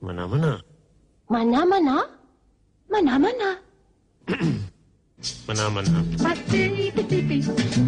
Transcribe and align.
Maná, 0.00 0.28
maná. 0.28 0.62
Maná, 1.28 1.66
maná. 1.66 2.06
Maná, 2.88 3.18
maná. 3.18 3.58
Maná, 5.48 5.70
maná. 5.70 6.04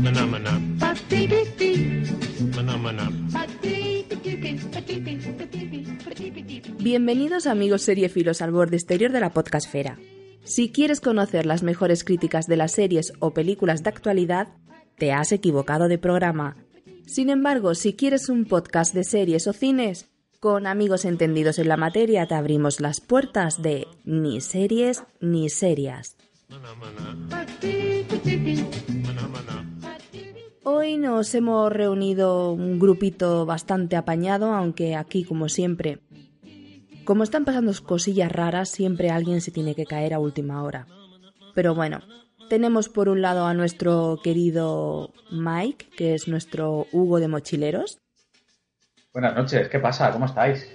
Maná, 0.03 0.27
maná. 0.27 0.53
Maná, 2.57 2.77
maná. 2.77 3.07
Bienvenidos 6.81 7.47
amigos 7.47 7.83
seriefilos 7.83 8.43
al 8.43 8.51
borde 8.51 8.77
exterior 8.77 9.13
de 9.13 9.21
la 9.21 9.31
podcastfera. 9.31 9.97
Si 10.43 10.73
quieres 10.73 11.01
conocer 11.01 11.47
las 11.47 11.63
mejores 11.63 12.03
críticas 12.03 12.49
de 12.49 12.57
las 12.57 12.73
series 12.73 13.13
o 13.21 13.31
películas 13.33 13.85
de 13.85 13.91
actualidad, 13.91 14.49
te 14.99 15.13
has 15.13 15.31
equivocado 15.31 15.87
de 15.87 15.99
programa. 15.99 16.57
Sin 17.07 17.31
embargo, 17.31 17.77
si 17.77 17.95
quieres 17.95 18.29
un 18.29 18.47
podcast 18.47 18.95
de 18.95 19.05
series 19.05 19.47
o 19.47 19.53
cines, 19.53 20.10
con 20.41 20.67
amigos 20.67 21.05
entendidos 21.05 21.59
en 21.59 21.69
la 21.69 21.77
materia 21.77 22.27
te 22.27 22.35
abrimos 22.35 22.81
las 22.81 23.03
puertas 23.03 23.61
de 23.61 23.87
Ni 24.05 24.41
series 24.41 25.05
ni 25.21 25.51
serias. 25.51 26.17
Hoy 30.65 30.97
nos 30.97 31.35
hemos 31.35 31.71
reunido 31.71 32.53
un 32.53 32.79
grupito 32.79 33.45
bastante 33.45 33.97
apañado, 33.97 34.55
aunque 34.55 34.97
aquí, 34.97 35.25
como 35.25 35.51
siempre, 35.51 35.99
como 37.05 37.23
están 37.23 37.45
pasando 37.45 37.73
cosillas 37.85 38.33
raras, 38.33 38.71
siempre 38.71 39.11
alguien 39.11 39.43
se 39.43 39.51
tiene 39.51 39.75
que 39.75 39.85
caer 39.85 40.15
a 40.15 40.21
última 40.21 40.63
hora. 40.63 40.87
Pero 41.55 41.75
bueno, 41.75 42.01
tenemos 42.49 42.89
por 42.89 43.11
un 43.11 43.21
lado 43.21 43.45
a 43.45 43.53
nuestro 43.53 44.21
querido 44.25 45.13
Mike, 45.31 45.91
que 45.97 46.15
es 46.15 46.29
nuestro 46.29 46.87
Hugo 46.93 47.21
de 47.21 47.29
Mochileros. 47.29 47.99
Buenas 49.13 49.35
noches, 49.35 49.69
¿qué 49.69 49.81
pasa? 49.81 50.13
¿Cómo 50.13 50.27
estáis? 50.27 50.69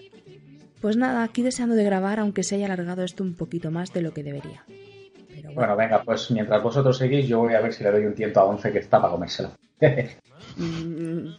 Pues 0.82 0.98
nada, 0.98 1.24
aquí 1.24 1.42
deseando 1.42 1.74
de 1.76 1.86
grabar, 1.86 2.20
aunque 2.20 2.44
se 2.44 2.56
haya 2.56 2.66
alargado 2.66 3.04
esto 3.04 3.24
un 3.24 3.34
poquito 3.34 3.72
más 3.72 3.94
de 3.94 4.02
lo 4.02 4.14
que 4.14 4.24
debería. 4.24 4.66
Pero 4.68 5.44
bueno, 5.44 5.56
Bueno, 5.56 5.76
venga, 5.78 6.04
pues 6.04 6.30
mientras 6.32 6.62
vosotros 6.62 6.98
seguís, 6.98 7.28
yo 7.28 7.40
voy 7.40 7.54
a 7.54 7.62
ver 7.62 7.74
si 7.74 7.84
le 7.84 7.92
doy 7.92 8.06
un 8.06 8.14
tiento 8.14 8.42
a 8.42 8.46
Once 8.46 8.72
que 8.72 8.80
está 8.80 9.00
para 9.00 9.14
comérselo. 9.14 9.52
mm, 10.58 11.30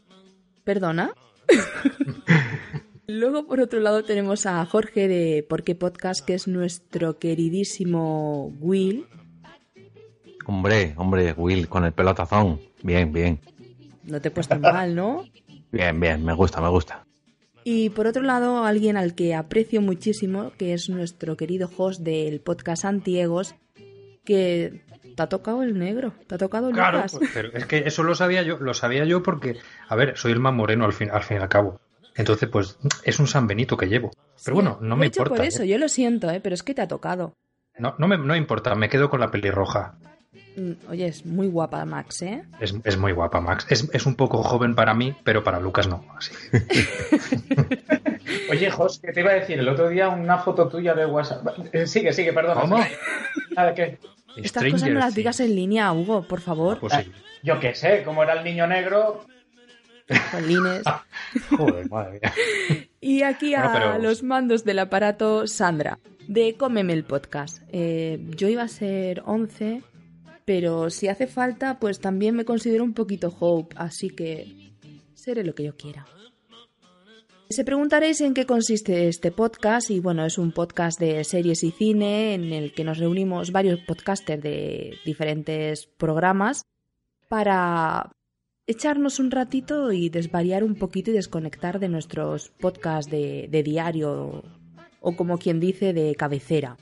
¿perdona? 0.65 1.13
Luego, 3.09 3.47
por 3.47 3.61
otro 3.61 3.79
lado, 3.81 4.03
tenemos 4.03 4.47
a 4.47 4.65
Jorge 4.65 5.07
de 5.07 5.47
Por 5.49 5.63
qué 5.63 5.75
Podcast, 5.75 6.25
que 6.25 6.35
es 6.35 6.49
nuestro 6.49 7.19
queridísimo 7.19 8.53
Will. 8.59 9.07
Hombre, 10.47 10.95
hombre, 10.97 11.35
Will, 11.37 11.69
con 11.69 11.85
el 11.85 11.93
pelotazón. 11.93 12.59
Bien, 12.83 13.13
bien. 13.13 13.39
No 14.05 14.21
te 14.21 14.29
he 14.29 14.31
puesto 14.31 14.59
mal, 14.59 14.95
¿no? 14.95 15.25
Bien, 15.73 15.99
bien, 15.99 16.25
me 16.25 16.33
gusta, 16.35 16.61
me 16.61 16.69
gusta. 16.69 17.05
Y 17.65 17.91
por 17.91 18.07
otro 18.07 18.23
lado, 18.23 18.65
alguien 18.65 18.97
al 18.97 19.15
que 19.15 19.35
aprecio 19.35 19.81
muchísimo, 19.83 20.53
que 20.57 20.73
es 20.73 20.89
nuestro 20.89 21.37
querido 21.37 21.69
host 21.77 22.01
del 22.01 22.41
podcast 22.41 22.85
Antiegos, 22.85 23.57
que 24.25 24.85
te 25.17 25.23
ha 25.23 25.29
tocado 25.29 25.63
el 25.63 25.79
negro, 25.79 26.13
te 26.27 26.37
ha 26.37 26.39
tocado 26.39 26.71
Claro, 26.71 26.99
Lucas. 26.99 27.17
pues, 27.19 27.31
pero 27.35 27.53
es 27.53 27.67
que 27.67 27.79
eso 27.79 28.03
lo 28.03 28.15
sabía 28.15 28.43
yo, 28.43 28.59
lo 28.59 28.75
sabía 28.75 29.05
yo 29.05 29.23
porque, 29.23 29.57
a 29.89 29.97
ver, 29.97 30.17
soy 30.17 30.33
el 30.33 30.41
más 30.41 30.55
moreno 30.55 30.85
al 30.85 30.93
fin, 30.93 31.11
al 31.11 31.23
fin 31.23 31.39
y 31.39 31.41
al 31.41 31.49
cabo. 31.49 31.81
Entonces, 32.15 32.49
pues, 32.49 32.79
es 33.03 33.19
un 33.19 33.27
San 33.27 33.47
Benito 33.47 33.77
que 33.77 33.87
llevo. 33.87 34.11
Pero 34.45 34.55
bueno, 34.55 34.79
no 34.81 34.97
me 34.97 35.07
importa. 35.07 35.35
por 35.35 35.45
eso, 35.45 35.65
¿eh? 35.65 35.69
yo 35.69 35.79
lo 35.79 35.89
siento, 35.89 36.31
¿eh? 36.31 36.41
pero 36.41 36.55
es 36.55 36.63
que 36.63 36.73
te 36.75 36.83
ha 36.83 36.89
tocado. 36.89 37.35
No, 37.79 37.95
no 37.99 38.09
me, 38.09 38.17
no 38.17 38.25
me 38.25 38.39
importa, 38.39 38.75
me 38.75 38.89
quedo 38.89 39.11
con 39.11 39.21
la 39.21 39.31
pelirroja. 39.31 39.99
Mm, 40.57 40.73
Oye, 40.91 41.07
es 41.09 41.27
muy 41.27 41.49
guapa 41.49 41.85
Max, 41.85 42.23
¿eh? 42.23 42.43
Es, 42.61 42.75
es 42.85 42.97
muy 42.97 43.13
guapa, 43.13 43.41
Max. 43.41 43.67
Es, 43.69 43.89
es 43.93 44.07
un 44.07 44.15
poco 44.15 44.43
joven 44.43 44.75
para 44.75 44.95
mí, 44.95 45.15
pero 45.23 45.45
para 45.45 45.61
Lucas 45.61 45.87
no. 45.87 46.05
Así. 46.17 46.33
Oye, 48.51 48.71
Jos, 48.71 48.99
que 49.01 49.13
te 49.13 49.21
iba 49.21 49.31
a 49.31 49.35
decir 49.35 49.59
el 49.59 49.69
otro 49.69 49.89
día 49.89 50.09
una 50.09 50.39
foto 50.39 50.69
tuya 50.69 50.95
de 50.95 51.07
WhatsApp. 51.07 51.47
Eh, 51.73 51.87
Sigue, 51.87 52.13
sigue, 52.13 52.33
perdona. 52.33 52.61
¿Cómo? 52.61 52.79
Nada, 53.57 53.75
¿qué? 53.75 53.99
Estas 54.37 54.51
Stranger 54.51 54.73
cosas 54.73 54.89
no 54.91 55.01
las 55.01 55.15
digas 55.15 55.41
en 55.41 55.55
línea, 55.55 55.93
Hugo, 55.93 56.23
por 56.27 56.41
favor. 56.41 56.79
Pues 56.79 56.93
sí. 56.93 57.11
Yo 57.43 57.59
qué 57.61 57.75
sé, 57.75 58.03
como 58.05 58.23
era 58.23 58.35
el 58.35 58.45
niño 58.45 58.67
negro. 58.67 59.25
Jolines. 60.31 60.83
Joder, 61.57 61.91
madre 61.91 62.21
mía. 62.23 62.33
Y 63.01 63.23
aquí 63.23 63.55
a 63.55 63.69
Bueno, 63.69 63.87
pero- 63.93 63.99
los 64.03 64.23
mandos 64.23 64.65
del 64.65 64.79
aparato, 64.79 65.47
Sandra, 65.47 65.99
de 66.29 66.55
Cómeme 66.57 66.93
el 66.93 67.05
Podcast. 67.05 67.63
Eh, 67.73 68.19
yo 68.37 68.49
iba 68.49 68.63
a 68.63 68.69
ser 68.69 69.23
11, 69.27 69.83
pero 70.47 70.89
si 70.91 71.09
hace 71.09 71.27
falta, 71.27 71.79
pues 71.79 71.99
también 71.99 72.35
me 72.37 72.47
considero 72.47 72.85
un 72.85 72.95
poquito 72.95 73.35
Hope, 73.39 73.75
así 73.77 74.11
que 74.11 74.73
seré 75.13 75.45
lo 75.45 75.55
que 75.55 75.65
yo 75.65 75.77
quiera. 75.77 76.07
Se 77.51 77.65
preguntaréis 77.65 78.21
en 78.21 78.33
qué 78.33 78.47
consiste 78.47 79.09
este 79.09 79.33
podcast 79.33 79.91
y 79.91 79.99
bueno, 80.01 80.25
es 80.25 80.39
un 80.39 80.53
podcast 80.53 80.99
de 81.01 81.25
series 81.25 81.65
y 81.65 81.73
cine 81.73 82.35
en 82.35 82.53
el 82.53 82.73
que 82.73 82.85
nos 82.85 82.99
reunimos 82.99 83.51
varios 83.51 83.81
podcasters 83.81 84.43
de 84.43 84.95
diferentes 85.05 85.87
programas 85.87 86.63
para 87.29 88.13
echarnos 88.69 89.19
un 89.19 89.33
ratito 89.33 89.91
y 89.93 90.11
desvariar 90.11 90.63
un 90.63 90.77
poquito 90.77 91.11
y 91.11 91.15
desconectar 91.15 91.81
de 91.81 91.89
nuestros 91.89 92.51
podcasts 92.51 93.11
de, 93.11 93.49
de 93.51 93.63
diario 93.65 94.45
o 95.01 95.17
como 95.17 95.39
quien 95.39 95.59
dice 95.59 95.93
de 95.93 96.15
cabecera. 96.15 96.77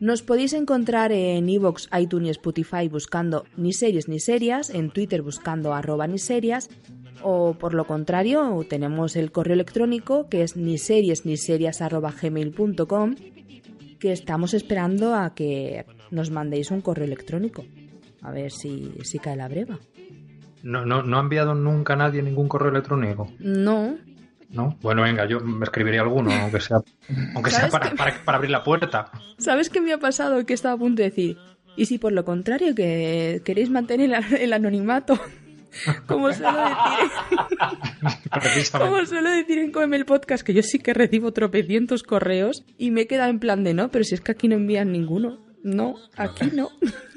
Nos 0.00 0.22
podéis 0.22 0.52
encontrar 0.52 1.12
en 1.12 1.48
iVoox, 1.48 1.88
iTunes 1.98 2.28
y 2.28 2.30
Spotify 2.32 2.88
buscando 2.88 3.44
ni 3.56 3.72
series 3.72 4.08
ni 4.08 4.20
serias, 4.20 4.70
en 4.70 4.90
Twitter 4.90 5.22
buscando 5.22 5.72
arroba 5.72 6.06
ni 6.06 6.18
serias 6.18 6.68
o 7.22 7.54
por 7.54 7.74
lo 7.74 7.86
contrario 7.86 8.64
tenemos 8.68 9.16
el 9.16 9.32
correo 9.32 9.54
electrónico 9.54 10.28
que 10.28 10.42
es 10.42 10.56
ni 10.56 10.78
series 10.78 11.24
ni 11.24 11.36
serias 11.36 11.80
arroba 11.80 12.12
gmail.com 12.12 13.14
que 13.98 14.12
estamos 14.12 14.52
esperando 14.54 15.14
a 15.14 15.34
que 15.34 15.86
nos 16.10 16.30
mandéis 16.30 16.70
un 16.70 16.82
correo 16.82 17.06
electrónico. 17.06 17.64
A 18.22 18.30
ver 18.30 18.50
si, 18.50 18.92
si 19.02 19.18
cae 19.18 19.36
la 19.36 19.48
breva. 19.48 19.78
No, 20.62 20.84
no, 20.84 21.02
no 21.02 21.16
ha 21.16 21.20
enviado 21.20 21.54
nunca 21.54 21.96
nadie 21.96 22.22
ningún 22.22 22.48
correo 22.48 22.70
electrónico, 22.70 23.28
No, 23.38 23.96
¿no? 24.50 24.76
Bueno, 24.82 25.02
venga, 25.02 25.26
yo 25.26 25.40
me 25.40 25.64
escribiré 25.64 25.98
alguno, 25.98 26.30
aunque 26.32 26.60
sea, 26.60 26.78
aunque 27.34 27.50
sea 27.50 27.60
¿Sabes 27.60 27.72
para, 27.72 27.90
qué? 27.90 27.96
para, 27.96 28.24
para 28.24 28.36
abrir 28.36 28.50
la 28.50 28.62
puerta. 28.62 29.10
¿Sabes 29.38 29.70
qué 29.70 29.80
me 29.80 29.92
ha 29.92 29.98
pasado? 29.98 30.44
Que 30.46 30.54
estaba 30.54 30.74
a 30.74 30.78
punto 30.78 31.02
de 31.02 31.10
decir. 31.10 31.36
Y 31.76 31.86
si 31.86 31.98
por 31.98 32.12
lo 32.12 32.24
contrario 32.24 32.74
que 32.74 33.42
queréis 33.44 33.70
mantener 33.70 34.12
el, 34.12 34.34
el 34.40 34.52
anonimato, 34.52 35.20
como 36.06 36.32
suelo 36.32 36.58
decir, 38.42 38.72
como 38.72 39.04
suelo 39.04 39.30
decir 39.30 39.58
en 39.58 39.72
Come 39.72 39.96
el 39.96 40.04
Podcast, 40.06 40.44
que 40.44 40.54
yo 40.54 40.62
sí 40.62 40.78
que 40.78 40.94
recibo 40.94 41.32
tropecientos 41.32 42.02
correos 42.02 42.64
y 42.78 42.90
me 42.90 43.02
he 43.02 43.06
quedado 43.06 43.30
en 43.30 43.40
plan 43.40 43.64
de 43.64 43.74
no, 43.74 43.90
pero 43.90 44.04
si 44.04 44.14
es 44.14 44.20
que 44.20 44.32
aquí 44.32 44.48
no 44.48 44.56
envían 44.56 44.92
ninguno. 44.92 45.38
No, 45.62 45.96
aquí 46.16 46.50
no. 46.54 46.70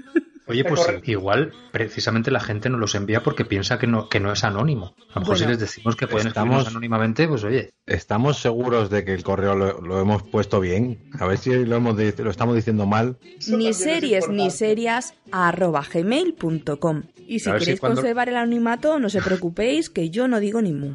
Oye, 0.50 0.64
pues 0.66 0.82
corre- 0.82 1.02
igual 1.06 1.54
precisamente 1.72 2.32
la 2.32 2.40
gente 2.40 2.70
nos 2.70 2.80
los 2.80 2.96
envía 2.96 3.22
porque 3.24 3.46
piensa 3.46 3.78
que 3.80 3.88
no, 3.88 4.10
que 4.10 4.20
no 4.20 4.32
es 4.32 4.44
anónimo. 4.44 4.96
A 5.12 5.16
lo 5.16 5.22
mejor 5.22 5.24
Bueno, 5.26 5.38
si 5.38 5.46
les 5.46 5.60
decimos 5.60 5.96
que 5.96 6.08
pueden 6.08 6.28
estamos- 6.28 6.48
escribirnos 6.50 6.68
anónimamente, 6.76 7.28
pues 7.28 7.44
oye, 7.44 7.72
¿Estamos 7.86 8.38
seguros 8.38 8.92
de 8.92 9.04
que 9.04 9.16
el 9.16 9.24
correo 9.24 9.56
lo, 9.56 9.82
lo 9.82 10.00
hemos 10.00 10.22
puesto 10.22 10.60
bien? 10.60 11.10
A 11.20 11.26
ver 11.26 11.40
si 11.40 11.66
lo, 11.66 11.76
hemos 11.78 11.96
lo 11.98 12.30
estamos 12.30 12.56
diciendo 12.56 12.86
mal. 12.86 13.18
Ni 13.48 13.74
series 13.74 14.30
ni 14.30 14.52
serias 14.52 15.16
arroba 15.32 15.84
gmail.com. 15.92 17.04
Y 17.28 17.40
si 17.40 17.52
queréis 17.52 17.80
cuando- 17.80 18.02
conservar 18.02 18.30
el 18.30 18.38
anonimato, 18.38 19.00
no 19.00 19.10
se 19.10 19.22
preocupéis, 19.24 19.90
que 19.90 20.12
yo 20.12 20.28
no 20.28 20.40
digo 20.40 20.62
ni 20.62 20.72
mu. 20.74 20.94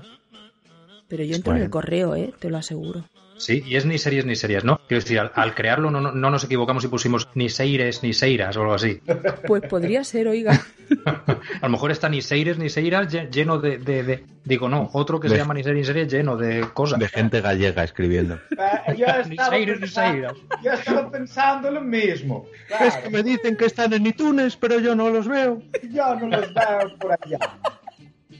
Pero 1.08 1.24
yo 1.24 1.34
entro 1.36 1.54
en 1.56 1.62
el 1.62 1.70
correo, 1.70 2.14
¿eh? 2.14 2.32
Te 2.38 2.48
lo 2.48 2.58
aseguro. 2.58 3.04
Sí, 3.36 3.62
y 3.66 3.76
es 3.76 3.84
ni 3.86 3.98
series 3.98 4.24
ni 4.26 4.36
series, 4.36 4.64
¿no? 4.64 4.80
Quiero 4.88 5.02
decir, 5.02 5.18
al, 5.18 5.30
al 5.34 5.54
crearlo 5.54 5.90
no, 5.90 6.00
no, 6.00 6.12
no 6.12 6.30
nos 6.30 6.44
equivocamos 6.44 6.84
y 6.84 6.88
pusimos 6.88 7.28
ni 7.34 7.48
seires 7.48 8.02
ni 8.02 8.12
seiras 8.12 8.56
o 8.56 8.60
algo 8.62 8.74
así. 8.74 9.00
Pues 9.46 9.62
podría 9.62 10.04
ser, 10.04 10.28
oiga. 10.28 10.60
A 11.60 11.66
lo 11.66 11.68
mejor 11.70 11.90
está 11.90 12.08
ni 12.08 12.20
seires 12.22 12.58
ni 12.58 12.68
seiras 12.68 13.12
lle- 13.12 13.30
lleno 13.30 13.58
de, 13.58 13.78
de- 13.78 14.02
de- 14.02 14.24
Digo, 14.44 14.68
no, 14.68 14.90
otro 14.92 15.18
que 15.20 15.28
se 15.30 15.36
llama 15.38 15.54
ni 15.54 15.62
series 15.62 15.80
ni 15.88 15.94
series 15.94 16.12
lleno 16.12 16.36
de 16.36 16.66
cosas. 16.74 16.98
De 16.98 17.08
gente 17.08 17.40
gallega 17.40 17.82
escribiendo. 17.82 18.34
Eh, 18.50 18.96
yo, 18.96 19.06
Ni 19.28 19.36
seires 19.38 19.76
ni 19.76 19.80
pensando, 19.86 20.12
seiras. 20.12 20.34
yo 20.62 20.72
estaba 20.72 21.10
pensando 21.10 21.70
lo 21.70 21.80
mismo. 21.80 22.46
Es 22.68 22.76
Claro, 22.76 23.02
que 23.04 23.10
me 23.10 23.22
dicen 23.22 23.56
que 23.56 23.64
están 23.66 23.92
en 23.94 24.06
iTunes, 24.06 24.56
pero 24.56 24.78
yo 24.80 24.94
no 24.94 25.08
los 25.08 25.26
veo. 25.26 25.62
yo 25.90 26.14
no 26.16 26.28
los 26.28 26.52
veo 26.52 26.98
por 27.00 27.12
allá. 27.12 27.38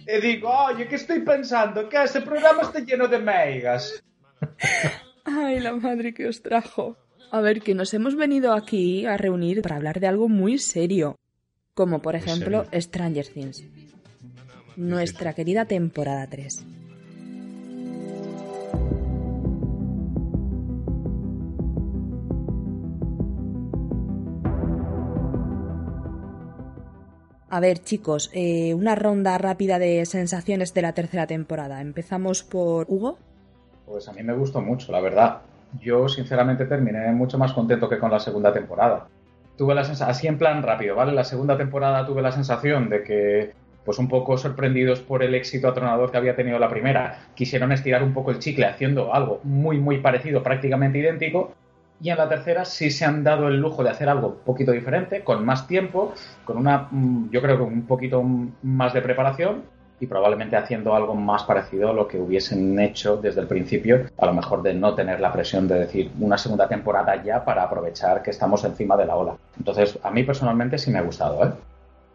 Y 0.07 0.21
digo, 0.21 0.51
oye, 0.51 0.87
¿qué 0.87 0.97
estoy 0.97 1.21
pensando? 1.21 1.89
Que 1.89 2.03
ese 2.03 2.21
programa 2.21 2.63
está 2.63 2.81
lleno 2.81 3.09
de 3.09 3.19
meigas. 3.19 4.03
Ay, 5.25 5.61
la 5.61 5.73
madre 5.73 6.15
que 6.15 6.27
os 6.27 6.43
trajo. 6.43 6.97
A 7.31 7.41
ver, 7.41 7.63
que 7.63 7.75
nos 7.75 7.93
hemos 7.95 8.15
venido 8.15 8.53
aquí 8.53 9.07
a 9.07 9.17
reunir 9.17 9.63
para 9.63 9.77
hablar 9.77 10.01
de 10.01 10.07
algo 10.07 10.29
muy 10.29 10.59
serio. 10.59 11.17
Como 11.75 12.01
por 12.01 12.15
ejemplo 12.15 12.67
Stranger 12.73 13.27
Things. 13.27 13.65
Nuestra 14.77 15.33
querida 15.33 15.65
temporada 15.65 16.27
3. 16.29 16.65
A 27.55 27.61
ver, 27.61 27.79
chicos, 27.79 28.31
eh, 28.33 28.75
una 28.75 28.97
ronda 28.97 29.39
rápida 29.39 29.79
de 29.79 30.05
sensaciones 30.07 30.75
de 30.75 30.83
la 30.83 30.93
tercera 30.93 31.29
temporada. 31.29 31.81
Empezamos 31.81 32.43
por 32.43 32.87
Hugo. 32.89 33.17
Pues 33.87 34.09
a 34.09 34.13
mí 34.13 34.23
me 34.23 34.35
gustó 34.35 34.61
mucho, 34.61 34.93
la 34.93 35.01
verdad. 35.01 35.43
yo 35.81 36.09
sinceramente 36.09 36.67
terminé 36.67 37.11
mucho 37.13 37.37
más 37.37 37.53
contento 37.53 37.89
que 37.89 37.99
con 37.99 38.11
la 38.11 38.21
segunda 38.21 38.53
temporada. 38.53 39.09
Tuve 39.57 39.75
la 39.75 39.85
sensación, 39.85 40.11
así 40.11 40.27
en 40.27 40.39
plan 40.39 40.63
rápido, 40.63 40.97
¿vale? 40.97 41.13
La 41.13 41.25
segunda 41.25 41.57
temporada 41.57 42.07
tuve 42.07 42.23
la 42.23 42.33
sensación 42.33 42.89
de 42.89 43.03
que, 43.03 43.53
pues 43.85 43.99
un 43.99 44.09
poco 44.09 44.39
sorprendidos 44.39 45.01
por 45.01 45.23
el 45.23 45.35
éxito 45.35 45.69
atronador 45.69 46.11
que 46.11 46.17
había 46.17 46.37
tenido 46.37 46.59
la 46.59 46.69
primera, 46.69 47.27
quisieron 47.35 47.73
estirar 47.73 48.03
un 48.03 48.15
poco 48.15 48.31
el 48.31 48.39
chicle 48.39 48.67
haciendo 48.67 49.13
algo 49.13 49.41
muy, 49.43 49.79
muy 49.79 49.99
parecido, 49.99 50.43
prácticamente 50.43 50.99
idéntico. 50.99 51.55
Y 52.01 52.11
en 52.11 52.19
la 52.19 52.29
tercera 52.29 52.65
sí 52.65 52.91
se 52.91 53.05
han 53.05 53.23
dado 53.25 53.49
el 53.49 53.61
lujo 53.61 53.83
de 53.85 53.91
hacer 53.91 54.09
algo 54.09 54.29
un 54.29 54.45
poquito 54.45 54.73
diferente, 54.73 55.23
con 55.23 55.45
más 55.45 55.67
tiempo, 55.67 56.15
con 56.45 56.57
una, 56.57 56.89
mm, 56.91 57.31
yo 57.31 57.41
creo 57.41 57.57
que 57.57 57.63
un 57.63 57.87
poquito 57.87 58.23
más 58.63 58.93
de 58.93 59.03
preparación 59.03 59.74
y 60.01 60.07
probablemente 60.07 60.57
haciendo 60.57 60.95
algo 60.95 61.15
más 61.15 61.45
parecido 61.45 61.91
a 61.91 61.93
lo 61.93 62.09
que 62.09 62.21
hubiesen 62.21 62.79
hecho 62.81 63.17
desde 63.17 63.41
el 63.41 63.47
principio, 63.47 64.07
a 64.19 64.27
lo 64.27 64.35
mejor 64.35 64.63
de 64.63 64.75
no 64.75 64.95
tener 64.95 65.21
la 65.21 65.33
presión 65.33 65.69
de 65.69 65.79
decir 65.79 66.11
una 66.21 66.39
segunda 66.39 66.69
temporada 66.69 67.23
ya 67.23 67.45
para 67.45 67.63
aprovechar 67.63 68.23
que 68.23 68.31
estamos 68.31 68.65
encima 68.65 68.97
de 68.97 69.07
la 69.07 69.17
ola. 69.17 69.37
Entonces, 69.59 69.99
a 70.03 70.11
mí 70.11 70.25
personalmente 70.25 70.79
sí 70.79 70.91
me 70.91 70.99
ha 70.99 71.03
gustado, 71.03 71.45
¿eh? 71.45 71.53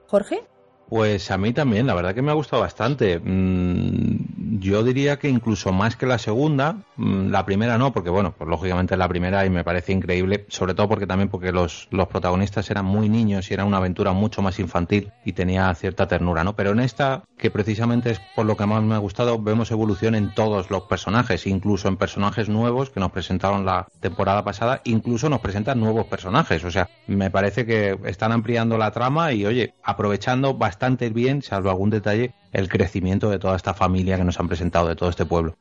Jorge. 0.07 0.43
Pues 0.89 1.29
a 1.29 1.37
mí 1.37 1.53
también, 1.53 1.85
la 1.85 1.93
verdad 1.93 2.15
que 2.15 2.23
me 2.23 2.31
ha 2.31 2.33
gustado 2.33 2.63
bastante. 2.63 3.19
Mm, 3.19 4.59
yo 4.59 4.83
diría 4.83 5.19
que 5.19 5.29
incluso 5.29 5.71
más 5.71 5.95
que 5.95 6.07
la 6.07 6.17
segunda, 6.17 6.77
mm, 6.95 7.29
la 7.29 7.45
primera 7.45 7.77
no, 7.77 7.93
porque 7.93 8.09
bueno, 8.09 8.33
pues 8.35 8.49
lógicamente 8.49 8.97
la 8.97 9.07
primera 9.07 9.45
y 9.45 9.51
me 9.51 9.63
parece 9.63 9.91
increíble, 9.91 10.47
sobre 10.49 10.73
todo 10.73 10.89
porque 10.89 11.05
también 11.05 11.29
porque 11.29 11.51
los, 11.51 11.87
los 11.91 12.07
protagonistas 12.07 12.71
eran 12.71 12.85
muy 12.85 13.07
niños 13.07 13.51
y 13.51 13.53
era 13.53 13.65
una 13.65 13.77
aventura 13.77 14.13
mucho 14.13 14.41
más 14.41 14.57
infantil 14.57 15.11
y 15.23 15.33
tenía 15.33 15.71
cierta 15.75 16.07
ternura, 16.07 16.43
¿no? 16.43 16.55
Pero 16.55 16.71
en 16.71 16.79
esta, 16.79 17.23
que 17.37 17.51
precisamente 17.51 18.09
es 18.09 18.19
por 18.35 18.47
lo 18.47 18.57
que 18.57 18.65
más 18.65 18.81
me 18.81 18.95
ha 18.95 18.99
gustado, 18.99 19.39
vemos 19.39 19.69
evolución 19.69 20.15
en 20.15 20.33
todos 20.33 20.71
los 20.71 20.81
personajes, 20.83 21.45
incluso 21.45 21.87
en 21.87 21.97
personajes 21.97 22.49
nuevos 22.49 22.89
que 22.89 22.99
nos 22.99 23.11
presentaron 23.11 23.63
la 23.63 23.85
temporada 23.99 24.43
pasada, 24.43 24.81
incluso 24.85 25.29
nos 25.29 25.39
presentan 25.39 25.79
nuevos 25.79 26.07
personajes, 26.07 26.63
o 26.63 26.71
sea, 26.71 26.89
me 27.05 27.29
parece 27.29 27.67
que 27.67 27.95
están 28.05 28.31
ampliando 28.31 28.79
la 28.79 28.89
trama 28.89 29.33
y 29.33 29.45
oye, 29.45 29.75
aprovechando 29.83 30.55
bastante 30.55 30.78
bien, 31.13 31.41
salvo 31.41 31.69
algún 31.69 31.89
detalle, 31.89 32.33
el 32.51 32.69
crecimiento 32.69 33.29
de 33.29 33.39
toda 33.39 33.55
esta 33.55 33.73
familia 33.73 34.17
que 34.17 34.23
nos 34.23 34.39
han 34.39 34.47
presentado, 34.47 34.87
de 34.87 34.95
todo 34.95 35.09
este 35.09 35.25
pueblo. 35.25 35.55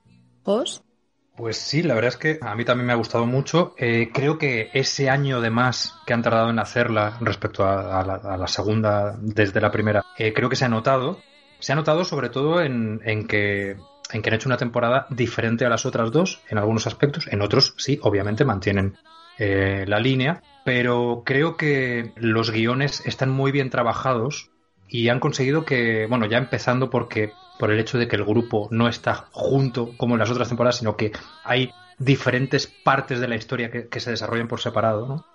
¿Os? 0.44 0.82
Pues 1.38 1.56
sí, 1.56 1.84
la 1.84 1.94
verdad 1.94 2.08
es 2.08 2.16
que 2.16 2.38
a 2.42 2.56
mí 2.56 2.64
también 2.64 2.86
me 2.88 2.92
ha 2.92 2.96
gustado 2.96 3.24
mucho. 3.24 3.74
Eh, 3.78 4.10
creo 4.12 4.38
que 4.38 4.70
ese 4.74 5.08
año 5.08 5.40
de 5.40 5.50
más 5.50 5.94
que 6.04 6.12
han 6.12 6.22
tardado 6.22 6.50
en 6.50 6.58
hacerla 6.58 7.16
respecto 7.20 7.64
a, 7.64 8.04
la, 8.04 8.46
segunda 8.48 9.16
desde 9.20 9.60
la 9.60 9.70
primera, 9.70 10.04
eh, 10.18 10.32
creo 10.32 10.48
que 10.48 10.56
se 10.56 10.64
ha 10.64 10.68
notado. 10.68 11.20
Se 11.60 11.72
ha 11.72 11.76
notado 11.76 12.04
sobre 12.04 12.28
todo 12.28 12.60
en, 12.60 13.00
que 13.28 13.76
en 14.12 14.22
que 14.22 14.30
han 14.30 14.34
hecho 14.34 14.48
una 14.48 14.56
temporada 14.56 15.06
diferente 15.10 15.64
a 15.64 15.68
las 15.68 15.86
otras 15.86 16.10
dos 16.10 16.40
en 16.48 16.58
algunos 16.58 16.88
aspectos. 16.88 17.28
En 17.30 17.40
otros, 17.40 17.74
sí, 17.76 18.00
obviamente 18.02 18.44
mantienen 18.44 18.96
eh, 19.38 19.84
la 19.86 20.00
línea, 20.00 20.42
pero 20.64 21.22
creo 21.24 21.56
que 21.56 22.12
los 22.16 22.50
guiones 22.50 23.06
están 23.06 23.30
muy 23.30 23.52
bien 23.52 23.70
trabajados 23.70 24.50
y 24.88 25.08
han 25.08 25.20
conseguido 25.20 25.64
que, 25.64 26.06
bueno, 26.06 26.26
ya 26.26 26.38
empezando 26.38 26.90
porque 26.90 27.32
por 27.58 27.70
el 27.70 27.80
hecho 27.80 27.98
de 27.98 28.08
que 28.08 28.16
el 28.16 28.24
grupo 28.24 28.68
no 28.70 28.88
está 28.88 29.28
junto 29.32 29.96
como 29.96 30.14
en 30.14 30.20
las 30.20 30.30
otras 30.30 30.48
temporadas, 30.48 30.76
sino 30.76 30.96
que 30.96 31.12
hay 31.44 31.72
diferentes 31.98 32.66
partes 32.66 33.20
de 33.20 33.28
la 33.28 33.36
historia 33.36 33.70
que, 33.70 34.00
se 34.00 34.10
desarrollan 34.10 34.48
por 34.48 34.60
separado, 34.60 35.06
¿no? 35.06 35.26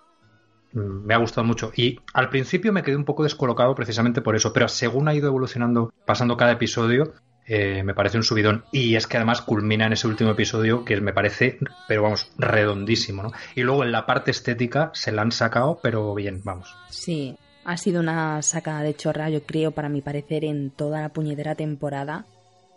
Mm, 0.71 1.05
me 1.05 1.13
ha 1.13 1.17
gustado 1.17 1.45
mucho. 1.45 1.71
Y 1.75 2.00
al 2.13 2.29
principio 2.29 2.71
me 2.71 2.83
quedé 2.83 2.95
un 2.95 3.05
poco 3.05 3.23
descolocado 3.23 3.75
precisamente 3.75 4.21
por 4.21 4.35
eso, 4.35 4.53
pero 4.53 4.67
según 4.67 5.07
ha 5.07 5.13
ido 5.13 5.27
evolucionando, 5.27 5.94
pasando 6.05 6.38
cada 6.38 6.53
episodio, 6.53 7.13
eh, 7.45 7.83
me 7.83 7.94
parece 7.94 8.17
un 8.17 8.23
subidón. 8.23 8.63
Y 8.71 8.95
es 8.95 9.05
que 9.05 9.17
además 9.17 9.41
culmina 9.41 9.85
en 9.85 9.94
ese 9.94 10.07
último 10.07 10.31
episodio 10.31 10.85
que 10.85 11.00
me 11.01 11.13
parece, 11.13 11.59
pero 11.88 12.03
vamos, 12.03 12.31
redondísimo, 12.38 13.23
¿no? 13.23 13.31
Y 13.55 13.63
luego 13.63 13.83
en 13.83 13.91
la 13.91 14.05
parte 14.05 14.31
estética 14.31 14.91
se 14.94 15.11
la 15.11 15.21
han 15.21 15.33
sacado, 15.33 15.79
pero 15.83 16.13
bien, 16.15 16.41
vamos. 16.44 16.73
Sí, 16.89 17.38
ha 17.65 17.77
sido 17.77 18.00
una 18.00 18.42
sacada 18.42 18.81
de 18.81 18.95
chorra, 18.95 19.30
yo 19.30 19.44
creo, 19.44 19.71
para 19.71 19.89
mi 19.89 20.01
parecer, 20.01 20.45
en 20.45 20.69
toda 20.71 21.01
la 21.01 21.10
puñetera 21.10 21.56
temporada 21.56 22.25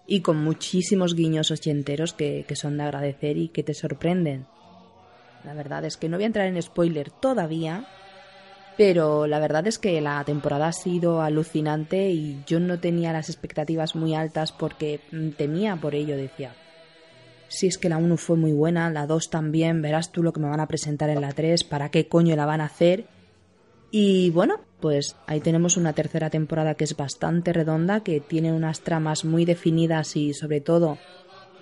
y 0.06 0.20
con 0.20 0.36
muchísimos 0.42 1.14
guiños 1.14 1.50
ochenteros 1.50 2.12
que, 2.12 2.44
que 2.46 2.56
son 2.56 2.76
de 2.76 2.84
agradecer 2.84 3.36
y 3.36 3.48
que 3.48 3.62
te 3.62 3.74
sorprenden. 3.74 4.46
La 5.44 5.54
verdad 5.54 5.84
es 5.84 5.96
que 5.96 6.08
no 6.08 6.16
voy 6.16 6.24
a 6.24 6.28
entrar 6.28 6.46
en 6.46 6.60
spoiler 6.60 7.10
todavía, 7.10 7.86
pero 8.76 9.26
la 9.26 9.38
verdad 9.38 9.66
es 9.66 9.78
que 9.78 10.00
la 10.00 10.22
temporada 10.24 10.68
ha 10.68 10.72
sido 10.72 11.22
alucinante 11.22 12.10
y 12.10 12.42
yo 12.46 12.60
no 12.60 12.78
tenía 12.78 13.12
las 13.12 13.28
expectativas 13.30 13.96
muy 13.96 14.14
altas 14.14 14.52
porque 14.52 15.00
temía 15.36 15.76
por 15.76 15.94
ello, 15.94 16.16
decía. 16.16 16.52
Si 17.48 17.68
es 17.68 17.78
que 17.78 17.88
la 17.88 17.96
1 17.96 18.16
fue 18.16 18.36
muy 18.36 18.52
buena, 18.52 18.90
la 18.90 19.06
2 19.06 19.30
también, 19.30 19.80
verás 19.80 20.10
tú 20.10 20.22
lo 20.22 20.32
que 20.32 20.40
me 20.40 20.48
van 20.48 20.60
a 20.60 20.66
presentar 20.66 21.10
en 21.10 21.20
la 21.20 21.32
3, 21.32 21.64
para 21.64 21.90
qué 21.90 22.08
coño 22.08 22.34
la 22.36 22.44
van 22.44 22.60
a 22.60 22.66
hacer. 22.66 23.06
Y 23.98 24.28
bueno, 24.28 24.60
pues 24.80 25.16
ahí 25.26 25.40
tenemos 25.40 25.78
una 25.78 25.94
tercera 25.94 26.28
temporada 26.28 26.74
que 26.74 26.84
es 26.84 26.98
bastante 26.98 27.54
redonda, 27.54 28.00
que 28.02 28.20
tiene 28.20 28.52
unas 28.52 28.80
tramas 28.82 29.24
muy 29.24 29.46
definidas 29.46 30.16
y 30.16 30.34
sobre 30.34 30.60
todo 30.60 30.98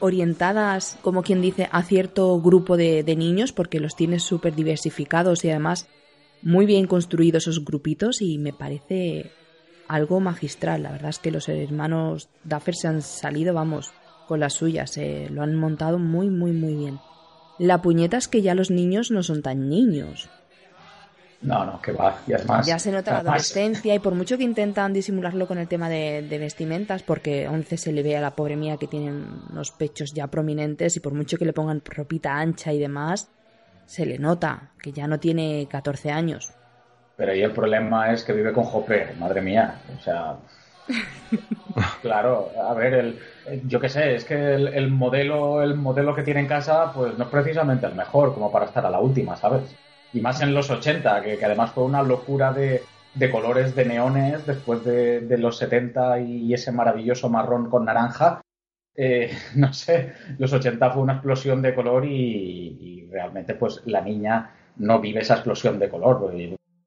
orientadas, 0.00 0.98
como 1.00 1.22
quien 1.22 1.40
dice, 1.40 1.68
a 1.70 1.84
cierto 1.84 2.40
grupo 2.40 2.76
de, 2.76 3.04
niños, 3.16 3.52
porque 3.52 3.78
los 3.78 3.94
tiene 3.94 4.18
súper 4.18 4.56
diversificados 4.56 5.44
y 5.44 5.50
además 5.50 5.86
muy 6.42 6.66
bien 6.66 6.88
construidos 6.88 7.44
esos 7.44 7.64
grupitos 7.64 8.20
y 8.20 8.36
me 8.38 8.52
parece 8.52 9.30
algo 9.86 10.18
magistral. 10.18 10.82
La 10.82 10.90
verdad 10.90 11.10
es 11.10 11.20
que 11.20 11.30
los 11.30 11.48
hermanos 11.48 12.30
Duffer 12.42 12.74
se 12.74 12.88
han 12.88 13.02
salido, 13.02 13.54
vamos, 13.54 13.92
con 14.26 14.40
las 14.40 14.54
suyas, 14.54 14.90
se 14.90 15.30
lo 15.30 15.44
han 15.44 15.54
montado 15.54 16.00
muy, 16.00 16.30
muy, 16.30 16.50
muy 16.50 16.74
bien. 16.74 16.98
La 17.60 17.80
puñeta 17.80 18.16
es 18.16 18.26
que 18.26 18.42
ya 18.42 18.56
los 18.56 18.72
niños 18.72 19.12
no 19.12 19.22
son 19.22 19.40
tan 19.40 19.68
niños. 19.68 20.28
No, 21.44 21.66
no, 21.66 21.80
que 21.80 21.92
va, 21.92 22.16
ya 22.26 22.36
es 22.36 22.46
más. 22.46 22.66
Ya 22.66 22.78
se 22.78 22.90
nota 22.90 23.12
la 23.12 23.18
adolescencia 23.18 23.94
y 23.94 23.98
por 23.98 24.14
mucho 24.14 24.38
que 24.38 24.44
intentan 24.44 24.94
disimularlo 24.94 25.46
con 25.46 25.58
el 25.58 25.68
tema 25.68 25.90
de, 25.90 26.26
vestimentas, 26.40 27.02
porque 27.02 27.46
a 27.46 27.50
11 27.50 27.76
se 27.76 27.92
le 27.92 28.02
ve 28.02 28.16
a 28.16 28.22
la 28.22 28.30
pobre 28.30 28.56
mía 28.56 28.78
que 28.78 28.86
tienen 28.86 29.26
unos 29.50 29.70
pechos 29.70 30.14
ya 30.14 30.26
prominentes 30.28 30.96
y 30.96 31.00
por 31.00 31.12
mucho 31.12 31.36
que 31.36 31.44
le 31.44 31.52
pongan 31.52 31.82
ropita 31.84 32.34
ancha 32.34 32.72
y 32.72 32.78
demás, 32.78 33.28
se 33.84 34.06
le 34.06 34.18
nota 34.18 34.70
que 34.82 34.92
ya 34.92 35.06
no 35.06 35.20
tiene 35.20 35.68
14 35.70 36.10
años. 36.10 36.50
Pero 37.16 37.32
ahí 37.32 37.42
el 37.42 37.52
problema 37.52 38.10
es 38.10 38.24
que 38.24 38.32
vive 38.32 38.52
con 38.52 38.64
Hopper, 38.64 39.14
madre 39.18 39.42
mía. 39.42 39.74
O 39.98 40.00
sea. 40.02 40.36
claro, 42.00 42.52
a 42.58 42.72
ver, 42.72 42.94
el, 42.94 43.20
yo 43.66 43.80
qué 43.80 43.90
sé, 43.90 44.14
es 44.14 44.24
que 44.24 44.54
el, 44.54 44.68
el, 44.68 44.90
modelo, 44.90 45.62
el 45.62 45.74
modelo 45.74 46.14
que 46.14 46.22
tiene 46.22 46.40
en 46.40 46.46
casa, 46.46 46.90
pues 46.92 47.18
no 47.18 47.24
es 47.24 47.30
precisamente 47.30 47.86
el 47.86 47.94
mejor 47.94 48.32
como 48.32 48.50
para 48.50 48.64
estar 48.64 48.84
a 48.86 48.90
la 48.90 49.00
última, 49.00 49.36
¿sabes? 49.36 49.62
Y 50.14 50.20
más 50.20 50.40
en 50.40 50.54
los 50.54 50.70
80, 50.70 51.22
que, 51.22 51.44
además 51.44 51.72
fue 51.72 51.82
una 51.82 52.02
locura 52.02 52.52
de, 52.52 52.82
colores 53.30 53.74
de 53.74 53.84
neones 53.84 54.46
después 54.46 54.84
de, 54.84 55.36
los 55.38 55.58
70 55.58 56.20
y 56.20 56.54
ese 56.54 56.70
maravilloso 56.70 57.28
marrón 57.28 57.68
con 57.68 57.84
naranja. 57.84 58.40
Eh, 58.96 59.30
no 59.56 59.72
sé, 59.72 60.12
los 60.38 60.52
80 60.52 60.90
fue 60.92 61.02
una 61.02 61.14
explosión 61.14 61.60
de 61.60 61.74
color 61.74 62.06
y, 62.06 63.08
realmente 63.10 63.54
pues 63.54 63.80
la 63.84 64.00
niña 64.00 64.50
no 64.76 65.00
vive 65.00 65.20
esa 65.20 65.34
explosión 65.34 65.78
de 65.78 65.88
color. 65.88 66.32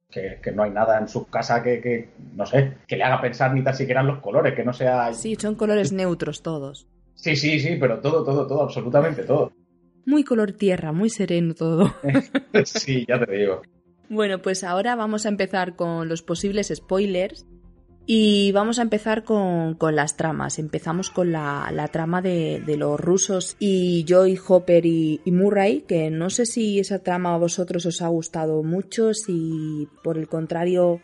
Que, 0.10 0.40
que, 0.42 0.52
no 0.54 0.64
hay 0.64 0.72
nada 0.72 0.98
en 0.98 1.10
su 1.10 1.28
casa 1.28 1.62
que, 1.62 1.82
que, 1.82 2.10
no 2.34 2.46
sé, 2.46 2.78
que 2.88 2.96
le 2.96 3.04
haga 3.04 3.20
pensar 3.20 3.54
ni 3.54 3.62
tan 3.62 3.76
siquiera 3.76 4.00
en 4.00 4.08
los 4.08 4.20
colores, 4.20 4.56
que 4.56 4.64
no 4.64 4.72
sea... 4.72 5.14
Sí, 5.14 5.36
son 5.36 5.56
colores 5.56 5.92
neutros 5.92 6.42
todos. 6.42 6.88
Sí, 7.14 7.36
sí, 7.36 7.60
sí, 7.60 7.76
pero 7.80 8.00
todo, 8.00 8.24
todo, 8.24 8.48
todo, 8.48 8.64
absolutamente 8.64 9.24
todo 9.24 9.52
muy 10.08 10.24
color 10.24 10.54
tierra, 10.54 10.94
muy 10.94 11.10
sereno 11.10 11.54
todo. 11.54 11.94
sí, 12.64 13.06
ya 13.08 13.24
te 13.24 13.38
digo. 13.38 13.62
Bueno, 14.10 14.42
pues 14.42 14.64
ahora 14.64 14.96
vamos 14.96 15.26
a 15.26 15.30
empezar 15.30 15.76
con 15.76 16.08
los 16.08 16.22
posibles 16.22 16.72
spoilers 16.74 17.46
y 18.06 18.54
vamos 18.54 18.80
a 18.80 18.84
empezar 18.84 19.26
con, 19.26 19.76
con 19.76 19.98
las 19.98 20.16
tramas. 20.16 20.60
Empezamos 20.60 21.10
con 21.10 21.34
la, 21.34 21.70
la 21.74 21.90
trama 21.90 22.22
de, 22.22 22.64
de, 22.66 22.78
los 22.78 22.98
rusos 22.98 23.58
y 23.60 24.06
Joy, 24.08 24.40
Hopper 24.48 24.86
y, 24.86 25.20
Murray, 25.26 25.82
que 25.82 26.10
no 26.10 26.30
sé 26.30 26.46
si 26.46 26.80
esa 26.80 27.00
trama 27.00 27.36
a 27.36 27.38
vosotros 27.38 27.86
os 27.86 28.02
ha 28.02 28.08
gustado 28.08 28.64
mucho, 28.64 29.14
si 29.14 29.90
por 30.04 30.18
el 30.18 30.30
contrario 30.30 31.02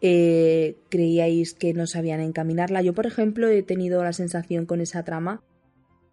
eh, 0.00 0.74
creíais 0.88 1.54
que 1.54 1.72
no 1.72 1.86
sabían 1.86 2.20
encaminarla. 2.20 2.82
Yo, 2.82 2.94
por 2.94 3.06
ejemplo, 3.06 3.46
he 3.46 3.62
tenido 3.62 4.02
la 4.02 4.12
sensación 4.12 4.66
con 4.66 4.80
esa 4.80 5.04
trama 5.04 5.40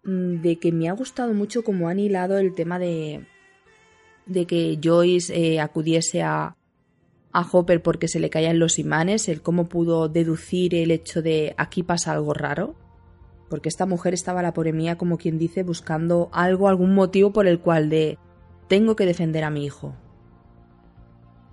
de 0.04 0.58
que 0.58 0.72
me 0.72 0.88
ha 0.88 0.92
gustado 0.92 1.34
mucho 1.34 1.62
cómo 1.62 1.88
han 1.88 1.98
hilado 1.98 2.38
el 2.38 2.54
tema 2.54 2.78
de, 2.78 3.26
de 4.26 4.46
que 4.46 4.78
Joyce 4.82 5.34
eh, 5.34 5.60
acudiese 5.60 6.22
a, 6.22 6.56
a 7.32 7.42
Hopper 7.50 7.82
porque 7.82 8.08
se 8.08 8.20
le 8.20 8.30
caían 8.30 8.58
los 8.58 8.78
imanes, 8.78 9.28
el 9.28 9.42
cómo 9.42 9.68
pudo 9.68 10.08
deducir 10.08 10.74
el 10.74 10.90
hecho 10.90 11.22
de 11.22 11.54
aquí 11.58 11.82
pasa 11.82 12.12
algo 12.12 12.32
raro, 12.32 12.74
porque 13.50 13.68
esta 13.68 13.86
mujer 13.86 14.14
estaba 14.14 14.42
la 14.42 14.54
pobre 14.54 14.72
mía 14.72 14.96
como 14.96 15.18
quien 15.18 15.38
dice 15.38 15.62
buscando 15.62 16.28
algo, 16.32 16.68
algún 16.68 16.94
motivo 16.94 17.32
por 17.32 17.46
el 17.46 17.60
cual 17.60 17.90
de 17.90 18.18
tengo 18.68 18.96
que 18.96 19.06
defender 19.06 19.44
a 19.44 19.50
mi 19.50 19.64
hijo. 19.64 19.94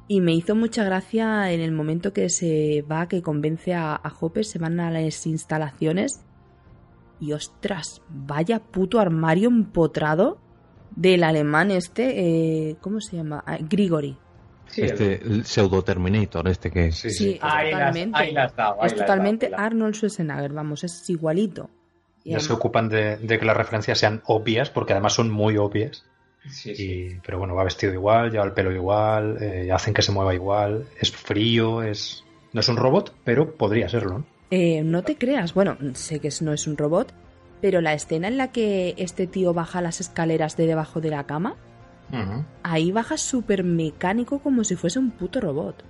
Y 0.07 0.21
me 0.21 0.33
hizo 0.33 0.55
mucha 0.55 0.83
gracia 0.83 1.51
en 1.51 1.61
el 1.61 1.71
momento 1.71 2.13
que 2.13 2.29
se 2.29 2.83
va, 2.83 3.07
que 3.07 3.23
convence 3.23 3.73
a 3.73 3.99
Hopper, 4.19 4.45
se 4.45 4.59
van 4.59 4.79
a 4.79 4.91
las 4.91 5.25
instalaciones 5.25 6.25
y 7.19 7.33
ostras, 7.33 8.01
vaya 8.09 8.59
puto 8.59 8.99
armario 8.99 9.49
empotrado. 9.49 10.37
del 10.95 11.23
alemán 11.25 11.71
este, 11.71 12.69
eh, 12.69 12.77
¿cómo 12.79 13.01
se 13.01 13.17
llama? 13.17 13.43
Ah, 13.45 13.57
Grigori. 13.59 14.17
Sí, 14.67 14.81
este, 14.83 15.21
el 15.21 15.43
pseudo 15.45 15.81
Terminator, 15.83 16.47
este 16.47 16.71
que 16.71 16.85
es. 16.87 16.95
Sí, 16.95 17.09
Sí, 17.09 17.17
sí. 17.17 17.29
es 17.33 17.39
Ahí 17.41 17.71
las- 17.71 17.79
totalmente, 17.79 18.17
ahí 18.19 18.31
las 18.31 18.45
has 18.51 18.55
dado, 18.55 18.73
ahí 18.81 18.87
es 18.87 18.91
las 18.93 19.01
totalmente 19.01 19.51
Arnold 19.55 19.93
Schwarzenegger, 19.95 20.53
vamos, 20.53 20.83
es 20.85 21.09
igualito. 21.09 21.69
Y 22.23 22.31
Ya 22.31 22.39
se 22.39 22.53
ocupan 22.53 22.87
de, 22.89 23.17
de 23.17 23.37
que 23.39 23.45
las 23.45 23.57
referencias 23.57 23.99
sean 23.99 24.21
obvias, 24.25 24.69
porque 24.69 24.93
además 24.93 25.13
son 25.13 25.29
muy 25.29 25.57
obvias. 25.57 26.05
Sí, 26.49 26.75
sí. 26.75 26.83
Y, 26.83 27.19
pero 27.25 27.39
bueno, 27.39 27.55
va 27.55 27.63
vestido 27.65 27.91
igual, 27.93 28.31
lleva 28.31 28.45
el 28.45 28.53
pelo 28.53 28.71
igual, 28.71 29.37
eh, 29.41 29.71
hacen 29.71 29.93
que 29.93 30.01
se 30.01 30.11
mueva 30.13 30.33
igual, 30.33 30.85
es 30.99 31.11
frío, 31.11 31.83
es... 31.83 32.23
No 32.53 32.61
es 32.61 32.69
un 32.69 32.77
robot, 32.77 33.13
pero 33.25 33.53
podría 33.55 33.89
serlo, 33.89 34.19
¿no? 34.19 34.25
Eh, 34.51 34.83
no 34.83 35.03
te 35.03 35.17
creas, 35.17 35.53
bueno, 35.53 35.77
sé 35.93 36.19
que 36.19 36.29
no 36.41 36.53
es 36.53 36.67
un 36.67 36.77
robot, 36.77 37.13
pero 37.61 37.81
la 37.81 37.93
escena 37.93 38.27
en 38.27 38.37
la 38.37 38.51
que 38.51 38.93
este 38.97 39.27
tío 39.27 39.53
baja 39.53 39.81
las 39.81 40.01
escaleras 40.01 40.55
de 40.55 40.67
debajo 40.67 41.01
de 41.01 41.09
la 41.09 41.25
cama, 41.25 41.55
ahí 42.63 42.91
baja 42.91 43.17
súper 43.17 43.63
mecánico 43.63 44.39
como 44.39 44.63
si 44.63 44.75
fuese 44.75 44.99
un 44.99 45.11
puto 45.11 45.41
robot. 45.41 45.83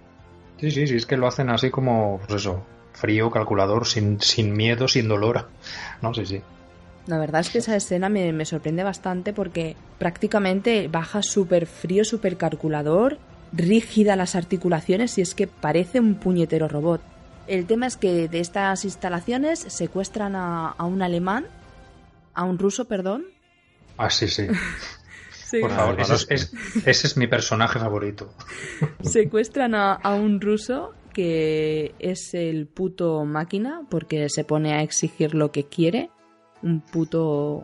Sí, 0.60 0.72
sí, 0.72 0.88
sí, 0.88 0.96
es 0.96 1.06
que 1.06 1.18
lo 1.18 1.28
hacen 1.28 1.50
así 1.50 1.70
como, 1.70 2.20
pues 2.20 2.42
eso, 2.42 2.64
frío, 2.94 3.30
calculador, 3.30 3.86
sin, 3.86 4.22
sin 4.22 4.54
miedo, 4.54 4.88
sin 4.88 5.08
dolor. 5.08 5.50
No, 6.02 6.14
sí, 6.14 6.26
sí. 6.26 6.42
La 7.08 7.20
verdad 7.20 7.42
es 7.42 7.50
que 7.50 7.60
esa 7.60 7.76
escena 7.76 8.10
me, 8.10 8.32
me 8.34 8.46
sorprende 8.46 8.84
bastante 8.84 9.34
porque 9.34 9.76
prácticamente 10.00 10.88
baja 10.88 11.22
súper 11.22 11.68
frío, 11.68 12.04
súper 12.04 12.38
calculador, 12.38 13.20
rígida 13.52 14.16
las 14.16 14.36
articulaciones 14.36 15.18
y 15.18 15.22
es 15.22 15.36
que 15.36 15.48
parece 15.48 16.00
un 16.00 16.16
puñetero 16.16 16.68
robot. 16.68 17.02
El 17.48 17.66
tema 17.68 17.86
es 17.88 17.96
que 17.98 18.28
de 18.28 18.40
estas 18.40 18.86
instalaciones 18.86 19.60
secuestran 19.60 20.36
a, 20.36 20.70
a 20.70 20.86
un 20.86 21.02
alemán, 21.02 21.46
a 22.34 22.44
un 22.44 22.58
ruso, 22.58 22.86
perdón. 22.86 23.26
Ah, 23.98 24.10
sí, 24.10 24.28
sí. 24.28 24.48
Por 25.62 25.70
favor, 25.72 26.00
ese 26.02 26.16
es, 26.16 26.28
es- 26.30 26.54
ese 26.88 27.08
es 27.08 27.18
mi 27.18 27.28
personaje 27.28 27.80
favorito. 27.80 28.34
secuestran 29.04 29.76
a, 29.76 29.94
a 29.94 30.16
un 30.16 30.42
ruso 30.42 30.94
que 31.14 31.94
es 32.00 32.34
el 32.34 32.68
puto 32.68 33.24
máquina 33.26 33.84
porque 33.90 34.28
se 34.28 34.44
pone 34.44 34.74
a 34.74 34.82
exigir 34.82 35.34
lo 35.36 35.52
que 35.52 35.66
quiere. 35.66 36.10
Un 36.62 36.82
puto 36.82 37.64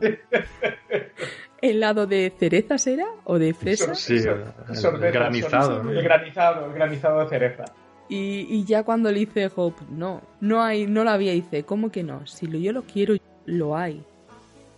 helado 1.61 2.07
de 2.07 2.31
cerezas 2.37 2.85
era 2.87 3.07
o 3.23 3.37
de 3.39 3.53
fresa. 3.53 3.93
Sí, 3.95 4.17
el 4.17 5.11
granizado. 5.11 5.89
El 5.89 6.01
granizado, 6.03 6.65
el 6.67 6.73
granizado 6.73 7.19
de 7.21 7.29
cereza. 7.29 7.65
Y, 8.11 8.45
y 8.49 8.65
ya 8.65 8.83
cuando 8.83 9.09
le 9.09 9.19
dice 9.19 9.49
Hope, 9.55 9.85
no, 9.89 10.21
no 10.41 10.61
hay, 10.61 10.85
no 10.85 11.05
lo 11.05 11.11
había, 11.11 11.31
dice, 11.31 11.63
¿cómo 11.63 11.89
que 11.91 12.03
no? 12.03 12.27
Si 12.27 12.45
lo, 12.45 12.59
yo 12.59 12.73
lo 12.73 12.83
quiero, 12.83 13.15
lo 13.45 13.77
hay. 13.77 14.03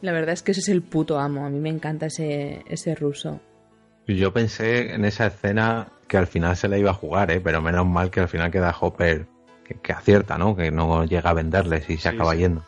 La 0.01 0.11
verdad 0.11 0.33
es 0.33 0.43
que 0.43 0.51
ese 0.51 0.61
es 0.61 0.69
el 0.69 0.83
puto 0.83 1.19
amo, 1.19 1.43
a 1.43 1.49
mí 1.49 1.59
me 1.59 1.69
encanta 1.69 2.05
ese, 2.05 2.61
ese 2.69 2.93
ruso. 2.93 3.39
Yo 4.07 4.31
pensé 4.33 4.93
en 4.93 5.03
esa 5.03 5.25
escena 5.27 5.87
que 6.07 6.17
al 6.17 6.27
final 6.27 6.55
se 6.55 6.67
la 6.67 6.77
iba 6.77 6.91
a 6.91 6.93
jugar, 6.93 7.31
¿eh? 7.31 7.41
pero 7.41 7.59
menos 7.59 7.87
mal 7.87 8.11
que 8.11 8.19
al 8.19 8.27
final 8.27 8.51
queda 8.51 8.75
Hopper 8.79 9.25
que, 9.65 9.75
que 9.75 9.93
acierta, 9.93 10.37
¿no? 10.37 10.55
Que 10.55 10.69
no 10.69 11.05
llega 11.05 11.31
a 11.31 11.33
venderles 11.33 11.89
y 11.89 11.97
se 11.97 12.09
Sí, 12.09 12.15
acaba 12.15 12.33
sí. 12.33 12.37
yendo. 12.39 12.63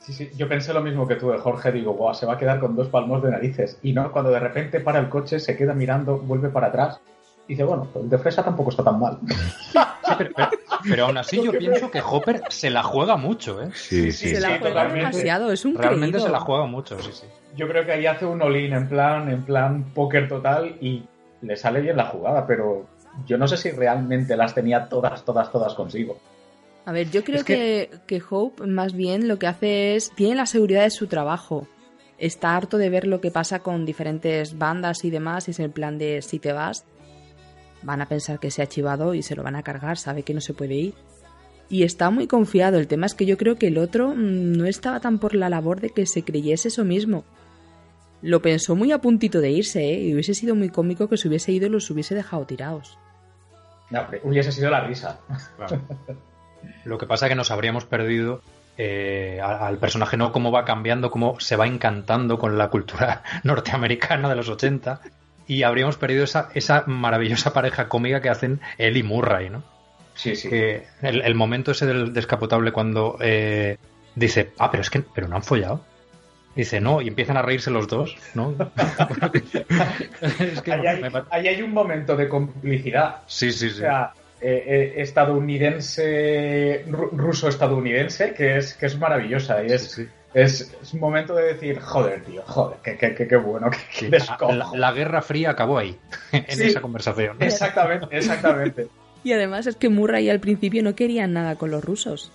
Sí, 0.00 0.12
sí, 0.14 0.30
yo 0.36 0.48
pensé 0.48 0.72
lo 0.72 0.80
mismo 0.82 1.06
que 1.06 1.16
tú 1.16 1.30
de 1.30 1.38
Jorge, 1.38 1.70
digo, 1.70 1.92
Buah, 1.92 2.14
se 2.14 2.24
va 2.26 2.32
a 2.32 2.38
quedar 2.38 2.58
con 2.58 2.74
dos 2.74 2.88
palmos 2.88 3.22
de 3.22 3.30
narices. 3.30 3.78
Y 3.82 3.92
no, 3.92 4.10
cuando 4.10 4.30
de 4.30 4.40
repente 4.40 4.80
para 4.80 4.98
el 4.98 5.10
coche, 5.10 5.38
se 5.38 5.56
queda 5.56 5.74
mirando, 5.74 6.18
vuelve 6.18 6.48
para 6.48 6.68
atrás. 6.68 6.98
Y 7.48 7.52
dice, 7.54 7.64
bueno, 7.64 7.88
pues 7.92 8.04
el 8.04 8.10
de 8.10 8.18
fresa 8.18 8.44
tampoco 8.44 8.70
está 8.70 8.84
tan 8.84 9.00
mal. 9.00 9.18
Sí, 10.08 10.14
pero, 10.16 10.30
pero- 10.34 10.48
pero 10.88 11.04
aún 11.04 11.18
así 11.18 11.42
yo 11.42 11.52
pienso 11.52 11.90
que 11.90 12.00
Hopper 12.00 12.40
se 12.48 12.70
la 12.70 12.82
juega 12.82 13.16
mucho, 13.18 13.60
¿eh? 13.62 13.68
Sí, 13.74 14.10
sí. 14.10 14.30
se 14.34 14.40
la 14.40 14.48
sí, 14.48 14.54
juega 14.60 14.68
totalmente. 14.84 14.98
demasiado, 15.00 15.52
es 15.52 15.64
un 15.66 15.74
Realmente 15.74 16.12
creído. 16.12 16.26
se 16.28 16.32
la 16.32 16.40
juega 16.40 16.64
mucho, 16.64 16.98
sí, 17.02 17.10
sí. 17.12 17.26
Yo 17.56 17.68
creo 17.68 17.84
que 17.84 17.92
ahí 17.92 18.06
hace 18.06 18.24
un 18.24 18.40
all-in 18.40 18.72
en 18.72 18.88
plan, 18.88 19.28
en 19.30 19.42
plan 19.44 19.84
póker 19.92 20.26
total 20.28 20.76
y 20.80 21.04
le 21.42 21.56
sale 21.56 21.82
bien 21.82 21.98
la 21.98 22.06
jugada, 22.06 22.46
pero 22.46 22.86
yo 23.26 23.36
no 23.36 23.46
sé 23.48 23.58
si 23.58 23.70
realmente 23.70 24.34
las 24.34 24.54
tenía 24.54 24.88
todas, 24.88 25.22
todas, 25.26 25.52
todas 25.52 25.74
consigo. 25.74 26.18
A 26.86 26.92
ver, 26.92 27.10
yo 27.10 27.22
creo 27.22 27.38
Es 27.40 27.44
que... 27.44 27.90
Que, 28.06 28.22
Hope 28.30 28.66
más 28.66 28.94
bien 28.94 29.28
lo 29.28 29.38
que 29.38 29.46
hace 29.46 29.94
es, 29.94 30.10
tiene 30.12 30.36
la 30.36 30.46
seguridad 30.46 30.84
de 30.84 30.90
su 30.90 31.06
trabajo. 31.06 31.66
Está 32.16 32.56
harto 32.56 32.78
de 32.78 32.88
ver 32.88 33.06
lo 33.06 33.20
que 33.20 33.30
pasa 33.30 33.58
con 33.58 33.84
diferentes 33.84 34.56
bandas 34.56 35.04
y 35.04 35.10
demás 35.10 35.48
y 35.48 35.50
es 35.50 35.60
el 35.60 35.70
plan 35.70 35.98
de 35.98 36.22
si 36.22 36.38
te 36.38 36.52
vas, 36.52 36.86
van 37.82 38.00
a 38.00 38.06
pensar 38.06 38.38
que 38.38 38.50
se 38.50 38.62
ha 38.62 38.66
chivado 38.66 39.14
y 39.14 39.22
se 39.22 39.36
lo 39.36 39.42
van 39.42 39.56
a 39.56 39.62
cargar, 39.62 39.98
sabe 39.98 40.22
que 40.22 40.34
no 40.34 40.40
se 40.40 40.54
puede 40.54 40.74
ir. 40.74 40.94
Y 41.70 41.82
está 41.82 42.10
muy 42.10 42.26
confiado. 42.26 42.78
El 42.78 42.88
tema 42.88 43.06
es 43.06 43.14
que 43.14 43.26
yo 43.26 43.36
creo 43.36 43.56
que 43.56 43.68
el 43.68 43.78
otro 43.78 44.14
mm, 44.14 44.52
no 44.52 44.64
estaba 44.64 45.00
tan 45.00 45.18
por 45.18 45.34
la 45.34 45.48
labor 45.48 45.80
de 45.80 45.90
que 45.90 46.06
se 46.06 46.22
creyese 46.22 46.68
eso 46.68 46.84
mismo. 46.84 47.24
Lo 48.22 48.42
pensó 48.42 48.74
muy 48.74 48.90
a 48.90 48.98
puntito 48.98 49.40
de 49.40 49.50
irse, 49.50 49.80
¿eh? 49.80 50.00
Y 50.00 50.14
hubiese 50.14 50.34
sido 50.34 50.54
muy 50.54 50.70
cómico 50.70 51.08
que 51.08 51.16
se 51.16 51.28
hubiese 51.28 51.52
ido 51.52 51.66
y 51.66 51.70
los 51.70 51.88
hubiese 51.90 52.14
dejado 52.14 52.46
tirados. 52.46 52.98
No, 53.90 54.06
hubiese 54.24 54.50
sido 54.50 54.70
la 54.70 54.80
risa. 54.80 55.20
Claro. 55.56 55.80
Lo 56.84 56.98
que 56.98 57.06
pasa 57.06 57.26
es 57.26 57.30
que 57.30 57.36
nos 57.36 57.50
habríamos 57.50 57.84
perdido 57.84 58.42
eh, 58.76 59.40
al, 59.42 59.62
al 59.62 59.78
personaje, 59.78 60.16
no 60.16 60.32
cómo 60.32 60.50
va 60.50 60.64
cambiando, 60.64 61.10
cómo 61.10 61.38
se 61.38 61.56
va 61.56 61.66
encantando 61.66 62.38
con 62.38 62.58
la 62.58 62.70
cultura 62.70 63.22
norteamericana 63.44 64.28
de 64.28 64.34
los 64.34 64.48
80 64.48 65.00
y 65.48 65.64
habríamos 65.64 65.96
perdido 65.96 66.22
esa, 66.24 66.50
esa 66.54 66.84
maravillosa 66.86 67.52
pareja 67.52 67.88
cómica 67.88 68.20
que 68.22 68.28
hacen 68.28 68.60
él 68.76 68.96
y 68.96 69.02
Murray, 69.02 69.50
¿no? 69.50 69.64
Sí, 70.14 70.36
sí. 70.36 70.48
Que 70.48 70.84
el, 71.02 71.22
el 71.22 71.34
momento 71.34 71.72
ese 71.72 71.86
del 71.86 72.12
descapotable 72.12 72.70
cuando 72.72 73.16
eh, 73.20 73.76
dice, 74.14 74.50
ah, 74.58 74.70
pero 74.70 74.82
es 74.82 74.90
que 74.90 75.00
pero 75.00 75.26
no 75.28 75.36
han 75.36 75.42
follado. 75.42 75.84
Dice, 76.56 76.80
no, 76.80 77.00
y 77.00 77.06
empiezan 77.08 77.36
a 77.36 77.42
reírse 77.42 77.70
los 77.70 77.86
dos, 77.86 78.16
¿no? 78.34 78.52
es 80.40 80.60
que 80.62 80.72
ahí, 80.72 80.86
hay, 80.86 81.00
me 81.02 81.10
ahí 81.30 81.46
hay 81.48 81.62
un 81.62 81.72
momento 81.72 82.16
de 82.16 82.28
complicidad. 82.28 83.18
Sí, 83.26 83.52
sí, 83.52 83.66
O 83.66 83.70
sí. 83.70 83.76
sea, 83.76 84.12
eh, 84.40 84.64
eh, 84.66 84.94
estadounidense, 85.02 86.84
ru- 86.88 87.10
ruso-estadounidense, 87.12 88.34
que 88.34 88.56
es, 88.58 88.74
que 88.74 88.86
es 88.86 88.98
maravillosa. 88.98 89.62
Y 89.62 89.66
es, 89.72 89.90
Sí, 89.90 90.04
sí. 90.04 90.08
Es, 90.34 90.74
es 90.82 90.92
un 90.94 91.00
momento 91.00 91.34
de 91.34 91.54
decir, 91.54 91.80
joder, 91.80 92.22
tío, 92.24 92.42
joder, 92.46 92.78
qué, 92.84 92.96
qué, 92.98 93.14
qué, 93.14 93.26
qué 93.26 93.36
bueno, 93.36 93.70
qué, 93.70 93.78
qué 93.98 94.10
descojo. 94.10 94.52
La, 94.52 94.68
la 94.74 94.92
Guerra 94.92 95.22
Fría 95.22 95.50
acabó 95.50 95.78
ahí, 95.78 95.98
en 96.32 96.44
Sí. 96.56 96.64
esa 96.64 96.80
conversación. 96.80 97.36
Exactamente, 97.40 98.06
exactamente. 98.16 98.88
Y 99.24 99.32
además 99.32 99.66
es 99.66 99.74
que 99.74 99.88
Murray 99.88 100.30
al 100.30 100.38
principio 100.38 100.80
no 100.82 100.94
quería 100.94 101.26
nada 101.26 101.56
con 101.56 101.72
los 101.72 101.84
rusos. 101.84 102.30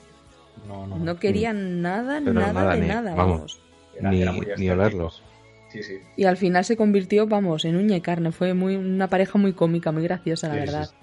No, 0.68 0.86
no, 0.86 0.98
No 0.98 1.16
querían 1.18 1.82
nada, 1.82 2.20
nada, 2.20 2.52
nada, 2.52 2.76
de 2.76 2.82
ni- 2.82 2.88
nada, 2.88 3.16
vamos. 3.16 3.62
Era- 3.98 4.12
Ni- 4.12 4.22
era 4.22 4.32
muy 4.34 4.48
ni 4.58 4.70
olerlos. 4.70 5.24
Sí, 5.70 5.82
sí. 5.82 6.00
Y 6.18 6.26
al 6.26 6.36
final 6.36 6.66
se 6.66 6.76
convirtió, 6.76 7.26
vamos, 7.26 7.64
en 7.64 7.78
uña 7.78 7.96
y 7.96 8.02
carne. 8.02 8.34
Fue 8.34 8.54
muy, 8.54 8.76
una 8.76 9.08
pareja 9.08 9.40
muy 9.40 9.54
cómica, 9.54 9.92
muy 9.94 10.04
graciosa, 10.04 10.50
la 10.50 10.56
Sí, 10.56 10.60
verdad. 10.60 10.86
sí, 10.90 10.96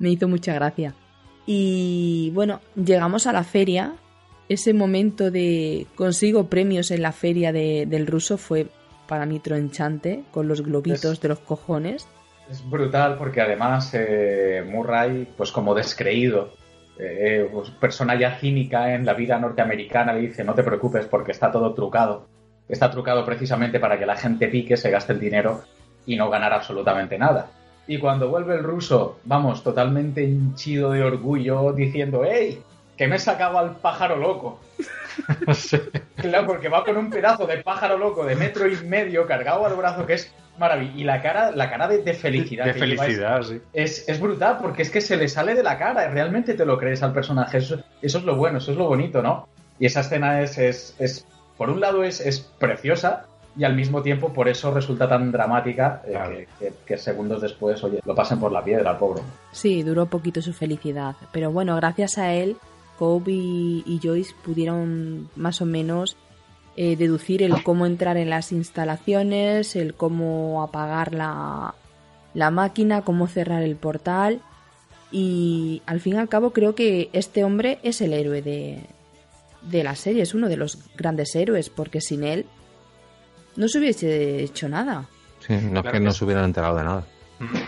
Me 0.00 0.10
hizo 0.10 0.28
mucha 0.28 0.52
gracia. 0.52 0.94
Y 1.46 2.30
bueno, 2.34 2.60
llegamos 2.76 3.26
a 3.26 3.32
la 3.32 3.42
feria. 3.42 3.94
Ese 4.48 4.72
momento 4.72 5.30
de 5.30 5.86
consigo 5.96 6.46
premios 6.48 6.90
en 6.90 7.02
la 7.02 7.12
feria 7.12 7.52
de- 7.52 7.84
del 7.86 8.06
ruso 8.06 8.38
fue 8.38 8.66
para 9.08 9.26
mí 9.26 9.40
tronchante, 9.40 10.22
con 10.30 10.46
los 10.48 10.62
globitos 10.62 11.04
Es- 11.14 11.20
de 11.20 11.28
los 11.28 11.40
cojones. 11.40 12.06
Es 12.50 12.68
brutal 12.68 13.16
porque 13.18 13.40
además 13.40 13.90
eh, 13.94 14.64
Murray, 14.68 15.26
pues 15.36 15.50
como 15.50 15.74
descreído, 15.74 16.50
eh, 16.98 17.48
pues, 17.52 17.70
persona 17.70 18.18
ya 18.18 18.38
cínica 18.38 18.94
en 18.94 19.04
la 19.04 19.14
vida 19.14 19.38
norteamericana, 19.38 20.12
le 20.12 20.20
dice, 20.20 20.44
no 20.44 20.54
te 20.54 20.62
preocupes 20.62 21.06
porque 21.06 21.32
está 21.32 21.50
todo 21.50 21.74
trucado. 21.74 22.28
Está 22.68 22.90
trucado 22.90 23.24
precisamente 23.24 23.80
para 23.80 23.98
que 23.98 24.06
la 24.06 24.16
gente 24.16 24.46
pique, 24.48 24.76
se 24.76 24.90
gaste 24.90 25.12
el 25.12 25.20
dinero 25.20 25.62
y 26.06 26.16
no 26.16 26.30
ganar 26.30 26.52
absolutamente 26.52 27.18
nada. 27.18 27.50
Y 27.88 27.98
cuando 27.98 28.28
vuelve 28.28 28.54
el 28.54 28.62
ruso, 28.64 29.18
vamos, 29.24 29.62
totalmente 29.62 30.22
hinchido 30.24 30.92
de 30.92 31.02
orgullo, 31.02 31.72
diciendo, 31.72 32.24
¡Ey! 32.24 32.60
Que 32.96 33.06
me 33.08 33.16
he 33.16 33.18
sacado 33.18 33.58
al 33.58 33.76
pájaro 33.76 34.16
loco. 34.16 34.60
Claro, 36.16 36.46
porque 36.46 36.68
va 36.68 36.84
con 36.84 36.96
un 36.96 37.10
pedazo 37.10 37.46
de 37.46 37.58
pájaro 37.58 37.98
loco 37.98 38.24
de 38.24 38.36
metro 38.36 38.66
y 38.68 38.76
medio 38.84 39.26
cargado 39.26 39.64
al 39.66 39.74
brazo 39.74 40.06
que 40.06 40.14
es 40.14 40.32
maravilloso. 40.58 40.98
Y 40.98 41.04
la 41.04 41.22
cara, 41.22 41.50
la 41.52 41.70
cara 41.70 41.88
de, 41.88 42.02
de 42.02 42.14
felicidad. 42.14 42.64
De 42.66 42.72
que 42.74 42.80
lleva 42.86 42.94
es- 42.94 43.00
felicidad, 43.00 43.42
sí. 43.42 43.60
es, 43.72 44.08
es 44.08 44.20
brutal 44.20 44.58
porque 44.60 44.82
es 44.82 44.90
que 44.90 45.00
se 45.00 45.16
le 45.16 45.28
sale 45.28 45.54
de 45.54 45.62
la 45.62 45.78
cara, 45.78 46.08
realmente 46.08 46.54
te 46.54 46.64
lo 46.66 46.78
crees 46.78 47.02
al 47.02 47.12
personaje, 47.12 47.58
eso, 47.58 47.80
eso 48.02 48.18
es 48.18 48.24
lo 48.24 48.36
bueno, 48.36 48.58
eso 48.58 48.72
es 48.72 48.76
lo 48.78 48.86
bonito, 48.88 49.22
¿no? 49.22 49.48
Y 49.78 49.86
esa 49.86 50.00
escena 50.00 50.40
es, 50.42 50.56
es, 50.58 50.94
es 50.98 51.26
por 51.56 51.70
un 51.70 51.80
lado 51.80 52.02
es, 52.02 52.20
es 52.20 52.40
preciosa 52.40 53.26
y 53.58 53.64
al 53.64 53.74
mismo 53.74 54.02
tiempo 54.02 54.32
por 54.32 54.48
eso 54.48 54.70
resulta 54.72 55.08
tan 55.08 55.32
dramática 55.32 56.02
eh, 56.06 56.10
Claro. 56.10 56.30
que, 56.36 56.48
que- 56.58 56.72
que 56.86 56.98
segundos 56.98 57.40
después, 57.42 57.82
oye, 57.84 58.00
lo 58.04 58.14
pasen 58.14 58.38
por 58.40 58.52
la 58.52 58.62
piedra 58.64 58.90
al 58.90 58.98
pobre. 58.98 59.22
Sí, 59.52 59.82
duró 59.82 60.06
poquito 60.06 60.42
su 60.42 60.52
felicidad. 60.52 61.14
Pero 61.32 61.50
bueno, 61.50 61.74
gracias 61.76 62.18
a 62.18 62.32
él, 62.34 62.56
Cobb 62.98 63.28
y, 63.28 63.82
y 63.86 64.00
Joyce 64.02 64.34
pudieron 64.44 65.28
más 65.36 65.60
o 65.60 65.66
menos 65.66 66.16
eh, 66.76 66.96
deducir 66.96 67.42
el 67.42 67.62
cómo 67.62 67.86
entrar 67.86 68.16
en 68.16 68.28
las 68.28 68.52
instalaciones, 68.52 69.76
el 69.76 69.94
cómo 69.94 70.62
apagar 70.62 71.14
la, 71.14 71.74
la 72.34 72.50
máquina, 72.50 73.02
cómo 73.02 73.28
cerrar 73.28 73.62
el 73.62 73.76
portal. 73.76 74.40
Y 75.10 75.82
al 75.86 76.00
fin 76.00 76.16
y 76.16 76.18
al 76.18 76.28
cabo 76.28 76.52
creo 76.52 76.74
que 76.74 77.08
este 77.12 77.44
hombre 77.44 77.78
es 77.82 78.00
el 78.00 78.12
héroe 78.12 78.42
de, 78.42 78.80
de 79.62 79.84
la 79.84 79.94
serie, 79.94 80.22
es 80.22 80.34
uno 80.34 80.48
de 80.48 80.56
los 80.56 80.78
grandes 80.96 81.34
héroes, 81.34 81.70
porque 81.70 82.00
sin 82.00 82.24
él 82.24 82.44
no 83.56 83.68
se 83.68 83.78
hubiese 83.78 84.42
hecho 84.42 84.68
nada. 84.68 85.08
Sí, 85.46 85.54
no 85.54 85.58
es 85.58 85.70
Claro 85.70 85.82
que 85.84 85.92
que 85.92 86.00
no 86.00 86.12
se 86.12 86.24
hubieran 86.24 86.44
enterado 86.44 86.76
de 86.76 86.84
nada. 86.84 87.06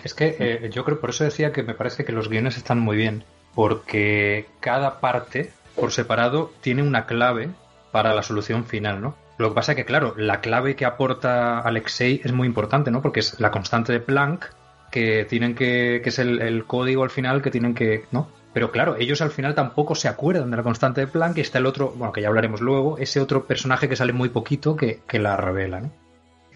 Es 0.05 0.15
que 0.15 0.37
eh, 0.39 0.71
yo 0.73 0.85
creo, 0.85 1.01
por 1.01 1.11
eso 1.11 1.25
decía 1.25 1.53
que 1.53 1.63
me 1.63 1.75
parece 1.75 2.05
que 2.05 2.13
los 2.13 2.29
guiones 2.29 2.57
están 2.57 2.81
muy 2.81 2.97
bien, 2.97 3.25
porque 3.59 4.47
cada 4.61 5.01
parte, 5.01 5.51
por 5.75 5.91
separado, 5.91 6.53
tiene 6.61 6.81
una 6.81 7.07
clave 7.07 7.51
para 7.91 8.15
la 8.15 8.23
solución 8.23 8.65
final, 8.65 9.03
¿no? 9.03 9.17
Lo 9.37 9.49
que 9.49 9.57
pasa 9.57 9.73
es 9.73 9.77
que, 9.77 9.85
claro, 9.85 10.15
la 10.17 10.41
clave 10.41 10.77
que 10.77 10.85
aporta 10.85 11.59
Alexei 11.59 12.21
es 12.23 12.33
muy 12.33 12.47
importante, 12.47 12.93
¿no? 12.93 13.03
Porque 13.03 13.19
es 13.19 13.41
la 13.41 13.51
constante 13.51 13.93
de 13.93 13.99
Planck, 13.99 14.55
que 14.93 15.25
tienen 15.25 15.57
que, 15.57 16.01
que 16.05 16.11
es 16.11 16.21
el, 16.21 16.41
el 16.41 16.67
código 16.67 17.03
al 17.03 17.11
final 17.11 17.43
que 17.43 17.51
tienen 17.51 17.75
que, 17.75 18.05
¿no? 18.13 18.29
Pero 18.53 18.71
claro, 18.71 18.95
ellos 18.95 19.23
al 19.23 19.33
final 19.33 19.57
tampoco 19.57 19.97
se 19.97 20.07
acuerdan 20.07 20.53
de 20.53 20.57
la 20.57 20.63
constante 20.63 21.01
de 21.01 21.09
Planck 21.09 21.39
y 21.39 21.41
está 21.41 21.59
el 21.59 21.67
otro, 21.67 21.91
bueno, 21.97 22.13
que 22.13 22.23
ya 22.23 22.29
hablaremos 22.29 22.61
luego, 22.61 22.97
ese 22.99 23.19
otro 23.19 23.45
personaje 23.45 23.89
que 23.89 23.97
sale 23.97 24.13
muy 24.13 24.29
poquito 24.29 24.77
que, 24.77 25.01
que 25.09 25.19
la 25.19 25.37
revela, 25.37 25.81
¿no? 25.81 25.91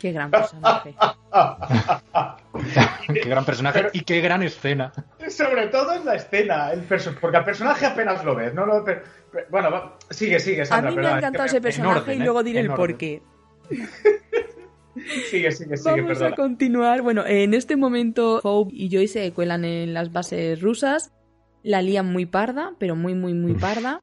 Qué 0.03 0.11
gran 0.11 0.31
personaje. 0.31 0.97
qué 3.15 3.29
gran 3.29 3.45
personaje 3.45 3.91
y 3.93 4.01
qué 4.01 4.21
gran 4.21 4.43
escena. 4.43 4.93
Sobre 5.37 5.67
todo 5.69 5.93
es 5.93 6.05
la 6.05 6.15
escena, 6.17 6.73
el 6.73 6.83
porque 7.21 7.37
al 7.37 7.45
personaje 7.45 7.87
apenas 7.87 8.25
lo 8.25 8.35
ves, 8.35 8.53
¿no? 8.55 8.67
Lo- 8.67 8.85
pe- 8.85 9.03
bueno, 9.51 9.71
va- 9.71 9.97
sigue, 10.11 10.39
sigue, 10.39 10.63
A 10.71 10.83
mí 10.83 10.95
me 10.95 11.07
ha 11.07 11.17
encantado 11.19 11.47
ese 11.47 11.57
en 11.57 11.63
personaje 11.63 12.01
orden, 12.01 12.21
y 12.21 12.23
luego 12.25 12.41
¿eh? 12.41 12.45
diré 12.45 12.61
En 12.61 12.67
el 12.67 12.73
porqué. 12.75 13.23
Sigue, 15.31 15.51
sigue, 15.53 15.77
sigue, 15.79 15.91
Vamos 15.91 16.07
perdona. 16.19 16.27
a 16.29 16.37
continuar. 16.37 17.01
Bueno, 17.03 17.25
en 17.27 17.55
este 17.55 17.77
momento 17.77 18.41
Hope 18.43 18.73
y 18.75 18.91
Joy 18.91 19.09
se 19.09 19.33
cuelan 19.33 19.65
en 19.65 19.95
las 19.95 20.13
bases 20.13 20.61
rusas. 20.61 21.13
La 21.63 21.81
lían 21.81 22.13
muy 22.13 22.27
parda, 22.27 22.75
pero 22.79 22.95
muy, 22.95 23.15
muy, 23.15 23.33
muy 23.33 23.55
parda. 23.55 24.03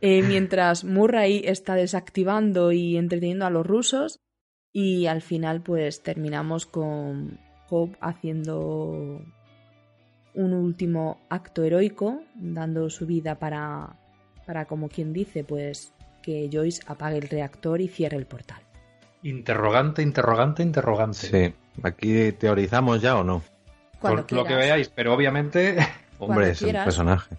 Eh, 0.00 0.22
mientras 0.22 0.84
Murray 0.84 1.42
está 1.44 1.74
desactivando 1.74 2.70
y 2.70 2.96
entreteniendo 2.96 3.44
a 3.44 3.50
los 3.50 3.66
rusos. 3.66 4.20
Y 4.72 5.06
al 5.06 5.20
final, 5.20 5.62
pues 5.62 6.02
terminamos 6.02 6.64
con 6.66 7.40
Hope 7.68 7.96
haciendo 8.00 9.20
un 10.34 10.52
último 10.52 11.20
acto 11.28 11.62
heroico, 11.64 12.22
dando 12.34 12.88
su 12.90 13.06
vida 13.06 13.36
para, 13.36 13.96
para 14.46 14.66
como 14.66 14.88
quien 14.88 15.12
dice, 15.12 15.44
pues 15.44 15.92
que 16.22 16.48
Joyce 16.52 16.82
apague 16.86 17.18
el 17.18 17.28
reactor 17.28 17.80
y 17.80 17.88
cierre 17.88 18.16
el 18.16 18.26
portal. 18.26 18.60
Interrogante, 19.22 20.02
interrogante, 20.02 20.62
interrogante. 20.62 21.18
Sí. 21.18 21.54
¿Aquí 21.82 22.32
teorizamos 22.32 23.00
ya 23.00 23.16
o 23.16 23.24
no? 23.24 23.42
Cuando 23.98 24.26
Por 24.26 24.38
lo 24.38 24.44
que 24.44 24.54
veáis, 24.54 24.88
pero 24.88 25.12
obviamente 25.14 25.76
Hombre, 26.20 26.50
es 26.50 26.62
un 26.62 26.72
personaje. 26.72 27.36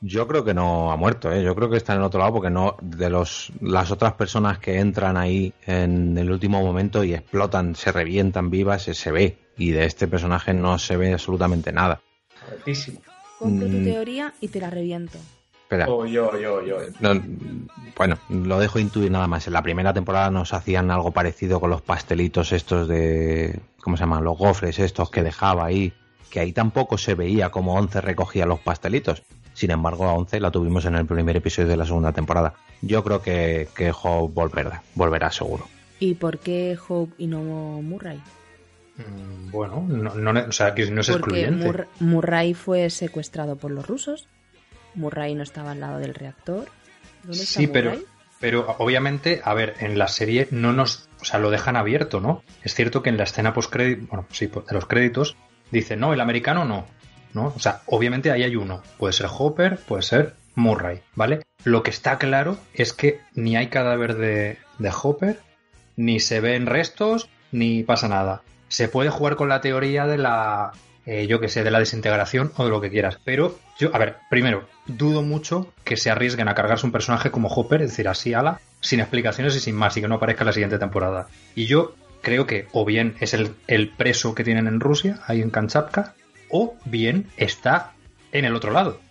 Yo 0.00 0.26
creo 0.26 0.44
que 0.44 0.52
no 0.52 0.90
ha 0.90 0.96
muerto, 0.96 1.30
¿eh? 1.32 1.44
Yo 1.44 1.54
creo 1.54 1.70
que 1.70 1.76
está 1.76 1.92
en 1.92 2.00
el 2.00 2.04
otro 2.04 2.20
lado 2.20 2.34
porque 2.34 2.50
no 2.50 2.76
de 2.80 3.08
los 3.08 3.52
las 3.60 3.90
otras 3.92 4.14
personas 4.14 4.58
que 4.58 4.80
entran 4.80 5.16
ahí 5.16 5.52
en 5.64 6.18
el 6.18 6.30
último 6.30 6.60
momento 6.60 7.04
y 7.04 7.14
explotan, 7.14 7.76
se 7.76 7.92
revientan 7.92 8.50
vivas, 8.50 8.82
se, 8.82 8.94
se 8.94 9.12
ve 9.12 9.38
y 9.56 9.70
de 9.70 9.84
este 9.84 10.08
personaje 10.08 10.54
no 10.54 10.78
se 10.78 10.96
ve 10.96 11.12
absolutamente 11.12 11.72
nada. 11.72 12.00
Compro 13.38 13.66
tu 13.66 13.78
Mm. 13.78 13.84
teoría 13.84 14.34
y 14.40 14.48
te 14.48 14.60
la 14.60 14.70
reviento. 14.70 15.18
Espera. 15.62 15.86
Oh, 15.88 16.04
yo, 16.04 16.38
yo, 16.38 16.64
yo. 16.64 16.76
No, 17.00 17.20
bueno, 17.96 18.18
lo 18.28 18.58
dejo 18.58 18.78
intuir 18.78 19.10
nada 19.10 19.26
más. 19.26 19.46
En 19.46 19.54
la 19.54 19.62
primera 19.62 19.92
temporada 19.94 20.30
nos 20.30 20.52
hacían 20.52 20.90
algo 20.90 21.10
parecido 21.12 21.60
con 21.60 21.70
los 21.70 21.80
pastelitos 21.82 22.52
estos 22.52 22.86
de. 22.88 23.58
¿Cómo 23.82 23.96
se 23.96 24.02
llaman? 24.02 24.22
Los 24.22 24.36
gofres 24.38 24.78
estos 24.78 25.10
que 25.10 25.22
dejaba 25.22 25.64
ahí. 25.64 25.92
Que 26.30 26.40
ahí 26.40 26.52
tampoco 26.52 26.96
se 26.98 27.14
veía 27.14 27.50
como 27.50 27.74
Once 27.74 28.00
recogía 28.00 28.46
los 28.46 28.60
pastelitos. 28.60 29.22
Sin 29.54 29.70
embargo, 29.70 30.04
a 30.06 30.14
Once 30.14 30.38
la 30.40 30.50
tuvimos 30.50 30.84
en 30.86 30.94
el 30.94 31.04
primer 31.06 31.36
episodio 31.36 31.68
de 31.68 31.76
la 31.76 31.84
segunda 31.84 32.12
temporada. 32.12 32.54
Yo 32.80 33.02
creo 33.04 33.20
que, 33.20 33.68
que 33.74 33.90
Hope 33.90 34.32
volverá, 34.34 34.82
volverá 34.94 35.30
seguro. 35.30 35.66
¿Y 36.00 36.14
por 36.14 36.38
qué 36.38 36.76
Hope 36.88 37.12
y 37.18 37.26
no 37.26 37.40
Murray? 37.82 38.20
Mm, 38.96 39.50
bueno, 39.50 39.84
no, 39.88 40.14
no- 40.14 40.40
o 40.48 40.52
sea, 40.52 40.74
que 40.74 40.90
no 40.90 41.00
es 41.00 41.08
Porque 41.08 41.42
excluyente. 41.44 41.64
Mur- 41.66 41.88
Murray 42.00 42.54
fue 42.54 42.88
secuestrado 42.90 43.56
por 43.56 43.70
los 43.70 43.86
rusos. 43.86 44.28
Murray 44.94 45.34
no 45.34 45.42
estaba 45.42 45.72
al 45.72 45.80
lado 45.80 45.98
del 45.98 46.14
reactor. 46.14 46.66
¿Dónde 47.22 47.42
está 47.42 47.60
Sí, 47.60 47.66
pero, 47.66 47.94
pero 48.40 48.74
obviamente, 48.78 49.40
a 49.44 49.54
ver, 49.54 49.74
en 49.80 49.98
la 49.98 50.08
serie 50.08 50.48
no 50.50 50.72
nos, 50.72 51.08
o 51.20 51.24
sea, 51.24 51.38
lo 51.38 51.50
dejan 51.50 51.76
abierto, 51.76 52.20
¿no? 52.20 52.42
Es 52.62 52.74
cierto 52.74 53.02
que 53.02 53.08
en 53.10 53.16
la 53.16 53.24
escena 53.24 53.54
post 53.54 53.74
bueno, 53.74 54.26
sí, 54.32 54.46
de 54.48 54.74
los 54.74 54.86
créditos 54.86 55.36
dice, 55.70 55.96
no, 55.96 56.12
el 56.12 56.20
americano 56.20 56.64
no, 56.64 56.86
¿no? 57.32 57.52
O 57.56 57.58
sea, 57.58 57.82
obviamente 57.86 58.30
ahí 58.30 58.42
hay 58.42 58.56
uno, 58.56 58.82
puede 58.98 59.12
ser 59.14 59.26
Hopper, 59.30 59.78
puede 59.78 60.02
ser 60.02 60.34
Murray, 60.54 61.00
¿vale? 61.14 61.40
Lo 61.64 61.82
que 61.82 61.90
está 61.90 62.18
claro 62.18 62.58
es 62.74 62.92
que 62.92 63.20
ni 63.34 63.56
hay 63.56 63.68
cadáver 63.68 64.16
de, 64.16 64.58
de 64.78 64.92
Hopper, 65.02 65.40
ni 65.96 66.20
se 66.20 66.40
ven 66.40 66.66
restos, 66.66 67.28
ni 67.52 67.82
pasa 67.84 68.08
nada. 68.08 68.42
Se 68.72 68.88
puede 68.88 69.10
jugar 69.10 69.36
con 69.36 69.50
la 69.50 69.60
teoría 69.60 70.06
de 70.06 70.16
la, 70.16 70.72
eh, 71.04 71.26
yo 71.26 71.40
que 71.40 71.50
sé, 71.50 71.62
de 71.62 71.70
la 71.70 71.78
desintegración 71.78 72.52
o 72.56 72.64
de 72.64 72.70
lo 72.70 72.80
que 72.80 72.88
quieras. 72.88 73.18
Pero 73.22 73.58
yo, 73.78 73.94
a 73.94 73.98
ver, 73.98 74.16
primero, 74.30 74.66
dudo 74.86 75.20
mucho 75.20 75.70
que 75.84 75.98
se 75.98 76.10
arriesguen 76.10 76.48
a 76.48 76.54
cargarse 76.54 76.86
un 76.86 76.92
personaje 76.92 77.30
como 77.30 77.48
Hopper, 77.48 77.82
es 77.82 77.90
decir, 77.90 78.08
así 78.08 78.32
ala, 78.32 78.62
sin 78.80 79.00
explicaciones 79.00 79.54
y 79.56 79.60
sin 79.60 79.74
más, 79.74 79.94
y 79.98 80.00
que 80.00 80.08
no 80.08 80.14
aparezca 80.14 80.46
la 80.46 80.54
siguiente 80.54 80.78
temporada. 80.78 81.28
Y 81.54 81.66
yo 81.66 81.94
creo 82.22 82.46
que 82.46 82.66
o 82.72 82.86
bien 82.86 83.14
es 83.20 83.34
el, 83.34 83.54
el 83.66 83.90
preso 83.90 84.34
que 84.34 84.42
tienen 84.42 84.66
en 84.66 84.80
Rusia, 84.80 85.20
ahí 85.26 85.42
en 85.42 85.50
Kamchatka, 85.50 86.14
o 86.48 86.74
bien 86.86 87.26
está 87.36 87.92
en 88.32 88.46
el 88.46 88.56
otro 88.56 88.72
lado, 88.72 89.02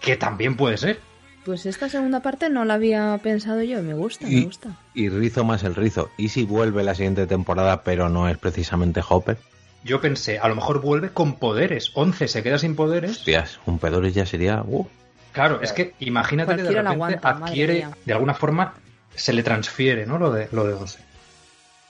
que 0.00 0.16
también 0.16 0.56
puede 0.56 0.76
ser. 0.76 0.98
Pues 1.44 1.66
esta 1.66 1.88
segunda 1.88 2.20
parte 2.20 2.48
no 2.48 2.64
la 2.64 2.74
había 2.74 3.18
pensado 3.22 3.62
yo. 3.62 3.82
Me 3.82 3.94
gusta, 3.94 4.26
me 4.26 4.32
Y- 4.32 4.44
gusta. 4.44 4.70
Y 4.94 5.08
rizo 5.10 5.44
más 5.44 5.62
el 5.62 5.74
rizo. 5.74 6.10
¿Y 6.16 6.30
si 6.30 6.44
vuelve 6.44 6.82
la 6.84 6.94
siguiente 6.94 7.26
temporada, 7.26 7.82
pero 7.82 8.08
no 8.08 8.28
es 8.28 8.38
precisamente 8.38 9.02
Hopper? 9.06 9.36
Yo 9.84 10.00
pensé, 10.00 10.38
a 10.38 10.48
lo 10.48 10.54
mejor 10.54 10.80
vuelve 10.80 11.10
con 11.10 11.34
poderes. 11.34 11.90
11 11.94 12.28
se 12.28 12.42
queda 12.42 12.58
sin 12.58 12.74
poderes. 12.74 13.10
Hostias, 13.18 13.60
un 13.66 13.78
pedores 13.78 14.14
ya 14.14 14.24
sería. 14.24 14.62
uh, 14.66 14.86
Claro, 15.32 15.60
es 15.60 15.72
que 15.72 15.94
imagínate 15.98 16.54
que 16.56 16.62
de 16.62 16.68
repente 16.70 16.88
aguanta, 16.92 17.28
adquiere, 17.28 17.88
de 18.04 18.12
alguna 18.12 18.34
forma, 18.34 18.74
se 19.14 19.32
le 19.32 19.42
transfiere, 19.42 20.06
¿no? 20.06 20.16
Lo 20.18 20.30
de, 20.30 20.48
lo 20.52 20.64
de 20.64 20.74
11. 20.74 21.00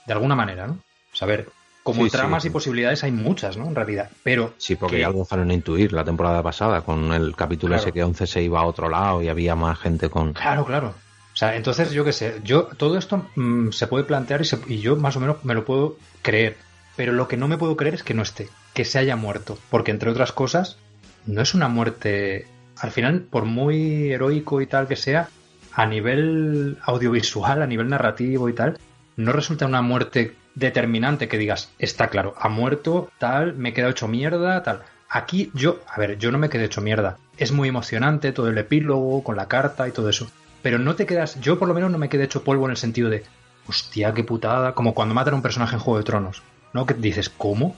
De 0.06 0.12
alguna 0.14 0.34
manera, 0.34 0.66
¿no? 0.66 0.72
O 1.12 1.16
sea, 1.16 1.26
a 1.26 1.28
ver, 1.28 1.48
como 1.84 2.02
Sí, 2.04 2.10
tramas 2.10 2.42
sí. 2.42 2.48
y 2.48 2.50
posibilidades 2.50 3.04
hay 3.04 3.12
muchas, 3.12 3.56
¿no? 3.56 3.66
En 3.68 3.74
realidad. 3.76 4.10
Pero. 4.24 4.54
Sí, 4.58 4.74
porque 4.74 4.96
que- 4.96 5.02
ya 5.02 5.10
lo 5.10 5.18
dejaron 5.20 5.52
intuir 5.52 5.92
la 5.92 6.02
temporada 6.04 6.42
pasada 6.42 6.80
con 6.80 7.12
el 7.12 7.36
capítulo 7.36 7.74
Claro. 7.74 7.82
ese 7.82 7.92
que 7.92 8.02
11 8.02 8.26
se 8.26 8.42
iba 8.42 8.58
a 8.60 8.64
otro 8.64 8.88
lado 8.88 9.22
y 9.22 9.28
había 9.28 9.54
más 9.54 9.78
gente 9.78 10.08
con... 10.10 10.32
Claro, 10.32 10.64
claro. 10.64 10.88
O 11.32 11.36
sea, 11.36 11.54
entonces 11.56 11.92
yo 11.92 12.04
qué 12.04 12.12
sé, 12.12 12.40
yo 12.42 12.64
todo 12.76 12.96
esto 12.98 13.26
mm, 13.36 13.70
se 13.70 13.86
puede 13.86 14.04
plantear 14.04 14.40
y, 14.40 14.44
se- 14.44 14.58
y 14.66 14.78
yo 14.80 14.96
más 14.96 15.14
o 15.16 15.20
menos 15.20 15.44
me 15.44 15.54
lo 15.54 15.64
puedo 15.64 15.96
creer. 16.22 16.56
Pero 16.96 17.12
lo 17.12 17.28
que 17.28 17.36
no 17.36 17.48
me 17.48 17.58
puedo 17.58 17.76
creer 17.76 17.94
es 17.94 18.02
que 18.02 18.14
no 18.14 18.22
esté, 18.22 18.48
que 18.72 18.84
se 18.84 18.98
haya 18.98 19.16
muerto. 19.16 19.58
Porque 19.68 19.90
entre 19.90 20.10
otras 20.10 20.32
cosas, 20.32 20.78
no 21.26 21.42
es 21.42 21.52
una 21.54 21.68
muerte. 21.68 22.46
Al 22.78 22.92
final, 22.92 23.20
por 23.22 23.44
muy 23.44 24.10
heroico 24.12 24.60
y 24.60 24.66
tal 24.66 24.86
que 24.88 24.96
sea, 24.96 25.28
a 25.72 25.86
nivel 25.86 26.78
audiovisual, 26.82 27.62
a 27.62 27.66
nivel 27.66 27.88
narrativo 27.88 28.48
y 28.48 28.52
tal, 28.52 28.78
no 29.16 29.32
resulta 29.32 29.66
una 29.66 29.82
muerte 29.82 30.34
determinante 30.54 31.28
que 31.28 31.38
digas, 31.38 31.70
está 31.78 32.08
claro, 32.08 32.34
ha 32.38 32.48
muerto, 32.48 33.10
tal, 33.18 33.54
me 33.54 33.70
he 33.70 33.72
quedado 33.72 33.92
hecho 33.92 34.08
mierda, 34.08 34.62
tal. 34.62 34.82
Aquí 35.08 35.50
yo, 35.54 35.80
a 35.86 35.98
ver, 35.98 36.18
yo 36.18 36.32
no 36.32 36.38
me 36.38 36.48
quedé 36.48 36.64
hecho 36.64 36.80
mierda. 36.80 37.18
Es 37.36 37.52
muy 37.52 37.68
emocionante 37.68 38.32
todo 38.32 38.48
el 38.48 38.58
epílogo 38.58 39.22
con 39.22 39.36
la 39.36 39.46
carta 39.48 39.86
y 39.86 39.92
todo 39.92 40.08
eso. 40.08 40.28
Pero 40.62 40.78
no 40.78 40.94
te 40.96 41.06
quedas, 41.06 41.40
yo 41.40 41.58
por 41.58 41.68
lo 41.68 41.74
menos 41.74 41.90
no 41.90 41.98
me 41.98 42.08
quedé 42.08 42.24
hecho 42.24 42.42
polvo 42.42 42.64
en 42.64 42.72
el 42.72 42.76
sentido 42.76 43.10
de, 43.10 43.22
hostia, 43.68 44.12
qué 44.14 44.24
putada, 44.24 44.72
como 44.74 44.94
cuando 44.94 45.14
matan 45.14 45.34
a 45.34 45.36
un 45.36 45.42
personaje 45.42 45.74
en 45.74 45.80
Juego 45.80 45.98
de 45.98 46.04
Tronos, 46.04 46.42
¿no? 46.72 46.86
Que 46.86 46.94
dices, 46.94 47.28
¿cómo? 47.28 47.76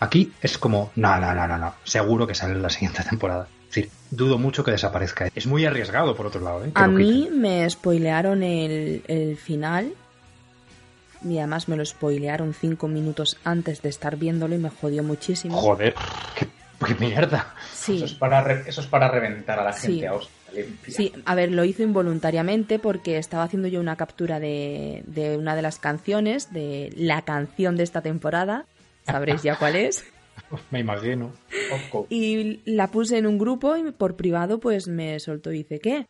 Aquí 0.00 0.32
es 0.42 0.58
como, 0.58 0.90
no, 0.96 1.18
no, 1.20 1.34
no, 1.34 1.46
no, 1.46 1.56
no, 1.56 1.74
seguro 1.84 2.26
que 2.26 2.34
sale 2.34 2.54
en 2.54 2.62
la 2.62 2.70
siguiente 2.70 3.02
temporada. 3.08 3.46
Es 3.68 3.74
decir, 3.76 3.90
dudo 4.10 4.38
mucho 4.38 4.62
que 4.62 4.70
desaparezca. 4.72 5.28
Es 5.34 5.46
muy 5.46 5.64
arriesgado, 5.64 6.14
por 6.14 6.26
otro 6.26 6.40
lado, 6.40 6.64
¿eh? 6.64 6.72
que 6.74 6.82
A 6.82 6.86
mí 6.86 7.24
quiten. 7.24 7.40
me 7.40 7.70
spoilearon 7.70 8.42
el, 8.42 9.02
el 9.08 9.36
final. 9.36 9.94
Y 11.24 11.38
además 11.38 11.68
me 11.68 11.76
lo 11.76 11.84
spoilearon 11.84 12.52
cinco 12.54 12.86
minutos 12.88 13.38
antes 13.44 13.80
de 13.82 13.88
estar 13.88 14.16
viéndolo 14.16 14.54
y 14.54 14.58
me 14.58 14.70
jodió 14.70 15.02
muchísimo. 15.02 15.56
Joder, 15.56 15.94
qué, 16.38 16.46
qué 16.86 16.94
mierda. 16.96 17.54
Sí. 17.72 17.96
Eso, 17.96 18.04
es 18.04 18.14
para 18.14 18.42
re- 18.42 18.64
eso 18.66 18.80
es 18.80 18.86
para 18.86 19.08
reventar 19.08 19.58
a 19.58 19.64
la 19.64 19.72
Sí. 19.72 19.86
gente 19.92 20.06
a 20.08 20.14
hostia 20.14 20.52
limpia. 20.52 20.94
Sí, 20.94 21.12
a 21.24 21.34
ver, 21.34 21.50
lo 21.50 21.64
hizo 21.64 21.82
involuntariamente 21.82 22.78
porque 22.78 23.18
estaba 23.18 23.42
haciendo 23.44 23.68
yo 23.68 23.80
una 23.80 23.96
captura 23.96 24.38
de, 24.38 25.02
de 25.06 25.36
una 25.36 25.56
de 25.56 25.62
las 25.62 25.78
canciones, 25.78 26.52
de 26.52 26.92
la 26.96 27.22
canción 27.22 27.76
de 27.76 27.82
esta 27.84 28.02
temporada. 28.02 28.66
Sabréis 29.06 29.42
ya 29.42 29.56
cuál 29.56 29.76
es. 29.76 30.04
Me 30.70 30.80
imagino. 30.80 31.32
Ojo. 31.72 32.06
Y 32.10 32.60
la 32.66 32.88
puse 32.88 33.18
en 33.18 33.26
un 33.26 33.38
grupo 33.38 33.76
y 33.76 33.90
por 33.92 34.14
privado 34.16 34.60
pues 34.60 34.88
me 34.88 35.18
soltó 35.20 35.52
y 35.52 35.58
dice, 35.58 35.80
¿qué? 35.80 36.06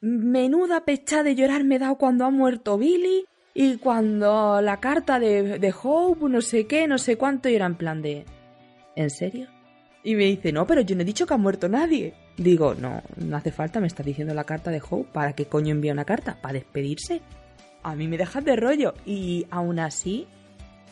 Menuda 0.00 0.84
pecha 0.84 1.22
de 1.22 1.34
llorar 1.34 1.64
me 1.64 1.76
he 1.76 1.78
dado 1.78 1.96
cuando 1.96 2.24
ha 2.26 2.30
muerto 2.30 2.76
Billy 2.76 3.24
y 3.54 3.76
cuando 3.78 4.60
la 4.60 4.80
carta 4.80 5.20
de, 5.20 5.58
de 5.60 5.74
Hope, 5.82 6.28
no 6.28 6.40
sé 6.40 6.66
qué, 6.66 6.88
no 6.88 6.98
sé 6.98 7.16
cuánto, 7.16 7.48
y 7.48 7.54
era 7.54 7.66
en 7.66 7.76
plan 7.76 8.02
de... 8.02 8.24
¿En 8.96 9.10
serio? 9.10 9.48
Y 10.02 10.16
me 10.16 10.24
dice, 10.24 10.52
no, 10.52 10.66
pero 10.66 10.80
yo 10.80 10.96
no 10.96 11.02
he 11.02 11.04
dicho 11.06 11.24
que 11.26 11.34
ha 11.34 11.38
muerto 11.38 11.68
nadie. 11.68 12.14
Digo, 12.36 12.74
no, 12.74 13.00
no 13.16 13.36
hace 13.36 13.52
falta, 13.52 13.80
me 13.80 13.86
está 13.86 14.02
diciendo 14.02 14.34
la 14.34 14.44
carta 14.44 14.70
de 14.70 14.82
Hope. 14.88 15.08
¿Para 15.12 15.34
qué 15.34 15.46
coño 15.46 15.70
envía 15.70 15.92
una 15.92 16.04
carta? 16.04 16.36
¿Para 16.42 16.54
despedirse? 16.54 17.22
A 17.82 17.94
mí 17.94 18.08
me 18.08 18.18
dejas 18.18 18.44
de 18.44 18.56
rollo. 18.56 18.94
Y 19.06 19.46
aún 19.50 19.78
así, 19.78 20.26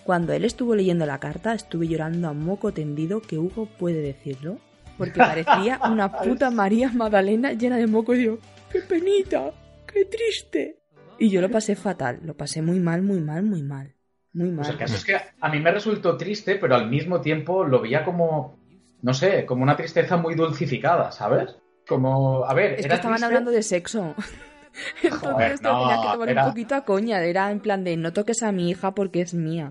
Cuando 0.05 0.33
él 0.33 0.45
estuvo 0.45 0.75
leyendo 0.75 1.07
la 1.07 1.19
carta, 1.19 1.55
estuve 1.55 1.87
llorando 1.87 2.29
a 2.29 2.33
moco 2.33 2.73
tendido, 2.73 3.21
que 3.23 3.39
Hugo 3.39 3.67
puede 3.67 4.01
decirlo, 4.01 4.59
porque 4.99 5.19
parecía 5.19 5.81
una 5.89 6.11
puta 6.11 6.51
María 6.51 6.91
Magdalena 6.93 7.53
llena 7.53 7.77
de 7.77 7.87
moco 7.87 8.15
y 8.15 8.19
digo, 8.19 8.39
¡qué 8.71 8.81
penita! 8.81 9.53
¡Qué 9.87 10.05
triste! 10.07 10.82
Y 11.23 11.31
yo 11.31 11.41
lo 11.41 11.49
pasé 11.51 11.77
fatal, 11.77 12.19
lo 12.25 12.35
pasé 12.37 12.63
muy 12.63 12.81
mal, 12.81 13.01
muy 13.03 13.21
mal, 13.21 13.45
muy 13.45 13.63
mal. 13.63 13.95
Muy 14.33 14.49
mal. 14.51 14.57
Pues 14.57 14.71
el 14.71 14.77
caso 14.79 14.95
es 14.97 15.05
que 15.05 15.17
a 15.41 15.49
mí 15.49 15.61
me 15.61 15.71
resultó 15.71 16.17
triste, 16.17 16.57
pero 16.57 16.75
al 16.75 16.89
mismo 16.91 17.21
tiempo 17.21 17.65
lo 17.65 17.81
veía 17.81 18.05
como, 18.05 18.57
no 19.03 19.15
sé, 19.15 19.47
como 19.47 19.63
una 19.63 19.77
tristeza 19.77 20.17
muy 20.17 20.35
dulcificada, 20.35 21.13
¿sabes? 21.13 21.55
Como, 21.87 22.45
a 22.45 22.53
ver, 22.55 22.73
es 22.73 22.81
que 22.81 22.87
era 22.87 22.95
estaban 22.97 23.17
triste- 23.19 23.27
hablando 23.27 23.51
de 23.53 23.63
sexo. 23.63 24.15
Entonces 25.03 25.21
Joder, 25.21 25.59
te 25.59 25.63
que 25.63 25.69
tomar 25.69 26.29
era- 26.29 26.45
un 26.45 26.51
poquito 26.51 26.75
a 26.75 26.85
coña. 26.85 27.23
Era 27.23 27.53
en 27.53 27.61
plan 27.61 27.85
de 27.85 27.97
no 27.97 28.13
toques 28.13 28.43
a 28.43 28.51
mi 28.51 28.71
hija 28.71 28.95
porque 28.95 29.21
es 29.21 29.33
mía. 29.35 29.71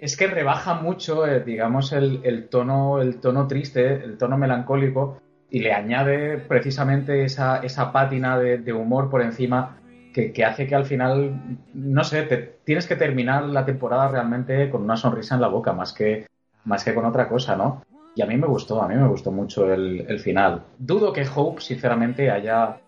es 0.00 0.16
que 0.18 0.26
rebaja 0.26 0.74
mucho, 0.74 1.26
eh, 1.26 1.40
digamos, 1.40 1.92
el, 1.92 2.20
el 2.24 2.48
tono, 2.48 3.00
el 3.00 3.20
tono 3.20 3.46
triste, 3.46 4.04
el 4.04 4.18
tono 4.18 4.36
melancólico, 4.36 5.16
y 5.50 5.60
le 5.60 5.72
añade 5.72 6.36
precisamente 6.38 7.24
esa, 7.24 7.58
esa 7.58 7.90
pátina 7.90 8.38
de, 8.38 8.58
de 8.58 8.72
humor 8.74 9.08
por 9.08 9.22
encima 9.22 9.78
que, 10.14 10.32
que 10.32 10.44
hace 10.44 10.66
que 10.66 10.74
al 10.74 10.86
final, 10.86 11.34
no 11.74 12.04
sé, 12.04 12.22
te, 12.22 12.38
tienes 12.64 12.86
que 12.86 12.96
terminar 12.96 13.44
la 13.44 13.66
temporada 13.66 14.08
realmente 14.08 14.70
con 14.70 14.82
una 14.82 14.96
sonrisa 14.96 15.34
en 15.34 15.42
la 15.42 15.48
boca, 15.48 15.72
más 15.74 15.92
que, 15.92 16.26
más 16.64 16.84
que 16.84 16.94
con 16.94 17.04
otra 17.04 17.28
cosa, 17.28 17.56
¿no? 17.56 17.82
Y 18.14 18.22
a 18.22 18.26
mí 18.26 18.36
me 18.36 18.46
gustó, 18.46 18.80
a 18.80 18.88
mí 18.88 18.94
me 18.94 19.08
gustó 19.08 19.32
mucho 19.32 19.72
el, 19.72 20.06
el 20.08 20.20
final. 20.20 20.62
Dudo 20.78 21.12
que 21.12 21.26
Hope, 21.34 21.60
sinceramente, 21.60 22.30
haya, 22.30 22.78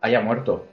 haya 0.00 0.20
muerto, 0.20 0.68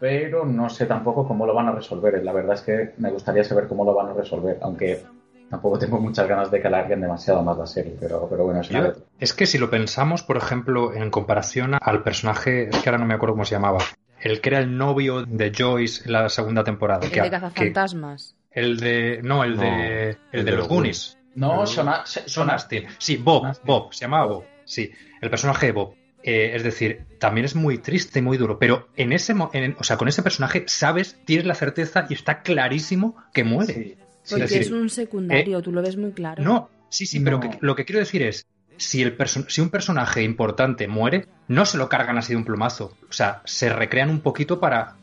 pero 0.00 0.46
no 0.46 0.70
sé 0.70 0.86
tampoco 0.86 1.28
cómo 1.28 1.46
lo 1.46 1.54
van 1.54 1.68
a 1.68 1.72
resolver. 1.72 2.22
La 2.24 2.32
verdad 2.32 2.54
es 2.54 2.62
que 2.62 2.94
me 2.98 3.10
gustaría 3.10 3.44
saber 3.44 3.68
cómo 3.68 3.84
lo 3.84 3.94
van 3.94 4.08
a 4.08 4.14
resolver, 4.14 4.58
aunque 4.62 5.02
tampoco 5.50 5.78
tengo 5.78 6.00
muchas 6.00 6.26
ganas 6.28 6.50
de 6.50 6.60
que 6.60 6.66
alarguen 6.68 7.00
demasiado 7.00 7.42
más 7.42 7.58
la 7.58 7.66
serie, 7.66 7.94
pero, 8.00 8.26
pero 8.28 8.44
bueno, 8.44 8.60
es 8.60 8.68
Yo- 8.68 8.92
es 9.18 9.34
que 9.34 9.46
si 9.46 9.58
lo 9.58 9.68
pensamos, 9.70 10.22
por 10.22 10.36
ejemplo, 10.36 10.94
en 10.94 11.10
comparación 11.10 11.76
al 11.80 12.02
personaje, 12.02 12.68
es 12.70 12.78
que 12.82 12.88
ahora 12.88 12.98
no 12.98 13.06
me 13.06 13.14
acuerdo 13.14 13.34
cómo 13.34 13.44
se 13.44 13.54
llamaba, 13.54 13.78
el 14.20 14.40
que 14.40 14.48
era 14.50 14.58
el 14.58 14.76
novio 14.76 15.24
de 15.24 15.52
Joyce 15.56 16.04
en 16.06 16.12
la 16.12 16.28
segunda 16.28 16.64
temporada. 16.64 17.04
El 17.06 17.10
que- 17.12 17.20
de 17.20 17.26
que- 17.26 17.30
cazafantasmas. 17.30 18.34
el 18.50 18.78
de. 18.78 19.20
No, 19.22 19.44
el 19.44 19.56
No, 19.56 19.62
de. 19.62 20.16
El, 20.32 20.44
de, 20.44 20.52
los 20.52 20.68
Goonies. 20.68 21.18
No, 21.34 21.50
Pero- 21.50 21.66
Son, 21.66 21.88
Son 22.26 22.50
Astin. 22.50 22.84
Sí, 22.98 23.16
Bob, 23.16 23.44
Astin. 23.46 23.66
Bob, 23.66 23.92
se 23.94 24.00
llamaba 24.06 24.26
Bob. 24.26 24.44
Sí, 24.64 24.90
el 25.20 25.30
personaje 25.30 25.66
de 25.66 25.72
Bob. 25.72 25.94
Eh, 26.24 26.52
es 26.56 26.64
decir, 26.64 27.04
también 27.20 27.44
es 27.44 27.54
muy 27.54 27.78
triste 27.78 28.18
y 28.18 28.22
muy 28.22 28.36
duro, 28.38 28.58
pero 28.58 28.88
en 28.96 29.12
ese, 29.12 29.34
en- 29.52 29.76
o 29.78 29.84
sea, 29.84 29.96
con 29.96 30.08
ese 30.08 30.22
personaje 30.22 30.64
sabes, 30.66 31.16
tienes 31.24 31.46
la 31.46 31.54
certeza 31.54 32.06
y 32.10 32.14
está 32.14 32.42
clarísimo 32.42 33.16
que 33.32 33.44
muere. 33.44 33.72
Sí, 33.72 33.96
sí, 34.24 34.34
Porque 34.36 34.58
es 34.58 34.70
un 34.72 34.90
secundario, 34.90 35.62
tú 35.62 35.70
lo 35.70 35.80
ves 35.80 35.96
muy 35.96 36.10
claro. 36.10 36.42
No, 36.42 36.70
sí, 36.88 37.06
sí, 37.06 37.20
pero 37.20 37.38
que- 37.38 37.56
lo 37.60 37.76
que 37.76 37.84
quiero 37.84 38.00
decir 38.00 38.22
es, 38.22 38.44
si, 38.78 39.02
el 39.02 39.16
si 39.48 39.60
un 39.60 39.70
personaje 39.70 40.22
importante 40.22 40.88
muere, 40.88 41.26
no 41.48 41.64
se 41.66 41.78
lo 41.78 41.88
cargan 41.88 42.18
así 42.18 42.32
de 42.32 42.38
un 42.38 42.44
plumazo. 42.44 42.96
O 43.08 43.12
sea, 43.12 43.42
se 43.44 43.68
recrean 43.70 44.10
un 44.10 44.20
poquito 44.20 44.60
para, 44.60 44.96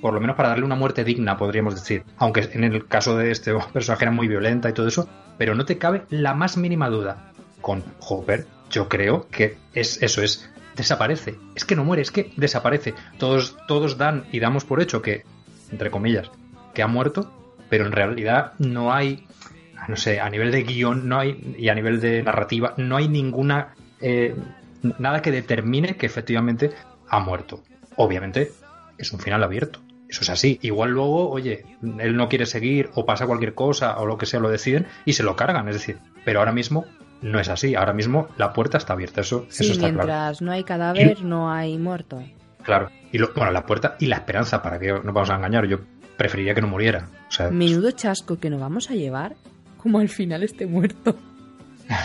por 0.00 0.14
lo 0.14 0.20
menos 0.20 0.36
para 0.36 0.50
darle 0.50 0.64
una 0.64 0.76
muerte 0.76 1.04
digna, 1.04 1.36
podríamos 1.36 1.74
decir. 1.74 2.04
Aunque 2.18 2.48
en 2.52 2.64
el 2.64 2.86
caso 2.86 3.16
de 3.16 3.30
este 3.30 3.52
personaje 3.72 4.04
era 4.04 4.12
muy 4.12 4.28
violenta 4.28 4.68
y 4.68 4.72
todo 4.72 4.86
eso, 4.86 5.08
pero 5.38 5.54
no 5.54 5.64
te 5.64 5.78
cabe 5.78 6.04
la 6.10 6.34
más 6.34 6.56
mínima 6.56 6.88
duda. 6.88 7.32
Con 7.60 7.82
Hopper, 8.00 8.46
yo 8.70 8.88
creo 8.88 9.28
que 9.30 9.56
es 9.72 10.02
eso 10.02 10.22
es 10.22 10.48
desaparece. 10.76 11.38
Es 11.54 11.64
que 11.64 11.76
no 11.76 11.84
muere, 11.84 12.02
es 12.02 12.10
que 12.10 12.32
desaparece. 12.36 12.94
Todos, 13.18 13.56
todos 13.66 13.98
dan 13.98 14.24
y 14.32 14.40
damos 14.40 14.64
por 14.64 14.80
hecho 14.80 15.02
que, 15.02 15.24
entre 15.70 15.90
comillas, 15.90 16.30
que 16.74 16.82
ha 16.82 16.86
muerto, 16.86 17.30
pero 17.68 17.86
en 17.86 17.92
realidad 17.92 18.52
no 18.58 18.92
hay, 18.92 19.26
no 19.88 19.96
sé, 19.96 20.20
a 20.20 20.28
nivel 20.30 20.50
de 20.52 20.62
guion 20.62 21.08
no 21.08 21.18
hay, 21.18 21.54
y 21.58 21.68
a 21.68 21.74
nivel 21.74 22.00
de 22.00 22.22
narrativa, 22.22 22.74
no 22.76 22.96
hay 22.96 23.08
ninguna, 23.08 23.74
eh, 24.00 24.34
nada 24.98 25.22
que 25.22 25.30
determine 25.30 25.96
que 25.96 26.06
efectivamente 26.06 26.70
ha 27.08 27.20
muerto. 27.20 27.62
Obviamente 27.96 28.52
es 28.98 29.12
un 29.12 29.18
final 29.20 29.42
abierto. 29.42 29.80
Eso 30.08 30.22
es 30.22 30.30
así. 30.30 30.58
Igual 30.62 30.90
luego, 30.90 31.30
oye, 31.30 31.64
él 31.98 32.16
no 32.16 32.28
quiere 32.28 32.44
seguir 32.46 32.90
o 32.94 33.06
pasa 33.06 33.26
cualquier 33.26 33.54
cosa 33.54 33.98
o 33.98 34.04
lo 34.06 34.18
que 34.18 34.26
sea, 34.26 34.40
lo 34.40 34.50
deciden 34.50 34.86
y 35.06 35.14
se 35.14 35.22
lo 35.22 35.36
cargan. 35.36 35.68
Es 35.68 35.74
decir, 35.76 35.98
pero 36.24 36.40
ahora 36.40 36.52
mismo 36.52 36.84
no 37.22 37.40
es 37.40 37.48
así. 37.48 37.74
Ahora 37.74 37.94
mismo 37.94 38.28
la 38.36 38.52
puerta 38.52 38.76
está 38.76 38.92
abierta. 38.92 39.22
Eso, 39.22 39.46
Sí, 39.48 39.64
eso 39.64 39.72
está 39.72 39.88
claro. 39.88 39.94
mientras 39.96 40.42
no 40.42 40.52
hay 40.52 40.64
cadáver, 40.64 41.22
no 41.22 41.50
hay 41.50 41.78
muerto. 41.78 42.22
Claro. 42.62 42.90
Y 43.10 43.16
lo- 43.18 43.32
bueno, 43.34 43.52
la 43.52 43.64
puerta 43.64 43.96
y 44.00 44.06
la 44.06 44.16
esperanza, 44.16 44.60
para 44.62 44.78
que 44.78 44.92
no 44.92 45.12
vamos 45.14 45.30
a 45.30 45.36
engañar. 45.36 45.66
Yo 45.66 45.78
preferiría 46.18 46.54
que 46.54 46.60
no 46.60 46.68
muriera. 46.68 47.08
O 47.28 47.32
sea, 47.32 47.50
Menudo 47.50 47.90
chasco 47.92 48.38
que 48.38 48.50
nos 48.50 48.60
vamos 48.60 48.90
a 48.90 48.94
llevar, 48.94 49.34
como 49.82 49.98
al 49.98 50.08
final 50.08 50.42
esté 50.42 50.66
muerto. 50.66 51.14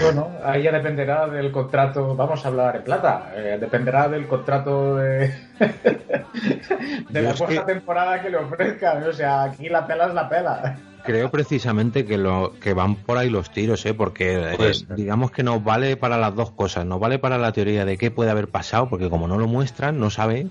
Bueno, 0.02 0.30
ahí 0.44 0.64
ya 0.64 0.72
dependerá 0.72 1.28
del 1.28 1.52
contrato, 1.52 2.14
vamos 2.16 2.44
a 2.44 2.50
hablar 2.50 2.76
en 2.78 2.84
plata, 2.84 3.32
eh, 3.36 3.58
dependerá 3.60 4.10
del 4.10 4.28
contrato 4.28 4.96
de, 4.98 5.34
la 7.12 7.34
cuarta 7.36 7.48
que- 7.66 7.74
temporada 7.74 8.22
que 8.22 8.30
le 8.30 8.38
ofrezcan. 8.38 9.04
O 9.04 9.14
sea, 9.14 9.44
aquí 9.44 9.70
la 9.70 9.86
pela 9.88 10.08
es 10.08 10.14
la 10.14 10.28
pela. 10.28 10.78
Creo 11.06 11.32
precisamente 11.32 12.06
que 12.06 12.18
lo 12.18 12.54
que 12.60 12.74
van 12.74 12.96
por 12.96 13.18
ahí 13.18 13.30
los 13.30 13.50
tiros, 13.52 13.86
¿eh? 13.86 13.94
porque 13.94 14.56
eh, 14.60 14.74
ser. 14.74 14.96
digamos 14.96 15.32
que 15.32 15.42
nos 15.44 15.64
vale 15.64 15.96
para 15.96 16.18
las 16.18 16.36
dos 16.36 16.52
cosas. 16.52 16.86
Nos 16.86 17.00
vale 17.00 17.18
para 17.18 17.38
la 17.38 17.54
teoría 17.54 17.86
de 17.86 17.98
qué 17.98 18.12
puede 18.12 18.30
haber 18.32 18.50
pasado, 18.50 18.90
porque 18.90 19.10
como 19.10 19.28
no 19.28 19.38
lo 19.38 19.48
muestran, 19.48 20.00
no 20.02 20.10
sabe, 20.10 20.48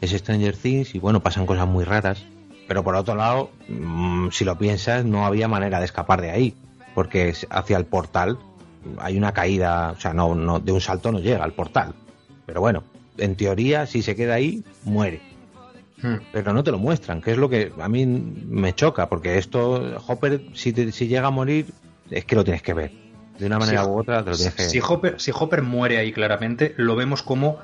es 0.00 0.12
Stranger 0.12 0.56
Things 0.56 0.94
y 0.94 0.98
bueno, 0.98 1.20
pasan 1.20 1.44
cosas 1.44 1.66
muy 1.68 1.84
raras. 1.84 2.24
Pero 2.68 2.82
por 2.84 2.94
otro 2.94 3.14
lado, 3.16 3.50
mm, 3.68 4.28
si 4.30 4.46
lo 4.46 4.56
piensas, 4.56 5.04
no 5.04 5.26
había 5.26 5.46
manera 5.48 5.78
de 5.78 5.84
escapar 5.84 6.22
de 6.22 6.30
ahí, 6.30 6.54
porque 6.98 7.32
hacia 7.50 7.76
el 7.76 7.84
portal 7.84 8.40
hay 8.98 9.16
una 9.16 9.30
caída, 9.32 9.92
o 9.96 10.00
sea, 10.00 10.12
no, 10.12 10.34
no 10.34 10.58
de 10.58 10.72
un 10.72 10.80
salto 10.80 11.12
no 11.12 11.20
llega 11.20 11.44
al 11.44 11.52
portal. 11.52 11.94
Pero 12.44 12.60
bueno, 12.60 12.82
en 13.18 13.36
teoría, 13.36 13.86
si 13.86 14.02
se 14.02 14.16
queda 14.16 14.34
ahí, 14.34 14.64
muere 14.82 15.20
hmm. 16.02 16.16
pero 16.32 16.52
no 16.52 16.64
te 16.64 16.72
lo 16.72 16.78
muestran, 16.80 17.22
que 17.22 17.30
es 17.30 17.38
lo 17.38 17.48
que 17.48 17.72
a 17.80 17.88
mí 17.88 18.04
me 18.04 18.74
choca, 18.74 19.08
porque 19.08 19.38
esto, 19.38 20.02
Hopper, 20.08 20.42
si, 20.54 20.72
te- 20.72 20.90
si 20.90 21.06
llega 21.06 21.28
a 21.28 21.30
morir, 21.30 21.66
es 22.10 22.24
que 22.24 22.34
lo 22.34 22.42
tienes 22.42 22.62
que 22.62 22.74
ver. 22.74 22.90
De 23.38 23.46
una 23.46 23.60
manera 23.60 23.86
u 23.86 23.96
otra, 23.96 24.24
te 24.24 24.30
lo 24.30 24.36
tienes 24.36 24.54
que 24.56 24.64
si 24.64 24.80
Hopper, 24.80 25.20
si 25.20 25.30
Hopper 25.32 25.62
muere 25.62 25.98
ahí 25.98 26.10
claramente, 26.10 26.74
lo 26.78 26.96
vemos 26.96 27.22
como, 27.22 27.58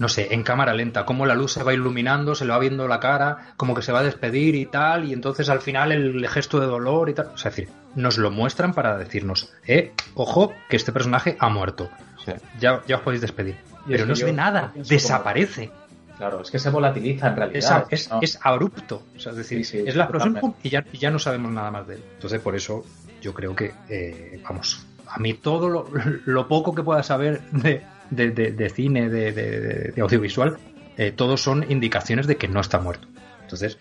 no 0.00 0.08
sé, 0.08 0.34
en 0.34 0.42
cámara 0.42 0.72
lenta, 0.72 1.04
como 1.04 1.26
la 1.26 1.34
luz 1.34 1.52
se 1.52 1.62
va 1.62 1.74
iluminando, 1.74 2.34
se 2.34 2.46
le 2.46 2.52
va 2.52 2.58
viendo 2.58 2.88
la 2.88 2.98
cara, 3.00 3.52
como 3.58 3.74
que 3.74 3.82
se 3.82 3.92
va 3.92 4.00
a 4.00 4.02
despedir 4.02 4.54
y 4.54 4.64
tal, 4.64 5.04
y 5.04 5.12
entonces 5.12 5.48
al 5.50 5.60
final 5.60 5.92
el 5.92 6.26
gesto 6.26 6.58
de 6.58 6.66
dolor 6.66 7.10
y 7.10 7.14
tal. 7.14 7.26
O 7.34 7.36
sea, 7.36 7.50
es 7.50 7.56
decir, 7.56 7.72
nos 7.94 8.16
lo 8.16 8.30
muestran 8.30 8.72
para 8.72 8.96
decirnos, 8.96 9.52
eh, 9.66 9.92
ojo, 10.14 10.54
que 10.70 10.76
este 10.76 10.90
personaje 10.90 11.36
ha 11.38 11.50
muerto. 11.50 11.90
Sí. 12.24 12.32
Ya, 12.58 12.80
ya 12.88 12.96
os 12.96 13.02
podéis 13.02 13.20
despedir. 13.20 13.56
Y 13.86 13.90
Pero 13.92 14.06
no 14.06 14.16
se 14.16 14.24
ve 14.24 14.32
nada, 14.32 14.70
como- 14.72 14.84
desaparece. 14.84 15.70
Claro, 16.16 16.40
es 16.42 16.50
que 16.50 16.58
se 16.58 16.70
volatiliza 16.70 17.28
en 17.28 17.36
realidad. 17.36 17.86
es, 17.90 18.10
¿no? 18.10 18.18
es 18.22 18.38
abrupto. 18.42 19.02
O 19.16 19.20
sea, 19.20 19.32
es 19.32 19.38
decir, 19.38 19.64
Sí, 19.64 19.78
sí, 19.78 19.84
es 19.86 19.96
la 19.96 20.04
explosión 20.04 20.54
y 20.62 20.68
ya, 20.70 20.84
y 20.92 20.98
ya 20.98 21.10
no 21.10 21.18
sabemos 21.18 21.52
nada 21.52 21.70
más 21.70 21.86
de 21.86 21.94
él. 21.96 22.02
Entonces, 22.14 22.40
por 22.40 22.56
eso 22.56 22.84
yo 23.20 23.32
creo 23.34 23.54
que, 23.54 23.72
eh, 23.88 24.42
vamos, 24.48 24.86
a 25.08 25.18
mí 25.18 25.34
todo 25.34 25.68
lo, 25.68 25.86
lo 26.26 26.48
poco 26.48 26.74
que 26.74 26.82
pueda 26.82 27.02
saber 27.02 27.40
de, 27.52 27.82
de- 28.10 28.30
de- 28.30 28.52
de 28.52 28.70
cine, 28.70 29.08
de, 29.08 29.32
de- 29.32 30.00
audiovisual, 30.00 30.56
eh, 30.96 31.12
todos 31.12 31.40
son 31.42 31.64
indicaciones 31.70 32.26
de 32.26 32.36
que 32.36 32.48
no 32.48 32.60
está 32.60 32.78
muerto. 32.78 33.08
Entonces, 33.42 33.78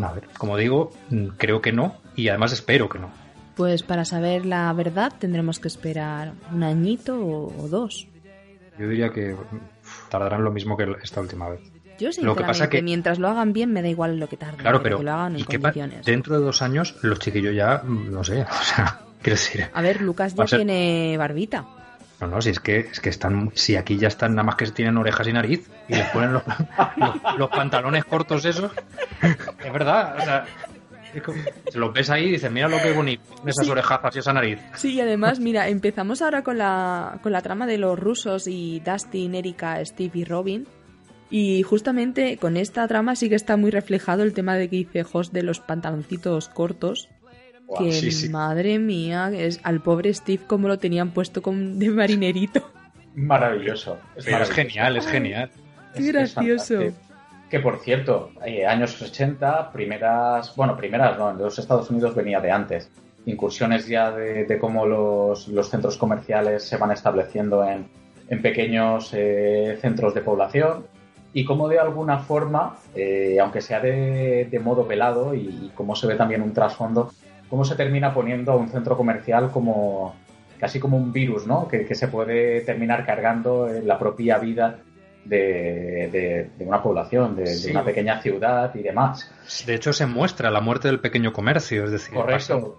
a 0.00 0.12
ver, 0.12 0.24
como 0.38 0.56
digo, 0.56 0.92
mm, 1.10 1.28
creo 1.36 1.60
que 1.60 1.72
no 1.72 1.96
y 2.16 2.28
además 2.28 2.52
espero 2.52 2.88
que 2.88 2.98
no. 2.98 3.10
Pues 3.56 3.82
para 3.82 4.04
saber 4.04 4.46
la 4.46 4.72
verdad 4.72 5.12
tendremos 5.18 5.58
que 5.58 5.68
esperar 5.68 6.32
un 6.52 6.62
añito 6.62 7.18
o, 7.20 7.52
o 7.64 7.68
dos. 7.68 8.06
Yo 8.78 8.88
diría 8.88 9.10
que 9.10 9.34
uf, 9.34 10.08
tardarán 10.08 10.44
lo 10.44 10.52
mismo 10.52 10.76
que 10.76 10.86
esta 11.02 11.20
última 11.20 11.48
vez. 11.48 11.60
Yo 11.98 12.10
Lo 12.22 12.36
que 12.36 12.44
pasa 12.44 12.70
que- 12.70 12.80
mientras 12.80 13.18
lo 13.18 13.26
hagan 13.28 13.52
bien 13.52 13.72
me 13.72 13.82
da 13.82 13.88
igual 13.88 14.20
lo 14.20 14.28
que 14.28 14.36
tarde, 14.36 14.58
Claro, 14.58 14.80
pero 14.84 14.98
que 14.98 15.02
lo 15.04 15.10
hagan 15.12 15.34
en 15.34 15.40
¿y 15.40 15.44
qué 15.44 15.58
pa- 15.58 15.72
condiciones. 15.72 16.06
dentro 16.06 16.38
de 16.38 16.44
dos 16.44 16.62
años 16.62 16.94
los 17.02 17.18
chiquillos 17.18 17.52
ya, 17.56 17.82
mm, 17.84 18.12
no 18.12 18.22
sé, 18.22 18.42
o 18.48 18.62
sea, 18.64 19.00
quiero 19.20 19.36
decir, 19.36 19.66
A 19.74 19.82
ver, 19.82 20.00
Lucas 20.02 20.34
ya 20.36 20.44
a 20.44 20.46
ser- 20.46 20.58
tiene 20.60 21.16
barbita. 21.18 21.66
No, 22.20 22.26
no, 22.26 22.40
si 22.42 22.50
es 22.50 22.58
que 22.60 22.78
es 22.80 23.00
que 23.00 23.10
están, 23.10 23.52
si 23.54 23.76
aquí 23.76 23.96
ya 23.96 24.08
están 24.08 24.34
nada 24.34 24.42
más 24.44 24.56
que 24.56 24.66
tienen 24.66 24.96
orejas 24.96 25.26
y 25.28 25.32
nariz 25.32 25.70
y 25.88 25.94
les 25.94 26.06
ponen 26.10 26.32
los, 26.32 26.42
los- 26.96 27.38
los 27.38 27.48
pantalones 27.50 28.04
cortos 28.04 28.44
esos, 28.44 28.72
es 29.22 29.72
verdad, 29.72 30.16
o 30.18 30.20
sea, 30.22 30.44
es 31.14 31.22
como- 31.22 31.38
se 31.70 31.78
los 31.78 31.92
ves 31.92 32.10
ahí 32.10 32.24
y 32.26 32.30
dices, 32.32 32.50
mira 32.50 32.68
lo 32.68 32.78
que 32.82 32.92
bonito, 32.92 33.22
esas 33.46 33.64
Sí. 33.66 33.70
orejazas 33.70 34.16
y 34.16 34.18
esa 34.18 34.32
nariz. 34.32 34.58
Sí, 34.74 34.94
y 34.94 35.00
además, 35.00 35.38
mira, 35.38 35.68
empezamos 35.68 36.20
ahora 36.20 36.42
con 36.42 36.58
la, 36.58 37.18
con 37.22 37.30
la 37.32 37.40
trama 37.40 37.66
de 37.66 37.78
los 37.78 37.96
rusos 37.98 38.46
y 38.48 38.80
Dustin, 38.80 39.34
Erika, 39.36 39.84
Steve 39.84 40.18
y 40.18 40.24
Robin. 40.24 40.66
Y 41.30 41.62
justamente 41.62 42.38
con 42.38 42.56
esta 42.56 42.88
trama 42.88 43.14
sí 43.14 43.28
que 43.28 43.34
está 43.34 43.56
muy 43.58 43.70
reflejado 43.70 44.22
el 44.22 44.32
tema 44.32 44.56
de 44.56 44.68
que 44.70 44.76
dice 44.76 45.02
Jos 45.04 45.30
de 45.32 45.42
los 45.42 45.60
pantaloncitos 45.60 46.48
cortos. 46.48 47.08
Que 47.78 47.92
sí, 47.92 48.10
sí. 48.10 48.28
madre 48.30 48.78
mía, 48.78 49.30
es 49.34 49.60
al 49.62 49.80
pobre 49.80 50.14
Steve 50.14 50.42
como 50.46 50.68
lo 50.68 50.78
tenían 50.78 51.10
puesto 51.10 51.42
con, 51.42 51.78
de 51.78 51.90
marinerito. 51.90 52.62
Maravilloso. 53.14 53.98
Pero 54.14 54.20
es 54.20 54.26
maravilloso. 54.26 54.52
genial, 54.54 54.96
es 54.96 55.06
genial. 55.06 55.50
Qué 55.94 56.00
Es- 56.00 56.06
es 56.06 56.12
gracioso. 56.12 56.80
Que 57.50 57.60
por 57.60 57.78
cierto, 57.80 58.30
eh, 58.44 58.66
años 58.66 59.00
80, 59.00 59.72
primeras, 59.72 60.54
bueno, 60.54 60.76
primeras 60.76 61.18
no, 61.18 61.30
en 61.30 61.38
los 61.38 61.58
Estados 61.58 61.88
Unidos 61.90 62.14
venía 62.14 62.40
de 62.40 62.50
antes. 62.50 62.90
incursiones 63.26 63.86
ya 63.86 64.10
de, 64.10 64.58
cómo 64.58 64.86
los, 64.86 65.46
centros 65.70 65.98
comerciales 65.98 66.62
se 66.62 66.78
van 66.78 66.92
estableciendo 66.92 67.62
en, 67.66 67.86
pequeños 68.42 69.10
eh, 69.12 69.76
centros 69.82 70.14
de 70.14 70.22
población 70.22 70.86
y 71.34 71.44
cómo 71.44 71.68
de 71.68 71.78
alguna 71.78 72.18
forma, 72.20 72.76
eh, 72.94 73.36
aunque 73.40 73.60
sea 73.60 73.80
de, 73.80 74.60
modo 74.64 74.86
velado 74.86 75.34
y, 75.34 75.40
y 75.40 75.72
cómo 75.74 75.94
se 75.94 76.06
ve 76.06 76.14
también 76.14 76.40
un 76.40 76.54
trasfondo, 76.54 77.12
cómo 77.48 77.64
se 77.64 77.74
termina 77.74 78.12
poniendo 78.12 78.52
a 78.52 78.56
un 78.56 78.68
centro 78.68 78.96
comercial 78.96 79.50
como 79.50 80.14
casi 80.58 80.80
como 80.80 80.96
un 80.96 81.12
virus, 81.12 81.46
¿no? 81.46 81.68
Que, 81.68 81.94
se 81.94 82.08
puede 82.08 82.60
terminar 82.62 83.06
cargando 83.06 83.68
en 83.68 83.86
la 83.86 83.98
propia 83.98 84.38
vida 84.38 84.80
de, 85.24 86.50
una 86.58 86.82
población, 86.82 87.36
de, 87.36 87.70
una 87.70 87.84
pequeña 87.84 88.20
ciudad 88.20 88.74
y 88.74 88.82
demás. 88.82 89.30
De 89.66 89.74
hecho, 89.74 89.92
se 89.92 90.06
muestra 90.06 90.50
la 90.50 90.60
muerte 90.60 90.88
del 90.88 91.00
pequeño 91.00 91.32
comercio, 91.32 91.84
es 91.84 91.92
decir, 91.92 92.18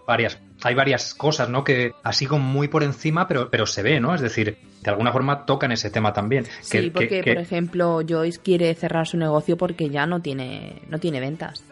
varias, 0.05 0.39
hay 0.63 0.75
varias 0.75 1.13
cosas, 1.13 1.49
¿no? 1.49 1.63
Que 1.63 1.93
así 2.03 2.25
como 2.25 2.43
muy 2.43 2.67
por 2.67 2.83
encima, 2.83 3.27
pero, 3.27 3.49
pero 3.49 3.65
se 3.65 3.81
ve, 3.81 3.99
¿no? 3.99 4.13
Es 4.13 4.21
decir, 4.21 4.57
de 4.81 4.89
alguna 4.89 5.11
forma 5.11 5.45
tocan 5.45 5.71
ese 5.71 5.89
tema 5.89 6.11
también. 6.13 6.45
Sí, 6.61 6.89
porque, 6.89 7.23
por 7.23 7.37
ejemplo, 7.37 8.01
Joyce 8.07 8.39
quiere 8.41 8.73
cerrar 8.75 9.07
su 9.07 9.17
negocio 9.17 9.57
porque 9.57 9.89
ya 9.89 10.05
no 10.05 10.21
tiene, 10.21 10.81
no 10.89 10.99
tiene 10.99 11.19
ventas. 11.19 11.63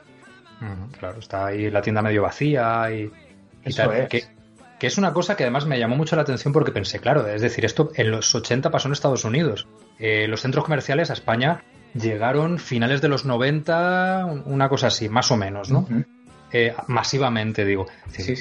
Claro, 1.00 1.20
está 1.20 1.48
ahí 1.48 1.70
la 1.70 1.82
tienda 1.82 2.02
medio 2.02 2.24
vacía 2.24 2.92
y, 2.92 3.12
Eso 3.64 3.92
Es. 3.92 4.10
Que, 4.10 4.24
que 4.80 4.88
es 4.88 4.98
una 4.98 5.14
cosa 5.14 5.36
que 5.36 5.44
además 5.44 5.66
me 5.66 5.80
llamó 5.80 5.96
mucho 5.96 6.16
la 6.16 6.22
atención 6.22 6.54
porque 6.54 6.72
pensé, 6.72 7.00
claro, 7.00 7.28
es 7.28 7.42
decir, 7.42 7.66
esto 7.66 7.92
en 7.96 8.12
los 8.12 8.34
80 8.34 8.70
pasó 8.70 8.88
en 8.88 8.94
Estados 8.94 9.26
Unidos. 9.26 9.68
Eh, 9.98 10.28
los 10.28 10.42
centros 10.42 10.64
comerciales 10.66 11.10
a 11.10 11.14
España 11.14 11.64
llegaron 11.94 12.60
finales 12.60 13.02
de 13.02 13.08
los 13.08 13.26
90, 13.26 14.44
una 14.46 14.70
cosa 14.70 14.88
así, 14.88 15.10
más 15.10 15.32
o 15.32 15.38
menos, 15.38 15.72
¿no? 15.72 15.88
Eh, 16.52 16.74
masivamente, 16.88 17.66
digo. 17.66 17.88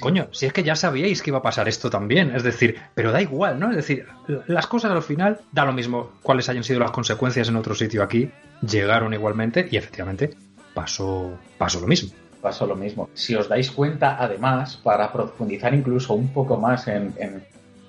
Coño, 0.00 0.28
si 0.30 0.46
es 0.46 0.52
que 0.52 0.62
ya 0.62 0.76
sabíais 0.76 1.22
que 1.22 1.30
iba 1.30 1.38
a 1.38 1.42
pasar 1.42 1.68
esto 1.68 1.90
también. 1.90 2.36
Es 2.36 2.42
decir, 2.42 2.76
pero 2.94 3.12
da 3.12 3.22
igual, 3.22 3.58
¿no? 3.58 3.70
Es 3.70 3.76
decir, 3.76 4.06
las 4.46 4.66
cosas 4.66 4.92
al 4.92 5.02
final 5.02 5.40
da 5.52 5.64
lo 5.64 5.72
mismo 5.72 6.12
cuáles 6.22 6.48
hayan 6.48 6.64
sido 6.64 6.80
las 6.80 6.90
consecuencias 6.90 7.48
en 7.48 7.56
otro 7.56 7.74
sitio 7.74 8.02
aquí. 8.02 8.30
Llegaron 8.60 9.12
igualmente 9.14 9.66
y 9.70 9.76
efectivamente 9.76 10.36
pasó, 10.76 11.32
pasó 11.56 11.80
lo 11.80 11.86
mismo 11.88 12.10
pasó 12.46 12.64
lo 12.64 12.76
mismo. 12.76 13.10
Si 13.12 13.34
os 13.34 13.48
dais 13.48 13.72
cuenta, 13.72 14.18
además, 14.20 14.76
para 14.76 15.12
profundizar 15.12 15.74
incluso 15.74 16.14
un 16.14 16.28
poco 16.28 16.56
más 16.56 16.86
en, 16.86 17.12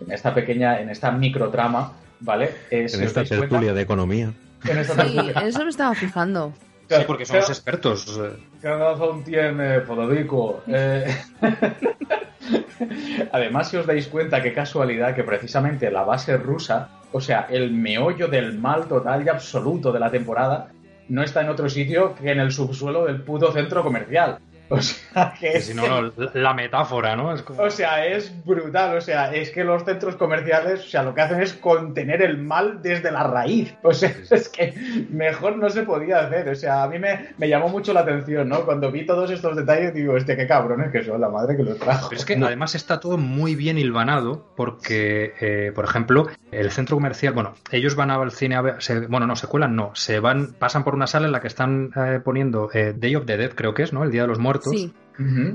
esta 0.10 0.34
pequeña, 0.34 0.82
en 0.82 0.89
esta 0.89 1.12
microtrama, 1.12 1.93
¿vale? 2.21 2.56
en 2.71 2.86
esta 2.86 3.23
tertulia 3.23 3.73
de 3.73 3.82
economía. 3.82 4.34
En 4.67 4.84
sí, 4.84 5.17
eso 5.45 5.63
me 5.63 5.69
estaba 5.69 5.93
fijando. 5.93 6.52
Sí, 6.89 6.95
porque 7.06 7.26
somos 7.26 7.47
expertos. 7.50 8.19
¿Qué 8.60 8.67
razón 8.67 9.23
tiene, 9.23 9.82
Fodorico? 9.82 10.63
Eh, 10.65 11.06
además, 13.32 13.69
si 13.69 13.78
os 13.78 13.86
dais 13.86 14.08
cuenta, 14.08 14.41
qué 14.41 14.54
casualidad 14.54 15.13
que 15.13 15.23
precisamente 15.23 15.91
la 15.91 16.02
base 16.02 16.36
rusa, 16.38 16.89
o 17.12 17.21
sea, 17.21 17.45
el 17.52 17.71
meollo 17.71 18.28
del 18.28 18.58
mal 18.58 18.88
total 18.88 19.23
y 19.23 19.30
absoluto 19.30 19.91
de 19.91 20.00
la 20.00 20.10
temporada, 20.10 20.69
no 21.10 21.24
está 21.24 21.41
en 21.41 21.50
otro 21.50 21.70
sitio 21.70 22.15
que 22.15 22.32
en 22.32 22.39
el 22.39 22.52
subsuelo 22.52 23.06
del 23.06 23.22
puto 23.22 23.52
centro 23.52 23.84
comercial. 23.84 24.39
O 24.77 24.82
sea, 24.82 25.34
que 25.39 25.62
Si 25.62 25.73
no, 25.73 26.12
la 26.34 26.53
metáfora, 26.53 27.15
¿no? 27.15 27.34
O 27.58 27.69
sea, 27.69 28.06
es 28.06 28.34
brutal. 28.45 28.97
O 28.97 29.01
sea, 29.01 29.34
es 29.34 29.49
que 29.51 29.63
los 29.63 29.84
centros 29.84 30.15
comerciales, 30.15 30.82
o 30.82 30.88
sea, 30.89 31.03
lo 31.03 31.15
que 31.15 31.21
hacen 31.21 31.41
es 31.41 31.53
contener 31.53 32.21
el 32.21 32.38
mal 32.38 32.82
desde 32.82 33.12
la 33.12 33.23
raíz. 33.23 33.73
O 33.84 33.93
sea, 33.93 34.13
es 34.30 34.49
que 34.49 34.73
mejor 35.10 35.58
no 35.58 35.69
se 35.69 35.84
podía 35.84 36.19
hacer. 36.19 36.49
O 36.49 36.56
sea, 36.56 36.84
a 36.84 36.88
mí 36.89 36.99
me, 36.99 37.30
me 37.38 37.47
llamó 37.47 37.69
mucho 37.69 37.93
la 37.93 38.01
atención, 38.01 38.49
¿no? 38.49 38.65
Cuando 38.65 38.91
vi 38.91 39.06
todos 39.06 39.32
estos 39.32 39.56
detalles, 39.56 39.93
digo, 39.93 40.17
este 40.17 40.36
qué 40.36 40.47
cabrones 40.47 40.91
que 40.91 41.03
son, 41.03 41.21
la 41.21 41.30
madre 41.30 41.56
que 41.56 41.63
los 41.63 41.80
trajo. 41.80 42.10
Pero 42.10 42.19
es 42.19 42.25
que 42.25 42.36
además 42.36 42.75
está 42.75 42.99
todo 42.99 43.17
muy 43.17 43.56
bien 43.56 43.77
hilvanado, 43.77 44.45
porque, 44.56 45.34
eh, 45.39 45.71
por 45.73 45.86
ejemplo, 45.86 46.27
el 46.51 46.71
centro 46.71 46.97
comercial, 46.97 47.34
bueno, 47.34 47.53
ellos 47.71 47.95
van 47.95 48.12
al 48.12 48.32
cine 48.32 48.56
a 48.56 48.62
ver, 48.62 48.77
bueno, 49.10 49.27
no, 49.27 49.36
se 49.36 49.47
cuelan, 49.47 49.75
no, 49.75 49.91
se 49.93 50.19
van, 50.19 50.53
pasan 50.53 50.84
por 50.84 50.93
una 50.93 51.08
sala 51.08 51.27
en 51.27 51.32
la 51.32 51.39
que 51.39 51.47
están 51.47 51.91
eh, 51.95 52.19
poniendo 52.23 52.69
eh, 52.73 52.93
Day 52.95 53.15
of 53.15 53.25
the 53.25 53.38
Dead, 53.38 53.51
creo 53.53 53.73
que 53.73 53.84
es, 53.84 53.93
¿no? 53.93 54.03
El 54.03 54.12
Día 54.12 54.23
de 54.23 54.27
los 54.27 54.39
Muertos 54.39 54.57
Sí. 54.63 54.93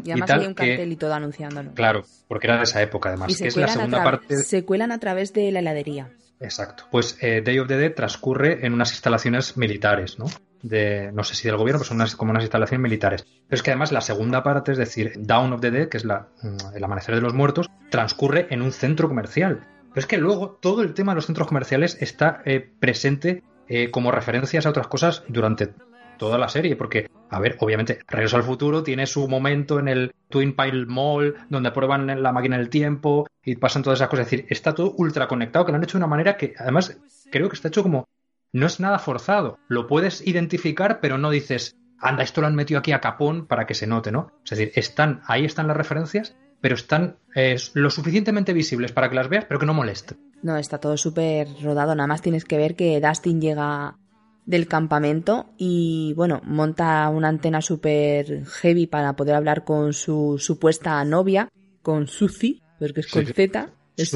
Y 0.05 0.11
además 0.11 0.31
hay 0.31 0.47
un 0.47 0.55
cartel 0.55 0.93
y 0.93 0.97
todo 0.97 1.15
anunciándolo. 1.15 1.73
Claro, 1.75 2.05
porque 2.27 2.49
era 2.49 2.57
de 2.57 2.65
esa 2.65 2.83
época 2.83 3.11
además. 3.11 3.37
que 3.37 3.49
es 3.49 3.57
la 3.57 3.69
segunda 3.69 4.03
parte. 4.03 4.37
Se 4.39 4.65
cuelan 4.65 4.93
a 4.93 4.99
través 4.99 5.33
de 5.33 5.51
la 5.53 5.61
heladería. 5.61 6.11
Exacto. 6.41 6.85
Pues 6.91 7.17
eh, 7.21 7.41
Day 7.45 7.59
of 7.61 7.69
the 7.69 7.77
Dead 7.77 7.95
transcurre 7.95 8.67
en 8.67 8.73
unas 8.73 8.91
instalaciones 8.91 9.57
militares, 9.57 10.19
¿no? 10.19 10.27
De, 10.63 11.11
no 11.13 11.25
sé 11.25 11.35
si 11.35 11.49
del 11.49 11.57
gobierno, 11.57 11.81
pero 11.81 11.89
son 11.89 11.97
unas, 11.99 12.17
como 12.17 12.31
unas 12.31 12.43
instalaciones 12.43 12.83
militares. 12.83 13.25
Pero 13.25 13.57
es 13.57 13.63
que 13.63 13.71
además 13.71 13.93
la 13.93 14.01
segunda 14.01 14.43
parte, 14.43 14.73
es 14.73 14.79
decir, 14.79 15.13
Down 15.17 15.53
of 15.53 15.61
the 15.61 15.71
Dead, 15.71 15.89
que 15.89 15.97
es 15.97 16.05
la, 16.05 16.29
mm, 16.43 16.77
el 16.77 16.85
amanecer 16.85 17.15
de 17.15 17.21
los 17.21 17.35
muertos, 17.35 17.71
transcurre 17.91 18.49
en 18.51 18.63
un 18.63 18.73
centro 18.73 19.09
comercial. 19.09 19.67
Pero 19.89 20.01
es 20.01 20.07
que 20.07 20.19
luego 20.19 20.59
todo 20.61 20.83
el 20.83 20.95
tema 20.95 21.13
de 21.13 21.17
los 21.17 21.27
centros 21.27 21.47
comerciales 21.47 21.97
está 22.01 22.43
eh, 22.45 22.69
presente 22.81 23.43
eh, 23.69 23.91
como 23.91 24.11
referencias 24.11 24.67
a 24.67 24.71
otras 24.71 24.89
cosas 24.89 25.23
durante 25.29 25.75
toda 26.23 26.39
la 26.39 26.49
serie, 26.49 26.77
porque, 26.77 27.11
a 27.31 27.41
ver, 27.41 27.57
obviamente, 27.59 27.99
Regreso 28.07 28.37
al 28.37 28.45
Futuro 28.45 28.85
tiene 28.85 29.09
su 29.09 29.27
momento 29.27 29.81
en 29.81 29.89
el 29.89 30.15
Twin 30.29 30.55
Pile 30.55 30.87
Mall, 30.87 31.35
donde 31.49 31.73
prueban 31.73 32.23
la 32.23 32.31
máquina 32.31 32.57
del 32.57 32.69
tiempo 32.69 33.27
y 33.43 33.57
pasan 33.57 33.83
todas 33.83 33.99
esas 33.99 34.09
cosas. 34.09 34.27
Es 34.27 34.31
decir, 34.31 34.47
está 34.49 34.73
todo 34.73 34.95
ultra 34.99 35.27
conectado, 35.27 35.67
que 35.67 35.73
lo 35.73 35.79
han 35.79 35.83
hecho 35.83 35.99
de 35.99 36.05
una 36.05 36.07
manera 36.07 36.37
que, 36.37 36.55
además, 36.57 36.97
creo 37.33 37.49
que 37.49 37.57
está 37.57 37.67
hecho 37.67 37.83
como. 37.83 38.07
No 38.53 38.67
es 38.67 38.79
nada 38.79 39.01
forzado. 39.01 39.59
Lo 39.67 39.89
puedes 39.89 40.25
identificar, 40.25 41.01
pero 41.01 41.19
no 41.19 41.29
dices, 41.29 41.77
anda, 41.99 42.23
esto 42.23 42.41
lo 42.41 42.47
han 42.47 42.55
metido 42.55 42.79
aquí 42.79 42.93
a 42.93 43.01
capón 43.01 43.49
para 43.49 43.67
que 43.67 43.75
se 43.75 43.89
note, 43.89 44.13
¿no? 44.13 44.31
Es 44.45 44.51
decir, 44.51 44.71
están, 44.77 45.23
ahí 45.27 45.45
están 45.45 45.67
las 45.67 45.77
referencias, 45.77 46.37
pero 46.61 46.77
están 46.77 47.17
eh, 47.35 47.57
lo 47.75 47.91
suficientemente 47.91 48.53
visibles 48.53 48.93
para 48.93 49.09
que 49.09 49.17
las 49.17 49.29
veas, 49.29 49.47
pero 49.47 49.59
que 49.59 49.67
no 49.67 49.75
molesten. 49.75 50.21
No, 50.41 50.57
está 50.57 50.79
todo 50.79 50.97
súper 50.97 51.49
rodado. 51.61 51.97
Nada 51.97 52.07
más 52.07 52.23
tienes 52.23 52.45
que 52.45 52.59
ver 52.59 52.77
que 52.77 53.01
Dustin 53.01 53.41
llega 53.41 53.97
del 54.45 54.67
campamento 54.67 55.51
y 55.57 56.15
bueno, 56.17 56.41
monta 56.45 57.09
una 57.09 57.29
antena 57.29 57.63
super 57.63 58.45
heavy 58.47 58.87
para 58.87 59.15
poder 59.15 59.35
hablar 59.35 59.65
con 59.65 59.93
su 59.93 60.37
supuesta 60.39 61.05
novia, 61.05 61.49
con 61.83 62.07
Suzy, 62.07 62.63
porque 62.79 63.01
es 63.01 63.07
con 63.07 63.27
Z, 63.27 63.71
es 63.97 64.11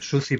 Suzy. 0.00 0.38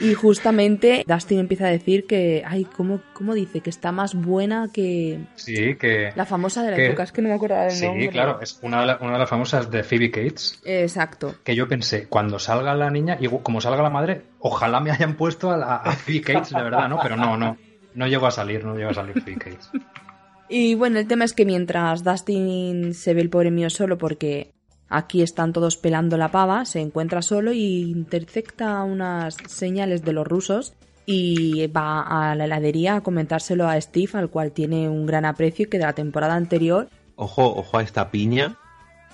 Y 0.00 0.14
justamente 0.14 1.04
Dustin 1.06 1.40
empieza 1.40 1.66
a 1.66 1.70
decir 1.70 2.06
que, 2.06 2.42
ay, 2.46 2.64
¿cómo, 2.64 3.02
¿cómo, 3.12 3.34
dice? 3.34 3.60
Que 3.60 3.68
está 3.68 3.92
más 3.92 4.14
buena 4.14 4.70
que... 4.72 5.20
Sí, 5.34 5.76
que... 5.76 6.10
La 6.16 6.24
famosa 6.24 6.62
de 6.62 6.70
la 6.70 6.82
época, 6.82 7.02
es 7.02 7.12
que 7.12 7.20
no 7.20 7.28
me 7.28 7.34
acuerdo 7.34 7.56
del 7.60 7.70
sí, 7.70 7.84
nombre. 7.84 8.04
Sí, 8.04 8.08
claro, 8.08 8.40
es 8.40 8.58
una 8.62 8.86
de, 8.86 9.04
una 9.04 9.12
de, 9.12 9.18
las 9.18 9.28
famosas 9.28 9.70
de 9.70 9.82
Phoebe 9.84 10.10
Cates. 10.10 10.62
Exacto. 10.64 11.34
Que 11.44 11.54
yo 11.54 11.68
pensé, 11.68 12.08
cuando 12.08 12.38
salga 12.38 12.74
la 12.74 12.90
niña, 12.90 13.18
y 13.20 13.28
como 13.28 13.60
salga 13.60 13.82
la 13.82 13.90
madre, 13.90 14.22
ojalá 14.38 14.80
me 14.80 14.90
hayan 14.90 15.16
puesto 15.16 15.50
a, 15.50 15.76
a 15.76 15.92
Phoebe 15.92 16.22
Cates, 16.22 16.50
de 16.50 16.62
verdad, 16.62 16.88
¿no? 16.88 16.98
Pero 17.02 17.16
no, 17.16 17.36
no. 17.36 17.58
No 17.94 18.06
llegó 18.06 18.26
a 18.26 18.30
salir, 18.30 18.64
no 18.64 18.76
llegó 18.76 18.90
a 18.90 18.94
salir 18.94 19.22
Y 20.48 20.74
bueno, 20.74 20.98
el 20.98 21.06
tema 21.06 21.24
es 21.24 21.32
que 21.32 21.44
mientras 21.44 22.02
Dustin 22.02 22.92
se 22.94 23.14
ve 23.14 23.20
el 23.20 23.30
pobre 23.30 23.50
mío 23.50 23.70
solo 23.70 23.98
porque 23.98 24.52
aquí 24.88 25.22
están 25.22 25.52
todos 25.52 25.76
pelando 25.76 26.16
la 26.16 26.30
pava, 26.30 26.64
se 26.64 26.80
encuentra 26.80 27.22
solo 27.22 27.52
y 27.52 27.82
intercepta 27.90 28.82
unas 28.82 29.36
señales 29.46 30.02
de 30.02 30.12
los 30.12 30.26
rusos 30.26 30.74
y 31.06 31.66
va 31.68 32.02
a 32.02 32.34
la 32.34 32.44
heladería 32.44 32.96
a 32.96 33.00
comentárselo 33.00 33.68
a 33.68 33.80
Steve, 33.80 34.10
al 34.14 34.30
cual 34.30 34.52
tiene 34.52 34.88
un 34.88 35.06
gran 35.06 35.24
aprecio 35.24 35.66
y 35.66 35.68
que 35.68 35.78
de 35.78 35.84
la 35.84 35.92
temporada 35.92 36.34
anterior... 36.34 36.88
Ojo, 37.16 37.44
ojo 37.44 37.78
a 37.78 37.82
esta 37.82 38.10
piña 38.10 38.56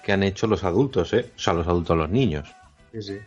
que 0.02 0.12
han 0.12 0.22
hecho 0.22 0.46
los 0.46 0.64
adultos, 0.64 1.12
¿eh? 1.12 1.32
O 1.36 1.38
sea, 1.38 1.52
los 1.52 1.66
adultos, 1.66 1.96
los 1.96 2.08
niños. 2.08 2.54
Sí, 2.92 3.02
sí. 3.02 3.18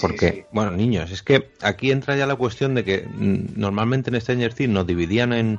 Porque, 0.00 0.46
bueno, 0.52 0.70
niños, 0.70 1.10
es 1.10 1.22
que 1.22 1.50
aquí 1.62 1.90
entra 1.90 2.16
ya 2.16 2.26
la 2.26 2.36
cuestión 2.36 2.74
de 2.74 2.84
que 2.84 3.06
mm, 3.06 3.58
normalmente 3.58 4.10
en 4.10 4.20
Stranger 4.20 4.54
Things 4.54 4.72
nos 4.72 4.86
dividían 4.86 5.32
en, 5.32 5.58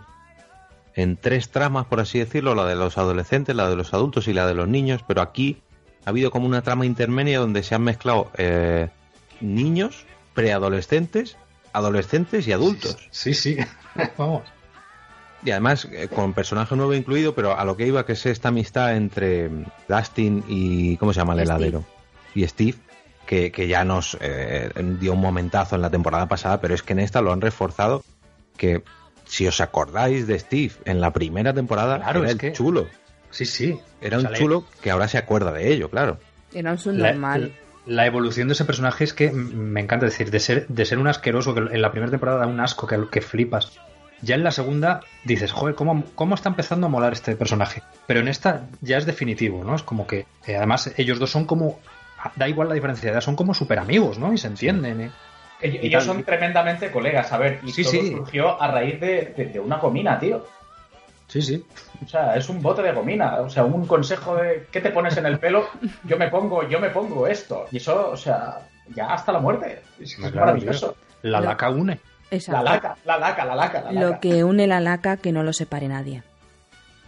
en 0.95 1.17
tres 1.17 1.49
tramas, 1.49 1.85
por 1.85 1.99
así 1.99 2.19
decirlo, 2.19 2.55
la 2.55 2.65
de 2.65 2.75
los 2.75 2.97
adolescentes, 2.97 3.55
la 3.55 3.69
de 3.69 3.75
los 3.75 3.93
adultos 3.93 4.27
y 4.27 4.33
la 4.33 4.47
de 4.47 4.55
los 4.55 4.67
niños, 4.67 5.01
pero 5.07 5.21
aquí 5.21 5.61
ha 6.05 6.09
habido 6.09 6.31
como 6.31 6.45
una 6.47 6.61
trama 6.61 6.85
intermedia 6.85 7.39
donde 7.39 7.63
se 7.63 7.75
han 7.75 7.83
mezclado 7.83 8.31
eh, 8.37 8.89
niños, 9.41 10.05
preadolescentes, 10.33 11.37
adolescentes 11.73 12.47
y 12.47 12.53
adultos. 12.53 12.97
Sí, 13.11 13.33
sí, 13.33 13.57
vamos. 14.17 14.43
Y 15.43 15.51
además 15.51 15.87
eh, 15.91 16.07
con 16.07 16.33
personaje 16.33 16.75
nuevo 16.75 16.93
incluido, 16.95 17.35
pero 17.35 17.57
a 17.57 17.63
lo 17.63 17.77
que 17.77 17.85
iba 17.85 18.05
que 18.05 18.13
es 18.13 18.25
esta 18.25 18.49
amistad 18.49 18.95
entre 18.95 19.49
Dustin 19.87 20.43
y 20.47 20.97
¿cómo 20.97 21.13
se 21.13 21.19
llama 21.19 21.33
el 21.33 21.41
heladero? 21.41 21.85
Y 22.33 22.45
Steve 22.47 22.77
que, 23.27 23.67
ya 23.67 23.83
nos 23.83 24.17
eh, 24.21 24.71
dio 24.99 25.13
un 25.13 25.21
momentazo 25.21 25.75
en 25.75 25.83
la 25.83 25.91
temporada 25.91 26.27
pasada, 26.27 26.59
pero 26.59 26.73
es 26.73 26.81
que 26.81 26.93
en 26.93 26.99
esta 26.99 27.21
lo 27.21 27.31
han 27.31 27.41
reforzado 27.41 28.03
que 28.55 28.83
si 29.25 29.45
os 29.45 29.61
acordáis 29.61 30.25
de 30.25 30.39
Steve 30.39 30.71
en 30.85 31.01
la 31.01 31.11
primera 31.11 31.53
temporada 31.53 31.97
era 31.97 32.31
el 32.31 32.53
chulo. 32.53 32.87
Sí, 33.29 33.45
sí. 33.45 33.79
Era 34.01 34.17
un 34.17 34.33
chulo 34.33 34.65
que 34.81 34.89
ahora 34.89 35.07
se 35.07 35.17
acuerda 35.17 35.51
de 35.51 35.71
ello, 35.71 35.89
claro. 35.89 36.17
Era 36.53 36.75
un 36.85 36.97
normal. 36.97 37.53
La, 37.85 38.05
evolución 38.05 38.47
de 38.47 38.53
ese 38.53 38.65
personaje 38.65 39.03
es 39.03 39.13
que 39.13 39.31
me 39.31 39.81
encanta 39.81 40.05
decir, 40.05 40.31
de 40.31 40.39
ser, 40.39 40.67
de 40.67 40.85
ser 40.85 40.97
un 40.97 41.07
asqueroso 41.07 41.53
que 41.53 41.59
en 41.59 41.81
la 41.81 41.91
primera 41.91 42.09
temporada 42.09 42.39
da 42.39 42.47
un 42.47 42.59
asco 42.59 42.87
que, 42.87 42.97
que 43.11 43.21
flipas. 43.21 43.77
Ya 44.21 44.35
en 44.35 44.43
la 44.43 44.51
segunda 44.51 45.01
dices, 45.25 45.51
joder, 45.51 45.75
¿cómo, 45.75 46.03
¿cómo 46.15 46.35
está 46.35 46.49
empezando 46.49 46.87
a 46.87 46.89
molar 46.89 47.13
este 47.13 47.35
personaje? 47.35 47.83
Pero 48.07 48.21
en 48.21 48.27
esta 48.27 48.65
ya 48.81 48.97
es 48.97 49.05
definitivo, 49.05 49.63
¿no? 49.63 49.75
Es 49.75 49.83
como 49.83 50.07
que, 50.07 50.25
eh, 50.47 50.55
además, 50.55 50.91
ellos 50.97 51.19
dos 51.19 51.29
son 51.29 51.45
como 51.45 51.79
da 52.35 52.47
igual 52.47 52.67
la 52.69 52.73
diferencia 52.75 53.07
de 53.07 53.13
edad, 53.13 53.21
son 53.21 53.35
como 53.35 53.53
super 53.53 53.79
amigos, 53.79 54.17
¿no? 54.19 54.33
Y 54.33 54.37
se 54.37 54.47
entienden, 54.47 55.01
¿eh? 55.01 55.11
Ellos, 55.61 55.83
Y 55.83 55.87
ellos 55.87 56.05
tal. 56.05 56.15
son 56.15 56.23
tremendamente 56.23 56.91
colegas, 56.91 57.31
a 57.33 57.37
ver, 57.37 57.59
y 57.63 57.71
Sí, 57.71 57.81
todo 57.83 57.91
sí. 57.91 58.11
surgió 58.11 58.61
a 58.61 58.67
raíz 58.69 58.99
de, 58.99 59.33
de- 59.35 59.45
de 59.45 59.59
una 59.59 59.77
gomina, 59.77 60.19
tío. 60.19 60.45
Sí, 61.27 61.41
sí. 61.41 61.65
O 62.05 62.07
sea, 62.07 62.35
es 62.35 62.47
un 62.47 62.61
bote 62.61 62.81
de 62.81 62.91
gomina. 62.93 63.41
O 63.41 63.49
sea, 63.49 63.65
un 63.65 63.85
consejo 63.85 64.35
de 64.35 64.67
¿qué 64.71 64.79
te 64.81 64.91
pones 64.91 65.17
en 65.17 65.25
el 65.25 65.39
pelo? 65.39 65.67
Yo 66.05 66.17
me 66.17 66.29
pongo, 66.29 66.67
yo 66.69 66.79
me 66.79 66.89
pongo 66.89 67.27
esto. 67.27 67.65
Y 67.71 67.77
eso, 67.77 68.11
o 68.11 68.15
sea, 68.17 68.59
ya 68.95 69.07
hasta 69.07 69.31
la 69.33 69.39
muerte. 69.39 69.81
Es, 69.99 70.15
que 70.15 70.21
es 70.25 70.31
Claro, 70.31 70.45
maravilloso. 70.47 70.95
La 71.23 71.41
laca 71.41 71.69
une. 71.69 71.99
La 72.29 72.37
Exacto. 72.37 72.63
laca, 72.63 72.97
la 73.03 73.17
laca, 73.17 73.45
la 73.45 73.55
laca, 73.55 73.81
la 73.81 73.91
laca. 73.91 74.07
Lo 74.07 74.19
que 74.21 74.43
une 74.43 74.67
la 74.67 74.79
laca 74.79 75.17
que 75.17 75.31
no 75.33 75.43
lo 75.43 75.51
separe 75.53 75.87
nadie. 75.87 76.23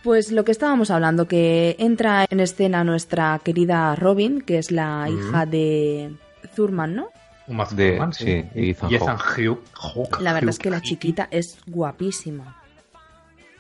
Pues 0.04 0.32
lo 0.32 0.46
que 0.46 0.52
estábamos 0.52 0.92
hablando, 0.92 1.28
que 1.28 1.76
entra 1.78 2.26
en 2.30 2.40
escena 2.40 2.84
nuestra 2.84 3.40
querida 3.44 3.96
Robin, 3.96 4.42
que 4.42 4.58
es 4.58 4.72
la 4.72 5.08
Mm. 5.10 5.18
hija 5.30 5.46
de 5.46 6.12
Thurman, 6.56 6.96
¿no? 6.96 7.10
Uma 7.48 7.66
De- 7.66 7.92
Thurman, 7.92 8.14
sí, 8.14 8.46
y 8.56 8.70
Ethan 8.72 8.92
y. 8.92 8.98
Hawke, 8.98 10.22
La 10.22 10.34
verdad 10.34 10.52
es 10.52 10.60
que 10.60 10.70
la 10.70 10.82
chiquita 10.82 11.28
es 11.32 11.60
guapísima. 11.68 12.56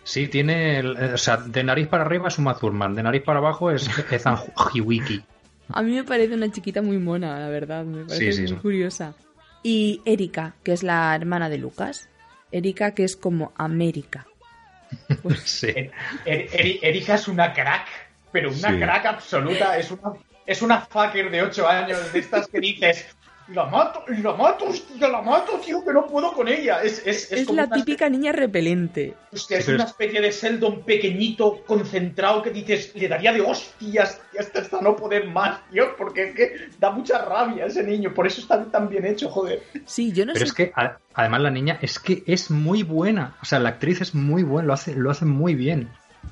Sí, 0.03 0.27
tiene. 0.27 0.79
el- 0.79 0.95
eh, 0.97 1.13
o 1.13 1.17
sea, 1.17 1.37
de 1.37 1.63
nariz 1.63 1.87
para 1.87 2.03
arriba 2.05 2.29
es 2.29 2.37
Uma 2.37 2.57
Thurman, 2.57 2.95
de 2.95 3.03
nariz 3.03 3.23
para 3.23 3.39
abajo 3.39 3.69
es 3.71 3.87
Ethan 4.11 4.37
Hawke. 4.37 5.23
A 5.71 5.83
mí 5.83 5.91
me 5.93 6.03
parece 6.03 6.33
una 6.35 6.49
chiquita 6.51 6.81
muy 6.81 6.97
mona, 6.97 7.37
la 7.39 7.49
verdad, 7.49 7.83
me 7.83 8.05
parece 8.05 8.31
Sí, 8.31 8.33
sí, 8.33 8.41
muy 8.43 8.47
sí. 8.49 8.55
curiosa. 8.55 9.13
Y 9.61 10.01
Erika, 10.05 10.55
que 10.63 10.71
es 10.71 10.83
la 10.83 11.13
hermana 11.15 11.49
de 11.49 11.57
Lucas. 11.57 12.07
Erika, 12.51 12.91
que 12.95 13.03
es 13.03 13.15
como 13.17 13.51
América. 13.55 14.25
Sí. 15.45 15.67
Er- 15.67 15.91
Er- 16.25 16.49
Eri- 16.51 16.79
Erika 16.81 17.15
es 17.15 17.27
una 17.27 17.53
crack, 17.53 17.87
pero 18.31 18.49
una 18.49 18.69
Sí. 18.71 18.79
crack 18.79 19.05
absoluta. 19.05 19.77
Es 19.77 19.91
una, 19.91 20.13
es 20.45 20.61
una 20.61 20.81
fucker 20.81 21.29
de 21.29 21.41
8 21.43 21.67
años, 21.67 22.11
de 22.13 22.19
estas 22.19 22.47
que 22.47 22.59
dices, 22.59 23.05
la 23.53 23.65
mato, 23.65 24.03
la 24.07 24.33
mato, 24.35 24.65
hostia, 24.65 25.07
la 25.07 25.21
mato, 25.21 25.59
tío, 25.65 25.83
que 25.83 25.91
no 25.93 26.05
puedo 26.05 26.31
con 26.33 26.47
ella. 26.47 26.81
Es, 26.83 27.01
es, 27.05 27.31
Es, 27.31 27.45
como 27.47 27.57
la 27.57 27.65
una 27.65 27.75
típica 27.75 28.09
niña 28.09 28.31
repelente. 28.31 29.15
hostia, 29.33 29.57
es 29.57 29.63
Sí, 29.65 29.71
pero 29.71 29.75
una 29.77 29.83
es- 29.85 29.89
especie 29.91 30.21
de 30.21 30.31
Sheldon 30.31 30.81
pequeñito, 30.83 31.63
concentrado, 31.65 32.41
que 32.43 32.51
dices, 32.51 32.91
le 32.95 33.07
daría 33.07 33.33
de 33.33 33.41
hostias 33.41 34.21
y 34.31 34.37
hasta, 34.37 34.59
hasta 34.61 34.81
no 34.81 34.95
poder 34.95 35.27
más, 35.27 35.59
tío, 35.71 35.95
porque 35.97 36.29
es 36.29 36.35
que 36.35 36.51
da 36.79 36.91
mucha 36.91 37.23
rabia 37.25 37.65
ese 37.65 37.83
niño. 37.83 38.13
Por 38.13 38.27
eso 38.27 38.41
está 38.41 38.63
tan 38.65 38.87
bien 38.89 39.05
hecho, 39.05 39.29
joder. 39.29 39.63
Sí, 39.85 40.11
yo 40.11 40.25
no 40.25 40.33
Pero 40.33 40.45
sé. 40.45 40.49
es 40.49 40.53
que 40.53 40.71
a- 40.75 40.97
además 41.13 41.41
la 41.41 41.51
niña 41.51 41.79
es 41.81 41.97
que 41.99 42.23
es 42.27 42.51
muy 42.51 42.83
buena. 42.83 43.35
O 43.41 43.45
sea, 43.45 43.59
la 43.59 43.69
actriz 43.69 44.01
es 44.01 44.13
muy 44.13 44.43
buena, 44.43 44.67
lo 44.67 44.73
hace, 44.73 44.95
lo 44.95 45.09
hace 45.09 45.25
muy 45.25 45.55
bien. 45.55 45.89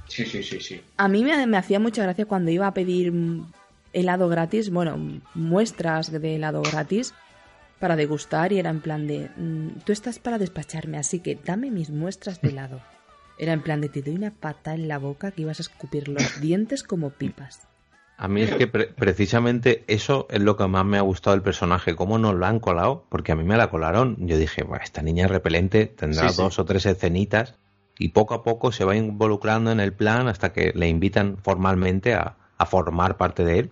Sí, 0.07 0.25
sí, 0.25 0.43
sí, 0.43 0.59
sí. 0.59 0.81
A 0.97 1.07
mí 1.07 1.23
me, 1.23 1.47
me 1.47 1.57
hacía 1.57 1.79
mucha 1.79 2.03
gracia 2.03 2.25
cuando 2.25 2.51
iba 2.51 2.67
a 2.67 2.73
pedir 2.73 3.11
helado 3.99 4.29
gratis, 4.29 4.69
bueno, 4.69 4.97
muestras 5.33 6.11
de 6.11 6.35
helado 6.35 6.61
gratis 6.61 7.13
para 7.79 7.95
degustar 7.95 8.51
y 8.53 8.59
era 8.59 8.69
en 8.69 8.81
plan 8.81 9.07
de, 9.07 9.29
mm, 9.37 9.79
tú 9.85 9.91
estás 9.91 10.19
para 10.19 10.37
despacharme, 10.37 10.97
así 10.97 11.19
que 11.19 11.35
dame 11.35 11.71
mis 11.71 11.89
muestras 11.89 12.41
de 12.41 12.49
helado. 12.49 12.81
Era 13.39 13.53
en 13.53 13.61
plan 13.61 13.81
de, 13.81 13.89
te 13.89 14.01
doy 14.01 14.15
una 14.15 14.31
pata 14.31 14.73
en 14.73 14.87
la 14.87 14.97
boca 14.97 15.31
que 15.31 15.43
ibas 15.43 15.59
a 15.59 15.63
escupir 15.63 16.07
los 16.07 16.41
dientes 16.41 16.83
como 16.83 17.11
pipas. 17.11 17.67
A 18.19 18.27
mí 18.27 18.41
es 18.41 18.51
que 18.55 18.65
pre- 18.65 18.87
precisamente 18.87 19.83
eso 19.87 20.25
es 20.31 20.41
lo 20.41 20.57
que 20.57 20.67
más 20.67 20.83
me 20.85 20.97
ha 20.97 21.01
gustado 21.01 21.35
del 21.35 21.43
personaje, 21.43 21.95
cómo 21.95 22.17
nos 22.17 22.33
lo 22.33 22.47
han 22.47 22.59
colado, 22.59 23.05
porque 23.09 23.31
a 23.31 23.35
mí 23.35 23.43
me 23.43 23.57
la 23.57 23.69
colaron. 23.69 24.15
Yo 24.27 24.39
dije, 24.39 24.63
"Buah, 24.63 24.79
esta 24.83 25.03
niña 25.03 25.25
es 25.25 25.31
repelente 25.31 25.85
tendrá 25.85 26.29
Sí, 26.29 26.33
sí. 26.33 26.41
dos 26.41 26.57
o 26.57 26.65
tres 26.65 26.87
escenitas 26.87 27.53
y 27.99 28.09
poco 28.09 28.33
a 28.33 28.43
poco 28.43 28.71
se 28.71 28.85
va 28.85 28.95
involucrando 28.95 29.71
en 29.71 29.79
el 29.79 29.93
plan 29.93 30.27
hasta 30.27 30.51
que 30.51 30.71
le 30.73 30.87
invitan 30.87 31.37
formalmente 31.37 32.15
a, 32.15 32.37
a 32.57 32.65
formar 32.65 33.17
parte 33.17 33.45
de 33.45 33.59
él. 33.59 33.71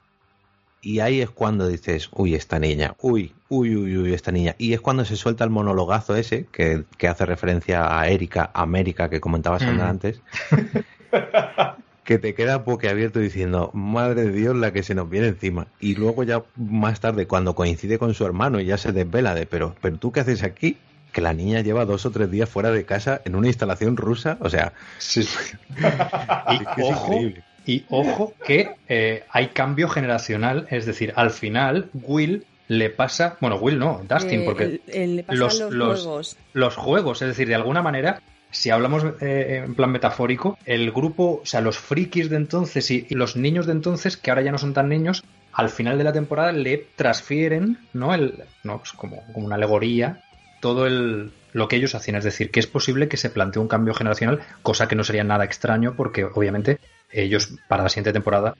Y 0.85 0.99
ahí 0.99 1.19
es 1.19 1.31
cuando 1.31 1.67
dices, 1.67 2.09
uy, 2.11 2.35
esta 2.35 2.59
niña, 2.59 2.93
uy, 3.01 3.33
uy, 3.49 3.75
uy, 3.75 3.97
uy, 3.97 4.13
esta 4.13 4.31
niña. 4.31 4.53
Y 4.59 4.73
es 4.73 4.81
cuando 4.81 5.03
se 5.03 5.15
suelta 5.15 5.43
el 5.43 5.49
monologazo 5.49 6.15
ese, 6.15 6.45
que, 6.51 6.83
que 6.99 7.07
hace 7.07 7.25
referencia 7.25 7.99
a 7.99 8.07
Erika, 8.07 8.51
América, 8.53 9.09
que 9.09 9.19
comentaba 9.19 9.57
Sandra 9.57 9.87
Mm. 9.87 9.89
antes, 9.89 10.21
que 12.03 12.19
te 12.19 12.35
queda 12.35 12.57
boquiabierto 12.59 13.19
diciendo, 13.19 13.71
madre 13.73 14.25
de 14.25 14.31
Dios, 14.31 14.55
la 14.55 14.71
que 14.73 14.83
se 14.83 14.93
nos 14.93 15.09
viene 15.09 15.27
encima. 15.29 15.65
Y 15.79 15.95
luego 15.95 16.21
ya 16.23 16.43
más 16.55 16.99
tarde, 16.99 17.25
cuando 17.25 17.55
coincide 17.55 17.97
con 17.97 18.13
su 18.13 18.23
hermano 18.23 18.59
y 18.59 18.65
ya 18.65 18.77
se 18.77 18.91
desvela 18.91 19.33
de, 19.33 19.47
pero, 19.47 19.75
pero 19.81 19.97
tú 19.97 20.11
qué 20.11 20.19
haces 20.19 20.43
aquí? 20.43 20.77
Que 21.11 21.21
la 21.21 21.33
niña 21.33 21.61
lleva 21.61 21.85
dos 21.85 22.05
o 22.05 22.11
tres 22.11 22.29
días 22.29 22.47
fuera 22.47 22.69
de 22.69 22.85
casa 22.85 23.21
en 23.25 23.35
una 23.35 23.47
instalación 23.47 23.97
rusa. 23.97 24.37
O 24.41 24.49
sea, 24.51 24.73
Sí. 24.99 25.21
es 25.77 26.67
que 26.75 26.81
es 26.81 26.93
ojo, 26.93 27.13
increíble. 27.13 27.43
Y 27.65 27.85
ojo 27.89 28.33
que 28.45 28.71
eh, 28.89 29.23
hay 29.29 29.47
cambio 29.47 29.89
generacional, 29.89 30.67
es 30.69 30.85
decir, 30.85 31.13
al 31.15 31.31
final 31.31 31.89
Will 31.93 32.45
le 32.67 32.89
pasa, 32.89 33.37
bueno, 33.41 33.57
Will 33.57 33.77
no, 33.79 34.01
Dustin, 34.07 34.41
Eh, 34.41 34.43
porque 34.45 34.63
el- 34.63 34.81
el- 34.87 35.15
le 35.17 35.23
pasan 35.23 35.39
los- 35.39 35.59
los, 35.59 35.73
los- 35.73 36.01
juegos. 36.03 36.37
los 36.53 36.75
juegos, 36.75 37.21
es 37.21 37.27
decir, 37.29 37.47
de 37.47 37.55
alguna 37.55 37.81
manera, 37.81 38.21
si 38.51 38.69
hablamos 38.69 39.03
eh, 39.21 39.63
en 39.65 39.75
plan 39.75 39.91
metafórico, 39.91 40.57
el 40.65 40.91
grupo, 40.91 41.41
o 41.43 41.45
sea, 41.45 41.61
los 41.61 41.77
frikis 41.77 42.29
de 42.29 42.37
entonces 42.37 42.89
y, 42.89 43.05
y 43.09 43.15
los 43.15 43.35
niños 43.35 43.65
de 43.65 43.73
entonces, 43.73 44.17
que 44.17 44.31
ahora 44.31 44.41
ya 44.43 44.51
no 44.51 44.57
son 44.57 44.73
tan 44.73 44.89
niños, 44.89 45.23
al 45.53 45.69
final 45.69 45.97
de 45.97 46.03
la 46.05 46.13
temporada 46.13 46.51
le 46.51 46.85
transfieren, 46.95 47.77
¿no? 47.93 48.13
El, 48.13 48.43
no 48.63 48.77
pues 48.79 48.91
como, 48.93 49.23
como 49.33 49.45
una 49.45 49.55
alegoría, 49.55 50.21
todo 50.59 50.87
el, 50.87 51.31
lo 51.53 51.67
que 51.67 51.75
ellos 51.75 51.95
hacían. 51.95 52.17
Es 52.17 52.23
decir, 52.23 52.49
que 52.51 52.59
es 52.59 52.67
posible 52.67 53.07
que 53.07 53.17
se 53.17 53.29
plantee 53.29 53.61
un 53.61 53.67
cambio 53.67 53.93
generacional, 53.93 54.39
cosa 54.63 54.87
que 54.87 54.95
no 54.95 55.03
sería 55.03 55.23
nada 55.23 55.45
extraño, 55.45 55.93
porque 55.95 56.23
obviamente 56.25 56.79
ellos 57.15 57.49
para 57.67 57.83
la 57.83 57.89
siguiente 57.89 58.13
temporada 58.13 58.55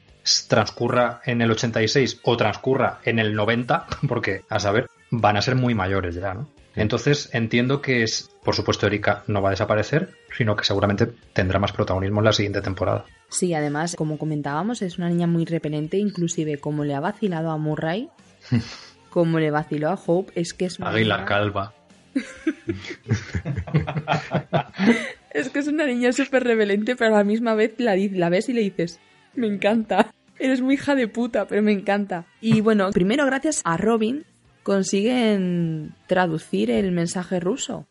transcurra 0.48 1.22
en 1.26 1.41
el 1.41 1.52
86 1.52 2.22
o 2.24 2.36
transcurra 2.38 3.00
en 3.06 3.20
el 3.20 3.36
90, 3.36 3.86
porque 4.08 4.41
a 4.50 4.60
saber, 4.60 4.88
van 5.12 5.38
a 5.38 5.41
ser 5.41 5.56
muy 5.56 5.76
mayores 5.76 6.15
ya, 6.15 6.34
¿no? 6.34 6.50
Entonces 6.76 7.30
entiendo 7.32 7.82
que 7.82 8.04
es, 8.04 8.30
por 8.44 8.54
supuesto, 8.54 8.86
Erika 8.86 9.24
no 9.28 9.41
va 9.41 9.50
a 9.50 9.52
desaparecer, 9.52 10.10
sino 10.36 10.58
que 10.58 10.65
seguramente 10.65 11.08
tendrá 11.32 11.58
más 11.58 11.72
protagonismo 11.72 12.20
en 12.20 12.26
la 12.26 12.34
siguiente 12.34 12.62
temporada. 12.62 13.06
Sí, 13.30 13.54
además, 13.54 13.96
como 13.96 14.18
comentábamos, 14.18 14.82
es 14.82 14.98
una 14.98 15.08
niña 15.08 15.26
muy 15.26 15.46
repelente, 15.46 15.98
inclusive 15.98 16.58
como 16.58 16.84
le 16.84 16.94
ha 16.94 17.00
vacilado 17.00 17.52
a 17.52 17.58
Murray, 17.58 18.10
como 19.10 19.39
le 19.39 19.52
vaciló 19.52 19.89
a 19.89 19.94
Hope, 20.06 20.34
es 20.36 20.54
que 20.54 20.65
es 20.65 20.78
una 20.80 20.89
Águila 20.89 21.15
niña- 21.15 21.26
calva. 21.28 21.74
Es 25.36 25.49
que 25.49 25.60
es 25.60 25.67
una 25.67 25.86
niña 25.86 26.13
súper 26.13 26.45
rebelente, 26.45 26.95
pero 26.95 27.13
a 27.13 27.17
la 27.17 27.23
misma 27.25 27.56
vez 27.56 27.73
la, 27.78 27.97
la 27.97 28.30
ves 28.30 28.47
y 28.47 28.54
le 28.54 28.62
dices, 28.62 29.01
me 29.34 29.47
encanta. 29.47 30.13
Eres 30.39 30.62
muy 30.62 30.75
hija 30.75 30.95
de 30.95 31.10
puta, 31.10 31.45
pero 31.45 31.62
me 31.62 31.73
encanta. 31.73 32.25
Y 32.39 32.62
bueno, 32.62 32.89
primero 32.91 33.25
gracias 33.25 33.62
a 33.65 33.75
Robin 33.75 34.23
consiguen 34.63 35.93
traducir 36.08 36.71
el 36.71 36.93
mensaje 36.93 37.41
ruso, 37.41 37.86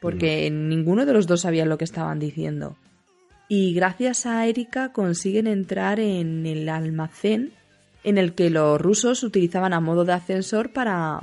porque 0.00 0.48
ninguno 0.50 1.04
de 1.04 1.12
los 1.12 1.26
dos 1.26 1.40
sabía 1.40 1.66
lo 1.66 1.78
que 1.78 1.84
estaban 1.84 2.20
diciendo. 2.20 2.76
Y 3.48 3.74
gracias 3.74 4.24
a 4.24 4.46
Erika 4.46 4.92
consiguen 4.92 5.48
entrar 5.48 5.98
en 5.98 6.46
el 6.46 6.68
almacén 6.68 7.50
en 8.04 8.18
el 8.18 8.34
que 8.34 8.50
los 8.50 8.80
rusos 8.80 9.24
utilizaban 9.24 9.72
a 9.72 9.80
modo 9.80 10.04
de 10.04 10.12
ascensor 10.12 10.72
para 10.72 11.22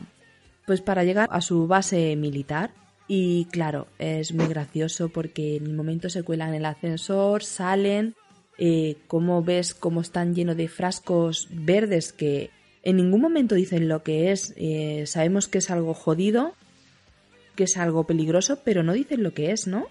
pues 0.66 0.82
para 0.82 1.04
llegar 1.04 1.28
a 1.32 1.42
su 1.42 1.68
base 1.68 2.16
militar. 2.16 2.72
Y 3.08 3.46
claro, 3.46 3.88
es 4.00 4.34
muy 4.34 4.48
gracioso 4.48 5.10
porque 5.10 5.58
en 5.58 5.68
el 5.68 5.74
momento 5.74 6.10
se 6.10 6.24
cuelan 6.24 6.50
en 6.50 6.56
el 6.56 6.66
ascensor, 6.66 7.44
salen, 7.44 8.16
eh, 8.58 8.98
como 9.08 9.44
ves 9.44 9.76
cómo 9.76 10.02
están 10.02 10.34
llenos 10.34 10.58
de 10.58 10.68
frascos 10.68 11.48
verdes 11.52 12.14
que 12.14 12.50
en 12.84 12.98
ningún 12.98 13.22
momento 13.22 13.56
dicen 13.56 13.88
lo 13.88 14.04
que 14.04 14.32
es. 14.32 14.54
eh, 14.58 15.04
sabemos 15.08 15.48
que 15.48 15.58
es 15.60 15.70
algo 15.70 15.94
jodido, 15.94 16.54
que 17.56 17.66
es 17.66 17.78
algo 17.78 18.06
peligroso, 18.06 18.60
pero 18.64 18.84
no 18.84 18.94
dicen 18.94 19.24
lo 19.24 19.34
que 19.34 19.52
es, 19.52 19.68
¿no? 19.68 19.88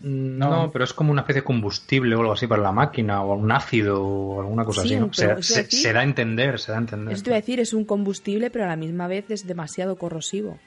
No, 0.00 0.70
pero 0.72 0.84
es 0.84 0.92
como 0.92 1.10
una 1.10 1.22
especie 1.22 1.40
de 1.40 1.46
combustible 1.46 2.14
o 2.16 2.20
algo 2.20 2.32
así 2.32 2.46
para 2.46 2.62
la 2.62 2.72
máquina, 2.72 3.22
o 3.22 3.34
un 3.34 3.50
ácido 3.50 4.04
o 4.04 4.40
alguna 4.40 4.64
cosa 4.64 4.82
Sí, 4.82 4.94
así, 4.94 5.08
Se, 5.12 5.62
decir- 5.62 5.80
se 5.80 5.92
da 5.92 6.00
a 6.00 6.04
entender, 6.04 6.58
se 6.58 6.72
da 6.72 6.78
a 6.78 6.80
entender. 6.80 7.14
Eso 7.14 7.24
te 7.24 7.30
iba 7.30 7.36
a 7.36 7.40
decir, 7.40 7.60
es 7.60 7.72
un 7.72 7.84
combustible, 7.84 8.50
pero 8.50 8.64
a 8.64 8.68
la 8.68 8.76
misma 8.76 9.08
vez 9.08 9.30
es 9.30 9.46
demasiado 9.46 9.96
corrosivo. 9.96 10.58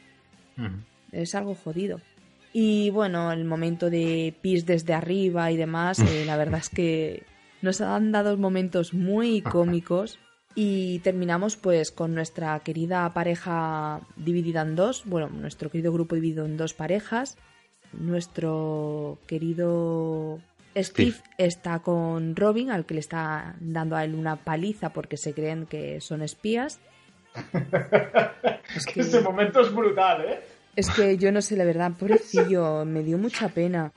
Es 1.11 1.35
algo 1.35 1.55
jodido. 1.55 2.01
Y 2.51 2.89
bueno, 2.89 3.31
el 3.31 3.45
momento 3.45 3.89
de 3.89 4.33
pis 4.41 4.65
desde 4.65 4.93
arriba 4.93 5.51
y 5.51 5.57
demás, 5.57 5.99
eh, 5.99 6.25
la 6.25 6.35
verdad 6.35 6.59
es 6.59 6.69
que 6.69 7.23
nos 7.61 7.79
han 7.81 8.11
dado 8.11 8.35
momentos 8.37 8.93
muy 8.93 9.41
cómicos. 9.43 10.19
Y 10.55 10.99
terminamos 10.99 11.55
pues 11.55 11.91
con 11.91 12.15
nuestra 12.15 12.59
querida 12.61 13.07
pareja 13.13 14.01
dividida 14.17 14.63
en 14.63 14.75
dos, 14.75 15.03
bueno, 15.05 15.29
nuestro 15.29 15.69
querido 15.69 15.93
grupo 15.93 16.15
dividido 16.15 16.45
en 16.45 16.57
dos 16.57 16.73
parejas. 16.73 17.37
Nuestro 17.93 19.17
querido 19.27 20.39
Steve, 20.77 21.11
Steve. 21.11 21.15
está 21.37 21.79
con 21.79 22.35
Robin, 22.35 22.71
al 22.71 22.85
que 22.85 22.93
le 22.93 22.99
está 22.99 23.55
dando 23.59 23.95
a 23.95 24.03
él 24.03 24.15
una 24.15 24.35
paliza 24.37 24.89
porque 24.93 25.17
se 25.17 25.33
creen 25.33 25.65
que 25.65 25.99
son 26.01 26.21
espías. 26.21 26.79
Es 28.75 28.85
que- 28.85 29.01
Ese 29.01 29.21
momento 29.21 29.61
es 29.61 29.73
brutal, 29.73 30.25
¿eh? 30.25 30.39
es 30.75 30.89
que 30.89 31.17
yo 31.17 31.31
no 31.31 31.41
sé, 31.41 31.57
la 31.57 31.65
verdad, 31.65 31.91
pobrecillo, 31.97 32.85
me 32.85 33.03
dio 33.03 33.17
mucha 33.17 33.49
pena. 33.49 33.91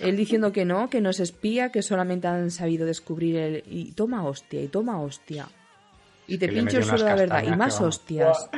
Él 0.00 0.16
diciendo 0.16 0.52
que 0.52 0.64
no, 0.64 0.88
que 0.88 1.00
no 1.00 1.10
es 1.10 1.20
espía, 1.20 1.70
que 1.70 1.82
solamente 1.82 2.26
han 2.26 2.50
sabido 2.50 2.86
descubrir 2.86 3.36
el... 3.36 3.64
Y 3.66 3.92
toma 3.92 4.24
hostia, 4.24 4.62
y 4.62 4.68
toma 4.68 5.00
hostia. 5.00 5.46
Y 6.26 6.38
te 6.38 6.46
Que 6.46 6.52
le 6.52 6.60
pincho 6.62 6.80
de 6.80 7.14
verdad. 7.14 7.44
Y 7.44 7.50
más 7.56 7.78
que 7.78 7.84
hostias. 7.84 8.48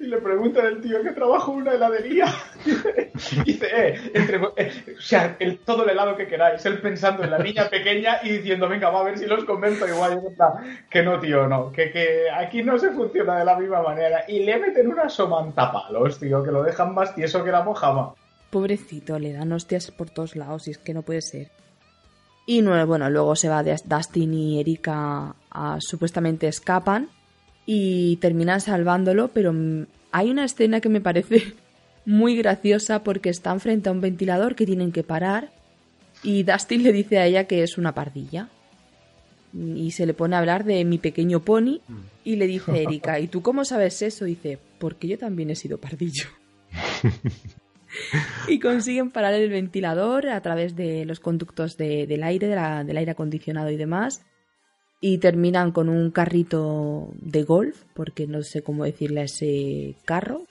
Y 0.00 0.04
le 0.04 0.18
pregunta 0.18 0.60
el 0.66 0.80
tío 0.80 1.02
que 1.02 1.10
trabaja 1.10 1.50
en 1.50 1.58
una 1.58 1.72
heladería. 1.72 2.26
Dice, 3.44 3.66
eh, 3.72 4.10
entre, 4.14 4.40
eh, 4.56 4.96
o 4.96 5.00
sea, 5.00 5.36
el, 5.38 5.58
todo 5.58 5.84
el 5.84 5.90
helado 5.90 6.16
que 6.16 6.26
queráis. 6.26 6.64
Él 6.66 6.80
pensando 6.80 7.24
en 7.24 7.30
la 7.30 7.38
niña 7.38 7.68
pequeña 7.68 8.20
y 8.22 8.30
diciendo, 8.38 8.68
venga, 8.68 8.90
va 8.90 9.00
a 9.00 9.04
ver 9.04 9.18
si 9.18 9.26
los 9.26 9.44
convenzo 9.44 9.88
igual. 9.88 10.20
Y 10.22 10.88
que 10.88 11.02
no, 11.02 11.18
tío, 11.18 11.46
no. 11.48 11.72
Que, 11.72 11.90
que 11.90 12.30
aquí 12.30 12.62
no 12.62 12.78
se 12.78 12.90
funciona 12.90 13.38
de 13.38 13.44
la 13.44 13.58
misma 13.58 13.82
manera. 13.82 14.24
Y 14.28 14.44
le 14.44 14.58
meten 14.58 14.88
una 14.88 15.08
somantapalos, 15.08 16.18
tío, 16.18 16.42
que 16.42 16.52
lo 16.52 16.62
dejan 16.62 16.94
más 16.94 17.14
tieso 17.14 17.42
que 17.44 17.50
la 17.50 17.62
mojama. 17.62 18.14
Pobrecito, 18.50 19.18
le 19.18 19.32
dan 19.32 19.52
hostias 19.52 19.90
por 19.90 20.10
todos 20.10 20.36
lados 20.36 20.68
y 20.68 20.70
es 20.70 20.78
que 20.78 20.94
no 20.94 21.02
puede 21.02 21.22
ser. 21.22 21.50
Y 22.46 22.62
no, 22.62 22.86
bueno, 22.86 23.10
luego 23.10 23.36
se 23.36 23.50
va 23.50 23.62
de 23.62 23.76
Dustin 23.84 24.32
y 24.32 24.58
Erika 24.58 25.34
a, 25.50 25.76
supuestamente 25.80 26.48
escapan 26.48 27.10
y 27.70 28.16
terminan 28.16 28.62
salvándolo, 28.62 29.28
pero 29.28 29.54
hay 30.10 30.30
una 30.30 30.46
escena 30.46 30.80
que 30.80 30.88
me 30.88 31.02
parece 31.02 31.52
muy 32.06 32.34
graciosa 32.34 33.04
porque 33.04 33.28
están 33.28 33.60
frente 33.60 33.90
a 33.90 33.92
un 33.92 34.00
ventilador 34.00 34.54
que 34.54 34.64
tienen 34.64 34.90
que 34.90 35.02
parar 35.02 35.50
y 36.22 36.44
Dustin 36.44 36.82
le 36.82 36.92
dice 36.92 37.18
a 37.18 37.26
ella 37.26 37.44
que 37.44 37.62
es 37.62 37.76
una 37.76 37.94
pardilla. 37.94 38.48
Y 39.54 39.90
se 39.90 40.06
le 40.06 40.14
pone 40.14 40.34
a 40.34 40.38
hablar 40.38 40.64
de 40.64 40.82
mi 40.86 40.96
pequeño 40.98 41.40
pony 41.40 41.80
y 42.24 42.36
le 42.36 42.46
dice 42.46 42.82
Erika, 42.84 43.20
¿y 43.20 43.28
tú 43.28 43.42
cómo 43.42 43.66
sabes 43.66 44.00
eso? 44.00 44.24
dice, 44.24 44.58
porque 44.78 45.06
yo 45.08 45.18
también 45.18 45.50
he 45.50 45.54
sido 45.54 45.76
pardillo. 45.78 46.24
y 48.48 48.58
consiguen 48.60 49.10
parar 49.10 49.34
el 49.34 49.50
ventilador 49.50 50.28
a 50.28 50.40
través 50.40 50.74
de 50.74 51.04
los 51.04 51.20
conductos 51.20 51.76
de- 51.76 52.06
del 52.06 52.22
aire, 52.22 52.46
de 52.48 52.54
la- 52.56 52.84
del 52.84 52.96
aire 52.96 53.10
acondicionado 53.12 53.70
y 53.70 53.76
demás. 53.76 54.22
Y 55.00 55.18
terminan 55.18 55.70
con 55.72 55.88
un 55.88 56.10
carrito 56.10 57.10
de 57.20 57.44
golf, 57.44 57.84
porque 57.94 58.26
no 58.26 58.42
sé 58.42 58.62
cómo 58.62 58.84
decirle 58.84 59.20
a 59.20 59.24
ese 59.24 59.94
carro. 60.04 60.42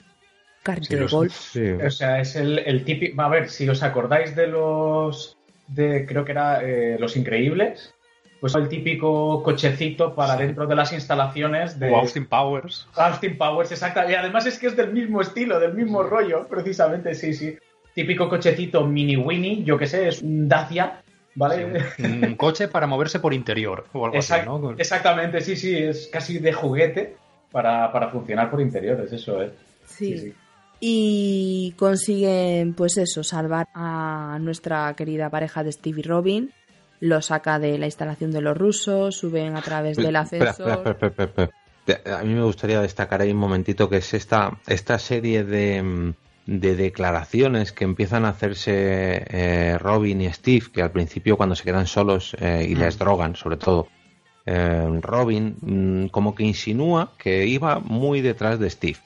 Carrito 0.62 0.86
Sí, 0.88 0.94
de 0.94 1.00
los- 1.02 1.12
golf. 1.12 1.32
Sí. 1.34 1.70
O 1.70 1.90
sea, 1.90 2.20
es 2.20 2.34
el, 2.36 2.58
el 2.60 2.84
típico. 2.84 3.20
A 3.22 3.28
ver, 3.28 3.48
si 3.50 3.68
os 3.68 3.82
acordáis 3.82 4.34
de 4.34 4.46
los. 4.46 5.36
de 5.66 6.06
Creo 6.06 6.24
que 6.24 6.32
era 6.32 6.62
eh, 6.62 6.96
Los 6.98 7.16
Increíbles. 7.16 7.94
Pues 8.40 8.54
el 8.54 8.68
típico 8.68 9.42
cochecito 9.42 10.14
para 10.14 10.36
dentro 10.36 10.66
de 10.66 10.76
las 10.76 10.92
instalaciones 10.92 11.78
de. 11.80 11.90
O 11.90 11.96
Austin 11.96 12.26
Powers. 12.26 12.86
Austin 12.94 13.36
Powers, 13.36 13.72
exacto. 13.72 14.00
Y 14.08 14.14
además 14.14 14.46
es 14.46 14.58
que 14.58 14.68
es 14.68 14.76
del 14.76 14.92
mismo 14.92 15.20
estilo, 15.20 15.58
del 15.58 15.74
mismo 15.74 16.02
rollo, 16.04 16.46
precisamente, 16.48 17.14
sí, 17.14 17.34
sí. 17.34 17.56
Típico 17.94 18.28
cochecito 18.28 18.86
mini 18.86 19.16
Winnie, 19.16 19.64
yo 19.64 19.76
que 19.76 19.86
sé, 19.88 20.06
es 20.06 20.22
un 20.22 20.48
Dacia, 20.48 21.02
¿vale? 21.38 21.84
Un 21.98 22.34
coche 22.34 22.68
para 22.68 22.86
moverse 22.86 23.20
por 23.20 23.32
interior 23.32 23.86
o 23.92 24.06
algo 24.06 24.18
así, 24.18 24.34
¿no? 24.44 24.72
Exactamente, 24.72 25.40
sí, 25.40 25.56
sí, 25.56 25.74
es 25.76 26.08
casi 26.08 26.38
de 26.38 26.52
juguete 26.52 27.16
para, 27.52 27.90
para 27.92 28.08
funcionar 28.08 28.50
por 28.50 28.60
interiores, 28.60 29.12
eso 29.12 29.40
es. 29.40 29.52
Sí. 29.86 30.18
Sí, 30.18 30.18
sí. 30.18 30.34
Y 30.80 31.74
consiguen, 31.76 32.74
pues 32.74 32.98
eso, 32.98 33.24
salvar 33.24 33.66
a 33.74 34.38
nuestra 34.40 34.94
querida 34.94 35.28
pareja 35.28 35.64
de 35.64 35.72
Steve 35.72 36.00
y 36.00 36.02
Robin. 36.02 36.52
Lo 37.00 37.20
saca 37.20 37.58
de 37.58 37.78
la 37.78 37.86
instalación 37.86 38.30
de 38.30 38.40
los 38.40 38.56
rusos, 38.56 39.16
suben 39.16 39.56
a 39.56 39.62
través 39.62 39.96
del 39.96 40.14
ascensor. 40.14 40.50
espera, 40.50 40.74
espera, 40.74 40.92
espera, 40.92 41.24
espera, 41.24 41.50
espera. 41.86 42.18
A 42.18 42.22
mí 42.22 42.34
me 42.34 42.42
gustaría 42.42 42.80
destacar 42.80 43.22
ahí 43.22 43.32
un 43.32 43.38
momentito 43.38 43.88
que 43.88 43.96
es 43.96 44.14
esta, 44.14 44.58
esta 44.66 44.98
serie 44.98 45.42
de, 45.42 45.82
mm, 45.82 46.14
de 46.48 46.76
declaraciones 46.76 47.72
que 47.72 47.84
empiezan 47.84 48.24
a 48.24 48.30
hacerse 48.30 48.72
eh, 48.72 49.76
Robin 49.78 50.22
y 50.22 50.32
Steve, 50.32 50.68
que 50.72 50.80
al 50.80 50.90
principio 50.90 51.36
cuando 51.36 51.54
se 51.54 51.62
quedan 51.62 51.86
solos 51.86 52.34
eh, 52.40 52.66
y 52.66 52.74
les 52.74 52.98
drogan, 52.98 53.36
sobre 53.36 53.58
todo, 53.58 53.88
eh, 54.46 54.98
Robin 55.02 55.56
mm, 55.60 56.08
como 56.08 56.34
que 56.34 56.44
insinúa 56.44 57.12
que 57.18 57.44
iba 57.46 57.80
muy 57.80 58.22
detrás 58.22 58.58
de 58.58 58.70
Steve, 58.70 58.96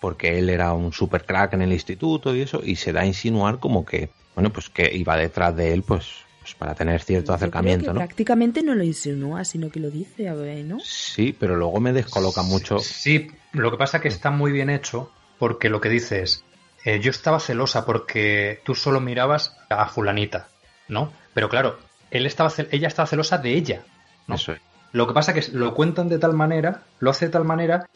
porque 0.00 0.38
él 0.38 0.48
era 0.48 0.74
un 0.74 0.92
super 0.92 1.24
crack 1.24 1.54
en 1.54 1.62
el 1.62 1.72
instituto 1.72 2.36
y 2.36 2.42
eso, 2.42 2.60
y 2.64 2.76
se 2.76 2.92
da 2.92 3.00
a 3.00 3.06
insinuar 3.06 3.58
como 3.58 3.84
que, 3.84 4.10
bueno, 4.36 4.50
pues 4.50 4.70
que 4.70 4.88
iba 4.96 5.16
detrás 5.16 5.56
de 5.56 5.72
él, 5.72 5.82
pues, 5.82 6.06
pues 6.38 6.54
para 6.54 6.76
tener 6.76 7.02
cierto 7.02 7.24
Yo 7.24 7.26
creo 7.26 7.34
acercamiento, 7.34 7.86
que 7.86 7.92
¿no? 7.94 7.98
Prácticamente 7.98 8.62
no 8.62 8.76
lo 8.76 8.84
insinúa, 8.84 9.44
sino 9.44 9.70
que 9.70 9.80
lo 9.80 9.90
dice, 9.90 10.28
a 10.28 10.34
ver, 10.34 10.64
¿no? 10.64 10.78
Sí, 10.78 11.34
pero 11.36 11.56
luego 11.56 11.80
me 11.80 11.92
descoloca 11.92 12.42
mucho. 12.42 12.78
Sí, 12.78 13.26
lo 13.50 13.72
que 13.72 13.76
pasa 13.76 13.96
es 13.96 14.02
que 14.04 14.08
está 14.08 14.30
muy 14.30 14.52
bien 14.52 14.70
hecho 14.70 15.10
porque 15.40 15.68
lo 15.68 15.80
que 15.80 15.88
dice 15.88 16.22
es, 16.22 16.44
eh, 16.84 17.00
yo 17.00 17.10
estaba 17.10 17.40
celosa 17.40 17.84
porque 17.84 18.60
tú 18.64 18.74
solo 18.74 19.00
mirabas 19.00 19.56
a 19.68 19.86
fulanita, 19.88 20.48
¿no? 20.88 21.12
Pero 21.34 21.48
claro, 21.48 21.78
él 22.10 22.26
estaba 22.26 22.50
ella 22.70 22.88
estaba 22.88 23.06
celosa 23.06 23.38
de 23.38 23.54
ella, 23.54 23.82
¿no? 24.26 24.34
Eso 24.34 24.52
es. 24.52 24.60
Lo 24.92 25.06
que 25.06 25.14
pasa 25.14 25.32
es 25.32 25.48
que 25.50 25.56
lo 25.56 25.74
cuentan 25.74 26.08
de 26.08 26.18
tal 26.18 26.34
manera, 26.34 26.82
lo 27.00 27.10
hace 27.10 27.26
de 27.26 27.32
tal 27.32 27.44
manera. 27.44 27.88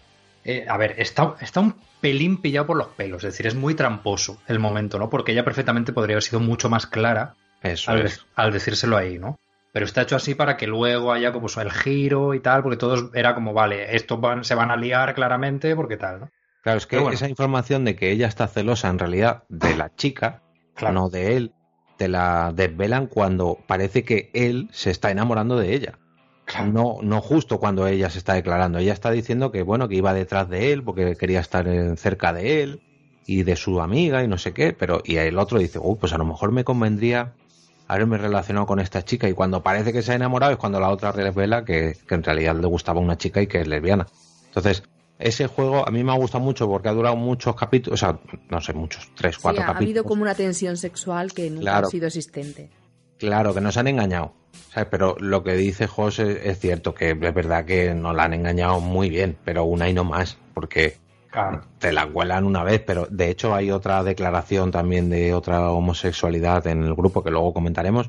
eh, 0.45 0.65
a 0.69 0.77
ver, 0.77 0.95
está, 0.99 1.35
está 1.41 1.61
un 1.61 1.75
pelín 2.01 2.41
pillado 2.41 2.67
por 2.69 2.77
los 2.77 2.89
pelos, 2.89 3.25
es 3.25 3.33
decir, 3.33 3.47
es 3.47 3.55
muy 3.55 3.75
tramposo 3.75 4.41
el 4.47 4.59
momento, 4.59 4.99
¿no? 4.99 5.11
Porque 5.11 5.33
ella 5.33 5.45
perfectamente 5.45 5.93
podría 5.93 6.15
haber 6.15 6.23
sido 6.23 6.41
mucho 6.41 6.71
más 6.71 6.87
clara 6.87 7.35
Eso 7.63 7.91
al, 7.91 8.03
es. 8.03 8.25
al 8.35 8.53
decírselo 8.53 8.97
ahí, 8.97 9.19
¿no? 9.19 9.39
Pero 9.73 9.85
está 9.85 10.03
hecho 10.03 10.17
así 10.17 10.35
para 10.35 10.57
que 10.57 10.67
luego 10.67 11.13
haya 11.13 11.33
como 11.33 11.49
el 11.61 11.71
giro 11.71 12.33
y 12.33 12.41
tal, 12.41 12.63
porque 12.63 12.79
todos 12.79 13.11
era 13.13 13.35
como, 13.35 13.53
vale, 13.53 13.95
estos 13.95 14.19
van, 14.21 14.45
se 14.45 14.55
van 14.55 14.71
a 14.71 14.77
liar 14.77 15.15
claramente 15.15 15.75
porque 15.77 15.97
tal, 15.99 16.21
¿no? 16.21 16.31
Claro, 16.67 16.79
es 16.79 16.87
que 16.89 16.99
bueno. 16.99 17.13
esa 17.15 17.29
información 17.29 17.85
de 17.85 17.95
que 17.95 18.11
ella 18.11 18.27
está 18.27 18.49
celosa 18.49 18.89
en 18.89 18.99
realidad 18.99 19.45
de 19.49 19.77
la 19.77 19.95
chica, 19.95 20.43
Claro. 20.75 20.95
no 20.95 21.09
de 21.11 21.37
él, 21.37 21.53
te 21.97 22.09
la 22.09 22.53
desvelan 22.53 23.07
cuando 23.07 23.57
parece 23.69 24.03
que 24.03 24.31
él 24.35 24.69
se 24.73 24.91
está 24.91 25.13
enamorando 25.13 25.57
de 25.57 25.75
ella. 25.77 26.01
No, 26.73 26.99
no 27.03 27.21
justo 27.21 27.61
cuando 27.61 27.87
ella 27.87 28.11
se 28.11 28.19
está 28.19 28.35
declarando. 28.35 28.79
Ella 28.81 28.93
está 28.95 29.13
diciendo 29.13 29.53
que 29.53 29.63
bueno, 29.63 29.87
que 29.87 29.95
iba 29.95 30.13
detrás 30.13 30.49
de 30.49 30.73
él 30.73 30.83
porque 30.83 31.15
quería 31.15 31.39
estar 31.39 31.69
cerca 31.97 32.33
de 32.33 32.65
él 32.65 32.81
y 33.27 33.45
de 33.45 33.55
su 33.55 33.81
amiga 33.81 34.25
y 34.25 34.27
no 34.29 34.37
sé 34.37 34.53
qué, 34.53 34.73
pero 34.73 35.03
y 35.05 35.19
el 35.19 35.39
otro 35.39 35.61
dice, 35.61 35.79
uy, 35.81 35.97
pues 36.01 36.15
a 36.15 36.19
lo 36.19 36.25
mejor 36.25 36.51
me 36.51 36.65
convendría 36.65 37.35
haberme 37.87 38.19
relacionado 38.19 38.67
con 38.67 38.81
esta 38.81 39.05
chica 39.05 39.29
y 39.29 39.35
cuando 39.35 39.63
parece 39.63 39.93
que 39.93 40.03
se 40.03 40.11
ha 40.11 40.15
enamorado 40.17 40.51
es 40.51 40.59
cuando 40.59 40.81
la 40.81 40.91
otra 40.91 41.13
revela 41.13 41.65
que, 41.65 41.97
que 42.09 42.15
en 42.17 42.25
realidad 42.25 42.57
le 42.57 42.67
gustaba 42.67 42.99
una 42.99 43.17
chica 43.17 43.41
y 43.41 43.47
que 43.47 43.61
es 43.61 43.69
lesbiana. 43.69 44.09
Entonces, 44.49 44.83
ese 45.19 45.47
juego 45.47 45.87
a 45.87 45.91
mí 45.91 46.05
me 46.05 46.13
ha 46.13 46.17
gustado 46.17 46.45
mucho 46.45 46.69
porque 46.69 46.89
ha 46.89 46.93
durado 46.93 47.17
muchos 47.17 47.55
capítulos, 47.57 48.03
o 48.03 48.07
sea, 48.07 48.19
no 48.51 48.61
sé, 48.61 48.73
muchos, 48.75 49.09
tres, 49.15 49.37
Sí, 49.37 49.41
cuatro 49.43 49.63
ha 49.63 49.67
capítulos. 49.67 49.87
habido 49.89 50.05
como 50.05 50.23
una 50.23 50.35
tensión 50.35 50.77
sexual 50.77 51.33
que 51.33 51.49
nunca 51.51 51.63
Claro. 51.63 51.87
ha 51.87 51.91
sido 51.91 52.07
existente. 52.07 52.71
Claro, 53.19 53.55
que 53.55 53.61
nos 53.61 53.77
han 53.77 53.89
engañado. 53.89 54.33
¿sabes? 54.71 54.89
Pero 54.91 55.17
lo 55.19 55.43
que 55.43 55.53
dice 55.55 55.87
José 55.87 56.49
es 56.51 56.59
cierto, 56.59 56.95
que 56.95 57.11
es 57.11 57.19
verdad 57.35 57.65
que 57.65 57.93
nos 57.95 58.15
la 58.15 58.25
han 58.25 58.35
engañado 58.35 58.81
muy 58.81 59.09
bien, 59.11 59.37
pero 59.45 59.65
una 59.65 59.89
y 59.89 59.93
no 59.95 60.05
más, 60.05 60.39
porque 60.55 60.97
Claro. 61.31 61.63
te 61.79 61.93
la 61.93 62.07
cuelan 62.07 62.45
una 62.45 62.63
vez, 62.63 62.83
pero 62.87 63.07
de 63.11 63.29
hecho 63.31 63.55
hay 63.55 63.71
otra 63.71 64.03
declaración 64.03 64.71
también 64.71 65.11
de 65.11 65.35
otra 65.35 65.71
homosexualidad 65.71 66.67
en 66.67 66.83
el 66.83 66.95
grupo 66.95 67.23
que 67.23 67.31
luego 67.31 67.53
comentaremos, 67.53 68.09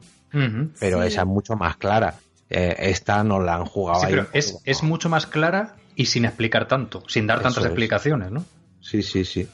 pero 0.79 1.01
Sí. 1.01 1.07
esa 1.07 1.21
es 1.21 1.27
mucho 1.27 1.55
más 1.55 1.75
clara. 1.77 2.15
Eh, 2.49 2.75
esta 2.79 3.23
nos 3.25 3.43
la 3.43 3.55
han 3.55 3.65
jugado 3.65 3.99
Sí, 3.99 4.05
ahí. 4.05 4.11
pero 4.13 4.27
es, 4.31 4.57
es 4.63 4.83
mucho 4.83 5.09
más 5.09 5.25
clara 5.27 5.75
y 5.97 6.05
sin 6.05 6.23
explicar 6.25 6.67
tanto, 6.67 7.03
sin 7.07 7.27
dar 7.27 7.39
Eso 7.39 7.43
tantas 7.43 7.63
es. 7.63 7.67
explicaciones, 7.71 8.31
¿no? 8.31 8.45
Sí, 8.79 9.01
sí, 9.03 9.25
sí. 9.25 9.49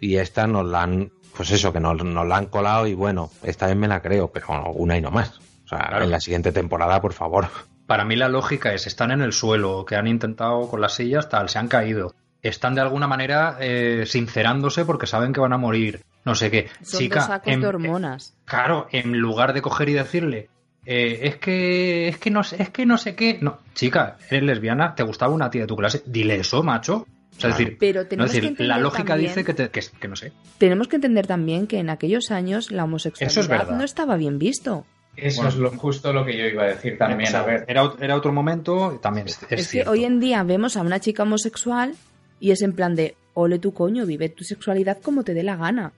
Y 0.00 0.16
esta 0.16 0.46
nos 0.46 0.66
la 0.66 0.82
han, 0.82 1.10
pues 1.36 1.50
eso, 1.50 1.72
que 1.72 1.80
nos, 1.80 2.04
nos 2.04 2.26
la 2.28 2.36
han 2.36 2.46
colado 2.46 2.86
y 2.86 2.94
bueno, 2.94 3.30
esta 3.42 3.66
vez 3.66 3.74
me 3.76 3.88
la 3.88 4.00
creo, 4.02 4.28
pero 4.30 4.70
una 4.74 4.96
y 4.96 5.00
no 5.00 5.10
más. 5.10 5.38
O 5.64 5.68
sea, 5.68 5.78
Claro. 5.78 6.04
en 6.04 6.10
la 6.10 6.20
siguiente 6.20 6.52
temporada, 6.52 7.00
por 7.00 7.12
favor. 7.14 7.48
Para 7.86 8.04
mí 8.04 8.14
la 8.16 8.28
lógica 8.28 8.72
es, 8.74 8.86
están 8.86 9.10
en 9.10 9.22
el 9.22 9.32
suelo, 9.32 9.84
que 9.84 9.96
han 9.96 10.06
intentado 10.06 10.68
con 10.68 10.80
las 10.80 10.94
sillas, 10.94 11.28
tal, 11.28 11.48
se 11.48 11.58
han 11.58 11.68
caído. 11.68 12.14
Están 12.42 12.74
de 12.74 12.80
alguna 12.80 13.06
manera 13.06 13.56
eh, 13.60 14.04
sincerándose 14.06 14.84
porque 14.84 15.06
saben 15.06 15.32
que 15.32 15.40
van 15.40 15.52
a 15.52 15.58
morir. 15.58 16.02
No 16.24 16.34
sé 16.34 16.50
qué. 16.50 16.68
Son 16.82 17.00
Chica, 17.00 17.20
dos 17.20 17.26
sacos 17.28 17.52
en- 17.52 17.60
de 17.60 17.66
hormonas. 17.66 18.34
Claro, 18.44 18.86
en 18.92 19.18
lugar 19.18 19.52
de 19.54 19.62
coger 19.62 19.88
y 19.88 19.92
decirle, 19.94 20.50
eh, 20.84 21.20
es 21.22 21.36
que 21.36 22.08
es 22.08 22.18
que 22.18 22.30
no 22.30 22.42
sé, 22.42 22.62
es 22.62 22.70
que 22.70 22.86
no 22.86 22.98
sé 22.98 23.14
qué. 23.14 23.38
No, 23.40 23.58
chica, 23.74 24.16
eres 24.30 24.42
lesbiana, 24.42 24.94
te 24.94 25.02
gustaba 25.02 25.32
una 25.34 25.50
tía 25.50 25.62
de 25.62 25.66
tu 25.66 25.76
clase, 25.76 26.02
dile 26.06 26.36
eso, 26.36 26.62
macho. 26.62 27.06
O 27.36 27.40
sea, 27.40 27.50
es 27.50 27.56
decir, 27.58 27.76
Pero 27.80 28.02
no, 28.02 28.08
tenemos 28.08 28.26
es 28.30 28.34
decir, 28.34 28.42
que 28.42 28.48
entender 28.48 28.68
la 28.76 28.78
lógica 28.78 29.04
también- 29.14 29.30
dice 29.30 29.44
que, 29.44 29.54
te- 29.54 29.70
que, 29.70 29.80
que 30.00 30.08
no 30.08 30.16
sé. 30.16 30.32
Tenemos 30.58 30.86
que 30.86 30.96
entender 30.96 31.26
también 31.26 31.66
que 31.66 31.78
en 31.78 31.88
aquellos 31.90 32.30
años 32.30 32.70
la 32.70 32.84
homosexualidad 32.84 33.70
es 33.70 33.76
no 33.76 33.84
estaba 33.84 34.16
bien 34.16 34.38
visto. 34.38 34.84
Eso 35.16 35.42
Bueno. 35.42 35.48
es 35.50 35.56
lo, 35.56 35.70
justo 35.70 36.12
lo 36.12 36.24
que 36.24 36.36
yo 36.36 36.44
iba 36.46 36.62
a 36.64 36.66
decir 36.68 36.96
también. 36.98 37.34
A 37.34 37.42
ver, 37.42 37.64
Era, 37.68 37.90
era 38.00 38.16
otro 38.16 38.32
momento, 38.32 38.98
también 39.02 39.26
es, 39.26 39.34
es 39.34 39.42
Es, 39.42 39.48
que 39.50 39.62
cierto. 39.64 39.90
hoy 39.92 40.04
en 40.04 40.20
día 40.20 40.42
vemos 40.42 40.76
a 40.76 40.82
una 40.82 41.00
chica 41.00 41.22
homosexual 41.24 41.94
y 42.40 42.50
es 42.50 42.62
en 42.62 42.72
plan 42.74 42.94
de, 42.94 43.14
ole 43.34 43.58
tu 43.58 43.72
coño, 43.72 44.04
vive 44.06 44.28
tu 44.28 44.44
sexualidad 44.44 44.98
como 45.02 45.22
te 45.24 45.32
dé 45.34 45.42
la 45.42 45.56
gana. 45.56 45.92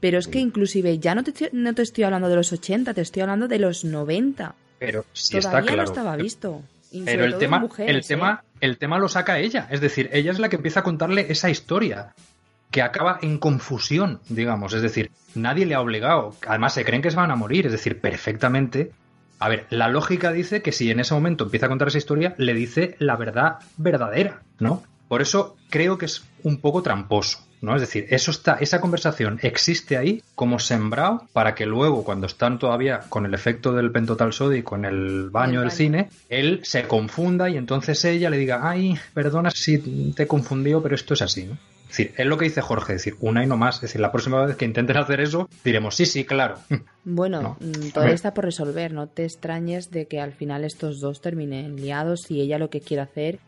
Pero 0.00 0.18
es 0.18 0.28
que 0.28 0.38
inclusive 0.38 0.98
ya 0.98 1.14
no 1.14 1.22
te, 1.22 1.30
estoy- 1.30 1.50
no 1.52 1.74
te 1.74 1.82
estoy 1.82 2.04
hablando 2.04 2.28
de 2.28 2.36
los 2.36 2.52
80, 2.52 2.94
te 2.94 3.00
estoy 3.02 3.22
hablando 3.22 3.48
de 3.48 3.58
los 3.58 3.84
90. 3.84 4.54
Pero 4.78 5.04
sí 5.12 5.38
Todavía 5.38 5.48
está 5.58 5.62
claro. 5.62 5.76
no 5.76 5.82
estaba 5.84 6.16
visto. 6.16 6.62
Y 6.90 7.02
Pero 7.02 7.24
el 7.24 7.36
tema, 7.38 7.58
mujeres, 7.60 7.90
el 7.94 8.00
¿eh? 8.00 8.04
tema, 8.06 8.42
el 8.60 8.78
tema 8.78 8.98
lo 8.98 9.08
saca 9.08 9.38
ella. 9.38 9.68
Es 9.70 9.80
decir, 9.80 10.08
ella 10.12 10.32
es 10.32 10.38
la 10.38 10.48
que 10.48 10.56
empieza 10.56 10.80
a 10.80 10.82
contarle 10.82 11.26
esa 11.30 11.50
historia 11.50 12.14
que 12.70 12.82
acaba 12.82 13.18
en 13.22 13.38
confusión, 13.38 14.20
digamos. 14.28 14.72
Es 14.74 14.82
decir, 14.82 15.10
nadie 15.34 15.66
le 15.66 15.74
ha 15.74 15.80
obligado. 15.80 16.34
Además, 16.46 16.74
se 16.74 16.84
creen 16.84 17.02
que 17.02 17.10
se 17.10 17.16
van 17.16 17.30
a 17.30 17.36
morir. 17.36 17.66
Es 17.66 17.72
decir, 17.72 18.00
perfectamente 18.00 18.92
A 19.42 19.48
ver, 19.48 19.66
la 19.70 19.88
lógica 19.88 20.32
dice 20.32 20.60
que 20.62 20.70
si 20.72 20.90
en 20.90 21.00
ese 21.00 21.14
momento 21.14 21.44
empieza 21.44 21.64
a 21.66 21.68
contar 21.70 21.88
esa 21.88 21.96
historia, 21.98 22.34
le 22.36 22.52
dice 22.54 22.96
la 22.98 23.16
verdad 23.16 23.56
verdadera, 23.78 24.42
¿no? 24.58 24.82
Por 25.08 25.22
eso 25.22 25.56
creo 25.70 25.96
que 25.96 26.04
es 26.06 26.24
un 26.42 26.60
poco 26.60 26.82
tramposo, 26.82 27.38
¿no? 27.60 27.74
Es 27.74 27.80
decir, 27.82 28.06
eso 28.10 28.30
está, 28.30 28.54
esa 28.60 28.80
conversación 28.80 29.38
existe 29.42 29.96
ahí 29.96 30.22
como 30.34 30.58
sembrado 30.58 31.26
para 31.32 31.54
que 31.54 31.66
luego, 31.66 32.04
cuando 32.04 32.26
están 32.26 32.58
todavía 32.58 33.00
con 33.08 33.26
el 33.26 33.34
efecto 33.34 33.72
del 33.72 33.90
pentotal 33.90 34.30
y 34.56 34.62
con 34.62 34.84
el 34.84 35.28
baño 35.30 35.60
El 35.62 35.68
del 35.68 35.68
baño. 35.68 35.70
cine, 35.70 36.08
él 36.28 36.60
se 36.62 36.84
confunda 36.84 37.48
y 37.50 37.56
entonces 37.56 38.04
ella 38.04 38.30
le 38.30 38.38
diga, 38.38 38.60
ay, 38.62 38.96
perdona 39.12 39.50
si 39.50 39.78
te 40.14 40.22
he 40.22 40.26
confundido, 40.26 40.82
pero 40.82 40.94
esto 40.94 41.14
es 41.14 41.22
así, 41.22 41.44
¿no? 41.44 41.54
Es 41.90 41.96
decir, 41.96 42.14
es 42.16 42.26
lo 42.26 42.38
que 42.38 42.44
dice 42.44 42.60
Jorge, 42.60 42.92
es 42.94 43.00
decir, 43.04 43.16
una 43.20 43.42
y 43.42 43.48
no 43.48 43.56
más. 43.56 43.76
Es 43.76 43.80
decir, 43.82 44.00
la 44.00 44.12
próxima 44.12 44.46
vez 44.46 44.56
que 44.56 44.64
intenten 44.64 44.96
hacer 44.96 45.20
eso, 45.20 45.48
diremos, 45.64 45.96
sí, 45.96 46.06
sí, 46.06 46.24
claro. 46.24 46.54
Bueno, 47.04 47.40
No. 47.42 47.56
mm, 47.58 47.90
todavía 47.92 48.14
está 48.14 48.32
por 48.32 48.44
resolver. 48.44 48.92
No 48.92 49.08
te 49.08 49.24
extrañes 49.24 49.90
de 49.90 50.06
que 50.06 50.20
al 50.20 50.32
final 50.32 50.64
estos 50.64 51.00
dos 51.00 51.20
terminen 51.20 51.74
liados 51.76 52.30
y 52.30 52.40
ella 52.42 52.58
lo 52.58 52.70
que 52.70 52.80
quiere 52.80 53.02
hacer 53.02 53.38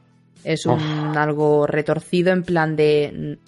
es 0.43 0.67
un 0.67 0.81
algo 1.17 1.69
retorcido 1.69 2.33
en 2.33 2.43
plan 2.43 2.75
de 2.75 3.39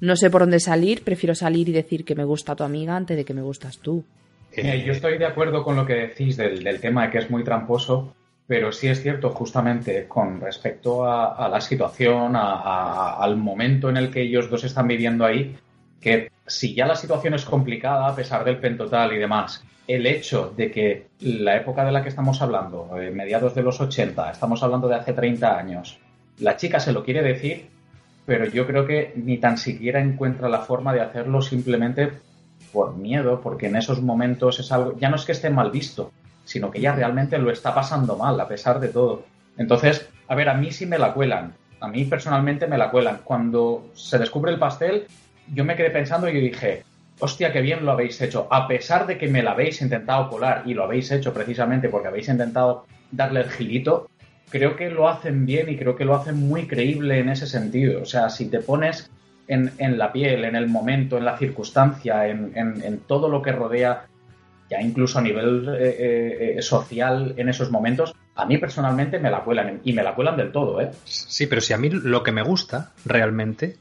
no 0.00 0.16
sé 0.16 0.30
por 0.30 0.42
dónde 0.42 0.60
salir, 0.60 1.04
prefiero 1.04 1.34
salir 1.34 1.68
y 1.68 1.72
decir 1.72 2.04
que 2.04 2.14
me 2.14 2.24
gusta 2.24 2.56
tu 2.56 2.64
amiga 2.64 2.96
antes 2.96 3.16
de 3.16 3.24
que 3.24 3.34
me 3.34 3.42
gustas 3.42 3.78
tú. 3.78 4.04
Mira, 4.56 4.76
yo 4.76 4.92
estoy 4.92 5.18
de 5.18 5.26
acuerdo 5.26 5.64
con 5.64 5.76
lo 5.76 5.84
que 5.86 5.94
decís 5.94 6.36
del, 6.36 6.80
tema 6.80 7.04
de 7.04 7.10
que 7.10 7.18
es 7.18 7.30
muy 7.30 7.42
tramposo, 7.42 8.14
pero 8.46 8.70
sí 8.72 8.88
es 8.88 9.02
cierto 9.02 9.30
justamente 9.30 10.06
con 10.06 10.40
respecto 10.40 11.04
a, 11.06 11.48
la 11.48 11.60
situación, 11.60 12.34
al 12.36 13.36
momento 13.36 13.88
en 13.88 13.96
el 13.96 14.10
que 14.10 14.22
ellos 14.22 14.50
dos 14.50 14.64
están 14.64 14.86
viviendo 14.86 15.24
ahí, 15.24 15.56
que 16.00 16.30
si 16.46 16.74
ya 16.74 16.86
la 16.86 16.94
situación 16.94 17.34
es 17.34 17.44
complicada 17.44 18.06
a 18.06 18.14
pesar 18.14 18.44
del 18.44 18.58
pentotal 18.58 19.12
y 19.14 19.18
demás, 19.18 19.64
el 19.86 20.06
hecho 20.06 20.52
de 20.56 20.70
que 20.70 21.06
la 21.20 21.56
época 21.56 21.84
de 21.84 21.92
la 21.92 22.02
que 22.02 22.08
estamos 22.08 22.40
hablando, 22.42 22.98
eh, 23.00 23.10
mediados 23.10 23.54
de 23.54 23.62
los 23.62 23.80
80, 23.80 24.30
estamos 24.30 24.62
hablando 24.62 24.88
de 24.88 24.96
hace 24.96 25.12
30 25.12 25.58
años, 25.58 25.98
la 26.38 26.56
chica 26.56 26.80
se 26.80 26.92
lo 26.92 27.04
quiere 27.04 27.22
decir, 27.22 27.68
pero 28.26 28.46
yo 28.46 28.66
creo 28.66 28.86
que 28.86 29.12
ni 29.16 29.38
tan 29.38 29.58
siquiera 29.58 30.00
encuentra 30.00 30.48
la 30.48 30.60
forma 30.60 30.92
de 30.92 31.00
hacerlo 31.00 31.42
simplemente 31.42 32.10
por 32.72 32.96
miedo, 32.96 33.40
porque 33.40 33.66
en 33.66 33.76
esos 33.76 34.02
momentos 34.02 34.58
es 34.60 34.72
algo, 34.72 34.98
ya 34.98 35.08
no 35.08 35.16
es 35.16 35.24
que 35.24 35.32
esté 35.32 35.50
mal 35.50 35.70
visto, 35.70 36.12
sino 36.44 36.70
que 36.70 36.80
ya 36.80 36.94
realmente 36.94 37.38
lo 37.38 37.50
está 37.50 37.74
pasando 37.74 38.16
mal, 38.16 38.38
a 38.40 38.48
pesar 38.48 38.80
de 38.80 38.88
todo. 38.88 39.24
Entonces, 39.56 40.08
a 40.28 40.34
ver, 40.34 40.48
a 40.48 40.54
mí 40.54 40.72
sí 40.72 40.86
me 40.86 40.98
la 40.98 41.12
cuelan, 41.12 41.54
a 41.80 41.88
mí 41.88 42.04
personalmente 42.04 42.66
me 42.66 42.78
la 42.78 42.90
cuelan. 42.90 43.20
Cuando 43.24 43.90
se 43.94 44.18
descubre 44.18 44.50
el 44.50 44.58
pastel, 44.58 45.06
yo 45.52 45.64
me 45.64 45.76
quedé 45.76 45.90
pensando 45.90 46.28
y 46.28 46.40
dije, 46.40 46.82
hostia, 47.20 47.52
qué 47.52 47.60
bien 47.60 47.84
lo 47.84 47.92
habéis 47.92 48.20
hecho, 48.20 48.48
a 48.50 48.66
pesar 48.66 49.06
de 49.06 49.18
que 49.18 49.28
me 49.28 49.42
la 49.42 49.52
habéis 49.52 49.80
intentado 49.82 50.28
colar, 50.28 50.62
y 50.66 50.74
lo 50.74 50.84
habéis 50.84 51.10
hecho 51.10 51.32
precisamente 51.32 51.88
porque 51.88 52.08
habéis 52.08 52.28
intentado 52.28 52.86
darle 53.12 53.40
el 53.40 53.50
girito, 53.50 54.08
creo 54.50 54.76
que 54.76 54.90
lo 54.90 55.08
hacen 55.08 55.46
bien 55.46 55.68
y 55.68 55.76
creo 55.76 55.96
que 55.96 56.04
lo 56.04 56.14
hacen 56.14 56.36
muy 56.36 56.66
creíble 56.66 57.18
en 57.18 57.28
ese 57.28 57.46
sentido. 57.46 58.02
O 58.02 58.04
sea, 58.06 58.28
si 58.30 58.46
te 58.48 58.60
pones 58.60 59.10
en, 59.48 59.72
en 59.78 59.98
la 59.98 60.12
piel, 60.12 60.44
en 60.44 60.56
el 60.56 60.68
momento, 60.68 61.18
en 61.18 61.24
la 61.24 61.36
circunstancia, 61.36 62.28
en, 62.28 62.52
en- 62.54 63.00
todo 63.06 63.28
lo 63.28 63.42
que 63.42 63.52
rodea, 63.52 64.06
ya 64.70 64.80
incluso 64.80 65.18
a 65.18 65.22
nivel 65.22 65.68
eh, 65.68 65.96
eh, 65.98 66.54
eh, 66.58 66.62
social 66.62 67.34
en 67.36 67.48
esos 67.48 67.70
momentos, 67.70 68.14
a 68.36 68.46
mí 68.46 68.58
personalmente 68.58 69.18
me 69.18 69.30
la 69.30 69.40
cuelan 69.44 69.80
y 69.84 69.92
me 69.92 70.02
la 70.02 70.14
cuelan 70.14 70.36
del 70.36 70.50
todo, 70.52 70.80
¿eh? 70.80 70.90
Sí, 71.04 71.46
pero 71.46 71.60
si 71.60 71.72
a 71.72 71.76
mí 71.78 71.90
lo 71.90 72.22
que 72.22 72.32
me 72.32 72.42
gusta 72.42 72.92
realmente 73.04 73.76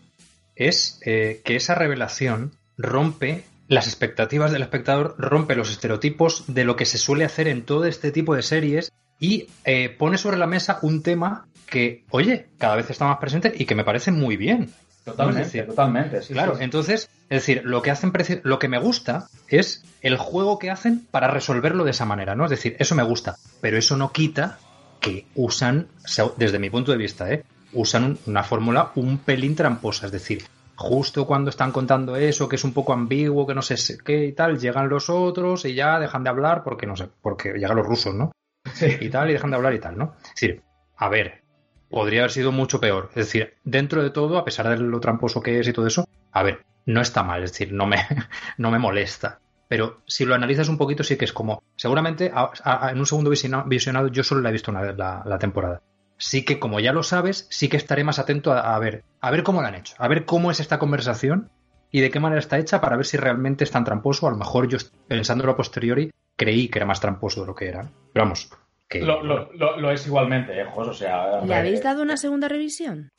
es 0.55 0.99
que 1.03 1.41
esa 1.45 1.73
revelación 1.73 2.51
rompe 2.77 3.43
las 3.67 3.87
expectativas 3.87 4.51
del 4.51 4.61
espectador, 4.61 5.15
rompe 5.17 5.55
los 5.55 5.71
estereotipos 5.71 6.43
de 6.53 6.63
lo 6.65 6.75
que 6.75 6.85
se 6.85 6.97
suele 6.99 7.25
hacer 7.25 7.47
en 7.47 7.63
todo 7.63 7.85
este 7.85 8.11
tipo 8.11 8.35
de 8.35 8.43
series 8.43 8.91
y 9.23 9.47
eh, 9.63 9.87
pone 9.87 10.17
sobre 10.17 10.35
la 10.35 10.47
mesa 10.47 10.79
un 10.81 11.01
tema 11.01 11.45
que, 11.65 12.03
oye, 12.09 12.47
cada 12.57 12.75
vez 12.75 12.89
está 12.89 13.05
más 13.05 13.19
presente 13.19 13.53
y 13.57 13.63
que 13.63 13.73
me 13.73 13.85
parece 13.85 14.11
muy 14.11 14.35
bien. 14.35 14.69
Totalmente, 15.05 15.43
decir, 15.43 15.65
totalmente. 15.65 16.21
sí, 16.21 16.33
claro, 16.33 16.57
sí, 16.57 16.63
entonces, 16.65 17.09
es 17.29 17.37
decir, 17.45 17.61
lo 17.63 17.81
que 17.81 17.89
hacen 17.91 18.11
lo 18.43 18.59
que 18.59 18.67
me 18.67 18.79
gusta 18.79 19.29
es 19.47 19.85
el 20.01 20.17
juego 20.17 20.59
que 20.59 20.71
hacen 20.71 21.07
para 21.09 21.29
resolverlo 21.29 21.85
de 21.85 21.91
esa 21.91 22.03
manera, 22.03 22.35
¿no? 22.35 22.43
Es 22.43 22.49
decir, 22.49 22.75
eso 22.79 22.95
me 22.95 23.03
gusta, 23.03 23.37
pero 23.61 23.77
eso 23.77 23.95
no 23.95 24.11
quita 24.11 24.59
que 24.99 25.25
usan, 25.35 25.87
desde 26.35 26.59
mi 26.59 26.69
punto 26.69 26.91
de 26.91 26.97
vista, 26.97 27.31
¿eh? 27.31 27.43
usan 27.71 28.03
un- 28.03 28.19
una 28.27 28.43
fórmula 28.43 28.91
un 28.95 29.19
pelín 29.19 29.55
tramposa, 29.55 30.05
es 30.07 30.11
decir, 30.11 30.43
justo 30.75 31.25
cuando 31.25 31.49
están 31.49 31.71
contando 31.71 32.17
eso, 32.17 32.49
que 32.49 32.57
es 32.57 32.63
un 32.65 32.73
poco 32.73 32.91
ambiguo, 32.91 33.47
que 33.47 33.55
no 33.55 33.61
sé 33.61 33.77
qué 34.03 34.25
y 34.25 34.33
tal, 34.33 34.59
llegan 34.59 34.89
los 34.89 35.09
otros 35.09 35.63
y 35.63 35.75
ya 35.75 35.97
dejan 35.97 36.25
de 36.25 36.29
hablar 36.29 36.61
porque 36.65 36.85
no 36.85 36.97
sé, 36.97 37.07
porque 37.21 37.53
llegan 37.53 37.77
los 37.77 37.85
rusos, 37.87 38.13
¿no? 38.13 38.33
Y 38.81 39.09
tal, 39.09 39.29
y 39.29 39.33
dejan 39.33 39.49
de 39.51 39.55
hablar 39.57 39.73
y 39.73 39.79
tal, 39.79 39.97
¿no? 39.97 40.15
Es 40.23 40.29
decir, 40.41 40.63
a 40.97 41.09
ver, 41.09 41.43
podría 41.89 42.21
haber 42.21 42.31
sido 42.31 42.51
mucho 42.51 42.79
peor. 42.79 43.09
Es 43.09 43.27
decir, 43.27 43.55
dentro 43.63 44.01
de 44.01 44.09
todo, 44.09 44.37
a 44.37 44.45
pesar 44.45 44.69
de 44.69 44.77
lo 44.77 44.99
tramposo 44.99 45.41
que 45.41 45.59
es 45.59 45.67
y 45.67 45.73
todo 45.73 45.87
eso, 45.87 46.07
a 46.31 46.43
ver, 46.43 46.65
no 46.85 47.01
está 47.01 47.23
mal, 47.23 47.43
es 47.43 47.51
decir, 47.51 47.73
no 47.73 47.85
me, 47.85 47.97
no 48.57 48.71
me 48.71 48.79
molesta. 48.79 49.39
Pero 49.67 50.01
si 50.07 50.25
lo 50.25 50.35
analizas 50.35 50.69
un 50.69 50.77
poquito, 50.77 51.03
sí 51.03 51.17
que 51.17 51.25
es 51.25 51.33
como, 51.33 51.63
seguramente 51.75 52.31
en 52.31 52.99
un 52.99 53.05
segundo 53.05 53.31
visiona- 53.31 53.63
visionado 53.63 54.07
yo 54.07 54.23
solo 54.23 54.41
la 54.41 54.49
he 54.49 54.53
visto 54.53 54.71
una 54.71 54.81
vez 54.81 54.95
la, 54.97 55.37
temporada. 55.39 55.81
Sí 56.17 56.45
que 56.45 56.59
como 56.59 56.79
ya 56.79 56.93
lo 56.93 57.01
sabes, 57.03 57.47
sí 57.49 57.69
que 57.69 57.77
estaré 57.77 58.03
más 58.03 58.19
atento 58.19 58.53
a, 58.53 58.75
a 58.75 58.79
ver, 58.79 59.03
a 59.19 59.31
ver 59.31 59.43
cómo 59.43 59.61
la 59.61 59.69
han 59.69 59.75
hecho, 59.75 59.95
a 59.97 60.07
ver 60.07 60.25
cómo 60.25 60.51
es 60.51 60.59
esta 60.59 60.77
conversación 60.77 61.49
y 61.91 62.01
de 62.01 62.11
qué 62.11 62.19
manera 62.19 62.39
está 62.39 62.59
hecha 62.59 62.81
para 62.81 62.97
ver 62.97 63.05
si 63.05 63.17
realmente 63.17 63.63
es 63.63 63.71
tan 63.71 63.83
tramposo. 63.83 64.27
A 64.27 64.31
lo 64.31 64.37
mejor 64.37 64.67
yo, 64.67 64.77
pensándolo 65.07 65.51
a 65.53 65.57
posteriori, 65.57 66.11
creí 66.37 66.69
que 66.69 66.79
era 66.79 66.85
más 66.85 66.99
tramposo 66.99 67.41
de 67.41 67.47
lo 67.47 67.55
que 67.55 67.67
era. 67.67 67.89
Vamos, 68.13 68.49
que 68.89 69.01
Lo, 69.01 69.23
lo- 69.23 69.51
lo- 69.53 69.77
lo 69.79 69.91
es 69.91 70.05
igualmente, 70.07 70.59
¿eh, 70.59 70.65
Jos? 70.65 70.87
O 70.87 70.93
sea, 70.93 71.41
¿Le 71.41 71.55
habéis 71.55 71.81
dado 71.83 72.01
una 72.01 72.17
segunda 72.17 72.47
revisión? 72.47 73.09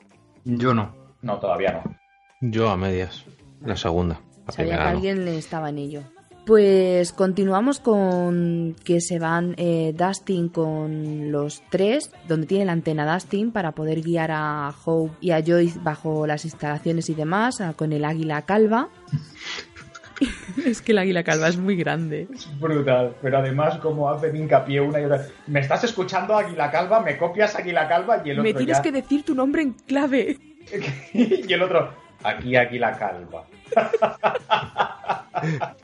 yo 0.44 0.74
no. 0.74 0.94
No, 1.22 1.38
todavía 1.38 1.72
no. 1.84 1.96
Yo 2.42 2.68
a 2.68 2.76
medias. 2.76 3.24
La 3.62 3.76
segunda. 3.76 4.20
La 4.46 4.52
Sabía 4.52 4.76
que 4.76 4.82
alguien 4.82 5.24
le 5.24 5.38
estaba 5.38 5.70
en 5.70 5.78
ello. 5.78 6.02
Pues 6.44 7.14
continuamos 7.14 7.80
con 7.80 8.76
que 8.84 9.00
se 9.00 9.18
van 9.18 9.54
eh, 9.56 9.94
Dustin 9.96 10.50
con 10.50 11.32
los 11.32 11.62
tres, 11.70 12.12
donde 12.28 12.46
tiene 12.46 12.66
la 12.66 12.72
antena 12.72 13.10
Dustin 13.14 13.50
para 13.52 13.72
poder 13.72 14.02
guiar 14.02 14.30
a 14.32 14.74
Hope 14.84 15.14
y 15.22 15.30
a 15.30 15.42
Joyce 15.42 15.78
bajo 15.82 16.26
las 16.26 16.44
instalaciones 16.44 17.08
y 17.08 17.14
demás, 17.14 17.62
con 17.76 17.94
el 17.94 18.04
águila 18.04 18.42
calva. 18.42 18.90
es 20.64 20.82
que 20.82 20.92
el 20.92 20.98
águila 20.98 21.24
calva 21.24 21.48
es 21.48 21.56
muy 21.56 21.76
grande. 21.76 22.28
Es 22.32 22.48
brutal, 22.60 23.14
pero 23.22 23.38
además 23.38 23.78
como 23.78 24.10
hacen 24.10 24.36
hincapié 24.36 24.80
una 24.80 25.00
y 25.00 25.04
otra. 25.04 25.26
¿Me 25.46 25.60
estás 25.60 25.84
escuchando 25.84 26.36
Águila 26.36 26.70
Calva? 26.70 27.00
¿Me 27.00 27.16
copias 27.16 27.54
Águila 27.56 27.88
Calva? 27.88 28.22
Y 28.24 28.30
el 28.30 28.38
otro 28.38 28.42
Me 28.44 28.54
tienes 28.54 28.76
ya- 28.78 28.82
que 28.82 28.92
decir 28.92 29.24
tu 29.24 29.34
nombre 29.34 29.62
en 29.62 29.72
clave. 29.72 30.38
y 31.12 31.52
el 31.52 31.62
otro, 31.62 31.90
aquí 32.22 32.56
Águila 32.56 32.92
Calva. 32.96 33.44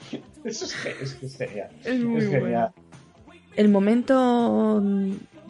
Eso 0.45 0.65
es, 0.65 1.37
genial. 1.37 1.69
Es 1.85 2.01
muy 2.01 2.23
genial. 2.23 2.71
El 3.57 3.69
momento 3.69 4.81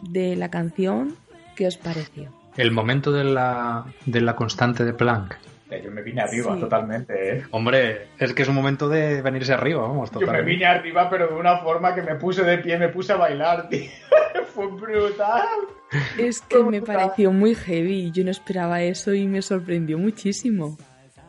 de 0.01 0.35
la 0.35 0.49
canción, 0.49 1.15
¿qué 1.55 1.67
os 1.67 1.77
pareció? 1.77 2.29
El 2.57 2.71
momento 2.71 3.11
de 3.11 3.23
la, 3.23 3.85
de 4.05 4.21
la 4.21 4.35
constante 4.35 4.83
de 4.83 4.93
Planck. 4.93 5.37
Yo 5.79 5.91
me 5.91 6.01
vine 6.01 6.21
arriba 6.21 6.55
Sí. 6.55 6.59
totalmente, 6.61 7.37
¿eh? 7.37 7.43
Hombre, 7.51 8.07
es 8.17 8.33
que 8.33 8.41
es 8.41 8.47
un 8.47 8.55
momento 8.55 8.89
de 8.89 9.21
venirse 9.21 9.53
arriba, 9.53 9.81
vamos, 9.83 10.09
Yo 10.11 10.19
me 10.19 10.25
totalmente. 10.25 10.51
vine 10.51 10.65
arriba, 10.65 11.09
pero 11.09 11.27
de 11.27 11.35
una 11.35 11.57
forma 11.59 11.93
que 11.93 12.01
me 12.01 12.15
puse 12.15 12.43
de 12.43 12.57
pie, 12.57 12.77
me 12.77 12.89
puse 12.89 13.13
a 13.13 13.17
bailar, 13.17 13.67
tío. 13.69 13.89
Fue 14.53 14.67
brutal. 14.67 15.45
Es 16.17 16.41
que 16.41 16.63
me 16.63 16.81
pareció 16.81 17.31
muy 17.31 17.53
heavy, 17.55 18.11
yo 18.11 18.23
no 18.23 18.31
esperaba 18.31 18.81
eso 18.81 19.13
y 19.13 19.27
me 19.27 19.41
sorprendió 19.41 19.97
muchísimo. 19.97 20.77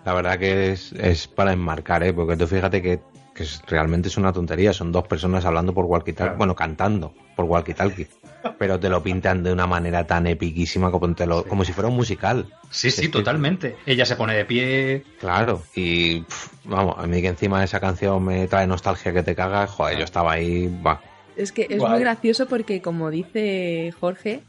La 0.05 0.15
verdad 0.15 0.39
que 0.39 0.73
es, 0.73 0.93
es 0.95 1.29
para 1.29 1.53
enmarcar, 1.53 2.03
¿eh? 2.03 2.13
Porque 2.13 2.37
tú 2.37 2.47
fíjate 2.47 2.83
que, 2.83 2.99
que 3.35 3.43
es- 3.45 3.63
realmente 3.67 4.09
es 4.09 4.17
una 4.17 4.33
tontería. 4.33 4.73
Son 4.73 4.93
dos 4.93 5.07
personas 5.07 5.45
hablando 5.45 5.73
por 5.75 5.87
walkie-talkie, 5.87 6.15
Claro. 6.17 6.37
bueno, 6.39 6.55
cantando 6.55 7.15
por 7.37 7.47
walkie-talkie. 7.47 8.07
Pero 8.59 8.79
te 8.81 8.89
lo 8.89 9.03
pintan 9.03 9.43
de 9.45 9.53
una 9.53 9.67
manera 9.67 10.05
tan 10.07 10.27
epiquísima 10.27 10.91
como, 10.91 11.15
te 11.15 11.27
lo, 11.27 11.45
como 11.45 11.65
si 11.65 11.73
fuera 11.73 11.89
un 11.89 11.95
musical. 11.97 12.47
Sí, 12.71 12.91
sí, 12.91 13.03
Es 13.03 13.07
que- 13.09 13.13
totalmente. 13.13 13.77
Ella 13.87 14.05
se 14.05 14.17
pone 14.17 14.35
de 14.35 14.45
pie. 14.45 15.05
Claro. 15.21 15.63
Y 15.75 16.21
pf, 16.23 16.49
vamos, 16.65 16.97
a 16.99 17.07
mí 17.07 17.21
que 17.23 17.29
encima 17.29 17.63
esa 17.63 17.79
canción 17.81 18.23
me 18.25 18.47
trae 18.49 18.67
nostalgia 18.67 19.13
que 19.13 19.23
te 19.23 19.35
cagas, 19.35 19.71
joder, 19.71 19.99
yo 19.99 20.05
estaba 20.05 20.33
ahí, 20.33 20.69
va. 20.85 21.01
Es 21.37 21.53
que 21.53 21.67
es 21.71 21.79
muy 21.79 22.01
gracioso 22.01 22.47
porque, 22.47 22.83
como 22.83 23.11
dice 23.11 23.93
Jorge, 24.01 24.41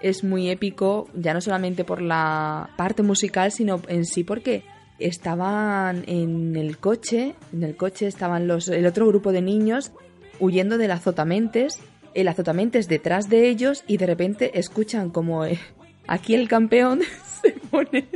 es 0.00 0.24
muy 0.24 0.48
épico, 0.48 1.08
ya 1.14 1.34
no 1.34 1.40
solamente 1.42 1.84
por 1.84 2.00
la 2.00 2.70
parte 2.76 3.02
musical, 3.02 3.52
sino 3.52 3.82
en 3.88 4.06
sí 4.06 4.24
porque 4.24 4.62
estaban 5.00 6.04
en 6.06 6.56
el 6.56 6.78
coche, 6.78 7.34
en 7.52 7.62
el 7.62 7.76
coche 7.76 8.06
estaban 8.06 8.46
los, 8.46 8.68
el 8.68 8.86
otro 8.86 9.06
grupo 9.06 9.32
de 9.32 9.42
niños 9.42 9.92
huyendo 10.38 10.78
del 10.78 10.90
azotamentes, 10.90 11.80
el 12.14 12.28
azotamentes 12.28 12.88
detrás 12.88 13.28
de 13.28 13.48
ellos 13.48 13.84
y 13.86 13.96
de 13.96 14.06
repente 14.06 14.58
escuchan 14.58 15.10
como 15.10 15.44
eh, 15.44 15.58
aquí 16.06 16.34
el 16.34 16.48
campeón 16.48 17.00
se 17.42 17.52
pone 17.70 18.08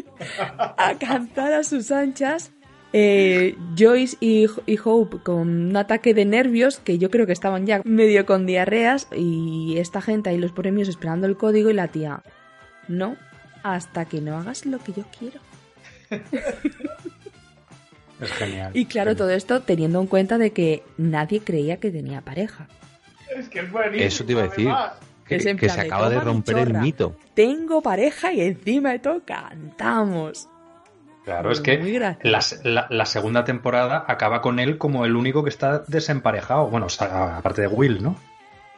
a 0.76 0.97
cantar 0.99 1.53
a 1.53 1.64
sus 1.64 1.91
anchas 1.91 2.51
Eh, 2.97 3.57
Joyce 3.76 4.16
y, 4.20 4.47
y 4.66 4.78
Hope 4.85 5.18
con 5.24 5.49
un 5.49 5.76
ataque 5.76 6.14
de 6.14 6.24
nervios 6.24 6.78
que 6.78 6.97
yo 6.97 7.11
creo 7.11 7.26
que 7.26 7.32
estaban 7.32 7.66
ya 7.66 7.82
medio 7.85 8.24
con 8.24 8.47
diarreas 8.47 9.09
y 9.11 9.78
esta 9.78 10.01
gente 10.01 10.30
ahí 10.30 10.39
los 10.39 10.53
premios 10.53 10.87
esperando 10.87 11.26
el 11.26 11.37
código 11.37 11.70
y 11.70 11.72
la 11.72 11.89
tía, 11.89 12.22
no, 12.87 13.16
hasta 13.64 14.05
que 14.05 14.20
no 14.20 14.39
hagas 14.39 14.64
lo 14.64 14.78
que 14.78 14.93
yo 14.93 15.03
quiero. 15.18 15.41
Es 18.20 18.30
genial. 18.32 18.70
Y 18.74 18.86
claro, 18.86 19.16
todo 19.16 19.30
esto 19.30 19.60
teniendo 19.62 20.00
en 20.00 20.06
cuenta 20.06 20.38
de 20.38 20.52
que 20.52 20.82
nadie 20.96 21.40
creía 21.40 21.78
que 21.78 21.90
tenía 21.90 22.20
pareja. 22.20 22.68
Es 23.36 23.48
que 23.48 23.60
es 23.60 23.70
buenísimo. 23.72 24.04
Eso 24.06 24.24
te 24.24 24.32
iba 24.32 24.42
a 24.42 24.48
decir. 24.48 24.70
Que, 25.26 25.36
Es 25.36 25.46
en 25.46 25.56
que 25.56 25.66
plan 25.66 25.76
se 25.80 25.86
acaba 25.86 26.08
de 26.08 26.16
"Toma, 26.16 26.24
romper 26.24 26.58
el 26.58 26.64
bichorra". 26.66 26.80
mito. 26.82 27.16
Tengo 27.34 27.82
pareja 27.82 28.32
y 28.32 28.42
encima 28.42 28.92
de 28.92 28.98
todo 29.00 29.22
cantamos. 29.24 30.48
Claro, 31.24 31.50
es 31.50 31.58
Muy 31.60 31.64
que 31.64 31.98
la, 32.22 32.40
la- 32.64 32.86
la 32.90 33.06
segunda 33.06 33.44
temporada 33.44 34.04
acaba 34.06 34.40
con 34.42 34.58
él 34.60 34.76
como 34.78 35.04
el 35.06 35.16
único 35.16 35.42
que 35.42 35.48
está 35.50 35.80
desemparejado. 35.88 36.68
Bueno, 36.68 36.86
o 36.86 36.90
sea, 36.90 37.38
aparte 37.38 37.62
de 37.62 37.68
Will, 37.68 38.02
¿no? 38.02 38.16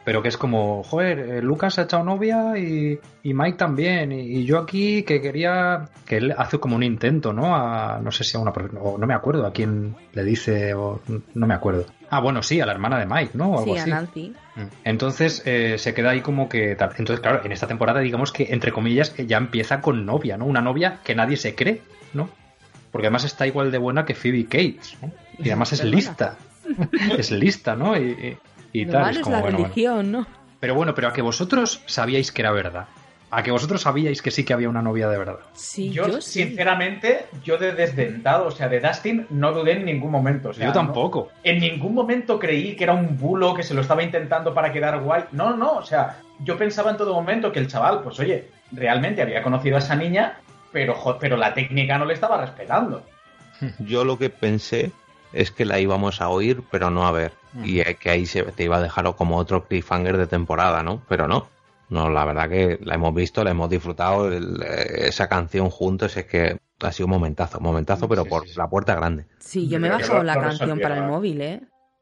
Pero 0.07 0.21
que 0.21 0.29
es 0.29 0.37
como, 0.37 0.83
joder, 0.83 1.19
eh, 1.19 1.41
Lucas 1.41 1.77
ha 1.79 1.81
echado 1.81 2.01
novia 2.01 2.57
y, 2.57 2.97
y 3.23 3.33
Mike 3.33 3.57
también. 3.57 4.13
Y, 4.13 4.37
y 4.37 4.45
yo 4.45 4.57
aquí 4.57 5.03
que 5.03 5.19
quería. 5.19 5.89
Que 6.05 6.15
él 6.15 6.33
hace 6.37 6.59
como 6.59 6.77
un 6.77 6.83
intento, 6.83 7.33
¿no? 7.33 7.53
A, 7.57 7.99
no 8.01 8.09
sé 8.13 8.23
si 8.23 8.37
a 8.37 8.39
una 8.39 8.53
persona. 8.53 8.79
o 8.79 8.97
No 8.97 9.05
me 9.05 9.13
acuerdo 9.13 9.45
a 9.45 9.51
quién 9.51 9.97
le 10.13 10.23
dice. 10.23 10.73
O, 10.75 11.01
no 11.33 11.45
me 11.45 11.53
acuerdo. 11.53 11.87
Ah, 12.09 12.21
bueno, 12.21 12.41
sí, 12.41 12.61
a 12.61 12.65
la 12.65 12.71
hermana 12.71 12.97
de 12.99 13.05
Mike, 13.05 13.31
¿no? 13.33 13.51
O 13.51 13.59
algo 13.59 13.73
Sí, 13.73 13.79
a 13.79 13.81
así. 13.81 13.89
Nancy. 13.89 14.33
Entonces 14.85 15.43
eh, 15.45 15.77
se 15.77 15.93
queda 15.93 16.11
ahí 16.11 16.21
como 16.21 16.47
que 16.47 16.77
tal. 16.77 16.91
Entonces, 16.91 17.19
claro, 17.19 17.41
en 17.43 17.51
esta 17.51 17.67
temporada, 17.67 17.99
digamos 17.99 18.31
que, 18.31 18.47
entre 18.53 18.71
comillas, 18.71 19.13
ya 19.17 19.35
empieza 19.35 19.81
con 19.81 20.05
novia, 20.05 20.37
¿no? 20.37 20.45
Una 20.45 20.61
novia 20.61 21.01
que 21.03 21.15
nadie 21.15 21.35
se 21.35 21.53
cree, 21.53 21.81
¿no? 22.13 22.29
Porque 22.93 23.07
además 23.07 23.25
está 23.25 23.45
igual 23.45 23.71
de 23.73 23.77
buena 23.77 24.05
que 24.05 24.15
Phoebe 24.15 24.45
Cates, 24.45 24.95
¿no? 25.01 25.11
Y 25.37 25.41
además 25.49 25.73
es 25.73 25.83
lista. 25.83 26.37
es 27.17 27.29
lista, 27.31 27.75
¿no? 27.75 27.97
Y, 27.97 28.37
y- 28.73 28.85
Lo 28.85 28.91
tal. 28.93 29.01
malo 29.01 29.11
Es 29.11 29.17
es 29.17 29.23
como, 29.23 29.35
la 29.35 29.41
bueno, 29.41 29.57
bueno. 29.57 29.73
religión, 29.73 30.11
¿no? 30.11 30.27
Pero 30.59 30.75
bueno, 30.75 30.95
pero 30.95 31.07
a 31.09 31.13
que 31.13 31.21
vosotros 31.21 31.81
sabíais 31.85 32.31
que 32.31 32.41
era 32.41 32.51
verdad. 32.51 32.87
A 33.29 33.43
que 33.43 33.51
vosotros 33.51 33.81
sabíais 33.81 34.21
que 34.21 34.31
sí 34.31 34.45
que 34.45 34.53
había 34.53 34.69
una 34.69 34.81
novia 34.81 35.09
de 35.09 35.17
verdad. 35.17 35.39
Sí, 35.53 35.89
Yo, 35.91 36.07
yo, 36.07 36.21
sí. 36.21 36.43
sinceramente, 36.43 37.25
yo 37.43 37.57
de 37.57 37.73
desdentado, 37.73 38.47
o 38.47 38.51
sea, 38.51 38.69
de 38.69 38.79
Dustin, 38.79 39.27
no 39.29 39.51
dudé 39.51 39.73
en 39.73 39.83
ningún 39.85 40.11
momento. 40.11 40.49
o 40.49 40.53
sea, 40.53 40.63
Yo 40.63 40.69
no- 40.69 40.73
tampoco. 40.73 41.29
en 41.43 41.59
ningún 41.59 41.93
momento 41.93 42.39
creí 42.39 42.75
que 42.77 42.85
era 42.85 42.93
un 42.93 43.17
bulo 43.17 43.53
que 43.53 43.63
se 43.63 43.73
lo 43.73 43.81
estaba 43.81 44.01
intentando 44.01 44.53
para 44.53 44.71
quedar 44.71 44.99
guay. 45.01 45.25
No, 45.33 45.55
no, 45.57 45.73
o 45.73 45.83
sea, 45.85 46.21
yo 46.39 46.57
pensaba 46.57 46.91
en 46.91 46.97
todo 46.97 47.13
momento 47.13 47.51
que 47.51 47.59
el 47.59 47.67
chaval, 47.67 48.01
pues 48.01 48.17
oye, 48.19 48.47
realmente 48.71 49.21
había 49.21 49.43
conocido 49.43 49.75
a 49.75 49.79
esa 49.79 49.95
niña, 49.95 50.37
pero, 50.71 50.95
pero 51.19 51.35
la 51.35 51.53
técnica 51.53 51.97
no 51.97 52.05
le 52.05 52.13
estaba 52.13 52.39
respetando. 52.39 53.03
Yo 53.79 54.05
lo 54.05 54.17
que 54.17 54.29
pensé 54.29 54.91
es 55.33 55.51
que 55.51 55.65
la 55.65 55.79
íbamos 55.79 56.21
a 56.21 56.29
oír, 56.29 56.61
pero 56.71 56.89
no 56.89 57.07
a 57.07 57.11
ver. 57.11 57.33
Mm. 57.53 57.63
Y 57.65 57.83
que 57.95 58.09
ahí 58.09 58.25
se 58.25 58.43
te 58.43 58.63
iba 58.63 58.77
a 58.77 58.81
dejar 58.81 59.05
como 59.15 59.37
otro 59.37 59.65
cliffhanger 59.65 60.17
de 60.17 60.27
temporada, 60.27 60.83
¿no? 60.83 61.01
Pero 61.09 61.27
no. 61.27 61.47
No, 61.89 62.09
la 62.09 62.25
verdad 62.25 62.49
que 62.49 62.77
la 62.83 62.95
hemos 62.95 63.13
visto, 63.15 63.43
la 63.43 63.51
hemos 63.51 63.69
disfrutado. 63.69 64.27
el- 64.31 64.61
eh, 64.61 65.07
esa 65.07 65.27
canción 65.29 65.69
juntos 65.69 66.17
es 66.17 66.25
que 66.25 66.57
ha 66.81 66.91
sido 66.91 67.05
un 67.07 67.11
momentazo, 67.13 67.59
momentazo, 67.59 68.07
pero 68.09 68.23
Sí, 68.23 68.29
por 68.29 68.43
sí, 68.43 68.49
sí. 68.49 68.57
la 68.57 68.67
puerta 68.69 68.93
grande. 68.95 69.25
Sí, 69.39 69.67
yo 69.69 69.79
me 69.79 69.87
he 69.87 69.91
bajado 69.91 70.21
la 70.23 70.35
canción 70.39 70.79
para 70.79 70.97
el 70.97 71.03
móvil, 71.05 71.41
¿eh? 71.41 71.61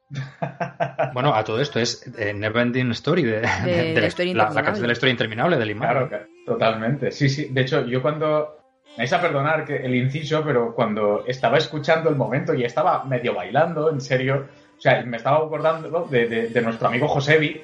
Bueno, 1.14 1.34
a 1.34 1.44
todo 1.44 1.60
esto 1.62 1.80
es 1.80 2.06
eh, 2.18 2.34
Neverending 2.34 2.92
Story 2.92 3.24
de, 3.24 3.42
de- 3.42 3.94
de 3.94 4.02
la 4.02 4.08
historia 4.08 4.34
la, 4.34 4.44
la 4.44 4.50
interminable. 4.50 4.64
canción 4.64 4.82
de 4.82 4.88
la 4.88 4.94
historia 4.94 5.12
interminable 5.12 5.58
de 5.58 5.66
Limar. 5.66 6.08
Claro, 6.10 6.26
totalmente. 6.46 7.12
Sí, 7.12 7.30
sí. 7.30 7.48
De 7.52 7.62
hecho, 7.62 7.86
yo 7.86 8.02
cuando. 8.02 8.60
Me 8.98 9.04
vais 9.04 9.14
a 9.14 9.22
perdonar 9.22 9.66
que 9.66 9.76
el 9.76 9.94
inciso, 9.96 10.42
pero 10.44 10.74
cuando 10.74 11.24
estaba 11.28 11.58
escuchando 11.58 12.10
el 12.10 12.16
momento 12.16 12.54
y 12.54 12.64
estaba 12.64 13.04
medio 13.04 13.34
bailando, 13.34 13.90
en 13.90 14.00
serio, 14.00 14.48
o 14.78 14.82
sea, 14.82 15.02
me 15.04 15.18
estaba 15.18 15.38
acordando 15.46 16.08
de, 16.10 16.28
de- 16.28 16.48
de 16.50 16.62
nuestro 16.62 16.88
amigo 16.88 17.08
Josebi, 17.08 17.62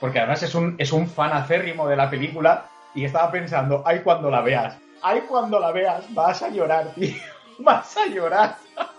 porque 0.00 0.18
además 0.18 0.42
es 0.42 0.54
un, 0.54 0.74
es 0.78 0.92
un 0.92 1.06
fan 1.08 1.32
acérrimo 1.32 1.88
de 1.88 1.96
la 1.96 2.10
película, 2.10 2.66
y 2.94 3.04
estaba 3.04 3.30
pensando, 3.32 3.82
ay, 3.86 4.00
cuando 4.04 4.30
la 4.30 4.40
veas, 4.42 4.76
ay, 5.02 5.22
cuando 5.28 5.58
la 5.58 5.72
veas, 5.72 6.04
vas 6.14 6.42
a 6.42 6.48
llorar, 6.50 6.88
tío, 6.94 7.14
vas 7.60 7.96
a 7.96 8.06
llorar. 8.06 8.56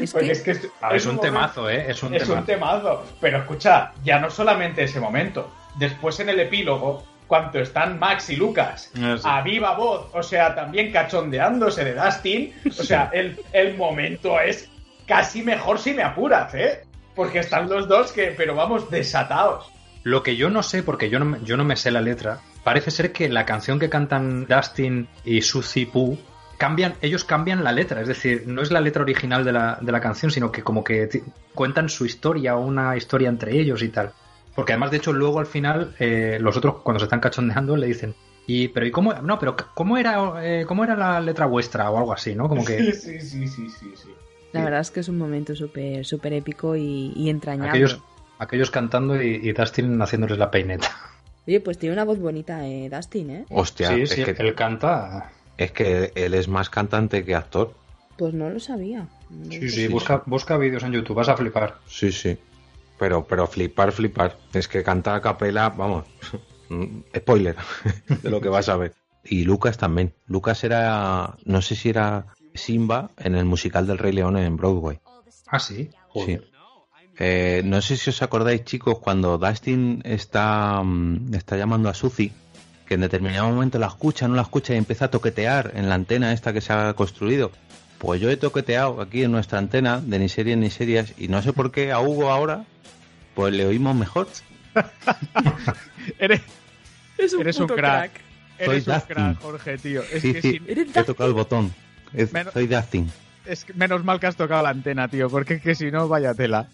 Es 0.00 0.12
Porque 0.12 0.26
que, 0.28 0.32
es 0.32 0.42
que 0.42 0.50
es, 0.52 0.68
A 0.80 0.88
ver, 0.88 0.96
es 0.96 1.02
es 1.02 1.08
un 1.08 1.16
momento- 1.16 1.34
temazo, 1.34 1.68
¿eh? 1.68 1.84
Es 1.90 2.02
un 2.02 2.14
es 2.14 2.22
temazo. 2.22 2.38
un 2.40 2.46
temazo. 2.46 3.04
Pero 3.20 3.38
escucha, 3.38 3.92
ya 4.02 4.18
no 4.18 4.30
solamente 4.30 4.84
ese 4.84 4.98
momento. 4.98 5.50
Después 5.74 6.18
en 6.20 6.30
el 6.30 6.40
epílogo, 6.40 7.02
cuando 7.28 7.60
están 7.60 7.98
Max 8.00 8.30
y 8.30 8.36
Lucas 8.36 8.90
Ah, 9.00 9.16
sí. 9.16 9.22
a 9.24 9.42
viva 9.42 9.76
voz, 9.76 10.10
o 10.12 10.22
sea, 10.24 10.54
también 10.56 10.90
cachondeándose 10.90 11.84
de 11.84 11.94
Dustin, 11.94 12.52
o 12.66 12.82
sea, 12.82 13.10
el, 13.12 13.38
el 13.52 13.76
momento 13.76 14.40
es 14.40 14.68
casi 15.06 15.42
mejor 15.42 15.78
si 15.78 15.94
me 15.94 16.02
apuras, 16.02 16.52
¿eh? 16.54 16.82
Porque 17.14 17.38
están 17.40 17.68
los 17.68 17.86
dos 17.86 18.10
que, 18.12 18.34
pero 18.36 18.54
vamos, 18.56 18.90
desatados. 18.90 19.70
Lo 20.04 20.22
que 20.22 20.36
yo 20.36 20.48
no 20.50 20.62
sé, 20.62 20.82
porque 20.82 21.10
yo 21.10 21.18
no, 21.18 21.24
me- 21.26 21.38
yo 21.44 21.56
no 21.56 21.64
me 21.64 21.76
sé 21.76 21.90
la 21.90 22.00
letra, 22.00 22.40
parece 22.64 22.90
ser 22.90 23.12
que 23.12 23.28
la 23.28 23.44
canción 23.44 23.78
que 23.78 23.88
cantan 23.90 24.46
Dustin 24.46 25.08
y 25.24 25.42
Suzy 25.42 25.84
Poo 25.86 26.16
cambian, 26.56 26.94
ellos 27.02 27.24
cambian 27.24 27.62
la 27.64 27.72
letra, 27.72 28.00
es 28.00 28.08
decir, 28.08 28.44
no 28.46 28.62
es 28.62 28.70
la 28.70 28.80
letra 28.80 29.02
original 29.02 29.44
de 29.44 29.52
la, 29.52 29.78
de 29.80 29.92
la 29.92 30.00
canción, 30.00 30.30
sino 30.30 30.50
que 30.50 30.62
como 30.62 30.82
que 30.82 31.22
cuentan 31.54 31.88
su 31.88 32.06
historia 32.06 32.56
o 32.56 32.60
una 32.60 32.96
historia 32.96 33.28
entre 33.28 33.58
ellos 33.60 33.82
y 33.82 33.88
tal. 33.90 34.12
Porque 34.58 34.72
además, 34.72 34.90
de 34.90 34.96
hecho, 34.96 35.12
luego 35.12 35.38
al 35.38 35.46
final, 35.46 35.94
eh, 36.00 36.36
los 36.40 36.56
otros 36.56 36.78
cuando 36.82 36.98
se 36.98 37.04
están 37.04 37.20
cachondeando 37.20 37.76
le 37.76 37.86
dicen, 37.86 38.12
y 38.44 38.66
pero 38.66 38.86
¿y 38.86 38.90
cómo? 38.90 39.14
No, 39.14 39.38
pero 39.38 39.54
¿cómo 39.72 39.96
era, 39.96 40.32
eh, 40.44 40.64
cómo 40.66 40.82
era 40.82 40.96
la 40.96 41.20
letra 41.20 41.46
vuestra 41.46 41.88
o 41.92 41.96
algo 41.96 42.12
así, 42.12 42.34
¿no? 42.34 42.48
Como 42.48 42.64
que 42.64 42.92
Sí, 42.92 43.20
sí, 43.20 43.20
sí, 43.20 43.46
sí, 43.46 43.70
sí. 43.70 43.92
sí. 43.94 44.08
la 44.52 44.64
verdad 44.64 44.80
es 44.80 44.90
que 44.90 44.98
es 44.98 45.08
un 45.08 45.16
momento 45.16 45.54
súper 45.54 46.04
súper 46.04 46.32
épico 46.32 46.74
y, 46.74 47.12
y 47.14 47.30
entrañable. 47.30 47.68
aquellos, 47.70 48.00
aquellos 48.40 48.72
cantando 48.72 49.22
y, 49.22 49.36
y 49.40 49.52
Dustin 49.52 50.02
haciéndoles 50.02 50.38
la 50.38 50.50
peineta. 50.50 50.90
Oye, 51.46 51.60
pues 51.60 51.78
tiene 51.78 51.92
una 51.92 52.04
voz 52.04 52.18
bonita, 52.18 52.66
eh, 52.66 52.90
Dustin, 52.90 53.30
¿eh? 53.30 53.44
Hostia, 53.50 53.90
sí, 53.94 54.00
es, 54.02 54.10
sí, 54.10 54.24
que, 54.24 54.32
él 54.32 54.56
canta. 54.56 55.30
es 55.56 55.70
que 55.70 56.10
él 56.16 56.34
es 56.34 56.48
más 56.48 56.68
cantante 56.68 57.24
que 57.24 57.36
actor. 57.36 57.74
Pues 58.16 58.34
no 58.34 58.50
lo 58.50 58.58
sabía. 58.58 59.06
Sí, 59.50 59.60
Sí, 59.60 59.60
sí, 59.60 59.80
sí. 59.82 59.86
busca, 59.86 60.24
busca 60.26 60.58
vídeos 60.58 60.82
en 60.82 60.90
YouTube, 60.94 61.14
vas 61.14 61.28
a 61.28 61.36
flipar. 61.36 61.76
Sí, 61.86 62.10
sí. 62.10 62.36
Pero, 62.98 63.26
pero 63.26 63.46
flipar, 63.46 63.92
flipar. 63.92 64.38
Es 64.52 64.68
que 64.68 64.82
cantar 64.82 65.16
a 65.16 65.20
capela, 65.20 65.70
vamos, 65.70 66.04
spoiler 67.16 67.56
de 68.22 68.30
lo 68.30 68.40
que 68.40 68.48
vas 68.48 68.68
a 68.68 68.76
ver. 68.76 68.94
Y 69.24 69.44
Lucas 69.44 69.78
también. 69.78 70.14
Lucas 70.26 70.64
era, 70.64 71.36
no 71.44 71.62
sé 71.62 71.76
si 71.76 71.90
era 71.90 72.26
Simba 72.54 73.10
en 73.18 73.34
el 73.34 73.44
musical 73.44 73.86
del 73.86 73.98
Rey 73.98 74.12
León 74.12 74.36
en 74.36 74.56
Broadway. 74.56 75.00
Ah, 75.46 75.58
sí. 75.58 75.90
Sí. 76.14 76.38
Eh, 77.18 77.62
no 77.64 77.82
sé 77.82 77.96
si 77.96 78.10
os 78.10 78.22
acordáis, 78.22 78.64
chicos, 78.64 78.98
cuando 79.00 79.38
Dustin 79.38 80.02
está, 80.04 80.80
mm, 80.84 81.34
está 81.34 81.56
llamando 81.56 81.88
a 81.88 81.94
Suzy, 81.94 82.32
que 82.86 82.94
en 82.94 83.00
determinado 83.00 83.48
momento 83.48 83.78
la 83.78 83.88
escucha, 83.88 84.28
no 84.28 84.36
la 84.36 84.42
escucha 84.42 84.74
y 84.74 84.76
empieza 84.76 85.06
a 85.06 85.10
toquetear 85.10 85.72
en 85.74 85.88
la 85.88 85.96
antena 85.96 86.32
esta 86.32 86.52
que 86.52 86.60
se 86.60 86.72
ha 86.72 86.94
construido. 86.94 87.50
Pues 87.98 88.20
yo 88.20 88.30
he 88.30 88.36
toqueteado 88.36 89.00
aquí 89.00 89.24
en 89.24 89.32
nuestra 89.32 89.58
antena 89.58 90.00
de 90.00 90.18
ni 90.18 90.28
series 90.28 90.56
ni 90.56 90.70
series 90.70 91.14
y 91.18 91.28
no 91.28 91.42
sé 91.42 91.52
por 91.52 91.72
qué 91.72 91.90
a 91.92 92.00
Hugo 92.00 92.30
ahora 92.30 92.64
pues 93.34 93.52
le 93.54 93.66
oímos 93.66 93.94
mejor. 93.96 94.28
Eres, 96.18 96.40
Es 97.16 97.32
un 97.34 97.40
Eres 97.40 97.58
un 97.58 97.66
puto 97.66 97.76
crack. 97.76 98.10
eres 98.58 98.84
Soy 98.84 98.92
un 98.94 98.98
Dustin. 99.00 99.14
crack, 99.16 99.40
Jorge, 99.40 99.78
tío. 99.78 100.02
Es 100.02 100.22
sí, 100.22 100.32
que 100.32 100.42
sí, 100.42 100.60
Eres 100.66 100.96
he 100.96 101.04
tocado 101.04 101.28
el 101.28 101.34
botón. 101.34 101.72
Es- 102.14 102.32
Menos- 102.32 102.52
soy 102.52 102.66
Dustin. 102.66 103.10
es 103.46 103.64
que 103.64 103.74
menos 103.74 104.04
mal 104.04 104.20
que 104.20 104.26
has 104.26 104.36
tocado 104.36 104.62
la 104.62 104.70
antena, 104.70 105.08
tío, 105.08 105.28
porque 105.28 105.54
es 105.54 105.62
que 105.62 105.74
si 105.74 105.90
no, 105.90 106.08
vaya 106.08 106.34
tela. 106.34 106.68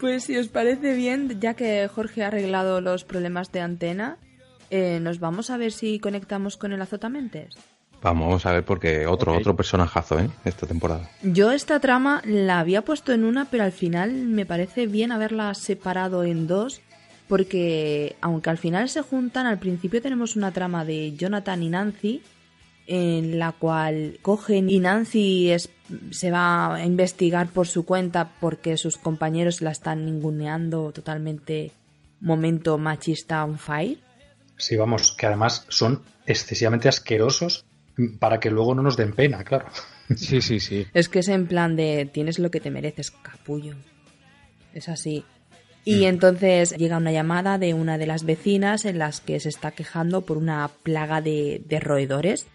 Pues 0.00 0.24
si 0.24 0.36
os 0.36 0.48
parece 0.48 0.94
bien, 0.94 1.40
ya 1.40 1.54
que 1.54 1.88
Jorge 1.88 2.22
ha 2.24 2.28
arreglado 2.28 2.80
los 2.80 3.04
problemas 3.04 3.50
de 3.52 3.60
antena, 3.60 4.16
eh, 4.70 5.00
nos 5.00 5.18
vamos 5.18 5.50
a 5.50 5.56
ver 5.56 5.72
si 5.72 5.98
conectamos 5.98 6.56
con 6.56 6.72
el 6.72 6.80
azotamentes. 6.82 7.54
Vamos 8.02 8.46
a 8.46 8.52
ver 8.52 8.64
porque 8.64 9.06
otro, 9.06 9.36
otro 9.36 9.56
personajazo, 9.56 10.20
¿eh? 10.20 10.30
Esta 10.44 10.66
temporada. 10.66 11.10
Yo 11.22 11.50
esta 11.50 11.80
trama 11.80 12.22
la 12.24 12.60
había 12.60 12.82
puesto 12.82 13.12
en 13.12 13.24
una, 13.24 13.46
pero 13.46 13.64
al 13.64 13.72
final 13.72 14.12
me 14.12 14.46
parece 14.46 14.86
bien 14.86 15.10
haberla 15.10 15.52
separado 15.54 16.22
en 16.22 16.46
dos, 16.46 16.80
porque 17.26 18.16
aunque 18.20 18.50
al 18.50 18.58
final 18.58 18.88
se 18.88 19.02
juntan, 19.02 19.46
al 19.46 19.58
principio 19.58 20.00
tenemos 20.00 20.36
una 20.36 20.52
trama 20.52 20.84
de 20.84 21.12
Jonathan 21.16 21.62
y 21.62 21.68
Nancy, 21.70 22.22
en 22.86 23.38
la 23.38 23.52
cual 23.52 24.18
cogen 24.22 24.70
y 24.70 24.78
Nancy 24.78 25.50
es- 25.50 25.68
se 26.10 26.30
va 26.30 26.74
a 26.76 26.84
investigar 26.86 27.48
por 27.48 27.66
su 27.66 27.84
cuenta 27.84 28.30
porque 28.40 28.76
sus 28.76 28.96
compañeros 28.96 29.60
la 29.60 29.72
están 29.72 30.06
ninguneando 30.06 30.92
totalmente 30.92 31.72
momento 32.20 32.78
machista 32.78 33.44
on 33.44 33.58
fire. 33.58 33.98
Sí, 34.56 34.76
vamos, 34.76 35.12
que 35.12 35.26
además 35.26 35.66
son 35.68 36.02
excesivamente 36.26 36.88
asquerosos 36.88 37.64
para 38.18 38.40
que 38.40 38.50
luego 38.50 38.74
no 38.74 38.82
nos 38.82 38.96
den 38.96 39.12
pena, 39.12 39.44
claro. 39.44 39.66
Sí, 40.16 40.40
sí, 40.40 40.58
sí. 40.58 40.86
Es 40.94 41.08
que 41.08 41.18
es 41.18 41.28
en 41.28 41.46
plan 41.46 41.76
de 41.76 42.08
tienes 42.10 42.38
lo 42.38 42.50
que 42.50 42.60
te 42.60 42.70
mereces, 42.70 43.10
capullo. 43.10 43.74
Es 44.72 44.88
así. 44.88 45.24
Y 45.84 46.04
entonces 46.04 46.76
llega 46.76 46.98
una 46.98 47.12
llamada 47.12 47.56
de 47.56 47.72
una 47.72 47.96
de 47.96 48.06
las 48.06 48.24
vecinas 48.24 48.84
en 48.84 48.98
las 48.98 49.20
que 49.20 49.40
se 49.40 49.48
está 49.48 49.70
quejando 49.70 50.22
por 50.22 50.36
una 50.36 50.68
plaga 50.82 51.20
de, 51.20 51.62
de 51.66 51.80
roedores. 51.80 52.46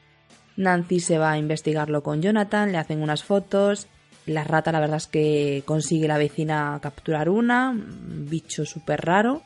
Nancy 0.56 1.00
se 1.00 1.18
va 1.18 1.32
a 1.32 1.38
investigarlo 1.38 2.04
con 2.04 2.22
Jonathan, 2.22 2.72
le 2.72 2.78
hacen 2.78 3.02
unas 3.02 3.24
fotos 3.24 3.88
La 4.28 4.44
rata 4.44 4.72
la 4.72 4.80
verdad 4.80 4.98
es 4.98 5.08
que 5.08 5.64
consigue 5.66 6.08
la 6.08 6.20
vecina 6.20 6.80
capturar 6.82 7.28
una, 7.28 7.72
un 7.72 8.28
bicho 8.30 8.66
súper 8.66 9.02
raro. 9.02 9.42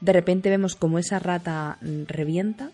De 0.00 0.12
repente 0.12 0.48
vemos 0.48 0.76
como 0.76 0.98
esa 0.98 1.18
rata 1.18 1.78
revienta 2.06 2.70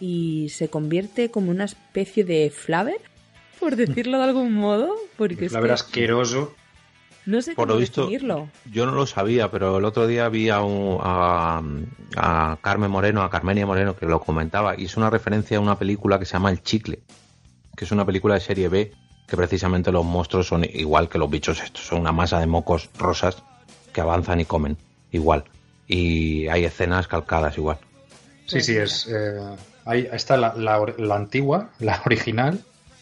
y 0.00 0.48
se 0.50 0.68
convierte 0.68 1.30
como 1.30 1.50
una 1.50 1.64
especie 1.64 2.24
de 2.24 2.50
flaver, 2.50 3.00
por 3.60 3.76
decirlo 3.76 4.18
de 4.18 4.24
algún 4.24 4.54
modo. 4.54 4.94
Porque 5.16 5.46
es 5.46 5.52
Flaver 5.52 5.68
que 5.68 5.74
asqueroso. 5.74 6.54
no 7.26 7.42
sé 7.42 7.54
Por 7.54 7.66
cómo 7.66 7.74
lo 7.74 7.80
visto, 7.80 8.02
definirlo. 8.02 8.48
yo 8.72 8.86
no 8.86 8.92
lo 8.92 9.06
sabía, 9.06 9.50
pero 9.50 9.78
el 9.78 9.84
otro 9.84 10.06
día 10.06 10.28
vi 10.28 10.48
a, 10.50 10.60
un- 10.62 10.98
a, 11.02 11.62
a 12.16 12.58
Carmen 12.62 12.90
Moreno, 12.90 13.22
a 13.22 13.30
Carmenia 13.30 13.66
Moreno, 13.66 13.96
que 13.96 14.06
lo 14.06 14.20
comentaba, 14.20 14.78
y 14.78 14.84
es 14.84 14.96
una 14.96 15.10
referencia 15.10 15.56
a 15.58 15.60
una 15.60 15.78
película 15.78 16.18
que 16.18 16.24
se 16.24 16.34
llama 16.34 16.50
El 16.50 16.62
Chicle, 16.62 17.00
que 17.76 17.84
es 17.84 17.92
una 17.92 18.06
película 18.06 18.34
de 18.34 18.40
serie 18.40 18.68
B, 18.68 18.92
que 19.26 19.36
precisamente 19.36 19.92
los 19.92 20.04
monstruos 20.04 20.46
son 20.46 20.64
igual 20.64 21.08
que 21.08 21.18
los 21.18 21.28
bichos 21.28 21.60
estos, 21.62 21.84
son 21.86 22.00
una 22.00 22.12
masa 22.12 22.38
de 22.40 22.46
mocos 22.46 22.88
rosas 22.98 23.42
que 23.92 24.00
avanzan 24.00 24.40
y 24.40 24.44
comen, 24.44 24.76
igual. 25.12 25.44
Y 25.86 26.46
hay 26.48 26.64
escenas 26.64 27.08
calcadas 27.08 27.56
igual. 27.58 27.78
Sí, 28.46 28.60
sí, 28.62 28.76
es. 28.76 29.06
eh, 29.08 29.38
ahí 29.88 30.08
está 30.12 30.36
la, 30.36 30.54
la 30.54 30.78
la 30.98 31.16
antigua, 31.16 31.70
la 31.80 32.00
original, 32.06 32.60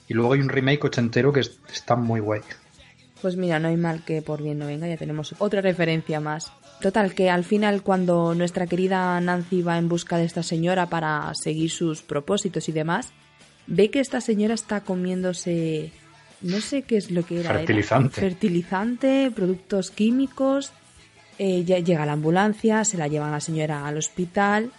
y 0.09 0.15
luego 0.15 0.33
hay 0.35 0.41
un 0.41 0.49
remake 0.49 0.85
ochentero 0.85 1.33
que 1.33 1.41
es- 1.41 1.59
está 1.73 1.97
muy 1.97 2.21
guay. 2.21 2.41
Pues 3.23 3.37
mira, 3.37 3.59
no 3.59 3.69
hay 3.69 3.77
mal 3.77 4.05
que 4.05 4.23
por 4.23 4.43
bien 4.43 4.59
no 4.59 4.67
venga, 4.67 4.87
ya 4.87 4.97
tenemos 4.97 5.35
otra 5.39 5.61
referencia 5.63 6.21
más. 6.21 6.53
Total, 6.81 7.15
que 7.15 7.31
al 7.31 7.45
final 7.45 7.83
cuando 7.83 8.35
nuestra 8.35 8.67
querida 8.67 9.19
Nancy 9.21 9.63
va 9.63 9.79
en 9.79 9.89
busca 9.89 10.19
de 10.19 10.25
esta 10.27 10.43
señora 10.43 10.87
para 10.91 11.33
seguir 11.35 11.71
sus 11.71 12.03
propósitos 12.03 12.69
y 12.69 12.73
demás, 12.73 13.13
ve 13.67 13.91
que 13.91 14.01
esta 14.01 14.21
señora 14.21 14.53
está 14.55 14.83
comiéndose, 14.83 15.91
no 16.43 16.61
sé 16.61 16.83
qué 16.83 16.99
es 16.99 17.11
lo 17.11 17.25
que 17.25 17.41
era. 17.41 17.51
era 17.51 17.59
Fertilizante. 17.61 18.21
fertilizante, 18.21 19.33
productos 19.35 19.91
químicos. 19.91 20.73
Eh, 21.39 21.65
llega 21.65 22.07
la 22.07 22.13
ambulancia, 22.13 22.85
se 22.85 22.97
la 22.99 23.09
llevan 23.09 23.31
a 23.31 23.33
la 23.33 23.41
señora 23.41 23.87
al 23.87 23.97
hospital. 23.97 24.71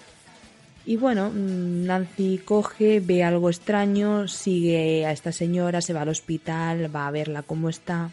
Y 0.87 0.95
bueno, 0.95 1.31
mm, 1.31 1.85
Nancy 1.85 2.37
coge, 2.37 3.01
ve 3.01 3.21
algo 3.21 3.49
extraño, 3.49 4.29
sigue 4.29 5.05
a 5.05 5.11
esta 5.11 5.33
señora, 5.33 5.81
se 5.81 5.91
va 5.91 6.03
al 6.03 6.07
hospital, 6.07 6.95
va 6.95 7.07
a 7.07 7.11
verla 7.11 7.43
cómo 7.43 7.67
está. 7.67 8.11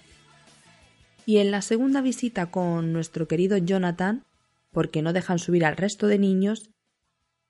Y 1.24 1.38
en 1.38 1.52
la 1.52 1.62
segunda 1.62 2.00
visita 2.00 2.46
con 2.46 2.92
nuestro 2.92 3.28
querido 3.28 3.56
Jonathan, 3.58 4.24
porque 4.72 5.02
no 5.02 5.12
dejan 5.12 5.38
subir 5.38 5.64
al 5.64 5.76
resto 5.76 6.08
de 6.08 6.18
niños, 6.18 6.68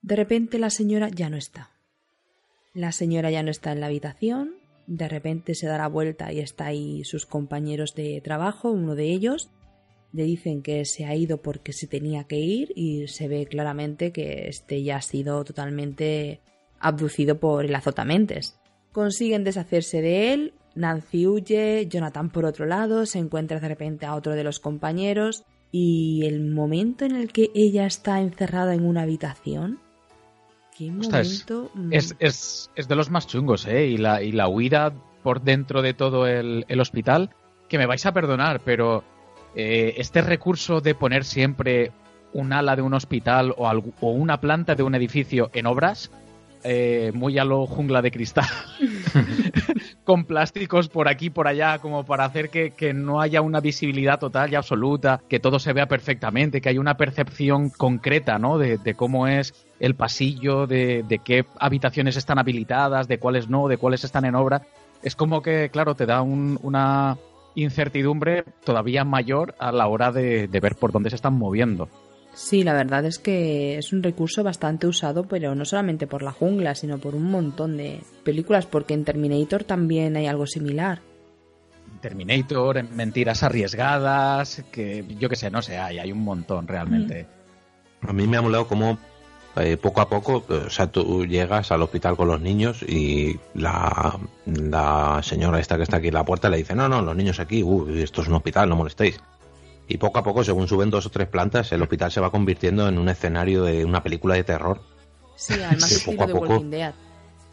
de 0.03 0.15
repente 0.15 0.59
la 0.59 0.69
señora 0.69 1.09
ya 1.09 1.31
no 1.31 1.39
está. 1.39 1.71
La 2.75 2.93
señora 2.93 3.31
ya 3.31 3.43
no 3.43 3.51
está 3.51 3.73
en 3.73 3.81
la 3.81 3.87
habitación, 3.87 4.57
de 4.87 5.09
repente 5.09 5.55
se 5.55 5.67
da 5.67 5.79
la 5.79 5.89
vuelta 5.89 6.35
y 6.35 6.41
está 6.41 6.67
ahí 6.67 7.03
sus 7.05 7.25
compañeros 7.25 7.95
de 7.95 8.21
trabajo, 8.23 8.71
uno 8.71 8.95
de 8.95 9.05
ellos, 9.05 9.49
le 10.15 10.23
dicen 10.23 10.63
que 10.63 10.85
se 10.85 11.05
ha 11.05 11.17
ido 11.17 11.43
porque 11.43 11.73
se 11.73 11.89
tenía 11.89 12.25
que 12.25 12.39
ir 12.39 12.73
y 12.77 13.09
se 13.09 13.27
ve 13.27 13.47
claramente 13.47 14.13
que 14.13 14.47
este 14.49 14.83
ya 14.85 14.97
ha 14.97 15.03
sido 15.03 15.43
totalmente 15.45 16.41
abducido 16.79 17.41
por 17.41 17.65
el 17.65 17.75
azotamentes. 17.75 18.57
Consiguen 18.93 19.43
deshacerse 19.43 20.01
de 20.01 20.33
él, 20.33 20.55
Nancy 20.77 21.27
huye, 21.27 21.89
Jonathan 21.89 22.31
por 22.31 22.45
otro 22.45 22.65
lado 22.65 23.07
se 23.07 23.19
encuentra 23.19 23.59
de 23.59 23.69
repente 23.69 24.07
a 24.07 24.15
otro 24.15 24.35
de 24.35 24.45
los 24.45 24.61
compañeros 24.61 25.43
y 25.73 26.25
el 26.25 26.49
momento 26.49 27.05
en 27.05 27.17
el 27.17 27.33
que 27.33 27.51
ella 27.53 27.85
está 27.85 28.21
encerrada 28.21 28.75
en 28.75 28.87
una 28.87 29.03
habitación, 29.03 29.81
qué 30.79 30.93
momento 30.93 31.73
Es, 31.91 32.15
es, 32.21 32.71
es 32.77 32.87
de 32.87 32.95
los 32.95 33.11
más 33.11 33.27
chungos, 33.27 33.67
¿eh? 33.67 33.89
Y 33.89 33.97
la, 33.97 34.23
y 34.23 34.31
la 34.31 34.47
huida 34.47 34.95
por 35.25 35.43
dentro 35.43 35.83
de 35.83 35.93
todo 35.93 36.29
el, 36.29 36.65
el 36.69 36.81
hospital, 36.81 37.31
que 37.69 37.79
me 37.79 37.87
vais 37.87 38.07
a 38.07 38.13
perdonar, 38.13 38.61
pero 38.65 39.03
eh, 39.55 39.95
este 39.99 40.23
recurso 40.23 40.81
de 40.81 40.95
poner 40.95 41.25
siempre 41.25 41.93
un 42.33 42.53
ala 42.53 42.75
de 42.77 42.83
un 42.83 42.95
hospital 42.95 43.55
o, 43.57 43.71
una 44.11 44.41
planta 44.41 44.75
de 44.75 44.83
un 44.83 44.95
edificio 44.95 45.51
en 45.55 45.67
obras, 45.67 46.11
eh, 46.65 47.13
muy 47.15 47.39
a 47.39 47.45
lo 47.45 47.67
jungla 47.67 48.01
de 48.03 48.11
cristal, 48.11 48.47
con 50.05 50.25
plásticos 50.25 50.89
por 50.89 51.09
aquí 51.09 51.31
por 51.31 51.47
allá, 51.49 51.79
como 51.79 52.05
para 52.05 52.25
hacer 52.25 52.51
que, 52.51 52.71
que 52.73 52.93
no 52.93 53.21
haya 53.21 53.41
una 53.41 53.61
visibilidad 53.61 54.19
total 54.19 54.53
y 54.53 54.55
absoluta, 54.57 55.21
que 55.29 55.41
todo 55.41 55.59
se 55.59 55.73
vea 55.73 55.87
perfectamente, 55.87 56.61
que 56.61 56.69
haya 56.71 56.81
una 56.81 56.97
percepción 56.97 57.71
concreta, 57.71 58.39
¿no? 58.39 58.59
De, 58.59 58.79
de 58.79 58.95
cómo 58.95 59.27
es 59.27 59.55
el 59.81 59.95
pasillo, 59.95 60.67
de, 60.67 61.05
de 61.07 61.19
qué 61.19 61.45
habitaciones 61.59 62.17
están 62.17 62.39
habilitadas, 62.39 63.09
de 63.09 63.19
cuáles 63.19 63.49
no, 63.49 63.69
de 63.69 63.77
cuáles 63.77 64.05
están 64.05 64.25
en 64.25 64.35
obra. 64.35 64.63
Es 65.03 65.17
como 65.17 65.43
que, 65.43 65.69
claro, 65.71 65.95
te 65.95 66.07
da 66.07 66.23
un- 66.23 66.59
una 66.63 67.17
incertidumbre 67.55 68.45
todavía 68.65 69.05
mayor 69.05 69.55
a 69.59 69.73
la 69.73 69.87
hora 69.87 70.13
de, 70.13 70.49
de 70.49 70.61
ver 70.61 70.77
por 70.77 70.93
dónde 70.93 71.11
se 71.11 71.17
están 71.17 71.35
moviendo. 71.35 71.89
Sí, 72.35 72.65
la 72.65 72.73
verdad 72.73 73.05
es 73.05 73.21
que 73.21 73.79
es 73.79 73.93
un 73.93 74.03
recurso 74.03 74.43
bastante 74.43 74.89
usado, 74.89 75.25
pero 75.29 75.55
no 75.55 75.65
solamente 75.65 76.09
por 76.09 76.23
la 76.23 76.33
jungla, 76.33 76.75
sino 76.75 76.99
por 76.99 77.15
un 77.15 77.31
montón 77.31 77.77
de 77.77 78.01
películas, 78.25 78.67
porque 78.67 78.95
en 78.95 79.05
Terminator 79.05 79.63
también 79.63 80.17
hay 80.17 80.27
algo 80.27 80.47
similar. 80.47 81.01
Terminator, 82.01 82.79
en 82.79 82.95
mentiras 82.97 83.45
arriesgadas, 83.45 84.65
que 84.73 85.05
yo 85.19 85.29
qué 85.29 85.37
sé, 85.37 85.51
no 85.51 85.63
sé, 85.63 85.79
hay, 85.79 86.01
hay 86.01 86.11
un 86.11 86.25
montón 86.25 86.67
realmente. 86.67 87.27
A 88.01 88.13
mí 88.13 88.27
me 88.27 88.37
ha 88.37 88.43
molado 88.43 88.67
como 88.67 88.99
eh, 89.57 89.77
poco 89.77 90.01
a 90.01 90.09
poco, 90.09 90.45
eh, 90.49 90.65
o 90.67 90.71
sea, 90.71 90.89
tú 90.89 91.25
llegas 91.27 91.71
al 91.71 91.83
hospital 91.83 92.17
con 92.17 92.29
los 92.29 92.41
niños 92.41 92.83
y 92.83 93.39
la, 93.55 94.19
la 94.47 95.21
señora 95.23 95.61
esta 95.61 95.77
que 95.77 95.85
está 95.85 95.99
aquí 95.99 96.09
en 96.09 96.15
la 96.15 96.25
puerta 96.25 96.49
le 96.49 96.57
dice, 96.57 96.75
no, 96.75 96.89
no, 96.89 97.03
los 97.03 97.15
niños 97.15 97.39
aquí, 97.41 97.63
uy, 97.63 98.03
esto 98.03 98.23
es 98.23 98.29
un 98.29 98.35
hospital, 98.35 98.69
no 98.69 98.77
molestéis. 98.77 99.21
Y 99.87 99.99
poco 99.99 100.19
a 100.19 100.25
poco, 100.25 100.43
según 100.43 100.67
suben 100.67 100.91
dos 100.91 101.07
o 101.07 101.11
tres 101.11 101.29
plantas, 101.29 101.71
el 101.73 101.83
hospital 101.83 102.11
se 102.11 102.21
va 102.21 102.31
convirtiendo 102.31 102.89
en 102.89 102.99
un 102.99 103.09
escenario 103.09 103.63
de 103.63 103.85
una 103.85 104.03
película 104.03 104.35
de 104.35 104.45
terror. 104.45 104.81
Sí, 105.37 105.55
además 105.55 105.89
Sí, 105.89 106.11
poco 106.11 106.25
a 106.25 106.27
poco. 106.29 106.65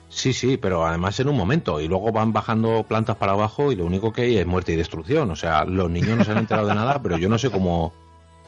Sí, 0.08 0.34
sí, 0.34 0.58
pero 0.58 0.86
además 0.86 1.20
en 1.20 1.30
un 1.30 1.38
momento. 1.38 1.80
Y 1.80 1.88
luego 1.88 2.12
van 2.12 2.34
bajando 2.34 2.84
plantas 2.84 3.16
para 3.16 3.32
abajo 3.32 3.72
y 3.72 3.76
lo 3.76 3.86
único 3.86 4.12
que 4.12 4.24
hay 4.24 4.38
es 4.38 4.46
muerte 4.46 4.74
y 4.74 4.76
destrucción. 4.76 5.32
O 5.32 5.36
sea, 5.36 5.66
los 5.66 5.90
niños 5.90 6.18
no 6.18 6.24
se 6.24 6.32
han 6.32 6.40
enterado 6.40 6.68
de 6.68 6.76
nada, 6.76 7.02
pero 7.02 7.18
yo 7.18 7.30
no 7.30 7.38
sé 7.38 7.50
cómo. 7.50 7.94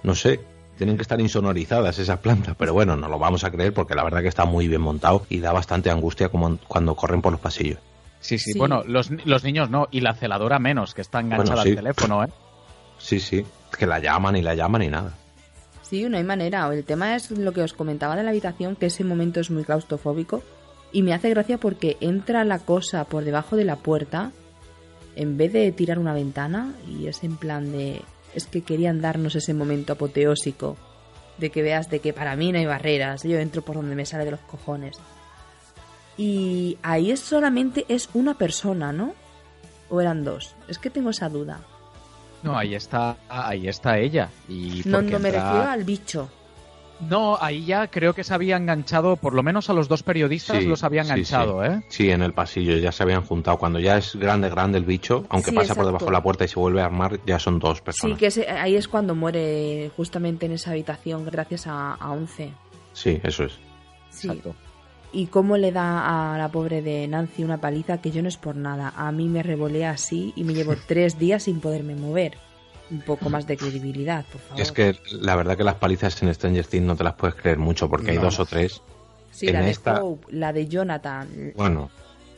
No 0.03 0.13
sé. 0.15 0.41
Tienen 0.77 0.95
que 0.97 1.03
estar 1.03 1.19
insonorizadas 1.21 1.99
esas 1.99 2.19
plantas. 2.19 2.55
Pero 2.57 2.73
bueno, 2.73 2.95
no 2.95 3.07
lo 3.07 3.19
vamos 3.19 3.43
a 3.43 3.51
creer 3.51 3.73
porque 3.73 3.93
la 3.95 4.03
verdad 4.03 4.21
que 4.21 4.27
está 4.27 4.45
muy 4.45 4.67
bien 4.67 4.81
montado 4.81 5.25
y 5.29 5.39
da 5.39 5.51
bastante 5.53 5.89
angustia 5.91 6.29
como 6.29 6.57
cuando 6.67 6.95
corren 6.95 7.21
por 7.21 7.31
los 7.31 7.41
pasillos. 7.41 7.79
Sí, 8.19 8.37
sí, 8.39 8.53
Sí. 8.53 8.59
bueno, 8.59 8.83
los, 8.85 9.09
los 9.25 9.43
niños 9.43 9.69
no, 9.69 9.87
y 9.91 9.99
la 10.01 10.13
celadora 10.15 10.57
menos, 10.57 10.93
que 10.93 11.01
está 11.01 11.19
enganchada 11.19 11.55
Bueno, 11.55 11.63
sí. 11.63 11.69
al 11.69 11.75
teléfono, 11.75 12.23
¿eh? 12.23 12.27
Sí, 12.97 13.19
sí. 13.19 13.45
Que 13.77 13.85
la 13.85 13.99
llaman 13.99 14.35
y 14.35 14.41
la 14.41 14.55
llaman 14.55 14.81
y 14.83 14.87
nada. 14.89 15.13
Sí, 15.81 16.07
no 16.09 16.17
hay 16.17 16.23
manera. 16.23 16.67
El 16.73 16.83
tema 16.85 17.15
es 17.15 17.29
lo 17.31 17.51
que 17.51 17.61
os 17.61 17.73
comentaba 17.73 18.15
de 18.15 18.23
la 18.23 18.29
habitación, 18.31 18.75
que 18.75 18.87
ese 18.87 19.03
momento 19.03 19.39
es 19.41 19.51
muy 19.51 19.63
claustrofóbico. 19.63 20.41
Y 20.91 21.01
me 21.03 21.13
hace 21.13 21.29
gracia 21.29 21.57
porque 21.57 21.97
entra 22.01 22.43
la 22.45 22.59
cosa 22.59 23.03
por 23.05 23.23
debajo 23.23 23.55
de 23.57 23.65
la 23.65 23.75
puerta 23.75 24.31
en 25.15 25.37
vez 25.37 25.51
de 25.53 25.71
tirar 25.71 25.99
una 25.99 26.13
ventana 26.13 26.73
y 26.87 27.07
es 27.07 27.23
en 27.23 27.35
plan 27.35 27.71
de... 27.71 28.01
Es 28.35 28.45
que 28.47 28.61
querían 28.61 29.01
darnos 29.01 29.35
ese 29.35 29.53
momento 29.53 29.93
apoteósico 29.93 30.77
de 31.37 31.49
que 31.49 31.61
veas 31.61 31.89
de 31.89 31.99
que 31.99 32.13
para 32.13 32.35
mí 32.35 32.51
no 32.51 32.59
hay 32.59 32.65
barreras, 32.65 33.23
yo 33.23 33.37
entro 33.39 33.61
por 33.63 33.75
donde 33.75 33.95
me 33.95 34.05
sale 34.05 34.25
de 34.25 34.31
los 34.31 34.39
cojones. 34.41 34.97
Y 36.17 36.77
ahí 36.83 37.11
es 37.11 37.19
solamente 37.19 37.85
es 37.89 38.09
una 38.13 38.35
persona, 38.37 38.93
¿no? 38.93 39.13
¿O 39.89 39.99
eran 40.01 40.23
dos? 40.23 40.55
Es 40.67 40.77
que 40.77 40.89
tengo 40.89 41.09
esa 41.09 41.29
duda. 41.29 41.59
No, 42.43 42.57
ahí 42.57 42.75
está, 42.75 43.17
ahí 43.29 43.67
está 43.67 43.97
ella. 43.97 44.29
Y 44.49 44.81
No, 44.85 45.01
no 45.01 45.19
me 45.19 45.29
entra- 45.29 45.43
refiero 45.49 45.69
al 45.71 45.83
bicho. 45.83 46.29
No, 46.99 47.37
ahí 47.41 47.65
ya 47.65 47.87
creo 47.87 48.13
que 48.13 48.23
se 48.23 48.33
había 48.33 48.55
enganchado, 48.55 49.17
por 49.17 49.33
lo 49.33 49.43
menos 49.43 49.69
a 49.69 49.73
los 49.73 49.89
dos 49.89 50.03
periodistas 50.03 50.59
Sí, 50.63 50.65
los 50.69 50.83
había 50.83 51.03
sí, 51.03 51.09
enganchado, 51.11 51.61
sí. 51.63 51.69
¿eh? 51.71 51.81
Sí, 51.89 52.09
en 52.11 52.21
el 52.21 52.33
pasillo 52.33 52.77
ya 52.77 52.91
se 52.93 53.03
habían 53.03 53.23
juntado. 53.25 53.57
Cuando 53.57 53.79
ya 53.79 53.97
es 53.97 54.15
grande, 54.15 54.49
grande 54.49 54.77
el 54.77 54.85
bicho, 54.85 55.25
aunque 55.29 55.49
Sí, 55.51 55.55
pasa 55.57 55.75
por 55.75 55.85
debajo 55.85 56.05
de 56.05 56.11
la 56.11 56.23
puerta 56.23 56.45
y 56.45 56.47
se 56.47 56.59
vuelve 56.59 56.81
a 56.81 56.85
armar, 56.85 57.19
ya 57.25 57.39
son 57.39 57.59
dos 57.59 57.79
Sí, 57.79 57.83
personas. 57.83 58.17
que 58.19 58.27
ese- 58.27 58.47
ahí 58.49 58.75
es 58.75 58.87
cuando 58.87 59.15
muere 59.15 59.91
justamente 59.97 60.45
en 60.45 60.53
esa 60.53 60.71
habitación 60.71 61.25
gracias 61.25 61.67
a, 61.67 61.93
a 61.95 62.11
Once. 62.11 62.53
Sí, 62.93 63.19
eso 63.23 63.43
es. 63.45 63.53
Sí. 64.09 64.27
Exacto. 64.29 64.55
Y 65.11 65.27
cómo 65.27 65.57
le 65.57 65.71
da 65.71 66.33
a 66.33 66.37
la 66.37 66.47
pobre 66.49 66.81
de 66.81 67.07
Nancy 67.07 67.43
una 67.43 67.57
paliza 67.59 67.99
que 68.01 68.11
yo 68.11 68.21
no 68.21 68.27
es 68.29 68.37
por 68.37 68.55
nada. 68.55 68.93
A 68.95 69.11
mí 69.11 69.27
me 69.27 69.43
revolea 69.43 69.91
así 69.91 70.31
y 70.35 70.43
me 70.43 70.53
llevo 70.53 70.73
tres 70.87 71.19
días 71.19 71.43
sin 71.43 71.59
poderme 71.59 71.95
mover. 71.95 72.37
Un 72.93 73.01
poco 73.01 73.29
más 73.29 73.45
de 73.47 73.57
credibilidad, 73.57 74.23
por 74.31 74.39
favor. 74.39 74.61
Es 74.61 74.71
que 74.71 74.95
la 75.11 75.35
verdad 75.35 75.57
que 75.57 75.63
las 75.63 75.75
palizas 75.75 76.21
en 76.23 76.33
Stranger 76.33 76.65
Things 76.65 76.85
no 76.85 76.95
te 76.95 77.03
las 77.03 77.15
puedes 77.15 77.35
creer 77.35 77.57
mucho 77.57 77.89
porque 77.89 78.11
hay 78.11 78.17
No. 78.17 78.23
dos 78.23 78.39
o 78.39 78.45
tres. 78.45 78.81
sí, 79.31 79.47
en 79.47 79.53
la 79.53 79.61
de 79.61 79.71
esta- 79.71 80.03
Hope, 80.03 80.27
la 80.31 80.53
de 80.53 80.67
Jonathan. 80.67 81.27
Bueno, 81.55 81.89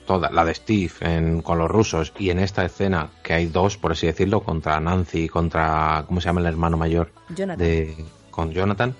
toda 0.07 0.29
la 0.31 0.45
de 0.45 0.55
Steve 0.55 0.91
en- 1.01 1.41
con 1.41 1.57
los 1.57 1.69
rusos 1.69 2.13
y 2.17 2.29
en 2.29 2.39
esta 2.39 2.63
escena 2.63 3.09
que 3.21 3.33
hay 3.33 3.47
dos, 3.47 3.77
por 3.77 3.91
así 3.91 4.07
decirlo, 4.07 4.41
contra 4.43 4.79
Nancy 4.79 5.23
y 5.25 5.27
contra 5.27 6.05
¿cómo 6.07 6.21
se 6.21 6.27
llama 6.29 6.39
el 6.39 6.45
hermano 6.47 6.77
mayor 6.77 7.11
Jonathan. 7.35 7.57
de 7.67 8.05
con 8.31 8.51
Jonathan? 8.51 8.95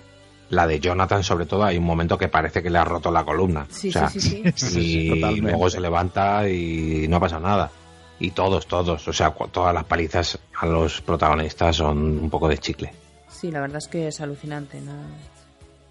La 0.50 0.66
de 0.66 0.78
Jonathan 0.78 1.24
sobre 1.24 1.46
todo 1.46 1.64
hay 1.64 1.78
un 1.78 1.84
momento 1.84 2.18
que 2.18 2.28
parece 2.28 2.62
que 2.62 2.68
le 2.70 2.76
ha 2.78 2.84
roto 2.84 3.10
la 3.10 3.24
columna. 3.24 3.66
Sí, 3.70 3.88
O 3.88 3.92
sea, 3.92 4.10
sí, 4.10 4.20
sí, 4.20 4.42
sí. 4.54 4.80
y 5.06 5.08
Totalmente. 5.14 5.50
luego 5.52 5.70
se 5.70 5.80
levanta 5.80 6.48
y 6.50 7.06
no 7.08 7.18
pasa 7.18 7.40
nada. 7.40 7.70
Y 8.18 8.30
todos, 8.30 8.66
todos. 8.66 9.06
O 9.08 9.12
sea, 9.12 9.30
todas 9.30 9.74
las 9.74 9.84
palizas 9.84 10.38
a 10.58 10.66
los 10.66 11.00
protagonistas 11.00 11.76
son 11.76 12.18
un 12.18 12.30
poco 12.30 12.48
de 12.48 12.58
chicle. 12.58 12.92
Sí, 13.28 13.50
la 13.50 13.60
verdad 13.60 13.78
es 13.78 13.88
que 13.88 14.08
es 14.08 14.20
alucinante, 14.20 14.80
no, 14.80 14.94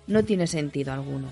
no 0.07 0.23
tiene 0.23 0.47
sentido 0.47 0.93
alguno. 0.93 1.28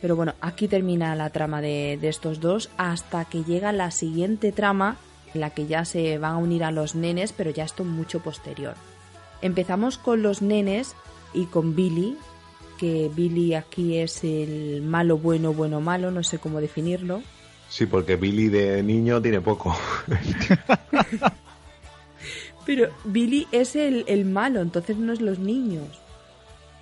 Pero 0.00 0.16
bueno, 0.16 0.34
aquí 0.40 0.68
termina 0.68 1.14
la 1.14 1.30
trama 1.30 1.60
de, 1.60 1.98
de 2.00 2.08
estos 2.08 2.40
dos 2.40 2.70
hasta 2.76 3.24
que 3.24 3.44
llega 3.44 3.72
la 3.72 3.90
siguiente 3.90 4.52
trama 4.52 4.96
en 5.32 5.40
la 5.40 5.50
que 5.50 5.66
ya 5.66 5.84
se 5.84 6.18
van 6.18 6.32
a 6.32 6.38
unir 6.38 6.64
a 6.64 6.70
los 6.70 6.94
nenes, 6.94 7.32
pero 7.32 7.50
ya 7.50 7.64
esto 7.64 7.84
mucho 7.84 8.20
posterior. 8.20 8.74
Empezamos 9.40 9.98
con 9.98 10.22
los 10.22 10.42
nenes 10.42 10.94
y 11.32 11.46
con 11.46 11.74
Billy, 11.74 12.16
que 12.78 13.10
Billy 13.14 13.54
aquí 13.54 13.96
es 13.96 14.24
el 14.24 14.82
malo, 14.82 15.16
bueno, 15.16 15.52
bueno, 15.52 15.80
malo, 15.80 16.10
no 16.10 16.22
sé 16.22 16.38
cómo 16.38 16.60
definirlo. 16.60 17.22
Sí, 17.72 17.86
porque 17.86 18.16
Billy 18.16 18.48
de 18.48 18.82
niño 18.82 19.22
tiene 19.22 19.40
poco. 19.40 19.74
Pero 22.66 22.90
Billy 23.04 23.48
es 23.50 23.74
el, 23.76 24.04
el 24.06 24.26
malo, 24.26 24.60
entonces 24.60 24.96
no 24.98 25.12
es 25.12 25.20
los 25.22 25.38
niños. 25.38 25.86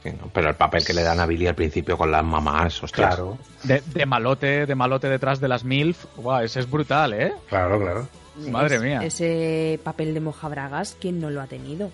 No, 0.04 0.28
Pero 0.32 0.48
el 0.48 0.56
papel 0.56 0.84
que 0.84 0.92
le 0.92 1.02
dan 1.02 1.20
a 1.20 1.26
Billy 1.26 1.46
al 1.46 1.54
principio 1.54 1.96
con 1.96 2.10
las 2.10 2.24
mamás, 2.24 2.82
ostras. 2.82 3.14
Claro, 3.14 3.38
De, 3.62 3.82
de 3.94 4.04
malote, 4.06 4.66
de 4.66 4.74
malote 4.74 5.08
detrás 5.08 5.40
de 5.40 5.46
las 5.48 5.62
MILF, 5.62 6.06
guau, 6.16 6.42
ese 6.42 6.58
es 6.60 6.68
brutal, 6.70 7.12
¿eh? 7.14 7.32
claro, 7.48 7.78
claro. 7.80 8.08
Madre 8.50 8.76
Es- 8.76 8.82
mía. 8.82 9.00
Ese 9.04 9.78
papel 9.84 10.12
de 10.12 10.20
mojabragas, 10.20 10.96
¿quién 11.00 11.20
no 11.20 11.30
lo 11.30 11.40
ha 11.40 11.46
tenido? 11.46 11.90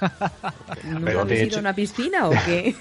¿Nunca 0.84 1.04
Pero 1.04 1.20
habéis 1.20 1.40
de 1.40 1.46
ido 1.46 1.56
a 1.58 1.60
una 1.60 1.74
piscina 1.74 2.28
o 2.28 2.30
qué? 2.46 2.74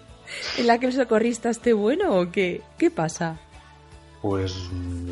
¿En 0.58 0.66
la 0.66 0.78
que 0.78 0.86
el 0.86 0.92
socorrista 0.92 1.50
esté 1.50 1.72
bueno 1.72 2.14
o 2.16 2.30
qué? 2.30 2.60
¿Qué 2.78 2.90
pasa? 2.90 3.38
Pues 4.22 4.68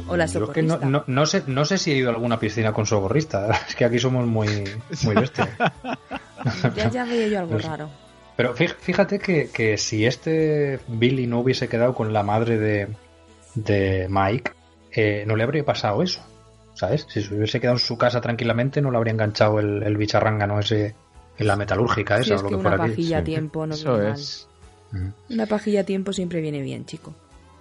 O 0.09 0.17
la 0.17 0.27
yo 0.27 0.45
es 0.45 0.51
que 0.51 0.63
no, 0.63 0.79
no, 0.79 1.05
no 1.07 1.27
sé, 1.27 1.45
no 1.47 1.65
sé 1.65 1.79
si 1.79 1.93
he 1.93 1.97
ido 1.97 2.11
a 2.11 2.15
alguna 2.15 2.41
piscina 2.41 2.73
con 2.73 2.87
socorrista. 2.87 3.49
Es 3.69 3.75
que 3.77 3.85
aquí 3.85 3.99
somos 3.99 4.27
muy, 4.27 4.49
muy 5.05 5.15
bestias. 5.15 5.49
Ya, 6.77 6.89
ya 6.91 7.05
veía 7.05 7.27
yo 7.29 7.39
algo 7.41 7.53
Pues- 7.53 7.65
raro. 7.65 7.89
Pero 8.37 8.55
fí- 8.55 8.69
fíjate 8.79 9.19
que, 9.19 9.49
que 9.51 9.79
si 9.79 10.05
este 10.07 10.79
Billy 10.89 11.27
no 11.27 11.41
hubiese 11.41 11.69
quedado 11.69 11.95
con 11.95 12.13
la 12.13 12.23
madre 12.23 12.59
de, 12.59 12.89
de 13.55 14.07
Mike, 14.11 14.53
eh, 14.93 15.25
no 15.27 15.35
le 15.37 15.43
habría 15.45 15.65
pasado 15.65 16.03
eso. 16.03 16.21
¿Sabes? 16.75 17.07
Si 17.09 17.23
se 17.23 17.35
hubiese 17.35 17.59
quedado 17.61 17.77
en 17.77 17.81
su 17.81 17.97
casa 17.97 18.21
tranquilamente, 18.21 18.83
no 18.83 18.91
le 18.91 18.99
habría 18.99 19.13
enganchado 19.15 19.59
el, 19.59 19.83
el 19.83 19.97
bicharrángano 19.97 20.61
ese 20.61 20.95
en 21.39 21.47
la 21.47 21.57
metalúrgica 21.57 22.19
esa 22.19 22.35
es 22.35 22.41
o 22.41 22.45
lo 22.45 22.49
que 22.51 22.55
que 22.57 22.61
una 22.61 22.71
aquí. 22.75 22.91
pajilla 22.91 23.19
a 23.19 23.25
tiempo 23.25 23.67
no 23.67 23.75
Eso 23.75 23.93
viene 23.95 24.11
mal. 24.11 24.21
es. 24.21 24.49
Ujú. 24.93 25.13
Una 25.31 25.47
pajilla 25.47 25.81
a 25.81 25.85
tiempo 25.85 26.13
siempre 26.13 26.41
viene 26.43 26.61
bien, 26.61 26.85
chico. 26.85 27.15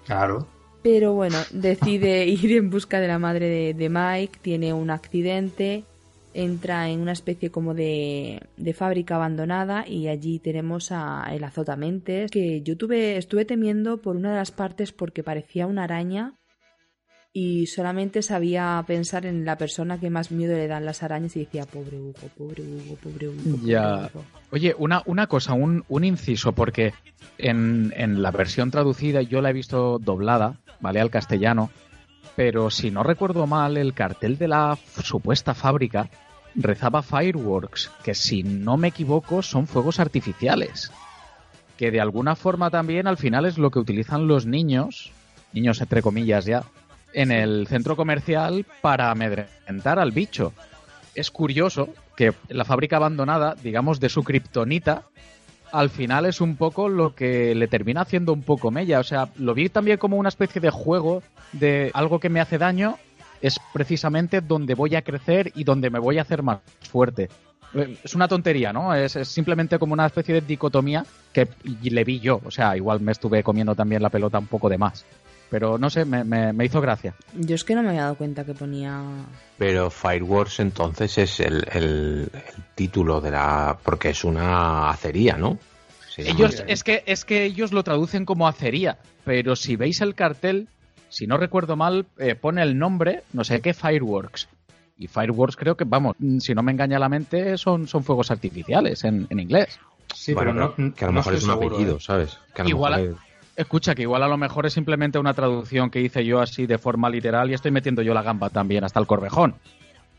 Claro. 0.06 0.46
Pero 0.86 1.16
bueno, 1.16 1.38
decide 1.50 2.26
ir 2.28 2.52
en 2.52 2.70
busca 2.70 3.00
de 3.00 3.08
la 3.08 3.18
madre 3.18 3.74
de, 3.74 3.90
Mike, 3.90 4.38
tiene 4.44 4.72
un 4.72 4.92
accidente, 4.92 5.84
entra 6.36 6.90
en 6.92 7.00
una 7.00 7.12
especie 7.12 7.50
como 7.50 7.74
de, 7.74 8.44
de 8.56 8.74
fábrica 8.76 9.16
abandonada 9.16 9.88
y 9.88 10.10
allí 10.10 10.38
tenemos 10.38 10.92
a 10.92 11.26
el 11.32 11.44
azotamentes, 11.44 12.30
que 12.30 12.62
yo 12.62 12.78
tuve, 12.78 13.18
estuve 13.18 13.46
temiendo 13.46 14.00
por 14.00 14.16
una 14.16 14.30
de 14.30 14.38
las 14.38 14.52
partes 14.52 14.92
porque 14.92 15.24
parecía 15.24 15.66
una 15.66 15.86
araña 15.86 16.36
y 17.38 17.66
solamente 17.68 18.22
sabía 18.22 18.82
pensar 18.88 19.26
en 19.26 19.44
la 19.44 19.58
persona 19.58 20.00
que 20.00 20.10
más 20.10 20.32
miedo 20.32 20.56
le 20.56 20.70
dan 20.70 20.86
las 20.86 21.04
arañas 21.04 21.36
y 21.36 21.40
decía, 21.40 21.66
pobre 21.66 21.98
Hugo, 22.00 22.14
pobre 22.38 22.64
Hugo, 22.64 22.96
pobre 22.96 23.28
Hugo. 23.28 23.58
pobre 23.58 23.72
Ya. 23.74 24.10
Hugo". 24.14 24.24
Oye, 24.52 24.74
una, 24.78 25.04
una 25.06 25.28
cosa, 25.28 25.52
un, 25.52 25.84
un 25.90 26.06
inciso, 26.06 26.54
porque 26.54 26.94
en, 27.38 27.94
en 27.98 28.22
la 28.22 28.32
versión 28.32 28.72
traducida 28.72 29.22
yo 29.22 29.42
la 29.42 29.50
he 29.50 29.54
visto 29.54 30.00
doblada, 30.00 30.56
¿vale? 30.80 31.02
Al 31.02 31.10
castellano, 31.10 31.72
pero 32.38 32.70
si 32.70 32.90
no 32.90 33.04
recuerdo 33.04 33.48
mal, 33.48 33.76
el 33.76 33.94
cartel 33.94 34.38
de 34.38 34.48
la 34.48 34.78
supuesta 35.04 35.54
fábrica 35.54 36.10
rezaba 36.56 37.04
Fireworks, 37.04 37.92
que 38.02 38.16
si 38.16 38.44
no 38.44 38.78
me 38.78 38.88
equivoco 38.88 39.42
son 39.42 39.68
fuegos 39.68 40.00
artificiales. 40.00 40.90
Que 41.76 41.92
de 41.92 42.00
alguna 42.00 42.38
forma 42.38 42.70
también 42.70 43.08
al 43.08 43.18
final 43.18 43.46
es 43.46 43.58
lo 43.58 43.72
que 43.72 43.80
utilizan 43.80 44.26
los 44.26 44.46
niños, 44.46 45.12
niños 45.52 45.82
entre 45.82 46.02
comillas 46.02 46.46
ya, 46.46 46.64
en 47.16 47.32
el 47.32 47.66
centro 47.68 47.95
comercial 47.95 48.66
para 48.82 49.09
amedrentar 49.09 49.99
al 49.99 50.11
bicho. 50.11 50.53
Es 51.16 51.32
curioso 51.32 51.89
que 52.18 52.34
la 52.49 52.66
fábrica 52.66 52.97
abandonada, 52.97 53.55
digamos, 53.63 54.01
de 54.01 54.09
su 54.09 54.22
kriptonita, 54.24 55.03
al 55.72 55.89
final 55.89 56.26
es 56.26 56.41
un 56.41 56.57
poco 56.57 56.89
lo 56.89 57.16
que 57.16 57.55
le 57.55 57.68
termina 57.70 58.01
haciendo 58.01 58.34
un 58.34 58.43
poco 58.43 58.70
mella. 58.70 58.99
O 58.99 59.03
sea, 59.03 59.30
lo 59.38 59.53
vi 59.53 59.70
también 59.70 59.97
como 59.97 60.18
una 60.18 60.28
especie 60.28 60.59
de 60.59 60.70
juego 60.70 61.24
de 61.53 61.89
algo 61.93 62.20
que 62.20 62.30
me 62.30 62.41
hace 62.41 62.57
daño, 62.57 62.97
es 63.41 63.59
precisamente 63.74 64.41
donde 64.41 64.76
voy 64.76 64.95
a 64.95 65.01
crecer 65.01 65.53
y 65.55 65.63
donde 65.63 65.89
me 65.89 65.99
voy 65.99 66.18
a 66.18 66.24
hacer 66.24 66.43
más 66.43 66.59
fuerte. 66.89 67.30
Es 68.03 68.13
una 68.13 68.28
tontería, 68.28 68.74
¿no? 68.74 68.93
Es, 68.93 69.16
es 69.16 69.30
simplemente 69.30 69.80
como 69.80 69.93
una 69.93 70.05
especie 70.05 70.36
de 70.36 70.41
dicotomía 70.41 71.05
que 71.32 71.47
le 71.82 72.03
vi 72.03 72.20
yo. 72.20 72.41
O 72.43 72.51
sea, 72.51 72.76
igual 72.76 72.99
me 72.99 73.13
estuve 73.13 73.41
comiendo 73.41 73.74
también 73.74 74.01
la 74.01 74.09
pelota 74.09 74.38
un 74.38 74.47
poco 74.47 74.68
de 74.68 74.78
más. 74.78 75.05
Pero 75.50 75.78
no 75.78 75.89
sé, 75.89 76.06
me, 76.06 76.24
me- 76.24 76.54
me 76.54 76.66
hizo 76.66 76.82
gracia. 76.82 77.14
Yo 77.34 77.56
es 77.56 77.64
que 77.64 77.76
no 77.76 77.84
me 77.84 77.89
había 77.89 78.02
dado 78.04 78.16
cuenta 78.16 78.43
que 78.46 78.54
ponía... 78.54 79.02
Pero 79.58 79.89
Fireworks 79.89 80.60
entonces 80.60 81.18
es 81.18 81.39
el, 81.39 81.66
el- 81.72 82.30
el 82.34 82.64
título 82.76 83.22
de 83.22 83.32
la... 83.32 83.78
porque 83.84 84.10
es 84.10 84.24
una 84.24 84.89
acería, 84.89 85.38
¿no? 85.38 85.58
Ellos, 86.18 86.64
es 86.68 86.84
que, 86.84 87.04
es 87.06 87.26
que 87.26 87.43
ellos 87.43 87.74
lo 87.74 87.84
traducen 87.84 88.26
como 88.26 88.48
acería, 88.48 88.98
pero 89.26 89.56
si 89.58 89.76
veis 89.76 90.00
el 90.02 90.16
cartel, 90.16 90.68
si 91.10 91.28
no 91.28 91.38
recuerdo 91.38 91.76
mal, 91.76 92.06
eh, 92.18 92.36
pone 92.36 92.62
el 92.64 92.78
nombre, 92.80 93.24
no 93.34 93.43
sé 93.43 93.60
qué, 93.62 93.74
Fireworks. 93.74 94.48
Y 94.98 95.08
Fireworks 95.08 95.58
creo 95.58 95.76
que, 95.76 95.84
vamos, 95.84 96.16
mm, 96.20 96.39
si 96.39 96.56
no 96.56 96.64
me 96.64 96.72
engaña 96.72 97.00
la 97.00 97.10
mente, 97.10 97.58
son, 97.58 97.86
son 97.88 98.04
fuegos 98.06 98.32
artificiales 98.32 99.04
en, 99.04 99.28
en 99.30 99.39
inglés. 99.41 99.78
Sí, 100.14 100.34
Bueno, 100.34 100.54
pero 100.54 100.74
no, 100.78 100.93
que 100.96 101.04
a 101.04 101.08
lo 101.08 101.12
no 101.12 101.20
mejor 101.20 101.34
es 101.34 101.43
un 101.43 101.50
seguro, 101.50 101.76
apellido, 101.76 101.98
¿eh? 101.98 102.00
¿sabes? 102.00 102.38
Que 102.54 102.62
a 102.62 102.64
lo 102.64 102.70
Igual 102.70 102.93
a- 102.93 102.98
mejor 103.00 103.14
es- 103.16 103.24
Escucha, 103.56 103.95
que 103.95 104.01
igual 104.01 104.22
a 104.24 104.28
lo 104.28 104.38
mejor 104.38 104.66
es 104.66 104.74
simplemente 104.74 105.18
una 105.18 105.34
traducción 105.34 105.89
que 105.89 106.01
hice 106.01 106.26
yo 106.26 106.41
así 106.41 106.66
de 106.66 106.78
forma 106.78 107.10
literal 107.10 107.49
y 107.49 107.53
estoy 107.53 107.72
metiendo 107.72 108.01
yo 108.01 108.14
la 108.14 108.22
gamba 108.22 108.49
también, 108.49 108.84
hasta 108.84 108.99
el 108.99 109.08
corvejón. 109.08 109.56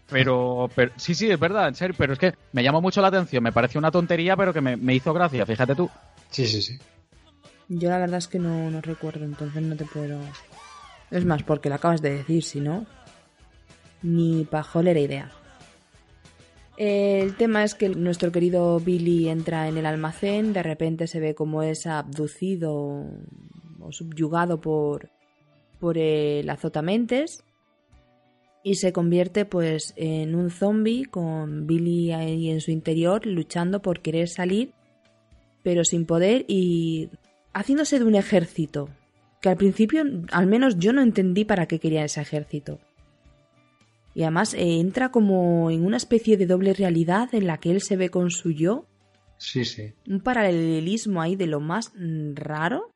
Pero, 0.08 0.70
pero 0.74 0.92
sí, 0.96 1.14
sí, 1.14 1.30
es 1.30 1.38
verdad, 1.38 1.68
en 1.68 1.74
serio, 1.74 1.94
pero 1.98 2.12
es 2.12 2.18
que 2.18 2.34
me 2.52 2.62
llamó 2.62 2.80
mucho 2.80 3.02
la 3.02 3.08
atención, 3.08 3.42
me 3.42 3.52
pareció 3.52 3.78
una 3.78 3.90
tontería, 3.90 4.36
pero 4.36 4.52
que 4.52 4.60
me, 4.60 4.76
me 4.76 4.94
hizo 4.94 5.12
gracia, 5.12 5.44
fíjate 5.44 5.74
tú. 5.74 5.90
Sí, 6.30 6.46
sí, 6.46 6.62
sí. 6.62 6.78
Yo 7.68 7.90
la 7.90 7.98
verdad 7.98 8.18
es 8.18 8.28
que 8.28 8.38
no, 8.38 8.70
no 8.70 8.80
recuerdo, 8.80 9.24
entonces 9.24 9.62
no 9.62 9.76
te 9.76 9.84
puedo... 9.84 10.18
Es 11.10 11.24
más, 11.24 11.42
porque 11.42 11.68
lo 11.68 11.74
acabas 11.74 12.00
de 12.00 12.18
decir, 12.18 12.42
si 12.42 12.60
no... 12.60 12.86
Ni 14.02 14.44
pajolera 14.44 15.00
idea. 15.00 15.30
El 16.76 17.36
tema 17.36 17.64
es 17.64 17.74
que 17.74 17.88
nuestro 17.88 18.32
querido 18.32 18.78
Billy 18.80 19.28
entra 19.28 19.68
en 19.68 19.78
el 19.78 19.86
almacén, 19.86 20.52
de 20.52 20.62
repente 20.62 21.06
se 21.06 21.20
ve 21.20 21.34
como 21.34 21.62
es 21.62 21.86
abducido 21.86 23.06
o 23.80 23.92
subyugado 23.92 24.60
por, 24.60 25.10
por 25.78 25.96
el 25.96 26.48
azotamentes 26.50 27.42
y 28.62 28.74
se 28.74 28.92
convierte 28.92 29.44
pues 29.44 29.94
en 29.96 30.34
un 30.34 30.50
zombie 30.50 31.06
con 31.06 31.66
Billy 31.66 32.12
ahí 32.12 32.50
en 32.50 32.60
su 32.60 32.70
interior 32.70 33.24
luchando 33.24 33.80
por 33.80 34.00
querer 34.00 34.28
salir 34.28 34.74
pero 35.66 35.82
sin 35.82 36.06
poder 36.06 36.44
y 36.46 37.08
haciéndose 37.52 37.98
de 37.98 38.04
un 38.04 38.14
ejército. 38.14 38.88
Que 39.40 39.48
al 39.48 39.56
principio, 39.56 40.04
al 40.30 40.46
menos 40.46 40.78
yo 40.78 40.92
no 40.92 41.02
entendí 41.02 41.44
para 41.44 41.66
qué 41.66 41.80
quería 41.80 42.04
ese 42.04 42.20
ejército. 42.20 42.78
Y 44.16 44.22
además 44.22 44.54
eh, 44.54 44.80
entra 44.80 45.10
como 45.10 45.70
en 45.70 45.84
una 45.84 45.98
especie 45.98 46.38
de 46.38 46.46
doble 46.46 46.72
realidad 46.72 47.28
en 47.34 47.46
la 47.46 47.58
que 47.58 47.70
él 47.70 47.82
se 47.82 47.98
ve 47.98 48.08
con 48.08 48.30
su 48.30 48.50
yo. 48.50 48.86
Sí, 49.36 49.66
sí. 49.66 49.92
Un 50.08 50.22
paralelismo 50.22 51.20
ahí 51.20 51.36
de 51.36 51.46
lo 51.46 51.60
más 51.60 51.92
mm, 51.94 52.34
raro. 52.34 52.90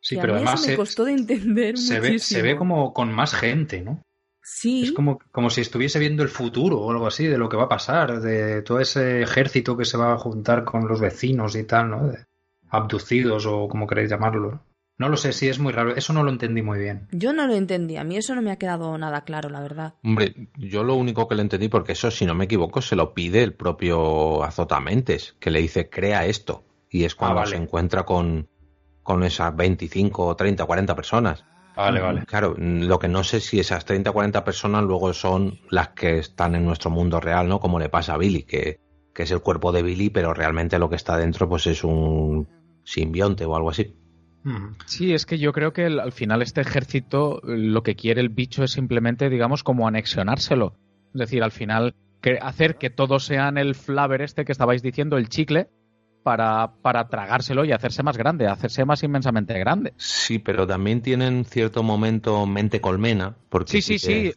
Sí, 0.00 0.14
que 0.14 0.22
pero 0.22 0.32
a 0.32 0.36
mí 0.36 0.42
además 0.42 0.60
eso 0.60 0.68
me 0.68 0.72
se, 0.72 0.76
costó 0.78 1.04
de 1.04 1.12
entender 1.12 1.76
se 1.76 2.00
ve, 2.00 2.18
se 2.18 2.40
ve 2.40 2.56
como 2.56 2.94
con 2.94 3.12
más 3.12 3.34
gente, 3.34 3.82
¿no? 3.82 4.00
Sí, 4.42 4.84
Es 4.84 4.92
como, 4.92 5.18
como 5.32 5.50
si 5.50 5.60
estuviese 5.60 5.98
viendo 5.98 6.22
el 6.22 6.30
futuro 6.30 6.80
o 6.80 6.90
algo 6.90 7.06
así, 7.06 7.26
de 7.26 7.36
lo 7.36 7.50
que 7.50 7.58
va 7.58 7.64
a 7.64 7.68
pasar, 7.68 8.22
de 8.22 8.62
todo 8.62 8.80
ese 8.80 9.20
ejército 9.20 9.76
que 9.76 9.84
se 9.84 9.98
va 9.98 10.14
a 10.14 10.18
juntar 10.18 10.64
con 10.64 10.88
los 10.88 10.98
vecinos 10.98 11.56
y 11.56 11.64
tal, 11.64 11.90
¿no? 11.90 12.06
De 12.06 12.24
abducidos 12.70 13.44
o 13.44 13.68
como 13.68 13.86
queréis 13.86 14.08
llamarlo. 14.08 14.62
No 14.96 15.08
lo 15.08 15.16
sé, 15.16 15.32
sí, 15.32 15.48
es 15.48 15.58
muy 15.58 15.72
raro. 15.72 15.96
Eso 15.96 16.12
no 16.12 16.22
lo 16.22 16.30
entendí 16.30 16.62
muy 16.62 16.78
bien. 16.78 17.08
yo 17.10 17.32
no 17.32 17.46
lo 17.48 17.54
entendí. 17.54 17.96
A 17.96 18.04
mí 18.04 18.16
eso 18.16 18.34
no 18.36 18.42
me 18.42 18.52
ha 18.52 18.56
quedado 18.56 18.96
nada 18.96 19.22
claro, 19.24 19.48
la 19.50 19.60
verdad. 19.60 19.94
Hombre, 20.04 20.48
yo 20.56 20.84
lo 20.84 20.94
único 20.94 21.26
que 21.26 21.34
le 21.34 21.42
entendí, 21.42 21.68
porque 21.68 21.92
eso, 21.92 22.10
si 22.12 22.24
no 22.26 22.34
me 22.34 22.44
equivoco, 22.44 22.80
se 22.80 22.94
lo 22.94 23.12
pide 23.12 23.42
el 23.42 23.54
propio 23.54 24.44
Azotamentes, 24.44 25.34
que 25.40 25.50
le 25.50 25.60
dice, 25.60 25.90
crea 25.90 26.26
esto. 26.26 26.64
Y 26.88 27.04
es 27.04 27.16
cuando 27.16 27.40
Ah, 27.40 27.42
vale. 27.42 27.56
se 27.56 27.62
encuentra 27.62 28.04
con, 28.04 28.48
con 29.02 29.24
esas 29.24 29.54
25, 29.56 30.36
30, 30.36 30.64
40 30.64 30.94
personas. 30.94 31.44
Vale, 31.76 32.00
vale. 32.00 32.24
Claro, 32.24 32.54
lo 32.56 32.98
que 33.00 33.08
no 33.08 33.24
sé 33.24 33.40
si 33.40 33.58
esas 33.58 33.84
30, 33.84 34.12
40 34.12 34.44
personas 34.44 34.84
luego 34.84 35.12
son 35.12 35.58
las 35.70 35.88
que 35.88 36.18
están 36.18 36.54
en 36.54 36.64
nuestro 36.64 36.90
mundo 36.90 37.18
real, 37.18 37.48
¿no? 37.48 37.58
Como 37.58 37.80
le 37.80 37.88
pasa 37.88 38.14
a 38.14 38.16
Billy, 38.18 38.44
que, 38.44 38.78
que 39.12 39.24
es 39.24 39.30
el 39.32 39.40
cuerpo 39.40 39.72
de 39.72 39.82
Billy, 39.82 40.08
pero 40.08 40.32
realmente 40.34 40.78
lo 40.78 40.88
que 40.88 40.94
está 40.94 41.16
dentro 41.16 41.48
pues 41.48 41.66
es 41.66 41.82
un 41.82 42.48
simbionte 42.84 43.44
o 43.44 43.56
algo 43.56 43.70
así. 43.70 43.96
Sí, 44.86 45.14
es 45.14 45.26
que 45.26 45.38
yo 45.38 45.52
creo 45.52 45.72
que 45.72 45.86
al 45.86 46.12
final 46.12 46.42
este 46.42 46.60
ejército 46.60 47.40
lo 47.44 47.82
que 47.82 47.96
quiere 47.96 48.20
el 48.20 48.28
bicho 48.28 48.62
es 48.62 48.72
simplemente, 48.72 49.30
digamos, 49.30 49.62
como 49.62 49.88
anexionárselo. 49.88 50.76
Es 51.14 51.20
decir, 51.20 51.42
al 51.42 51.52
final 51.52 51.94
hacer 52.40 52.76
que 52.76 52.90
todos 52.90 53.24
sean 53.24 53.58
el 53.58 53.74
flavor 53.74 54.22
este 54.22 54.44
que 54.44 54.52
estabais 54.52 54.82
diciendo, 54.82 55.16
el 55.16 55.28
chicle, 55.28 55.68
para, 56.22 56.72
para 56.80 57.08
tragárselo 57.08 57.64
y 57.64 57.72
hacerse 57.72 58.02
más 58.02 58.16
grande, 58.16 58.46
hacerse 58.46 58.84
más 58.84 59.02
inmensamente 59.02 59.58
grande. 59.58 59.92
Sí, 59.96 60.38
pero 60.38 60.66
también 60.66 61.02
tienen 61.02 61.44
cierto 61.44 61.82
momento 61.82 62.46
mente 62.46 62.80
colmena. 62.80 63.36
Porque 63.50 63.70
sí, 63.70 63.82
sí, 63.82 63.98
sí, 63.98 64.32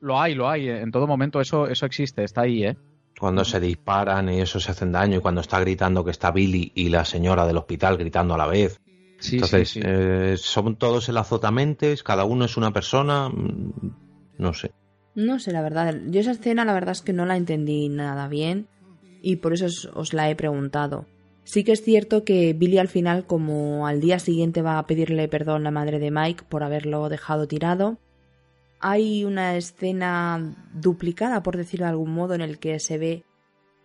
lo, 0.00 0.18
hay, 0.18 0.34
lo 0.34 0.48
hay. 0.48 0.68
En 0.68 0.90
todo 0.90 1.06
momento 1.06 1.40
eso, 1.40 1.68
eso 1.68 1.86
existe, 1.86 2.24
está 2.24 2.42
ahí, 2.42 2.64
¿eh? 2.64 2.76
Cuando 3.18 3.44
se 3.44 3.60
disparan 3.60 4.30
y 4.30 4.40
eso 4.40 4.60
se 4.60 4.70
hacen 4.70 4.92
daño 4.92 5.18
y 5.18 5.20
cuando 5.20 5.42
está 5.42 5.60
gritando 5.60 6.04
que 6.04 6.10
está 6.10 6.30
Billy 6.30 6.72
y 6.74 6.88
la 6.88 7.04
señora 7.04 7.46
del 7.46 7.58
hospital 7.58 7.98
gritando 7.98 8.32
a 8.34 8.38
la 8.38 8.46
vez. 8.46 8.80
Sí, 9.20 9.36
Entonces, 9.36 9.70
sí, 9.70 9.80
eh, 9.84 10.34
son 10.38 10.76
todos 10.76 11.08
el 11.08 11.16
azotamentes, 11.18 12.02
cada 12.02 12.24
uno 12.24 12.46
es 12.46 12.56
una 12.56 12.72
persona, 12.72 13.28
mm, 13.28 13.72
no 14.38 14.54
sé. 14.54 14.72
No 15.14 15.38
sé, 15.38 15.52
la 15.52 15.62
verdad. 15.62 15.94
Yo 16.08 16.20
esa 16.20 16.30
escena 16.32 16.64
la 16.64 16.72
verdad 16.72 16.92
es 16.92 17.02
que 17.02 17.12
no 17.12 17.26
la 17.26 17.36
entendí 17.36 17.88
nada 17.88 18.28
bien 18.28 18.68
y 19.22 19.36
por 19.36 19.52
eso 19.52 19.66
os, 19.94 20.12
la 20.14 20.30
he 20.30 20.36
preguntado. 20.36 21.06
Sí 21.44 21.64
que 21.64 21.72
es 21.72 21.82
cierto 21.82 22.24
que 22.24 22.52
Billy 22.54 22.78
al 22.78 22.88
final, 22.88 23.26
como 23.26 23.86
al 23.86 24.00
día 24.00 24.18
siguiente 24.18 24.62
va 24.62 24.78
a 24.78 24.86
pedirle 24.86 25.28
perdón 25.28 25.62
a 25.62 25.64
la 25.64 25.70
madre 25.70 25.98
de 25.98 26.10
Mike 26.10 26.44
por 26.48 26.62
haberlo 26.62 27.08
dejado 27.08 27.46
tirado, 27.48 27.98
hay 28.78 29.24
una 29.24 29.56
escena 29.56 30.56
duplicada, 30.72 31.42
por 31.42 31.56
decirlo 31.56 31.86
de 31.86 31.90
algún 31.90 32.12
modo, 32.12 32.34
en 32.34 32.40
el 32.40 32.58
que 32.58 32.78
se 32.78 32.96
ve 32.96 33.24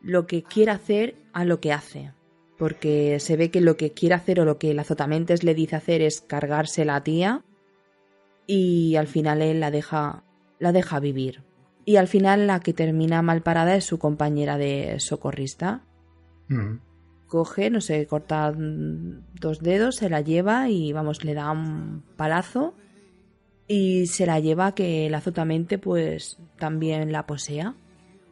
lo 0.01 0.27
que 0.27 0.43
quiere 0.43 0.71
hacer 0.71 1.15
a 1.33 1.43
lo 1.43 1.59
que 1.59 1.73
hace. 1.73 2.13
Porque 2.57 3.19
se 3.19 3.35
ve 3.35 3.51
que 3.51 3.61
lo 3.61 3.75
que 3.77 3.91
quiere 3.91 4.15
hacer 4.15 4.39
o 4.39 4.45
lo 4.45 4.57
que 4.57 4.71
el 4.71 4.79
azotamentes 4.79 5.43
le 5.43 5.53
dice 5.53 5.75
hacer 5.75 6.01
es 6.01 6.21
cargarse 6.21 6.85
la 6.85 7.03
tía 7.03 7.43
y 8.47 8.95
al 8.95 9.07
final 9.07 9.41
él 9.41 9.59
la 9.59 9.71
deja, 9.71 10.23
la 10.59 10.71
deja 10.71 10.99
vivir. 10.99 11.43
Y 11.83 11.97
al 11.97 12.07
final 12.07 12.47
la 12.47 12.59
que 12.59 12.73
termina 12.73 13.21
mal 13.21 13.41
parada 13.41 13.75
es 13.75 13.85
su 13.85 13.99
compañera 13.99 14.57
de 14.57 14.99
socorrista. 14.99 15.83
Mm. 16.47 16.77
Coge, 17.27 17.69
no 17.69 17.81
sé, 17.81 18.05
corta 18.07 18.53
dos 18.55 19.59
dedos, 19.59 19.95
se 19.95 20.09
la 20.09 20.21
lleva 20.21 20.69
y 20.69 20.93
vamos, 20.93 21.23
le 21.23 21.33
da 21.33 21.51
un 21.51 22.03
palazo 22.15 22.75
y 23.67 24.07
se 24.07 24.25
la 24.25 24.39
lleva 24.39 24.73
que 24.73 25.07
el 25.07 25.15
azotamente 25.15 25.77
pues 25.77 26.37
también 26.57 27.11
la 27.11 27.25
posea. 27.25 27.75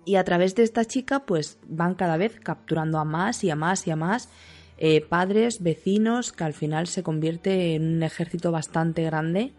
Y 0.06 0.16
a 0.16 0.24
través 0.24 0.56
de 0.56 0.64
esta 0.64 0.86
chica 0.86 1.22
pues 1.22 1.58
van 1.68 1.96
cada 1.96 2.18
vez 2.18 2.40
capturando 2.40 3.00
a 3.00 3.06
más 3.06 3.44
y 3.44 3.50
a 3.50 3.56
más 3.56 3.88
y 3.88 3.92
a 3.92 3.96
más 3.96 4.30
eh, 4.78 5.02
padres, 5.02 5.62
vecinos, 5.62 6.32
que 6.34 6.44
al 6.44 6.54
final 6.54 6.88
se 6.88 7.04
convierte 7.04 7.76
en 7.76 7.96
un 7.96 8.04
ejército 8.04 8.52
bastante 8.52 9.04
grande 9.04 9.54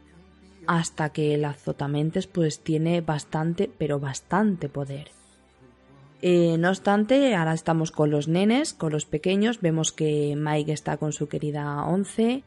hasta 0.67 1.11
que 1.11 1.35
el 1.35 1.45
azotamentes 1.45 2.27
pues 2.27 2.61
tiene 2.61 3.01
bastante, 3.01 3.71
pero 3.79 4.01
bastante 4.01 4.69
poder. 4.69 5.11
Eh, 6.23 6.57
no 6.59 6.71
obstante, 6.71 7.35
ahora 7.35 7.53
estamos 7.53 7.91
con 7.91 8.11
los 8.11 8.29
nenes, 8.29 8.73
con 8.73 8.93
los 8.93 9.05
pequeños, 9.05 9.61
vemos 9.61 9.93
que 9.93 10.35
Mike 10.37 10.73
está 10.73 10.97
con 10.97 11.13
su 11.13 11.29
querida 11.29 11.85
Once, 11.85 12.43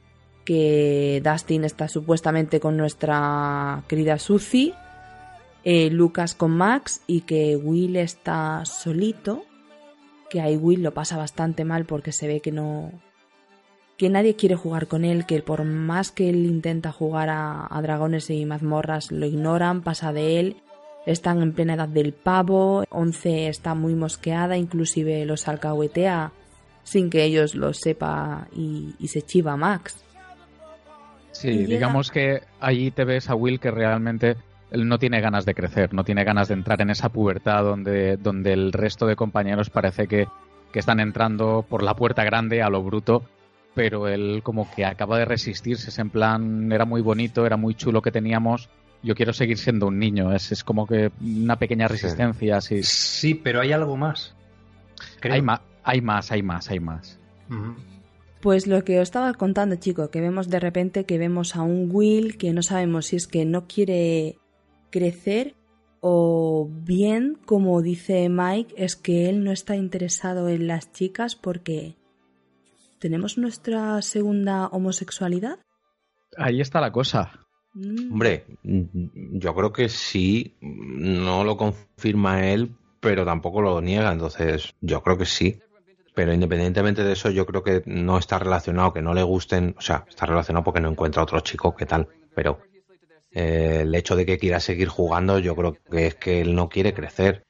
que 0.45 1.21
Dustin 1.23 1.63
está 1.63 1.87
supuestamente 1.87 2.59
con 2.59 2.75
nuestra 2.75 3.83
querida 3.87 4.17
Suzy, 4.17 4.73
eh, 5.69 5.89
Lucas 5.89 6.33
con 6.33 6.51
Max 6.51 7.01
y 7.07 7.21
que 7.21 7.57
Will 7.57 7.97
está 7.97 8.63
solito, 8.63 9.43
que 10.29 10.39
ahí 10.39 10.55
Will 10.55 10.81
lo 10.81 10.93
pasa 10.93 11.17
bastante 11.17 11.65
mal 11.65 11.83
porque 11.83 12.13
se 12.13 12.25
ve 12.25 12.39
que 12.39 12.53
no, 12.53 12.93
que 13.97 14.09
nadie 14.09 14.37
quiere 14.37 14.55
jugar 14.55 14.87
con 14.87 15.03
él, 15.03 15.25
que 15.25 15.41
por 15.41 15.65
más 15.65 16.11
que 16.13 16.29
él 16.29 16.45
intenta 16.45 16.93
jugar 16.93 17.27
a, 17.29 17.67
dragones 17.81 18.29
y 18.29 18.45
mazmorras, 18.45 19.11
lo 19.11 19.25
ignoran, 19.25 19.81
pasa 19.81 20.13
de 20.13 20.39
él, 20.39 20.55
están 21.05 21.41
en 21.41 21.51
plena 21.51 21.73
edad 21.73 21.89
del 21.89 22.13
pavo, 22.13 22.85
Once 22.89 23.49
está 23.49 23.75
muy 23.75 23.93
mosqueada, 23.93 24.55
inclusive 24.55 25.25
los 25.25 25.49
alcahuetea 25.49 26.31
sin 26.83 27.09
que 27.09 27.25
ellos 27.25 27.55
lo 27.55 27.73
sepa 27.73 28.47
y, 28.55 28.95
se 29.09 29.21
chiva 29.21 29.57
Max. 29.57 30.01
Sí, 31.33 31.65
digamos 31.65 32.09
que 32.09 32.43
allí 32.61 32.89
te 32.89 33.03
ves 33.03 33.29
a 33.29 33.35
Will 33.35 33.59
que 33.59 33.69
realmente 33.69 34.37
él 34.71 34.87
no 34.87 34.99
tiene 34.99 35.21
ganas 35.21 35.45
de 35.45 35.55
crecer, 35.55 35.93
no 35.93 36.03
tiene 36.03 36.23
ganas 36.23 36.47
de 36.47 36.55
entrar 36.55 36.81
en 36.81 36.89
esa 36.89 37.09
pubertad 37.09 37.63
donde, 37.63 38.17
donde 38.17 38.53
el 38.53 38.73
resto 38.73 39.05
de 39.07 39.15
compañeros 39.15 39.69
parece 39.69 40.07
que, 40.07 40.27
que 40.71 40.79
están 40.79 40.99
entrando 40.99 41.65
por 41.67 41.83
la 41.83 41.95
puerta 41.95 42.23
grande 42.23 42.61
a 42.61 42.69
lo 42.69 42.83
bruto 42.83 43.23
pero 43.77 44.07
él 44.07 44.41
como 44.41 44.67
que 44.71 44.85
acaba 44.85 45.19
de 45.19 45.25
resistirse, 45.25 45.91
es 45.91 45.99
en 45.99 46.09
plan, 46.09 46.71
era 46.71 46.83
muy 46.83 46.99
bonito, 47.01 47.45
era 47.45 47.57
muy 47.57 47.75
chulo 47.75 48.01
que 48.01 48.11
teníamos, 48.11 48.69
yo 49.03 49.13
quiero 49.13 49.33
seguir 49.33 49.59
siendo 49.59 49.85
un 49.85 49.99
niño, 49.99 50.33
es, 50.33 50.51
es 50.51 50.63
como 50.63 50.87
que 50.87 51.11
una 51.21 51.57
pequeña 51.57 51.87
resistencia, 51.87 52.59
sí. 52.59 52.81
Sí, 52.81 53.35
pero 53.35 53.61
hay 53.61 53.73
algo 53.73 53.95
más. 53.95 54.33
Hay, 55.21 55.43
más, 55.43 55.61
hay 55.83 56.01
más, 56.01 56.31
hay 56.31 56.41
más, 56.41 56.71
hay 56.71 56.79
más. 56.79 57.19
Pues 58.41 58.65
lo 58.65 58.83
que 58.83 58.97
os 58.97 59.03
estaba 59.03 59.31
contando, 59.35 59.75
chico, 59.75 60.09
que 60.09 60.21
vemos 60.21 60.49
de 60.49 60.59
repente 60.59 61.05
que 61.05 61.19
vemos 61.19 61.55
a 61.55 61.61
un 61.61 61.89
Will 61.91 62.39
que 62.39 62.53
no 62.53 62.63
sabemos 62.63 63.05
si 63.05 63.17
es 63.17 63.27
que 63.27 63.45
no 63.45 63.67
quiere 63.67 64.39
crecer 64.89 65.55
o 65.99 66.69
bien, 66.69 67.37
como 67.45 67.81
dice 67.81 68.29
Mike, 68.29 68.75
es 68.77 68.95
que 68.95 69.29
él 69.29 69.43
no 69.43 69.51
está 69.51 69.75
interesado 69.75 70.49
en 70.49 70.67
las 70.67 70.91
chicas 70.91 71.35
porque 71.35 71.95
¿Tenemos 72.99 73.37
nuestra 73.37 74.01
segunda 74.01 74.67
homosexualidad? 74.67 75.59
Ahí 76.35 76.61
está 76.61 76.81
la 76.81 76.91
cosa. 76.91 77.45
Mm. 77.73 78.11
Hombre, 78.11 78.45
yo 78.63 79.53
creo 79.53 79.71
que 79.71 79.87
sí, 79.87 80.55
no 80.61 81.43
lo 81.43 81.57
confirma 81.57 82.47
él, 82.47 82.75
pero 82.99 83.23
tampoco 83.23 83.61
lo 83.61 83.81
niega, 83.81 84.11
entonces 84.11 84.73
yo 84.81 85.03
creo 85.03 85.17
que 85.17 85.25
sí. 85.25 85.59
Pero 86.15 86.33
independientemente 86.33 87.03
de 87.03 87.13
eso, 87.13 87.29
yo 87.29 87.45
creo 87.45 87.61
que 87.61 87.83
no 87.85 88.17
está 88.17 88.39
relacionado, 88.39 88.93
que 88.93 89.03
no 89.03 89.13
le 89.13 89.21
gusten, 89.21 89.75
o 89.77 89.81
sea, 89.81 90.03
está 90.09 90.25
relacionado 90.25 90.63
porque 90.63 90.81
no 90.81 90.89
encuentra 90.89 91.21
otro 91.21 91.39
chico, 91.41 91.75
¿qué 91.75 91.85
tal? 91.85 92.07
Pero 92.33 92.59
eh, 93.39 93.81
el 93.81 93.93
hecho 93.93 94.15
de 94.15 94.25
que 94.25 94.39
quiera 94.39 94.59
seguir 94.59 94.87
jugando, 94.87 95.37
yo 95.37 95.55
creo 95.55 95.77
que 95.91 96.07
es 96.07 96.15
que 96.15 96.41
él 96.41 96.55
no 96.55 96.69
quiere 96.69 96.95
crecer. 96.95 97.43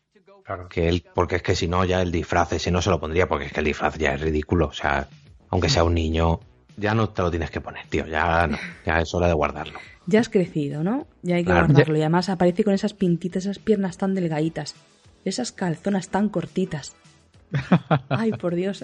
Que 0.69 0.89
él, 0.89 1.05
porque 1.13 1.37
es 1.37 1.41
que 1.41 1.55
si 1.55 1.69
no, 1.69 1.85
ya 1.85 2.01
el 2.01 2.11
disfraz, 2.11 2.49
si 2.57 2.71
no 2.71 2.81
se 2.81 2.89
lo 2.89 2.99
pondría, 2.99 3.27
porque 3.27 3.45
es 3.45 3.53
que 3.53 3.61
el 3.61 3.65
disfraz 3.65 3.97
ya 3.97 4.13
es 4.13 4.19
ridículo. 4.19 4.67
O 4.67 4.73
sea, 4.73 5.07
aunque 5.49 5.69
sea 5.69 5.85
un 5.85 5.93
niño, 5.93 6.41
ya 6.75 6.93
no 6.93 7.09
te 7.09 7.21
lo 7.21 7.31
tienes 7.31 7.51
que 7.51 7.61
poner, 7.61 7.85
tío, 7.87 8.05
ya 8.05 8.47
no, 8.47 8.57
ya 8.85 8.99
es 8.99 9.13
hora 9.13 9.27
de 9.27 9.33
guardarlo. 9.33 9.79
Ya 10.07 10.19
has 10.19 10.27
crecido, 10.27 10.83
¿no? 10.83 11.07
Ya 11.21 11.37
hay 11.37 11.45
que 11.45 11.53
guardarlo. 11.53 11.97
Y 11.97 12.01
además 12.01 12.27
aparece 12.27 12.65
con 12.65 12.73
esas 12.73 12.93
pintitas, 12.93 13.45
esas 13.45 13.59
piernas 13.59 13.97
tan 13.97 14.13
delgaditas, 14.13 14.75
esas 15.23 15.53
calzonas 15.53 16.09
tan 16.09 16.27
cortitas. 16.27 16.97
Ay, 18.09 18.31
por 18.31 18.55
Dios. 18.55 18.83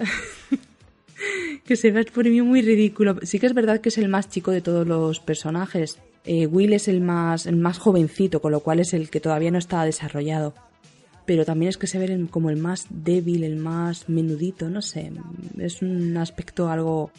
que 1.64 1.76
se 1.76 1.90
ve 1.90 2.04
por 2.04 2.24
mí 2.24 2.40
muy 2.40 2.62
ridículo. 2.62 3.16
Sí 3.22 3.38
que 3.38 3.46
es 3.46 3.54
verdad 3.54 3.80
que 3.80 3.90
es 3.90 3.98
el 3.98 4.08
más 4.08 4.30
chico 4.30 4.50
de 4.50 4.62
todos 4.62 4.86
los 4.86 5.20
personajes. 5.20 5.98
Eh, 6.24 6.46
Will 6.46 6.72
es 6.72 6.88
el 6.88 7.00
más, 7.00 7.46
el 7.46 7.56
más 7.56 7.78
jovencito, 7.78 8.40
con 8.40 8.52
lo 8.52 8.60
cual 8.60 8.80
es 8.80 8.94
el 8.94 9.10
que 9.10 9.20
todavía 9.20 9.50
no 9.50 9.58
está 9.58 9.84
desarrollado. 9.84 10.54
Pero 11.26 11.44
también 11.44 11.70
es 11.70 11.78
que 11.78 11.86
se 11.86 11.98
ve 11.98 12.26
como 12.30 12.50
el 12.50 12.56
más 12.56 12.86
débil, 12.90 13.44
el 13.44 13.56
más 13.56 14.08
menudito, 14.08 14.68
no 14.68 14.82
sé, 14.82 15.10
es 15.58 15.80
un 15.80 16.16
aspecto 16.18 16.68
algo 16.68 17.10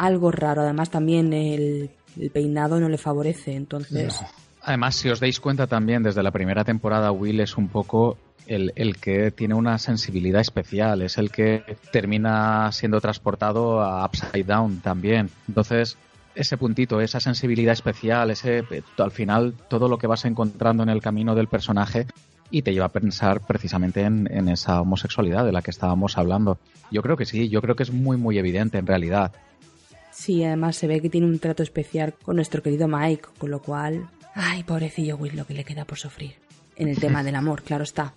algo 0.00 0.30
raro, 0.30 0.62
además 0.62 0.90
también 0.90 1.32
el, 1.32 1.90
peinado 2.32 2.80
no 2.80 2.88
le 2.88 2.98
favorece, 2.98 3.54
entonces... 3.54 4.18
Además, 4.62 4.96
si 4.96 5.08
os 5.08 5.20
dais 5.20 5.40
cuenta 5.40 5.66
también, 5.66 6.02
desde 6.02 6.22
la 6.22 6.30
primera 6.30 6.64
temporada 6.64 7.12
Will 7.12 7.40
es 7.40 7.56
un 7.56 7.68
poco 7.68 8.16
el, 8.46 8.72
el, 8.76 8.96
que 8.96 9.30
tiene 9.30 9.54
una 9.54 9.78
sensibilidad 9.78 10.40
especial, 10.40 11.02
es 11.02 11.18
el 11.18 11.30
que 11.30 11.62
termina 11.92 12.72
siendo 12.72 13.00
transportado 13.00 13.80
a 13.80 14.04
Upside 14.04 14.44
Down 14.44 14.80
también. 14.80 15.30
Entonces, 15.48 15.96
ese 16.34 16.56
puntito, 16.56 17.00
esa 17.00 17.20
sensibilidad 17.20 17.72
especial, 17.72 18.30
ese 18.30 18.64
al 18.98 19.10
final 19.10 19.54
todo 19.68 19.88
lo 19.88 19.98
que 19.98 20.06
vas 20.06 20.24
encontrando 20.24 20.82
en 20.82 20.88
el 20.88 21.00
camino 21.00 21.34
del 21.34 21.48
personaje 21.48 22.06
y 22.50 22.62
te 22.62 22.72
lleva 22.72 22.86
a 22.86 22.90
pensar 22.90 23.46
precisamente 23.46 24.02
en, 24.02 24.48
esa 24.48 24.80
homosexualidad 24.80 25.44
de 25.44 25.52
la 25.52 25.62
que 25.62 25.70
estábamos 25.70 26.18
hablando. 26.18 26.58
Yo 26.90 27.02
creo 27.02 27.16
que 27.16 27.24
sí, 27.24 27.48
yo 27.48 27.62
creo 27.62 27.76
que 27.76 27.84
es 27.84 27.92
muy, 27.92 28.16
muy 28.16 28.38
evidente 28.38 28.78
en 28.78 28.86
realidad. 28.86 29.32
Sí, 30.10 30.44
además 30.44 30.76
se 30.76 30.86
ve 30.86 31.00
que 31.00 31.08
tiene 31.08 31.26
un 31.26 31.38
trato 31.38 31.62
especial 31.62 32.14
con 32.22 32.36
nuestro 32.36 32.62
querido 32.62 32.88
Mike, 32.88 33.28
con 33.38 33.50
lo 33.50 33.60
cual... 33.60 34.08
Ay, 34.34 34.64
pobrecillo 34.64 35.16
Will, 35.16 35.36
lo 35.36 35.46
que 35.46 35.54
le 35.54 35.64
queda 35.64 35.84
por 35.84 35.98
sufrir. 35.98 36.34
En 36.76 36.88
el 36.88 36.98
tema 36.98 37.22
del 37.24 37.36
amor, 37.36 37.62
claro 37.62 37.84
está. 37.84 38.14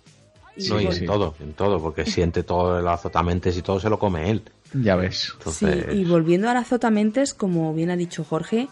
Y 0.56 0.68
no, 0.68 0.80
y 0.80 0.86
en 0.86 1.06
todo, 1.06 1.34
en 1.40 1.52
todo, 1.52 1.80
porque 1.80 2.04
siente 2.04 2.42
todo 2.42 2.78
el 2.78 2.86
azotamentes 2.86 3.56
y 3.56 3.62
todo 3.62 3.80
se 3.80 3.88
lo 3.88 3.98
come 3.98 4.30
él. 4.30 4.42
Ya 4.74 4.96
ves. 4.96 5.32
Sí, 5.50 5.66
y 5.92 6.04
volviendo 6.04 6.50
al 6.50 6.56
azotamentes, 6.56 7.32
como 7.32 7.72
bien 7.74 7.90
ha 7.90 7.96
dicho 7.96 8.24
Jorge, 8.24 8.68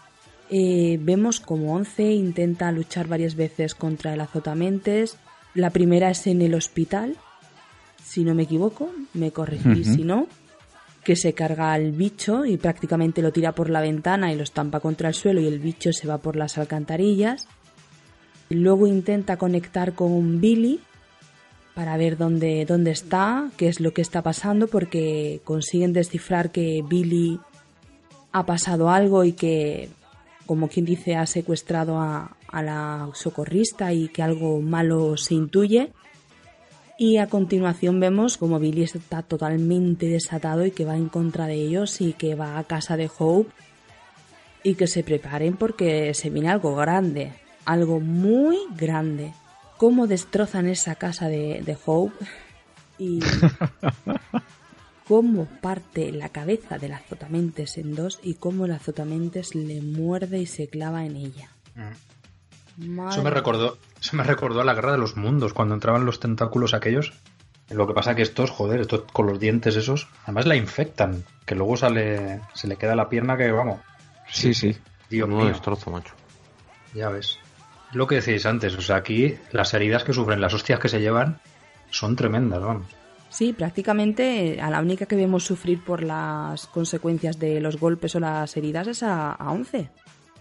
eh, 0.49 0.99
vemos 1.01 1.39
como 1.39 1.73
Once 1.73 2.03
intenta 2.03 2.71
luchar 2.71 3.07
varias 3.07 3.35
veces 3.35 3.73
contra 3.73 4.13
el 4.13 4.21
azotamentes, 4.21 5.17
la 5.53 5.69
primera 5.69 6.09
es 6.09 6.27
en 6.27 6.41
el 6.41 6.55
hospital, 6.55 7.15
si 8.03 8.23
no 8.23 8.35
me 8.35 8.43
equivoco, 8.43 8.91
me 9.13 9.31
corregí 9.31 9.83
si 9.83 10.03
no. 10.03 10.27
que 11.03 11.15
se 11.15 11.33
carga 11.33 11.73
al 11.73 11.91
bicho 11.91 12.45
y 12.45 12.55
prácticamente 12.55 13.21
lo 13.21 13.33
tira 13.33 13.51
por 13.51 13.69
la 13.69 13.81
ventana 13.81 14.31
y 14.31 14.37
lo 14.37 14.43
estampa 14.43 14.79
contra 14.79 15.09
el 15.09 15.13
suelo 15.13 15.41
y 15.41 15.47
el 15.47 15.59
bicho 15.59 15.91
se 15.91 16.07
va 16.07 16.17
por 16.17 16.37
las 16.37 16.57
alcantarillas. 16.57 17.47
Luego 18.49 18.87
intenta 18.87 19.37
conectar 19.37 19.95
con 19.95 20.39
Billy 20.39 20.79
para 21.73 21.97
ver 21.97 22.17
dónde, 22.17 22.65
dónde 22.65 22.91
está, 22.91 23.49
qué 23.57 23.67
es 23.67 23.79
lo 23.79 23.93
que 23.93 24.01
está 24.01 24.21
pasando, 24.21 24.67
porque 24.67 25.41
consiguen 25.43 25.93
descifrar 25.93 26.51
que 26.51 26.83
Billy 26.87 27.39
ha 28.31 28.45
pasado 28.45 28.89
algo 28.89 29.23
y 29.23 29.33
que, 29.33 29.89
como 30.45 30.67
quien 30.67 30.85
dice, 30.85 31.15
ha 31.15 31.25
secuestrado 31.25 31.99
a, 31.99 32.35
a 32.47 32.61
la 32.61 33.09
socorrista 33.13 33.93
y 33.93 34.09
que 34.09 34.21
algo 34.21 34.61
malo 34.61 35.17
se 35.17 35.33
intuye. 35.33 35.91
Y 36.97 37.17
a 37.17 37.27
continuación 37.27 37.99
vemos 37.99 38.37
como 38.37 38.59
Billy 38.59 38.83
está 38.83 39.23
totalmente 39.23 40.05
desatado 40.05 40.65
y 40.65 40.71
que 40.71 40.85
va 40.85 40.95
en 40.95 41.09
contra 41.09 41.47
de 41.47 41.55
ellos 41.55 41.99
y 42.01 42.13
que 42.13 42.35
va 42.35 42.59
a 42.59 42.63
casa 42.65 42.95
de 42.97 43.09
Hope 43.17 43.49
y 44.61 44.75
que 44.75 44.87
se 44.87 45.03
preparen 45.03 45.57
porque 45.57 46.13
se 46.13 46.29
viene 46.29 46.49
algo 46.49 46.75
grande, 46.75 47.33
algo 47.65 47.99
muy 47.99 48.57
grande. 48.77 49.33
Cómo 49.83 50.07
destrozan 50.07 50.69
esa 50.69 50.95
casa 50.95 51.27
de, 51.27 51.61
de 51.61 51.77
Hope 51.85 52.25
y 52.97 53.19
cómo 55.09 55.45
parte 55.59 56.13
la 56.13 56.29
cabeza 56.29 56.77
del 56.77 56.93
azotamentes 56.93 57.77
en 57.77 57.93
dos 57.93 58.17
y 58.23 58.35
cómo 58.35 58.63
el 58.63 58.71
azotamentes 58.71 59.55
le 59.55 59.81
muerde 59.81 60.39
y 60.39 60.45
se 60.45 60.69
clava 60.69 61.03
en 61.03 61.17
ella. 61.17 61.49
Eso 63.09 63.23
me 63.23 63.29
recordó, 63.29 63.77
eso 63.99 64.15
me 64.15 64.23
recordó 64.23 64.61
a 64.61 64.63
la 64.63 64.73
guerra 64.73 64.93
de 64.93 64.99
los 64.99 65.17
mundos, 65.17 65.51
cuando 65.53 65.73
entraban 65.73 66.05
los 66.05 66.21
tentáculos 66.21 66.73
aquellos. 66.73 67.11
Lo 67.69 67.85
que 67.85 67.93
pasa 67.93 68.15
que 68.15 68.21
estos, 68.21 68.51
joder, 68.51 68.79
estos 68.79 69.01
con 69.11 69.25
los 69.25 69.37
dientes 69.37 69.75
esos, 69.75 70.07
además 70.23 70.45
la 70.45 70.55
infectan, 70.55 71.25
que 71.45 71.55
luego 71.55 71.75
sale, 71.75 72.39
se 72.53 72.69
le 72.69 72.77
queda 72.77 72.95
la 72.95 73.09
pierna 73.09 73.35
que 73.35 73.51
vamos. 73.51 73.81
Sí, 74.31 74.53
sí. 74.53 74.77
Dios 75.09 75.27
No 75.27 75.39
mío, 75.39 75.47
destrozo, 75.47 75.91
macho. 75.91 76.13
ya 76.93 77.09
ves. 77.09 77.37
Lo 77.93 78.07
que 78.07 78.15
decís 78.21 78.45
antes, 78.45 78.75
o 78.75 78.81
sea, 78.81 78.97
aquí 78.97 79.35
las 79.51 79.73
heridas 79.73 80.03
que 80.03 80.13
sufren, 80.13 80.41
las 80.41 80.53
hostias 80.53 80.79
que 80.79 80.89
se 80.89 80.99
llevan, 80.99 81.39
son 81.91 82.15
tremendas, 82.15 82.61
vamos. 82.61 82.87
Sí, 83.29 83.51
prácticamente 83.53 84.59
a 84.61 84.69
la 84.69 84.79
única 84.79 85.05
que 85.07 85.15
vemos 85.15 85.43
sufrir 85.43 85.83
por 85.83 86.03
las 86.03 86.67
consecuencias 86.67 87.39
de 87.39 87.59
los 87.59 87.79
golpes 87.79 88.15
o 88.15 88.19
las 88.19 88.55
heridas 88.57 88.87
es 88.87 89.01
a, 89.03 89.31
a 89.31 89.51
11. 89.51 89.89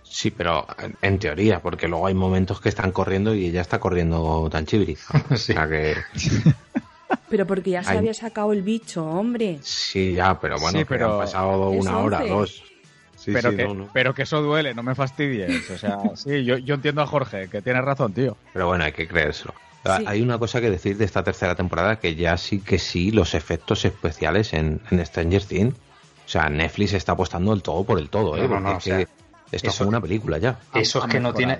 Sí, 0.02 0.30
pero 0.30 0.66
en, 1.00 1.18
teoría, 1.18 1.60
porque 1.62 1.88
luego 1.88 2.06
hay 2.06 2.12
momentos 2.12 2.60
que 2.60 2.68
están 2.68 2.92
corriendo 2.92 3.34
y 3.34 3.46
ella 3.46 3.62
está 3.62 3.78
corriendo 3.80 4.46
tan 4.50 4.66
chibri. 4.66 4.96
O 5.30 5.36
sea 5.36 5.66
que 5.68 5.94
Pero 7.30 7.46
porque 7.46 7.70
ya 7.70 7.82
se 7.82 7.92
Ay. 7.92 7.98
había 7.98 8.12
sacado 8.14 8.52
el 8.52 8.60
bicho, 8.62 9.04
hombre. 9.06 9.58
sí, 9.62 10.12
ya, 10.14 10.38
pero 10.38 10.56
bueno, 10.58 10.78
Sí, 10.78 10.84
pero 10.84 11.12
han 11.14 11.18
pasado 11.18 11.70
una 11.70 11.98
hora, 11.98 12.18
11. 12.18 12.28
dos. 12.30 12.62
Sí, 13.22 13.30
pero, 13.32 13.50
sí, 13.50 13.56
que, 13.56 13.64
no, 13.64 13.74
no. 13.74 13.88
pero 13.92 14.14
que 14.14 14.22
eso 14.22 14.42
duele, 14.42 14.74
no 14.74 14.82
me 14.82 14.94
fastidies. 14.94 15.70
O 15.70 15.78
sea, 15.78 15.98
sí, 16.16 16.44
yo, 16.44 16.58
yo 16.58 16.74
entiendo 16.74 17.02
a 17.02 17.06
Jorge, 17.06 17.48
que 17.48 17.62
tiene 17.62 17.80
razón, 17.80 18.12
tío. 18.12 18.36
Pero 18.52 18.66
bueno, 18.66 18.84
hay 18.84 18.92
que 18.92 19.06
creérselo. 19.06 19.54
Sí. 19.84 20.04
Hay 20.06 20.22
una 20.22 20.38
cosa 20.38 20.60
que 20.60 20.70
decir 20.70 20.96
de 20.96 21.04
esta 21.04 21.22
tercera 21.24 21.54
temporada 21.56 21.98
que 21.98 22.14
ya 22.14 22.36
sí 22.36 22.60
que 22.60 22.78
sí, 22.78 23.10
los 23.10 23.34
efectos 23.34 23.84
especiales 23.84 24.52
en, 24.54 24.80
en 24.90 25.04
Stranger 25.06 25.44
Things. 25.44 25.74
O 26.24 26.28
sea, 26.28 26.48
Netflix 26.48 26.92
está 26.92 27.12
apostando 27.12 27.52
el 27.52 27.62
todo 27.62 27.82
por 27.84 27.98
el 27.98 28.08
todo, 28.08 28.36
¿eh? 28.36 28.42
No, 28.42 28.48
no, 28.48 28.60
no, 28.60 28.72
Porque 28.72 28.74
o 28.74 28.78
es 28.78 28.84
sea, 28.84 28.96
que 28.98 29.02
esto 29.02 29.16
es 29.50 29.64
eso- 29.74 29.78
como 29.78 29.88
una 29.90 30.00
película 30.00 30.38
ya. 30.38 30.58
Eso 30.74 31.00
es 31.00 31.06
que 31.06 31.18
no 31.20 31.34
tiene. 31.34 31.58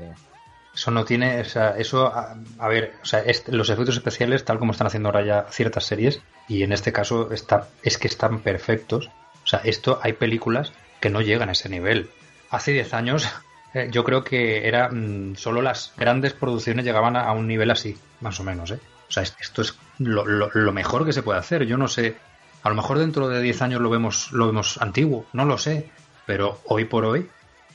Eso 0.74 0.90
no 0.90 1.04
tiene, 1.04 1.40
o 1.40 1.44
sea, 1.44 1.76
eso, 1.76 2.06
a, 2.06 2.34
a 2.58 2.68
ver, 2.68 2.94
o 3.02 3.04
sea, 3.04 3.18
es- 3.20 3.46
los 3.48 3.68
efectos 3.70 3.96
especiales, 3.96 4.44
tal 4.44 4.58
como 4.58 4.72
están 4.72 4.86
haciendo 4.86 5.08
ahora 5.10 5.24
ya 5.24 5.46
ciertas 5.50 5.84
series, 5.84 6.22
y 6.48 6.62
en 6.62 6.72
este 6.72 6.92
caso 6.92 7.30
está, 7.32 7.68
es 7.82 7.98
que 7.98 8.08
están 8.08 8.38
perfectos. 8.40 9.10
O 9.44 9.46
sea, 9.46 9.60
esto 9.64 9.98
hay 10.02 10.12
películas 10.14 10.72
que 11.02 11.10
no 11.10 11.20
llegan 11.20 11.50
a 11.50 11.52
ese 11.52 11.68
nivel. 11.68 12.08
Hace 12.48 12.72
10 12.72 12.94
años, 12.94 13.28
eh, 13.74 13.88
yo 13.92 14.04
creo 14.04 14.24
que 14.24 14.66
era 14.66 14.88
mm, 14.90 15.36
solo 15.36 15.60
las 15.60 15.92
grandes 15.98 16.32
producciones 16.32 16.84
llegaban 16.86 17.16
a, 17.16 17.24
a 17.24 17.32
un 17.32 17.46
nivel 17.46 17.70
así, 17.70 17.98
más 18.20 18.40
o 18.40 18.44
menos, 18.44 18.70
¿eh? 18.70 18.78
O 19.08 19.12
sea, 19.12 19.22
es- 19.24 19.36
esto 19.40 19.60
es 19.60 19.76
lo, 19.98 20.24
lo- 20.24 20.50
lo 20.54 20.72
mejor 20.72 21.04
que 21.04 21.12
se 21.12 21.22
puede 21.22 21.38
hacer. 21.38 21.66
Yo 21.66 21.76
no 21.76 21.88
sé, 21.88 22.16
a 22.62 22.68
lo 22.70 22.74
mejor 22.74 22.98
dentro 22.98 23.28
de 23.28 23.42
10 23.42 23.60
años 23.60 23.80
lo 23.82 23.90
vemos, 23.90 24.32
lo 24.32 24.46
vemos 24.46 24.80
antiguo, 24.80 25.26
no 25.34 25.44
lo 25.44 25.58
sé, 25.58 25.90
pero 26.24 26.60
hoy 26.66 26.84
por 26.86 27.04
hoy 27.04 27.28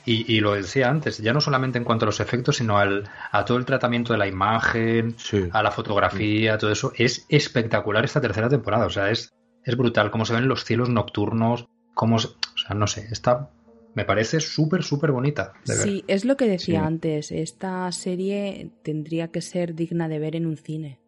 y, 0.06 0.34
y 0.34 0.40
lo 0.40 0.54
decía 0.54 0.88
antes, 0.88 1.18
ya 1.18 1.34
no 1.34 1.40
solamente 1.42 1.76
en 1.76 1.84
cuanto 1.84 2.06
a 2.06 2.06
los 2.06 2.20
efectos, 2.20 2.56
sino 2.56 2.78
al, 2.78 3.08
a 3.30 3.44
todo 3.44 3.58
el 3.58 3.66
tratamiento 3.66 4.14
de 4.14 4.18
la 4.18 4.26
imagen, 4.26 5.14
Sí. 5.18 5.48
a 5.52 5.62
la 5.62 5.70
fotografía, 5.70 6.56
todo 6.56 6.72
eso, 6.72 6.92
es 6.96 7.26
espectacular 7.28 8.04
esta 8.06 8.20
tercera 8.20 8.48
temporada. 8.48 8.86
O 8.86 8.90
sea, 8.90 9.10
es, 9.10 9.30
es 9.64 9.76
brutal 9.76 10.10
cómo 10.10 10.24
se 10.24 10.32
ven 10.32 10.48
los 10.48 10.64
cielos 10.64 10.88
nocturnos, 10.88 11.66
cómo, 11.98 12.14
o 12.14 12.20
sea, 12.20 12.76
no 12.76 12.86
sé, 12.86 13.08
está, 13.10 13.50
me 13.96 14.04
parece 14.04 14.38
súper, 14.38 14.84
súper 14.84 15.10
bonita 15.10 15.54
de 15.66 15.74
ver. 15.74 15.82
Sí, 15.82 16.04
es 16.06 16.24
lo 16.24 16.36
que 16.36 16.46
decía 16.46 16.80
Sí. 16.82 16.86
antes. 16.86 17.32
Esta 17.32 17.90
serie 17.90 18.70
tendría 18.84 19.32
que 19.32 19.40
ser 19.40 19.74
digna 19.74 20.06
de 20.06 20.20
ver 20.20 20.36
en 20.36 20.46
un 20.46 20.56
cine. 20.56 21.00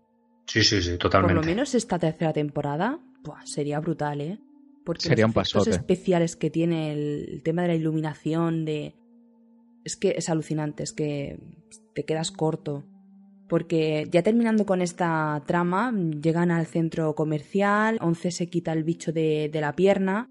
Sí, 0.46 0.64
sí, 0.64 0.82
sí, 0.82 0.90
Por 0.90 0.98
totalmente. 0.98 1.34
lo 1.36 1.42
menos 1.42 1.76
esta 1.76 1.96
tercera 2.00 2.32
temporada, 2.32 2.98
buah, 3.22 3.46
sería 3.46 3.78
brutal, 3.78 4.20
¿eh? 4.20 4.40
Porque 4.84 5.02
Sería 5.06 5.26
los 5.26 5.36
un 5.36 5.40
efectos 5.42 5.64
pasote. 5.66 5.76
especiales 5.76 6.34
que 6.34 6.50
tiene 6.50 6.92
el, 6.92 7.28
el 7.34 7.42
tema 7.44 7.62
de 7.62 7.68
la 7.68 7.74
iluminación, 7.76 8.64
de 8.64 8.96
es 9.84 9.94
que 9.96 10.14
es 10.18 10.28
alucinante, 10.28 10.82
es 10.82 10.92
que 10.92 11.38
te 11.94 12.04
quedas 12.04 12.32
corto. 12.32 12.82
Porque 13.48 14.08
ya 14.10 14.24
terminando 14.24 14.66
con 14.66 14.80
esta 14.82 15.40
trama, 15.46 15.92
llegan 16.20 16.50
al 16.50 16.66
centro 16.66 17.14
comercial, 17.14 17.96
Once 18.00 18.32
se 18.32 18.48
quita 18.48 18.72
el 18.72 18.82
bicho 18.82 19.12
de, 19.12 19.48
de 19.52 19.60
la 19.60 19.76
pierna 19.76 20.28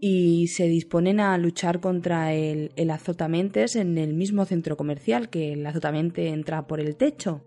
y 0.00 0.48
se 0.48 0.66
disponen 0.68 1.20
a 1.20 1.36
luchar 1.38 1.80
contra 1.80 2.32
el, 2.34 2.72
el 2.76 2.90
azotamentes 2.90 3.76
en 3.76 3.98
el 3.98 4.14
mismo 4.14 4.44
centro 4.44 4.76
comercial, 4.76 5.30
que 5.30 5.52
el 5.54 5.66
azotamente 5.66 6.28
entra 6.28 6.66
por 6.66 6.80
el 6.80 6.96
techo. 6.96 7.42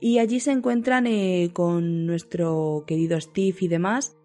Y 0.00 0.18
allí 0.18 0.40
se 0.40 0.52
encuentran 0.52 1.06
eh, 1.06 1.50
con 1.52 2.06
nuestro 2.06 2.84
querido 2.86 3.20
Steve 3.20 3.56
y 3.60 3.68
demás, 3.68 4.16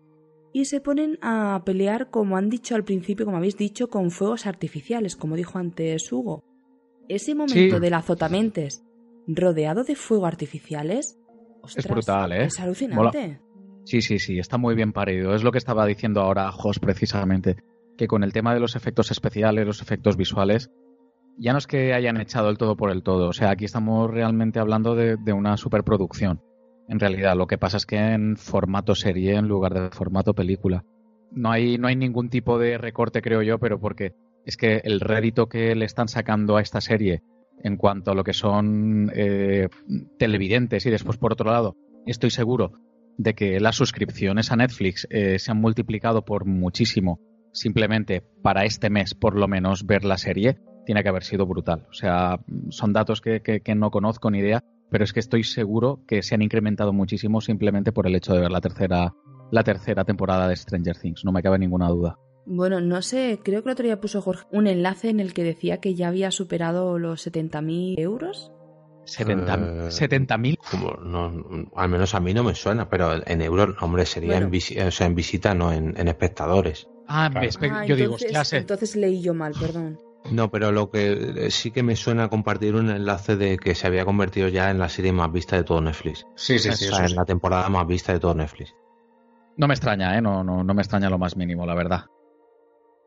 y 0.53 0.65
se 0.65 0.81
ponen 0.81 1.17
a 1.21 1.63
pelear, 1.65 2.11
como 2.11 2.37
han 2.37 2.49
dicho 2.49 2.75
al 2.75 2.83
principio, 2.83 3.25
como 3.25 3.37
habéis 3.37 3.57
dicho, 3.57 3.89
con 3.89 4.11
fuegos 4.11 4.45
artificiales, 4.45 5.15
como 5.15 5.35
dijo 5.35 5.57
antes 5.57 6.11
Hugo. 6.11 6.43
Ese 7.09 7.33
momento 7.33 7.75
Sí. 7.75 7.81
del 7.81 7.93
azotamentes 7.95 8.83
rodeado 9.27 9.83
de 9.83 9.95
fuegos 9.95 10.27
artificiales 10.27 11.19
ostras, 11.61 11.87
brutal, 11.87 12.31
¿eh? 12.33 12.45
Es 12.45 12.59
alucinante. 12.59 13.39
Sí, 13.85 14.01
sí, 14.01 14.19
sí, 14.19 14.39
está 14.39 14.57
muy 14.57 14.75
bien 14.75 14.93
parido. 14.93 15.35
Es 15.35 15.43
lo 15.43 15.51
que 15.51 15.57
estaba 15.57 15.85
diciendo 15.85 16.21
ahora 16.21 16.51
Jos 16.51 16.79
precisamente, 16.79 17.57
que 17.97 18.07
con 18.07 18.23
el 18.23 18.31
tema 18.31 18.53
de 18.53 18.59
los 18.59 18.75
efectos 18.75 19.11
especiales, 19.11 19.65
los 19.65 19.81
efectos 19.81 20.15
visuales, 20.15 20.71
ya 21.37 21.51
no 21.51 21.57
es 21.57 21.67
que 21.67 21.93
hayan 21.93 22.19
echado 22.19 22.49
el 22.49 22.57
todo 22.57 22.77
por 22.77 22.91
el 22.91 23.03
todo. 23.03 23.29
O 23.29 23.33
sea, 23.33 23.51
aquí 23.51 23.65
estamos 23.65 24.09
realmente 24.09 24.59
hablando 24.59 24.95
de, 24.95 25.33
una 25.33 25.57
superproducción. 25.57 26.41
En 26.87 26.99
realidad, 26.99 27.35
lo 27.35 27.47
que 27.47 27.57
pasa 27.57 27.77
es 27.77 27.85
que 27.85 27.97
en 27.97 28.37
formato 28.37 28.95
serie 28.95 29.35
en 29.35 29.47
lugar 29.47 29.73
de 29.73 29.89
formato 29.89 30.33
película. 30.33 30.85
No 31.31 31.51
hay, 31.51 31.77
no 31.77 31.87
hay 31.87 31.95
ningún 31.95 32.29
tipo 32.29 32.59
de 32.59 32.77
recorte, 32.77 33.21
creo 33.21 33.41
yo, 33.41 33.59
pero 33.59 33.79
porque 33.79 34.13
es 34.45 34.55
que 34.55 34.81
el 34.83 34.99
rédito 34.99 35.47
que 35.47 35.75
le 35.75 35.85
están 35.85 36.07
sacando 36.07 36.57
a 36.57 36.61
esta 36.61 36.79
serie 36.79 37.23
en 37.63 37.77
cuanto 37.77 38.11
a 38.11 38.15
lo 38.15 38.23
que 38.23 38.33
son 38.33 39.11
eh, 39.15 39.69
televidentes 40.19 40.85
y 40.85 40.89
después, 40.89 41.17
por 41.17 41.33
otro 41.33 41.51
lado, 41.51 41.75
estoy 42.05 42.29
seguro 42.29 42.73
de 43.17 43.33
que 43.35 43.59
las 43.59 43.75
suscripciones 43.75 44.51
a 44.51 44.55
Netflix 44.55 45.07
eh, 45.09 45.39
se 45.39 45.51
han 45.51 45.61
multiplicado 45.61 46.23
por 46.25 46.45
muchísimo 46.45 47.19
simplemente 47.51 48.21
para 48.41 48.65
este 48.65 48.89
mes 48.89 49.13
por 49.13 49.37
lo 49.37 49.47
menos 49.47 49.85
ver 49.85 50.03
la 50.05 50.17
serie 50.17 50.57
tiene 50.85 51.03
que 51.03 51.09
haber 51.09 51.23
sido 51.23 51.45
brutal. 51.45 51.85
O 51.89 51.93
sea, 51.93 52.39
son 52.69 52.91
datos 52.93 53.21
que, 53.21 53.41
que- 53.41 53.75
no 53.75 53.89
conozco 53.91 54.29
ni 54.31 54.39
idea, 54.39 54.63
pero 54.89 55.03
es 55.05 55.13
que 55.13 55.19
estoy 55.21 55.43
seguro 55.43 56.01
que 56.07 56.21
se 56.23 56.35
han 56.35 56.41
incrementado 56.41 56.91
muchísimo 56.91 57.39
simplemente 57.41 57.91
por 57.93 58.05
el 58.07 58.15
hecho 58.15 58.33
de 58.33 58.41
ver 58.41 58.51
la 58.51 58.59
tercera, 58.59 59.13
la 59.51 59.63
tercera 59.63 60.03
temporada 60.03 60.47
de 60.49 60.55
Stranger 60.57 60.97
Things. 60.97 61.23
No 61.23 61.31
me 61.31 61.41
cabe 61.41 61.57
ninguna 61.59 61.87
duda. 61.87 62.17
Bueno, 62.45 62.81
no 62.81 63.01
sé, 63.01 63.39
creo 63.41 63.63
que 63.63 63.69
el 63.69 63.73
otro 63.73 63.85
día 63.85 64.01
puso 64.01 64.21
Jorge 64.21 64.45
un 64.51 64.67
enlace 64.67 65.09
en 65.09 65.21
el 65.21 65.33
que 65.33 65.45
decía 65.45 65.77
que 65.77 65.95
ya 65.95 66.09
había 66.09 66.31
superado 66.31 66.99
los 66.99 67.25
70.000 67.25 67.97
euros. 67.99 68.51
70 69.05 69.55
Eh, 69.55 69.91
70.000 69.91 70.57
Como 70.71 70.91
no, 71.03 71.29
no- 71.29 71.65
al 71.75 71.89
menos 71.89 72.13
a 72.15 72.19
mí 72.19 72.33
no 72.33 72.43
me 72.43 72.55
suena, 72.55 72.89
pero 72.89 73.13
en 73.25 73.41
euros, 73.41 73.75
hombre, 73.81 74.05
sería 74.05 74.31
Bueno. 74.31 74.45
en, 74.47 74.51
visi- 74.51 74.85
o 74.87 74.91
sea, 74.91 75.07
en 75.07 75.15
visita, 75.15 75.53
no 75.53 75.71
en, 75.71 75.93
en 75.97 76.07
espectadores. 76.07 76.87
Ah, 77.07 77.29
Claro. 77.31 77.47
espe- 77.47 77.71
Ah, 77.71 77.85
yo 77.85 77.95
digo, 77.95 78.15
entonces, 78.19 78.47
sé. 78.47 78.57
entonces 78.57 78.95
leí 78.95 79.21
yo 79.21 79.33
mal, 79.33 79.53
perdón. 79.59 79.99
No, 80.31 80.49
pero 80.49 80.71
lo 80.71 80.89
que 80.89 81.11
eh, 81.47 81.51
sí 81.51 81.71
que 81.71 81.83
me 81.83 81.97
suena 81.97 82.29
compartir 82.29 82.75
un 82.75 82.89
enlace 82.89 83.35
de 83.35 83.57
que 83.57 83.75
se 83.75 83.87
había 83.87 84.05
convertido 84.05 84.47
ya 84.47 84.71
en 84.71 84.79
la 84.79 84.87
serie 84.87 85.11
más 85.11 85.29
vista 85.31 85.57
de 85.57 85.65
todo 85.65 85.81
Netflix. 85.81 86.25
Sí, 86.35 86.57
sí, 86.59 86.71
sí, 86.71 86.85
o 86.87 86.95
sea, 86.95 87.05
sí. 87.07 87.11
en 87.11 87.17
la 87.17 87.25
temporada 87.25 87.67
más 87.67 87.85
vista 87.85 88.13
de 88.13 88.19
todo 88.21 88.33
Netflix. 88.33 88.73
No 89.57 89.67
me 89.67 89.73
extraña, 89.73 90.17
¿eh? 90.17 90.21
No, 90.21 90.41
no, 90.43 90.63
no 90.63 90.73
me 90.73 90.81
extraña 90.81 91.09
lo 91.09 91.17
más 91.17 91.35
mínimo, 91.35 91.65
la 91.65 91.75
verdad. 91.75 92.05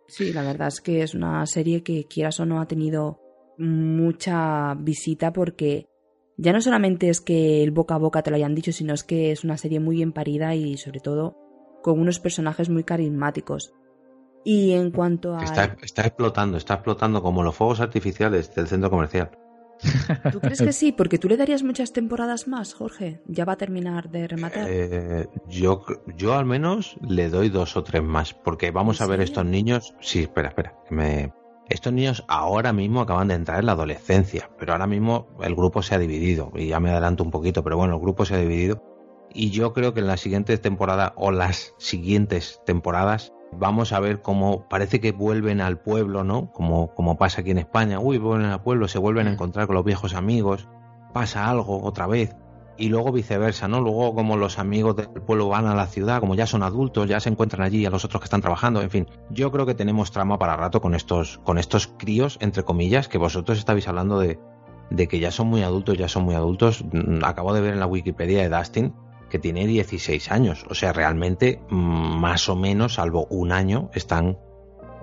Sí, 0.09 0.33
la 0.33 0.43
verdad 0.43 0.69
es 0.69 0.81
que 0.81 1.03
es 1.03 1.15
una 1.15 1.45
serie 1.47 1.83
que 1.83 2.07
quieras 2.07 2.39
o 2.39 2.45
no 2.47 2.61
ha 2.61 2.67
tenido 2.69 3.19
mucha 3.59 4.75
visita 4.75 5.33
porque 5.33 5.87
ya 6.37 6.53
no 6.53 6.61
solamente 6.61 7.09
es 7.09 7.21
que 7.21 7.63
el 7.63 7.71
boca 7.71 7.95
a 7.95 7.99
boca 7.99 8.23
te 8.23 8.31
lo 8.31 8.37
hayan 8.37 8.55
dicho, 8.55 8.73
sino 8.73 8.95
es 8.95 9.05
que 9.05 9.33
es 9.33 9.45
una 9.45 9.57
serie 9.57 9.81
muy 9.81 9.97
bien 9.97 10.13
parida 10.13 10.55
y 10.55 10.77
sobre 10.77 11.01
todo 11.01 11.37
con 11.83 11.99
unos 12.01 12.21
personajes 12.21 12.69
muy 12.69 12.85
carismáticos. 12.85 13.73
Y 14.45 14.73
en 14.73 14.91
cuanto 14.91 15.37
a... 15.37 15.43
Está, 15.43 15.77
está 15.83 16.03
explotando, 16.03 16.57
está 16.57 16.75
explotando 16.75 17.23
como 17.23 17.43
los 17.43 17.55
fuegos 17.55 17.81
artificiales 17.81 18.55
del 18.55 18.69
centro 18.69 18.91
comercial. 18.91 19.31
¿Tú 20.33 20.41
crees 20.41 20.63
que 20.63 20.73
sí? 20.73 20.93
Porque 20.93 21.19
tú 21.19 21.29
le 21.29 21.37
darías 21.37 21.63
muchas 21.63 21.93
temporadas 21.93 22.49
más, 22.49 22.75
Jorge. 22.75 23.21
Ya 23.27 23.45
va 23.45 23.55
a 23.55 23.57
terminar 23.57 24.11
de 24.11 24.29
rematar. 24.29 24.67
Eh, 24.69 25.29
yo, 25.49 25.85
yo 26.17 26.35
al 26.35 26.45
menos 26.45 26.97
le 27.07 27.29
doy 27.29 27.49
dos 27.49 27.77
o 27.77 27.83
tres 27.83 28.03
más, 28.03 28.35
porque 28.35 28.71
vamos 28.71 29.01
a 29.01 29.07
ver 29.07 29.21
estos 29.21 29.45
niños. 29.45 29.95
Sí, 30.01 30.23
espera, 30.23 30.49
espera. 30.49 30.75
que 30.89 30.95
me... 30.95 31.33
Estos 31.69 31.93
niños 31.93 32.25
ahora 32.29 32.73
mismo 32.73 33.01
acaban 33.01 33.29
de 33.29 33.35
entrar 33.35 33.59
en 33.59 33.67
la 33.67 33.73
adolescencia, 33.73 34.51
pero 34.59 34.73
ahora 34.73 34.87
mismo 34.87 35.27
el 35.43 35.57
grupo 35.57 35.83
se 35.83 35.97
ha 35.97 35.99
dividido, 35.99 36.53
y 36.55 36.69
ya 36.69 36.79
me 36.79 36.91
adelanto 36.91 37.25
un 37.25 37.33
poquito, 37.33 37.65
pero 37.65 37.77
bueno, 37.77 37.95
el 37.95 38.01
grupo 38.01 38.25
se 38.25 38.35
ha 38.37 38.39
dividido. 38.39 38.83
Y 39.33 39.51
yo 39.51 39.73
creo 39.73 39.93
que 39.93 40.01
en 40.01 40.07
la 40.07 40.17
siguiente 40.17 40.57
temporada 40.59 41.13
o 41.17 41.33
las 41.33 41.75
siguientes 41.79 42.63
temporadas 42.65 43.33
vamos 43.53 43.93
a 43.93 44.01
ver 44.01 44.23
cómo 44.23 44.69
parece 44.69 45.01
que 45.01 45.13
vuelven 45.13 45.61
al 45.61 45.79
pueblo, 45.81 46.25
¿no? 46.25 46.53
Como, 46.53 46.95
como 46.95 47.19
pasa 47.19 47.41
aquí 47.41 47.51
en 47.51 47.59
España. 47.59 47.99
Uy, 47.99 48.19
vuelven 48.19 48.47
al 48.47 48.63
pueblo, 48.63 48.87
se 48.89 48.99
vuelven 48.99 49.27
a 49.27 49.33
encontrar 49.33 49.67
con 49.67 49.75
los 49.75 49.85
viejos 49.85 50.15
amigos, 50.15 50.69
pasa 51.13 51.51
algo 51.51 51.83
otra 51.83 52.07
vez. 52.07 52.35
Y 52.79 52.89
luego 52.89 53.13
viceversa, 53.13 53.69
¿no? 53.69 53.81
Luego 53.81 54.15
como 54.15 54.37
los 54.37 54.59
amigos 54.59 54.97
del 54.97 55.09
pueblo 55.09 55.49
van 55.49 55.67
a 55.67 55.75
la 55.75 55.87
ciudad, 55.87 56.21
como 56.21 56.35
ya 56.35 56.47
son 56.47 56.63
adultos, 56.63 57.09
ya 57.09 57.21
se 57.21 57.31
encuentran 57.31 57.63
allí 57.63 57.87
a 57.87 57.91
los 57.91 58.05
otros 58.05 58.21
que 58.21 58.27
están 58.27 58.43
trabajando, 58.43 58.83
en 58.83 58.91
fin. 58.91 59.07
Yo 59.31 59.51
creo 59.51 59.65
que 59.65 59.75
tenemos 59.75 60.11
trama 60.11 60.39
para 60.39 60.57
rato 60.57 60.81
con 60.81 60.95
estos, 60.95 61.39
con 61.45 61.59
estos 61.59 61.87
críos, 61.87 62.37
entre 62.41 62.65
comillas, 62.65 63.09
que 63.09 63.19
vosotros 63.19 63.59
estáis 63.59 63.89
hablando 63.89 64.19
de, 64.19 64.39
de 64.91 65.09
que 65.09 65.19
ya 65.19 65.31
son 65.31 65.49
muy 65.49 65.63
adultos, 65.63 65.97
ya 65.97 66.09
son 66.09 66.25
muy 66.25 66.35
adultos. 66.35 66.85
Mm, 66.85 67.25
Acabo 67.25 67.55
de 67.55 67.61
ver 67.61 67.75
en 67.75 67.81
la 67.81 67.87
Wikipedia 67.87 68.43
de 68.43 68.55
Dustin 68.55 68.95
que 69.31 69.39
tiene 69.39 69.67
16 69.67 70.31
años. 70.31 70.65
O 70.71 70.75
sea, 70.75 70.93
realmente, 70.93 71.61
mm, 71.71 72.21
más 72.21 72.49
o 72.49 72.57
menos, 72.57 72.95
salvo 72.95 73.27
un 73.31 73.53
año, 73.53 73.91
están 73.95 74.39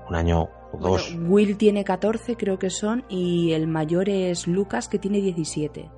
un 0.08 0.16
año 0.16 0.50
o 0.72 0.78
dos. 0.80 1.14
Bueno, 1.14 1.30
Will 1.30 1.58
tiene 1.58 1.84
14, 1.84 2.36
creo 2.36 2.58
que 2.60 2.70
son, 2.70 3.04
y 3.10 3.52
el 3.52 3.68
mayor 3.68 4.10
es 4.10 4.48
Lucas, 4.48 4.88
que 4.88 5.00
tiene 5.00 5.22
17. 5.22 5.90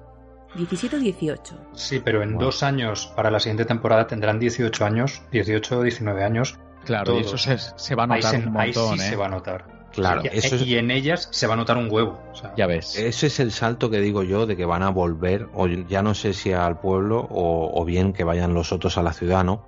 17 0.55 0.95
o 0.95 0.99
18. 0.99 1.55
Sí, 1.73 1.99
pero 2.03 2.23
en 2.23 2.33
Bueno. 2.33 2.45
dos 2.45 2.63
años 2.63 3.11
para 3.15 3.29
la 3.31 3.39
siguiente 3.39 3.65
temporada 3.65 4.07
tendrán 4.07 4.39
18 4.39 4.85
años, 4.85 5.21
18 5.31 5.79
o 5.79 5.83
19 5.83 6.23
años. 6.23 6.57
Claro, 6.85 7.15
y 7.15 7.21
eso 7.21 7.29
Todos. 7.31 7.41
se, 7.41 7.57
se 7.77 7.95
va 7.95 8.03
a 8.03 8.05
Ahí, 8.13 8.21
notar 8.21 8.31
se- 8.41 8.47
un 8.47 8.57
ahí 8.57 8.73
sí 8.73 8.79
¿eh? 8.93 8.97
se 8.97 9.15
va 9.15 9.25
a 9.25 9.29
notar. 9.29 9.65
Claro, 9.91 10.21
y, 10.23 10.27
eso 10.37 10.55
es- 10.55 10.61
y 10.63 10.77
en 10.77 10.91
ellas 10.91 11.29
se 11.31 11.47
va 11.47 11.53
a 11.53 11.57
notar 11.57 11.77
un 11.77 11.89
huevo. 11.89 12.19
o 12.31 12.35
sea, 12.35 12.53
Ya 12.55 12.67
ves. 12.67 12.97
Ese 12.97 13.27
es 13.27 13.39
el 13.39 13.51
salto 13.51 13.89
que 13.89 13.99
digo 14.01 14.23
yo 14.23 14.45
de 14.45 14.55
que 14.57 14.65
van 14.65 14.83
a 14.83 14.89
volver, 14.89 15.47
o 15.53 15.67
ya 15.67 16.01
no 16.03 16.13
sé 16.13 16.33
si 16.33 16.51
al 16.53 16.79
pueblo 16.79 17.19
o, 17.29 17.71
o 17.81 17.85
bien 17.85 18.11
que 18.13 18.23
vayan 18.23 18.53
los 18.53 18.71
otros 18.71 18.97
a 18.97 19.03
la 19.03 19.13
ciudad, 19.13 19.43
¿no? 19.43 19.65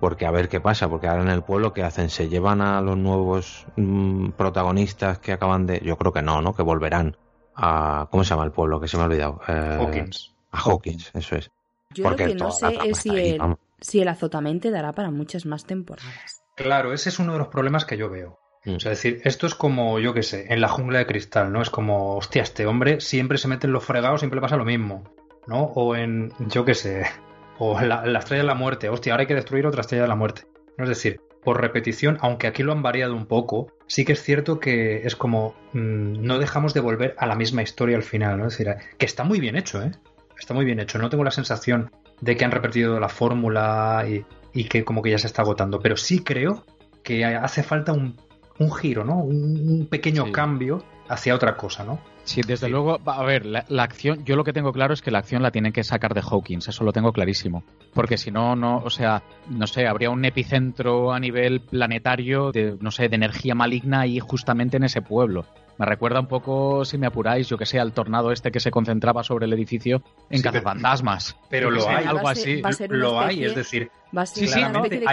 Porque 0.00 0.26
a 0.26 0.30
ver 0.30 0.48
qué 0.48 0.60
pasa, 0.60 0.88
porque 0.88 1.08
ahora 1.08 1.22
en 1.22 1.28
el 1.30 1.42
pueblo, 1.42 1.72
¿qué 1.72 1.82
hacen? 1.82 2.10
¿Se 2.10 2.28
llevan 2.28 2.60
a 2.60 2.80
los 2.82 2.96
nuevos 2.98 3.66
mm, 3.76 4.30
protagonistas 4.30 5.18
que 5.18 5.32
acaban 5.32 5.66
de.? 5.66 5.80
Yo 5.84 5.96
creo 5.96 6.12
que 6.12 6.20
no, 6.22 6.42
¿no? 6.42 6.54
Que 6.54 6.62
volverán 6.62 7.16
a. 7.56 8.08
¿Cómo 8.10 8.24
se 8.24 8.30
llama 8.30 8.44
el 8.44 8.52
pueblo? 8.52 8.80
Que 8.80 8.88
se 8.88 8.96
me 8.96 9.02
ha 9.02 9.06
olvidado. 9.06 9.40
Eh, 9.48 9.78
Hawkins. 9.80 10.32
A 10.52 10.60
Hawkins, 10.60 11.10
eso 11.14 11.36
es. 11.36 11.50
Yo 11.90 12.04
Porque 12.04 12.26
lo 12.26 12.32
que 12.32 12.34
no 12.36 12.50
sé 12.50 12.78
es 12.84 12.98
si 12.98 13.10
ahí, 13.10 13.30
el, 13.30 13.38
vamos. 13.38 13.58
si 13.80 14.00
el 14.00 14.08
azotamente 14.08 14.70
dará 14.70 14.92
para 14.92 15.10
muchas 15.10 15.46
más 15.46 15.64
temporadas. 15.64 16.42
Claro, 16.56 16.92
ese 16.92 17.08
es 17.08 17.18
uno 17.18 17.32
de 17.32 17.38
los 17.38 17.48
problemas 17.48 17.84
que 17.84 17.96
yo 17.96 18.10
veo. 18.10 18.38
Mm. 18.64 18.74
O 18.76 18.80
sea, 18.80 18.92
es 18.92 19.02
decir, 19.02 19.20
esto 19.24 19.46
es 19.46 19.54
como, 19.54 19.98
yo 19.98 20.12
qué 20.12 20.22
sé, 20.22 20.52
en 20.52 20.60
la 20.60 20.68
jungla 20.68 20.98
de 20.98 21.06
cristal, 21.06 21.52
¿no? 21.52 21.62
Es 21.62 21.70
como, 21.70 22.16
hostia, 22.16 22.42
este 22.42 22.66
hombre 22.66 23.00
siempre 23.00 23.38
se 23.38 23.48
mete 23.48 23.66
en 23.66 23.72
los 23.72 23.84
fregados, 23.84 24.20
siempre 24.20 24.36
le 24.36 24.42
pasa 24.42 24.56
lo 24.56 24.64
mismo, 24.64 25.04
¿no? 25.46 25.62
O 25.62 25.94
en, 25.94 26.32
yo 26.48 26.64
qué 26.64 26.74
sé, 26.74 27.06
o 27.58 27.78
en 27.80 27.88
la, 27.88 28.04
la 28.04 28.18
estrella 28.18 28.42
de 28.42 28.48
la 28.48 28.54
muerte, 28.54 28.88
hostia, 28.88 29.12
ahora 29.12 29.22
hay 29.22 29.26
que 29.26 29.34
destruir 29.34 29.66
otra 29.66 29.82
estrella 29.82 30.02
de 30.02 30.08
la 30.08 30.16
muerte. 30.16 30.46
¿no? 30.76 30.84
Es 30.84 30.90
decir, 30.90 31.20
por 31.46 31.60
repetición, 31.60 32.18
aunque 32.22 32.48
aquí 32.48 32.64
lo 32.64 32.72
han 32.72 32.82
variado 32.82 33.14
un 33.14 33.26
poco, 33.26 33.68
sí 33.86 34.04
que 34.04 34.14
es 34.14 34.22
cierto 34.22 34.58
que 34.58 35.06
es 35.06 35.14
como, 35.14 35.54
mm, 35.74 36.20
no 36.26 36.38
dejamos 36.40 36.74
de 36.74 36.80
volver 36.80 37.14
a 37.18 37.26
la 37.26 37.36
misma 37.36 37.62
historia 37.62 37.96
al 37.96 38.02
final, 38.02 38.36
¿no? 38.36 38.48
Es 38.48 38.58
decir, 38.58 38.74
que 38.98 39.06
está 39.06 39.22
muy 39.22 39.38
bien 39.38 39.54
hecho, 39.56 39.80
¿eh? 39.80 39.92
Está 40.38 40.54
muy 40.54 40.64
bien 40.64 40.80
hecho. 40.80 40.98
No 40.98 41.08
tengo 41.08 41.22
la 41.22 41.30
sensación 41.30 41.92
de 42.20 42.36
que 42.36 42.44
han 42.44 42.50
repetido 42.50 42.98
la 42.98 43.08
fórmula 43.08 44.04
y, 44.08 44.24
y 44.52 44.64
que 44.64 44.84
como 44.84 45.02
que 45.02 45.10
ya 45.12 45.18
se 45.18 45.28
está 45.28 45.42
agotando, 45.42 45.78
pero 45.78 45.96
sí 45.96 46.24
creo 46.24 46.64
que 47.04 47.24
hace 47.24 47.62
falta 47.62 47.92
un, 47.92 48.16
un 48.58 48.72
giro, 48.72 49.04
¿no? 49.04 49.18
Un, 49.20 49.68
un 49.70 49.86
pequeño 49.86 50.24
Sí. 50.26 50.32
cambio 50.32 50.82
hacia 51.08 51.34
otra 51.34 51.56
cosa, 51.56 51.84
¿no? 51.84 51.98
Sí, 52.24 52.40
desde 52.46 52.66
Sí. 52.66 52.72
luego, 52.72 52.98
va, 53.02 53.16
a 53.16 53.24
ver, 53.24 53.46
la, 53.46 53.64
la 53.68 53.84
acción, 53.84 54.24
yo 54.24 54.34
lo 54.34 54.42
que 54.42 54.52
tengo 54.52 54.72
claro 54.72 54.92
es 54.94 55.00
que 55.02 55.10
la 55.12 55.18
acción 55.20 55.42
la 55.42 55.52
tienen 55.52 55.72
que 55.72 55.84
sacar 55.84 56.12
de 56.14 56.22
Hawkins, 56.28 56.66
eso 56.68 56.82
lo 56.84 56.92
tengo 56.92 57.12
clarísimo. 57.12 57.62
Porque 57.94 58.16
si 58.18 58.30
no, 58.32 58.56
no, 58.56 58.78
o 58.78 58.90
sea, 58.90 59.22
no 59.48 59.66
sé, 59.68 59.86
habría 59.86 60.10
un 60.10 60.24
epicentro 60.24 61.12
a 61.12 61.20
nivel 61.20 61.60
planetario 61.60 62.50
de, 62.50 62.76
no 62.80 62.90
sé, 62.90 63.08
de 63.08 63.14
energía 63.16 63.54
maligna 63.54 64.00
ahí 64.00 64.18
justamente 64.18 64.76
en 64.76 64.84
ese 64.84 65.02
pueblo. 65.02 65.44
Me 65.78 65.84
recuerda 65.86 66.18
un 66.20 66.26
poco, 66.26 66.84
si 66.86 66.96
me 66.98 67.06
apuráis, 67.06 67.48
yo 67.48 67.58
que 67.58 67.66
sé, 67.66 67.78
al 67.78 67.92
tornado 67.92 68.32
este 68.32 68.50
que 68.50 68.60
se 68.60 68.70
concentraba 68.70 69.22
sobre 69.22 69.44
el 69.46 69.52
edificio 69.52 70.02
en 70.30 70.38
Sí, 70.38 70.42
pero- 70.42 70.54
cazafantasmas. 70.54 71.36
Pero 71.50 71.70
lo 71.70 71.86
hay. 71.88 72.06
algo 72.06 72.22
Va 72.24 72.30
a 72.30 72.34
ser- 72.34 72.54
así. 72.54 72.60
va 72.62 72.70
a 72.70 72.72
ser 72.72 72.90
una 72.90 72.98
Lo 72.98 73.20
hay, 73.20 73.44
es 73.44 73.54
decir, 73.54 73.90
Va 74.16 74.22
a 74.22 74.26
ser 74.26 74.46
Sí, 74.48 74.54
sí, 74.54 74.60
hay 74.60 74.70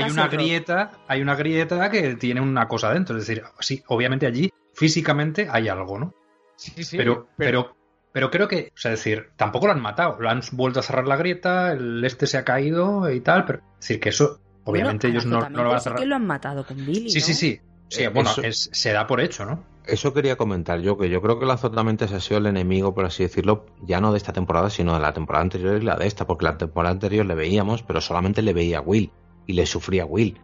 una 0.10 0.28
grieta, 0.28 0.92
hay 1.08 1.22
una 1.22 1.36
grieta 1.36 1.90
que 1.90 2.16
tiene 2.16 2.40
una 2.42 2.68
cosa 2.68 2.94
dentro, 2.94 3.18
es 3.18 3.28
decir, 3.28 3.44
sí, 3.60 3.84
obviamente 3.88 4.26
allí 4.26 4.50
físicamente 4.84 5.48
hay 5.50 5.70
algo, 5.70 5.98
¿no? 5.98 6.14
Sí, 6.58 6.84
sí, 6.84 6.98
pero, 6.98 7.28
pero, 7.38 7.76
pero 8.12 8.30
creo 8.30 8.48
que, 8.50 8.72
o 8.76 8.78
sea, 8.78 8.92
es 8.94 9.00
decir, 9.00 9.30
tampoco 9.38 9.68
lo 9.68 9.72
han 9.74 9.82
matado, 9.82 10.18
lo 10.20 10.30
han 10.30 10.42
vuelto 10.52 10.82
a 10.82 10.84
cerrar 10.84 11.08
la 11.08 11.16
grieta, 11.16 11.72
el 11.72 12.04
este 12.04 12.28
se 12.28 12.38
ha 12.38 12.44
caído 12.44 13.10
y 13.10 13.22
tal, 13.22 13.46
pero 13.46 13.60
es 13.60 13.80
decir 13.80 14.00
que 14.02 14.10
eso, 14.10 14.40
obviamente 14.66 15.08
Bueno, 15.08 15.20
ellos 15.20 15.26
no, 15.26 15.50
no 15.50 15.64
lo 15.64 15.70
van 15.70 15.78
a 15.78 15.82
cerrar. 15.82 16.00
que 16.00 16.06
lo 16.06 16.16
han 16.16 16.28
matado 16.28 16.66
con 16.66 16.86
Billy, 16.86 17.10
Sí, 17.10 17.22
sí, 17.22 17.32
¿no? 17.32 17.38
sí. 17.38 17.62
Sí, 17.90 18.04
Eh, 18.04 18.08
bueno, 18.10 18.30
eso- 18.32 18.42
es- 18.42 18.70
se 18.74 18.92
da 18.92 19.06
por 19.08 19.22
hecho, 19.22 19.46
¿no? 19.46 19.64
Eso 19.86 20.14
quería 20.14 20.36
comentar 20.36 20.80
yo, 20.82 20.98
que 20.98 21.10
yo 21.10 21.22
creo 21.22 21.38
que 21.40 21.46
el 21.46 21.52
azotamente 21.52 22.06
ha 22.06 22.20
sido 22.20 22.38
el 22.40 22.46
enemigo, 22.48 22.94
por 22.96 23.06
así 23.06 23.24
decirlo, 23.24 23.66
ya 23.84 24.00
no 24.02 24.12
de 24.12 24.18
esta 24.18 24.34
temporada, 24.34 24.70
sino 24.70 24.94
de 24.96 25.00
la 25.00 25.14
temporada 25.14 25.44
anterior 25.44 25.80
y 25.80 25.86
la 25.86 25.96
de 25.96 26.08
esta, 26.08 26.26
porque 26.26 26.46
la 26.46 26.58
temporada 26.58 26.92
anterior 26.94 27.26
le 27.26 27.36
veíamos, 27.36 27.84
pero 27.84 28.02
solamente 28.02 28.42
le 28.42 28.54
veía 28.54 28.80
a 28.80 28.82
Will 28.82 29.12
y 29.48 29.54
le 29.54 29.66
sufría 29.66 30.04
a 30.04 30.06
Will. 30.08 30.40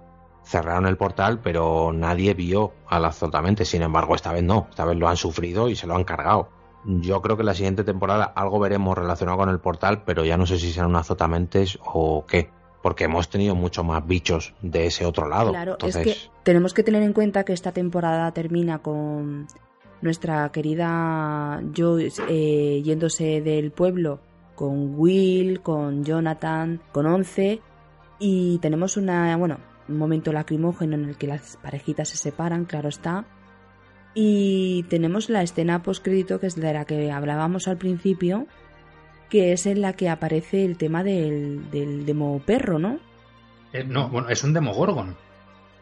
Cerraron 0.49 0.87
el 0.87 0.97
portal, 0.97 1.41
pero 1.43 1.91
nadie 1.93 2.33
vio 2.33 2.73
al 2.87 3.05
azotamente, 3.05 3.65
sin 3.65 3.83
embargo, 3.83 4.15
esta 4.15 4.33
vez 4.33 4.41
no, 4.41 4.65
esta 4.71 4.83
vez 4.83 4.97
lo 4.97 5.07
han 5.07 5.15
sufrido 5.15 5.69
y 5.69 5.75
se 5.75 5.85
lo 5.85 5.95
han 5.95 6.03
cargado. 6.03 6.49
Yo 6.85 7.21
creo 7.21 7.37
que 7.37 7.43
la 7.43 7.53
siguiente 7.53 7.83
temporada 7.83 8.23
algo 8.23 8.59
veremos 8.59 8.97
relacionado 8.97 9.37
con 9.37 9.49
el 9.49 9.59
portal, 9.59 10.01
pero 10.07 10.25
ya 10.25 10.37
no 10.37 10.47
sé 10.47 10.57
si 10.57 10.71
serán 10.71 10.95
azotamentes 10.95 11.77
o 11.85 12.25
qué, 12.25 12.49
porque 12.81 13.03
hemos 13.03 13.29
tenido 13.29 13.53
mucho 13.53 13.83
más 13.83 14.07
bichos 14.07 14.55
de 14.63 14.87
ese 14.87 15.05
otro 15.05 15.27
lado. 15.27 15.51
Claro, 15.51 15.73
Entonces, 15.73 16.07
es 16.07 16.13
que 16.15 16.31
tenemos 16.41 16.73
que 16.73 16.81
tener 16.81 17.03
en 17.03 17.13
cuenta 17.13 17.43
que 17.43 17.53
esta 17.53 17.71
temporada 17.71 18.31
termina 18.31 18.79
con 18.79 19.45
nuestra 20.01 20.51
querida 20.51 21.61
Joyce 21.77 22.23
eh, 22.27 22.81
yéndose 22.81 23.41
del 23.41 23.71
pueblo 23.71 24.19
con 24.55 24.95
Will, 24.97 25.61
con 25.61 26.03
Jonathan, 26.03 26.81
con 26.91 27.05
Once 27.05 27.61
y 28.19 28.57
tenemos 28.57 28.97
una, 28.97 29.37
bueno, 29.37 29.57
un 29.89 29.97
momento 29.97 30.31
lacrimógeno 30.31 30.95
en 30.95 31.05
el 31.09 31.17
que 31.17 31.27
las 31.27 31.57
parejitas 31.57 32.09
se 32.09 32.17
separan, 32.17 32.65
claro 32.65 32.89
está. 32.89 33.25
Y 34.13 34.83
tenemos 34.89 35.29
la 35.29 35.43
escena 35.43 35.83
postcrédito 35.83 36.39
que 36.39 36.47
es 36.47 36.55
de 36.55 36.73
la 36.73 36.85
que 36.85 37.11
hablábamos 37.11 37.67
al 37.67 37.77
principio, 37.77 38.47
que 39.29 39.53
es 39.53 39.65
en 39.65 39.81
la 39.81 39.93
que 39.93 40.09
aparece 40.09 40.65
el 40.65 40.77
tema 40.77 41.03
del, 41.03 41.69
del 41.71 42.05
demo 42.05 42.41
perro, 42.45 42.79
¿no? 42.79 42.99
Eh, 43.71 43.83
no, 43.83 44.09
bueno, 44.09 44.29
es 44.29 44.43
un 44.43 44.53
demogorgon. 44.53 45.15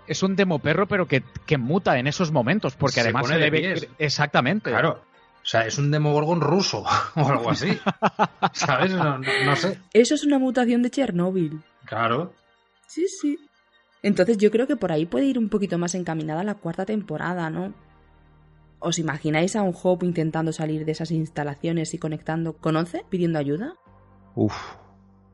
es 0.07 0.21
un 0.23 0.35
demo 0.35 0.59
perro, 0.59 0.87
pero 0.87 1.05
que, 1.07 1.23
que 1.45 1.57
muta 1.57 1.97
en 1.99 2.07
esos 2.07 2.31
momentos, 2.31 2.75
porque 2.75 2.95
Se 2.95 3.01
además 3.01 3.21
pone 3.23 3.35
se 3.35 3.39
de 3.39 3.45
le 3.45 3.51
ve. 3.51 3.59
pies. 3.75 3.87
Exactamente. 3.97 4.69
Claro. 4.71 5.01
O 5.41 5.49
sea, 5.49 5.65
es 5.65 5.77
un 5.77 5.89
demogorgon 5.91 6.41
ruso 6.41 6.83
o 7.15 7.27
algo 7.29 7.49
así. 7.49 7.69
¿Sabes? 8.53 8.91
No, 8.91 9.17
no- 9.19 9.45
no 9.45 9.55
sé. 9.55 9.79
Eso 9.93 10.15
es 10.15 10.25
una 10.25 10.37
mutación 10.39 10.81
de 10.83 10.89
Chernóbil. 10.89 11.61
Claro. 11.85 12.33
Sí, 12.87 13.05
sí. 13.07 13.37
Entonces 14.07 14.37
yo 14.37 14.51
creo 14.51 14.67
que 14.67 14.77
por 14.77 14.93
ahí 14.93 15.05
puede 15.05 15.25
ir 15.25 15.37
un 15.37 15.49
poquito 15.49 15.77
más 15.77 15.93
encaminada 15.93 16.41
la 16.45 16.55
cuarta 16.55 16.85
temporada, 16.85 17.49
¿no? 17.49 17.73
¿Os 18.79 18.99
imagináis 18.99 19.55
a 19.57 19.63
un 19.63 19.75
Hope 19.83 20.05
intentando 20.05 20.53
salir 20.53 20.85
de 20.85 20.93
esas 20.93 21.11
instalaciones 21.11 21.93
y 21.93 21.97
conectando 21.97 22.53
con 22.53 22.77
Once, 22.77 23.03
pidiendo 23.09 23.37
ayuda? 23.37 23.73
Uf. 24.33 24.55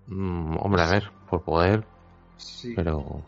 Mm, 0.07 0.57
hombre, 0.59 0.81
a 0.81 0.89
ver, 0.89 1.11
por 1.29 1.43
poder, 1.43 1.83
Sí. 2.37 2.73
pero. 2.75 3.21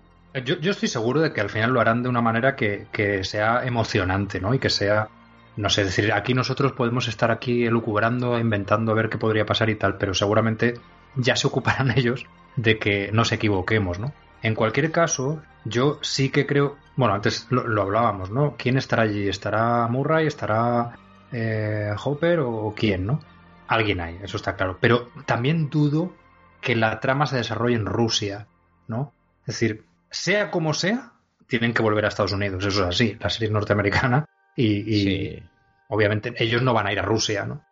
Yo, 0.44 0.60
yo 0.60 0.72
estoy 0.72 0.90
seguro 0.90 1.22
de 1.22 1.32
que 1.32 1.42
al 1.42 1.50
final 1.50 1.72
lo 1.72 1.80
harán 1.80 2.02
de 2.02 2.10
una 2.10 2.22
manera 2.22 2.56
que, 2.56 2.88
que 2.92 3.24
sea 3.24 3.66
emocionante, 3.66 4.42
¿no? 4.42 4.54
Y 4.56 4.60
que 4.60 4.72
sea, 4.72 5.10
no 5.58 5.70
sé, 5.70 5.86
decir, 5.86 6.12
aquí 6.12 6.34
nosotros 6.34 6.72
podemos 6.74 7.08
estar 7.08 7.30
aquí 7.30 7.66
elucubrando, 7.66 8.40
inventando 8.40 8.92
a 8.92 8.96
ver 8.96 9.10
qué 9.10 9.20
podría 9.20 9.46
pasar 9.46 9.70
y 9.70 9.76
tal, 9.76 9.98
pero 10.00 10.16
seguramente 10.16 10.74
ya 11.16 11.36
se 11.36 11.46
ocuparán 11.48 11.92
ellos 11.96 12.26
de 12.56 12.80
que 12.80 13.12
no 13.14 13.26
se 13.26 13.36
equivoquemos, 13.36 14.00
¿no? 14.00 14.12
En 14.42 14.56
cualquier 14.56 14.92
caso, 14.92 15.42
yo 15.64 16.00
sí 16.02 16.30
que 16.30 16.46
creo, 16.46 16.78
bueno, 16.96 17.14
antes 17.16 17.48
lo, 17.50 17.68
lo 17.68 17.82
hablábamos, 17.82 18.30
¿no? 18.32 18.56
¿Quién 18.58 18.78
estará 18.78 19.04
allí? 19.04 19.28
¿Estará 19.28 19.88
Murray? 19.88 20.28
¿Estará 20.28 20.98
eh, 21.32 21.92
Hopper 22.04 22.40
o 22.42 22.74
quién, 22.76 23.06
no? 23.06 23.20
Alguien 23.68 24.00
hay, 24.02 24.20
eso 24.22 24.38
está 24.38 24.56
claro. 24.56 24.78
Pero 24.80 25.10
también 25.26 25.70
dudo 25.70 26.14
que 26.62 26.76
la 26.76 27.00
trama 27.00 27.26
se 27.26 27.38
desarrolle 27.38 27.76
en 27.76 27.86
Rusia, 27.86 28.48
¿no? 28.88 29.14
Es 29.42 29.60
decir, 29.60 29.86
sea 30.12 30.52
como 30.52 30.74
sea, 30.74 31.14
tienen 31.48 31.74
que 31.74 31.82
volver 31.82 32.06
a 32.06 32.10
Estados 32.10 32.32
Unidos. 32.34 32.64
Eso 32.66 32.84
es 32.84 32.90
así. 32.96 33.18
La 33.20 33.30
serie 33.30 33.48
es 33.48 33.52
norteamericana 33.54 34.26
y, 34.56 34.66
y 34.96 35.04
Sí. 35.04 35.44
obviamente 35.90 36.34
ellos 36.38 36.62
no 36.62 36.74
van 36.74 36.88
a 36.88 36.92
ir 36.92 37.00
a 37.00 37.04
Rusia, 37.04 37.46
¿no? 37.46 37.64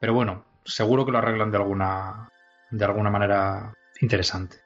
Pero 0.00 0.12
bueno, 0.14 0.44
seguro 0.64 1.04
que 1.06 1.12
lo 1.12 1.18
arreglan 1.18 1.50
de 1.50 1.56
alguna, 1.56 2.28
de 2.70 2.84
alguna 2.84 3.10
manera 3.10 3.72
interesante. 4.00 4.58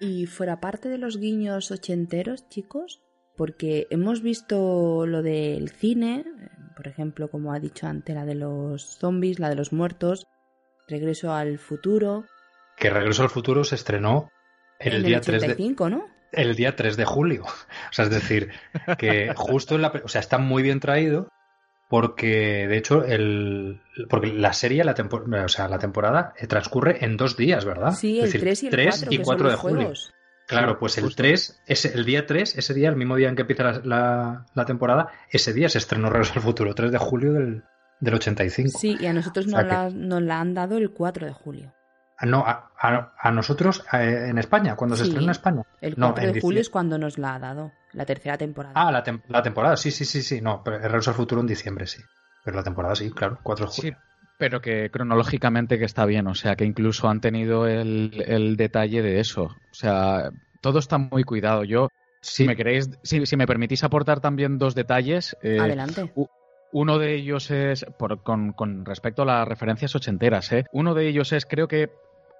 Y 0.00 0.26
fuera 0.26 0.60
parte 0.60 0.88
de 0.88 0.98
los 0.98 1.18
guiños 1.18 1.70
ochenteros, 1.70 2.48
chicos, 2.48 3.00
porque 3.36 3.86
hemos 3.90 4.22
visto 4.22 5.06
lo 5.06 5.22
del 5.22 5.70
cine, 5.70 6.24
eh, 6.26 6.48
por 6.76 6.88
ejemplo, 6.88 7.30
como 7.30 7.52
ha 7.52 7.60
dicho 7.60 7.86
antes, 7.86 8.14
la 8.14 8.24
de 8.24 8.34
los 8.34 8.82
zombies, 8.98 9.38
la 9.38 9.48
de 9.48 9.56
los 9.56 9.72
muertos, 9.72 10.26
Regreso 10.86 11.32
al 11.32 11.58
futuro, 11.58 12.26
Que 12.76 12.90
Regreso 12.90 13.22
al 13.22 13.30
Futuro 13.30 13.64
se 13.64 13.74
estrenó 13.74 14.30
el, 14.78 15.02
día 15.02 15.16
el 15.16 15.22
3 15.22 15.40
de, 15.40 15.46
85, 15.52 15.88
¿no? 15.88 16.06
el 16.32 16.54
día 16.56 16.76
3 16.76 16.96
de 16.96 17.04
julio. 17.04 17.44
O 17.90 17.92
sea, 17.92 18.04
es 18.06 18.10
decir, 18.10 18.50
que 18.98 19.32
justo 19.36 19.76
en 19.76 19.82
la... 19.82 19.92
O 20.04 20.08
sea, 20.08 20.20
está 20.20 20.38
muy 20.38 20.62
bien 20.62 20.80
traído 20.80 21.28
porque, 21.88 22.66
de 22.68 22.76
hecho, 22.76 23.04
el, 23.04 23.80
porque 24.08 24.32
la 24.32 24.52
serie, 24.52 24.84
la, 24.84 24.94
tempor- 24.94 25.44
o 25.44 25.48
sea, 25.48 25.68
la 25.68 25.78
temporada 25.78 26.32
eh, 26.38 26.46
transcurre 26.46 27.04
en 27.04 27.16
dos 27.16 27.36
días, 27.36 27.64
¿verdad? 27.64 27.92
Sí, 27.92 28.18
Es 28.20 28.34
el 28.34 28.40
decir, 28.40 28.40
3 28.40 28.62
y 28.62 28.66
el 28.66 28.70
3 28.72 28.86
4, 29.00 29.12
y 29.12 29.18
que 29.18 29.24
4 29.24 29.44
son 29.46 29.50
de 29.50 29.56
julio. 29.60 29.76
juegos. 29.76 30.14
Claro, 30.46 30.72
Sí, 30.72 30.76
pues 30.80 30.98
el 30.98 31.04
justo. 31.04 31.22
3, 31.22 31.62
ese, 31.66 31.94
el 31.94 32.04
día 32.04 32.26
3, 32.26 32.58
ese 32.58 32.74
día, 32.74 32.88
el 32.90 32.96
mismo 32.96 33.16
día 33.16 33.28
en 33.28 33.36
que 33.36 33.42
empieza 33.42 33.62
la, 33.64 33.80
la- 33.84 34.46
la 34.54 34.64
temporada, 34.66 35.08
ese 35.30 35.52
día 35.52 35.68
se 35.68 35.78
estrenó 35.78 36.10
Regreso 36.10 36.34
al 36.36 36.42
Futuro, 36.42 36.74
3 36.74 36.92
de 36.92 36.98
julio 36.98 37.32
del, 37.32 37.62
del 38.00 38.14
85. 38.14 38.78
Sí, 38.78 38.96
y 39.00 39.06
a 39.06 39.12
nosotros 39.12 39.46
O 39.46 39.50
nos, 39.50 39.60
sea 39.60 39.68
que- 39.68 39.74
la, 39.74 39.90
nos 39.90 40.22
la 40.22 40.40
han 40.40 40.52
dado 40.54 40.76
el 40.76 40.90
4 40.90 41.26
de 41.26 41.32
julio. 41.32 41.72
Ah, 42.18 42.26
No, 42.26 42.44
a, 42.46 42.70
a- 42.78 43.12
a 43.18 43.30
nosotros 43.30 43.84
eh, 43.92 44.26
en 44.28 44.38
España, 44.38 44.76
cuando 44.76 44.96
se 44.96 45.04
Sí. 45.04 45.08
estrenó 45.08 45.24
en 45.26 45.30
España. 45.30 45.62
El 45.80 45.94
No, 45.96 46.08
4 46.12 46.24
en 46.28 46.32
de 46.34 46.40
julio 46.40 46.60
es 46.60 46.68
cuando 46.70 46.98
nos 46.98 47.18
la 47.18 47.34
ha 47.36 47.38
dado, 47.38 47.72
la 47.94 48.04
tercera 48.04 48.36
temporada. 48.36 48.72
Ah, 48.76 48.90
la, 48.92 49.02
tem- 49.04 49.22
la 49.28 49.42
temporada, 49.42 49.76
sí, 49.76 49.90
sí, 49.90 50.04
sí, 50.04 50.22
sí. 50.22 50.40
No, 50.40 50.62
pero 50.64 50.78
Regreso 50.78 51.10
al 51.10 51.16
Futuro 51.16 51.40
en 51.40 51.46
diciembre, 51.46 51.86
sí. 51.86 52.02
Pero 52.42 52.56
la 52.56 52.62
temporada 52.62 52.94
sí, 52.94 53.10
claro, 53.10 53.38
4 53.42 53.66
de 53.66 53.72
Sí, 53.72 53.80
julio. 53.82 53.98
pero 54.36 54.60
que 54.60 54.90
cronológicamente 54.90 55.78
que 55.78 55.84
está 55.84 56.04
bien, 56.04 56.26
o 56.26 56.34
sea, 56.34 56.56
que 56.56 56.64
incluso 56.64 57.08
han 57.08 57.20
tenido 57.20 57.66
el, 57.66 58.22
el 58.26 58.56
detalle 58.56 59.00
de 59.02 59.20
eso. 59.20 59.44
O 59.44 59.74
sea, 59.74 60.30
todo 60.60 60.78
está 60.78 60.98
muy 60.98 61.24
cuidado. 61.24 61.64
Yo, 61.64 61.88
si 62.20 62.42
Sí. 62.42 62.46
me 62.46 62.56
queréis, 62.56 62.90
si, 63.02 63.24
si 63.26 63.36
me 63.36 63.46
permitís 63.46 63.84
aportar 63.84 64.20
también 64.20 64.58
dos 64.58 64.74
detalles. 64.74 65.36
eh, 65.42 65.58
Adelante. 65.60 66.12
Uno 66.72 66.98
de 66.98 67.14
ellos 67.14 67.50
es, 67.52 67.86
por, 67.98 68.22
con, 68.24 68.52
con 68.52 68.84
respecto 68.84 69.22
a 69.22 69.26
las 69.26 69.46
referencias 69.46 69.94
ochenteras, 69.94 70.50
¿eh? 70.52 70.64
uno 70.72 70.92
de 70.94 71.06
ellos 71.08 71.32
es, 71.32 71.46
creo 71.46 71.68
que 71.68 71.88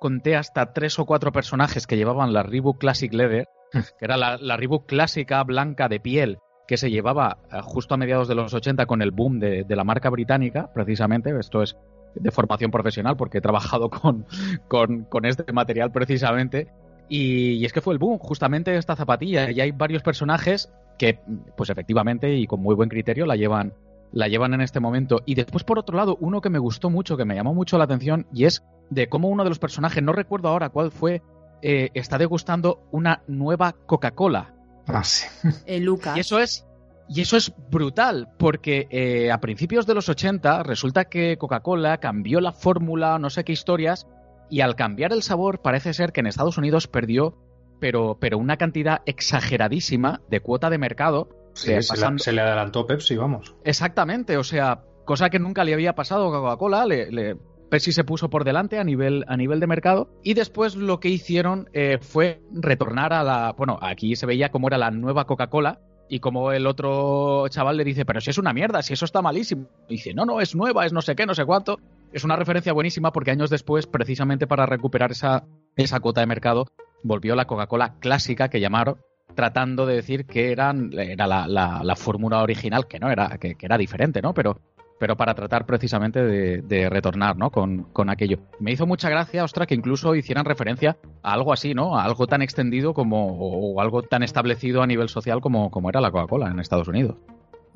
conté 0.01 0.35
hasta 0.35 0.73
tres 0.73 0.99
o 0.99 1.07
cuatro 1.07 1.31
personajes 1.31 1.87
que 1.87 1.97
llevaban 1.97 2.33
la 2.33 2.43
Reebok 2.43 2.79
Classic 2.81 3.13
Leather, 3.15 3.47
que 3.99 4.05
era 4.05 4.17
la, 4.17 4.37
la 4.39 4.57
Reebok 4.57 4.87
clásica 4.87 5.43
blanca 5.45 5.89
de 5.89 6.01
piel 6.01 6.39
que 6.67 6.77
se 6.77 6.91
llevaba 6.91 7.39
eh, 7.53 7.59
justo 7.63 7.95
a 7.95 7.99
mediados 7.99 8.29
de 8.29 8.35
los 8.35 8.55
80 8.55 8.87
con 8.87 9.03
el 9.03 9.11
boom 9.11 9.39
de, 9.39 9.65
de 9.65 9.77
la 9.77 9.85
marca 9.85 10.11
británica, 10.11 10.73
precisamente. 10.73 11.37
Esto 11.39 11.63
es 11.63 11.77
de 12.15 12.31
formación 12.31 12.71
profesional 12.71 13.17
porque 13.17 13.39
he 13.39 13.43
trabajado 13.43 13.91
con, 13.91 14.27
con, 14.69 15.05
con 15.05 15.25
este 15.25 15.53
material 15.53 15.93
precisamente. 15.93 16.69
Y, 17.09 17.53
y 17.55 17.65
es 17.65 17.73
que 17.73 17.81
fue 17.83 17.93
el 17.93 17.99
boom, 17.99 18.19
justamente 18.19 18.77
esta 18.77 18.97
zapatilla. 18.97 19.51
Y 19.51 19.61
hay 19.61 19.73
varios 19.73 20.03
personajes 20.03 20.73
que, 20.99 21.21
pues 21.57 21.71
efectivamente 21.71 22.35
y 22.35 22.47
con 22.47 22.61
muy 22.61 22.75
buen 22.75 22.89
criterio, 22.89 23.27
la 23.27 23.37
llevan, 23.37 23.75
la 24.13 24.29
llevan 24.29 24.55
en 24.55 24.63
este 24.63 24.81
momento. 24.81 25.21
Y 25.27 25.35
después, 25.35 25.65
por 25.65 25.79
otro 25.79 25.97
lado, 25.97 26.17
uno 26.21 26.41
que 26.41 26.51
me 26.51 26.59
gustó 26.59 26.89
mucho, 26.89 27.17
que 27.17 27.25
me 27.25 27.35
llamó 27.35 27.55
mucho 27.55 27.77
la 27.79 27.85
atención, 27.85 28.27
y 28.33 28.45
es 28.45 28.65
de 28.91 29.09
cómo 29.09 29.29
uno 29.29 29.45
de 29.45 29.51
los 29.51 29.59
personajes, 29.59 30.03
no 30.03 30.13
recuerdo 30.13 30.49
ahora 30.49 30.71
cuál 30.71 30.91
fue, 30.91 31.23
eh, 31.63 31.91
está 31.95 32.19
degustando 32.19 32.83
una 32.91 33.23
nueva 33.27 33.73
Coca-Cola. 33.87 34.55
Ah, 34.87 35.03
sí. 35.05 35.27
Eh, 35.67 35.81
Lucas. 35.81 36.17
Y 36.17 36.21
eso 36.21 36.39
es. 36.39 36.67
Y 37.09 37.21
eso 37.21 37.37
es 37.37 37.53
brutal, 37.71 38.29
porque 38.39 38.87
eh, 38.91 39.31
a 39.31 39.39
principios 39.39 39.87
de 39.87 39.95
los 39.95 40.09
80 40.09 40.63
resulta 40.63 41.05
que 41.05 41.37
Coca-Cola 41.37 41.99
cambió 41.99 42.41
la 42.41 42.53
fórmula, 42.53 43.19
no 43.19 43.29
sé 43.29 43.45
qué 43.45 43.53
historias, 43.53 44.07
y 44.49 44.63
al 44.63 44.75
cambiar 44.75 45.13
el 45.13 45.23
sabor 45.23 45.61
parece 45.61 45.93
ser 45.93 46.13
que 46.13 46.21
en 46.21 46.27
Estados 46.27 46.57
Unidos 46.57 46.87
perdió, 46.89 47.37
pero, 47.79 48.17
pero 48.19 48.39
una 48.39 48.57
cantidad 48.57 49.03
exageradísima 49.05 50.23
de 50.31 50.41
cuota 50.41 50.71
de 50.71 50.79
mercado. 50.79 51.29
Sí, 51.53 51.73
eh, 51.73 51.83
se, 51.83 51.93
le, 51.95 52.01
pasando- 52.01 52.23
se 52.23 52.33
le 52.33 52.41
adelantó 52.41 52.87
Pepsi, 52.87 53.17
vamos. 53.17 53.55
Exactamente, 53.65 54.37
o 54.39 54.45
sea, 54.45 54.83
cosa 55.05 55.29
que 55.29 55.39
nunca 55.39 55.65
le 55.65 55.75
había 55.75 55.95
pasado 55.95 56.29
a 56.29 56.41
Coca-Cola, 56.41 56.87
le, 56.87 57.11
le- 57.13 57.37
Pepsi 57.75 57.91
se 57.91 58.05
puso 58.05 58.31
por 58.31 58.45
delante 58.45 58.79
a 58.79 58.85
nivel, 58.85 59.25
a 59.27 59.37
nivel 59.37 59.59
de 59.59 59.67
mercado 59.67 60.09
y 60.23 60.35
después 60.35 60.77
lo 60.77 61.01
que 61.01 61.09
hicieron 61.09 61.69
eh, 61.73 61.99
fue 62.01 62.41
retornar 62.53 63.13
a 63.13 63.25
la... 63.25 63.53
Bueno, 63.59 63.81
aquí 63.83 64.15
se 64.15 64.27
veía 64.27 64.51
cómo 64.53 64.69
era 64.69 64.79
la 64.79 64.93
nueva 64.93 65.25
Coca-Cola 65.27 65.81
y 66.09 66.21
como 66.21 66.53
el 66.53 66.69
otro 66.69 67.49
chaval 67.49 67.77
le 67.77 67.83
dice, 67.83 68.05
pero 68.05 68.21
si 68.21 68.31
es 68.31 68.39
una 68.39 68.53
mierda, 68.53 68.81
si 68.81 68.93
eso 68.93 69.05
está 69.05 69.23
malísimo. 69.23 69.67
Dice, 69.89 70.15
no, 70.15 70.25
no, 70.25 70.41
es 70.41 70.55
nueva, 70.55 70.87
es 70.87 70.93
no 70.93 71.03
sé 71.03 71.17
qué, 71.17 71.27
no 71.27 71.35
sé 71.35 71.45
cuánto. 71.45 71.81
Es 72.13 72.23
una 72.23 72.37
referencia 72.37 72.73
buenísima 72.73 73.11
porque 73.11 73.33
años 73.33 73.51
después, 73.51 73.89
precisamente 73.89 74.47
para 74.47 74.67
recuperar 74.67 75.11
esa, 75.11 75.43
esa 75.75 75.99
cuota 75.99 76.21
de 76.21 76.29
mercado, 76.29 76.69
volvió 77.03 77.35
la 77.35 77.47
Coca-Cola 77.47 77.97
clásica 77.99 78.51
que 78.51 78.61
llamaron 78.61 78.99
tratando 79.35 79.85
de 79.85 79.97
decir 79.97 80.27
que 80.27 80.53
eran, 80.53 80.93
era 80.97 81.27
la, 81.27 81.49
la- 81.49 81.81
la 81.83 81.97
fórmula 81.97 82.41
original, 82.41 82.87
que 82.87 83.01
no 83.01 83.11
era, 83.11 83.37
que, 83.39 83.57
que 83.57 83.67
era 83.67 83.77
diferente, 83.79 84.23
¿no? 84.23 84.33
Pero, 84.33 84.61
pero 84.99 85.17
para 85.17 85.35
tratar 85.35 85.67
precisamente 85.67 86.23
de, 86.23 86.63
de 86.63 86.89
retornar, 86.89 87.37
¿no? 87.37 87.51
Con, 87.51 87.85
con 87.93 88.11
aquello. 88.11 88.39
Me 88.61 88.73
hizo 88.73 88.87
mucha 88.87 89.11
gracia, 89.11 89.45
ostras, 89.45 89.67
que 89.67 89.75
incluso 89.75 90.15
hicieran 90.15 90.45
referencia 90.45 90.97
a 91.23 91.33
algo 91.33 91.53
así, 91.53 91.75
¿no? 91.75 91.97
A 91.99 92.05
algo 92.05 92.27
tan 92.27 92.43
extendido 92.43 92.95
como, 92.95 93.37
o, 93.39 93.75
o 93.75 93.81
algo 93.81 94.03
tan 94.03 94.23
establecido 94.23 94.83
a 94.83 94.87
nivel 94.87 95.09
social 95.09 95.41
como, 95.41 95.71
como 95.71 95.89
era 95.91 96.01
la 96.01 96.11
Coca-Cola 96.11 96.49
en 96.51 96.61
Estados 96.61 96.89
Unidos. 96.89 97.17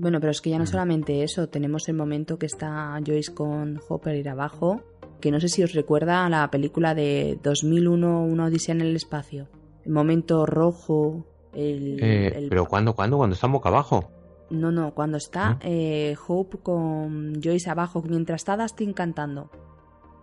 Bueno, 0.01 0.21
pero 0.21 0.31
es 0.31 0.41
que 0.41 0.51
ya 0.51 0.59
no 0.59 0.65
Mm. 0.65 0.69
solamente 0.69 1.23
eso, 1.25 1.49
tenemos 1.49 1.89
el 1.89 1.97
momento 1.97 2.39
que 2.39 2.47
está 2.47 2.97
Joyce 3.05 3.35
con 3.35 3.81
Hopper 3.89 4.15
ir 4.15 4.29
abajo, 4.29 4.81
que 5.21 5.33
no 5.33 5.41
sé 5.41 5.49
si 5.49 5.65
os 5.65 5.73
recuerda 5.75 6.25
a 6.25 6.29
la 6.29 6.49
película 6.53 6.95
de 6.95 7.39
2001, 7.43 8.23
Una 8.23 8.45
Odisea 8.45 8.77
en 8.77 8.81
el 8.83 8.95
Espacio. 8.95 9.49
El 9.85 9.91
momento 9.93 10.47
rojo, 10.47 11.27
el... 11.53 11.99
Eh, 12.01 12.33
el- 12.37 12.49
pero 12.49 12.67
¿cuándo, 12.67 12.95
cuándo? 12.95 13.17
Cuando 13.17 13.35
están 13.35 13.51
boca 13.51 13.71
abajo. 13.71 14.09
No, 14.51 14.71
no, 14.73 14.95
cuando 14.95 15.17
está 15.19 15.51
¿Ah? 15.51 15.59
eh, 15.63 16.17
Hope 16.27 16.59
con 16.59 17.41
Joyce 17.43 17.69
abajo, 17.71 18.03
mientras 18.07 18.41
está 18.41 18.57
Dustin 18.57 18.93
cantando. 18.93 19.51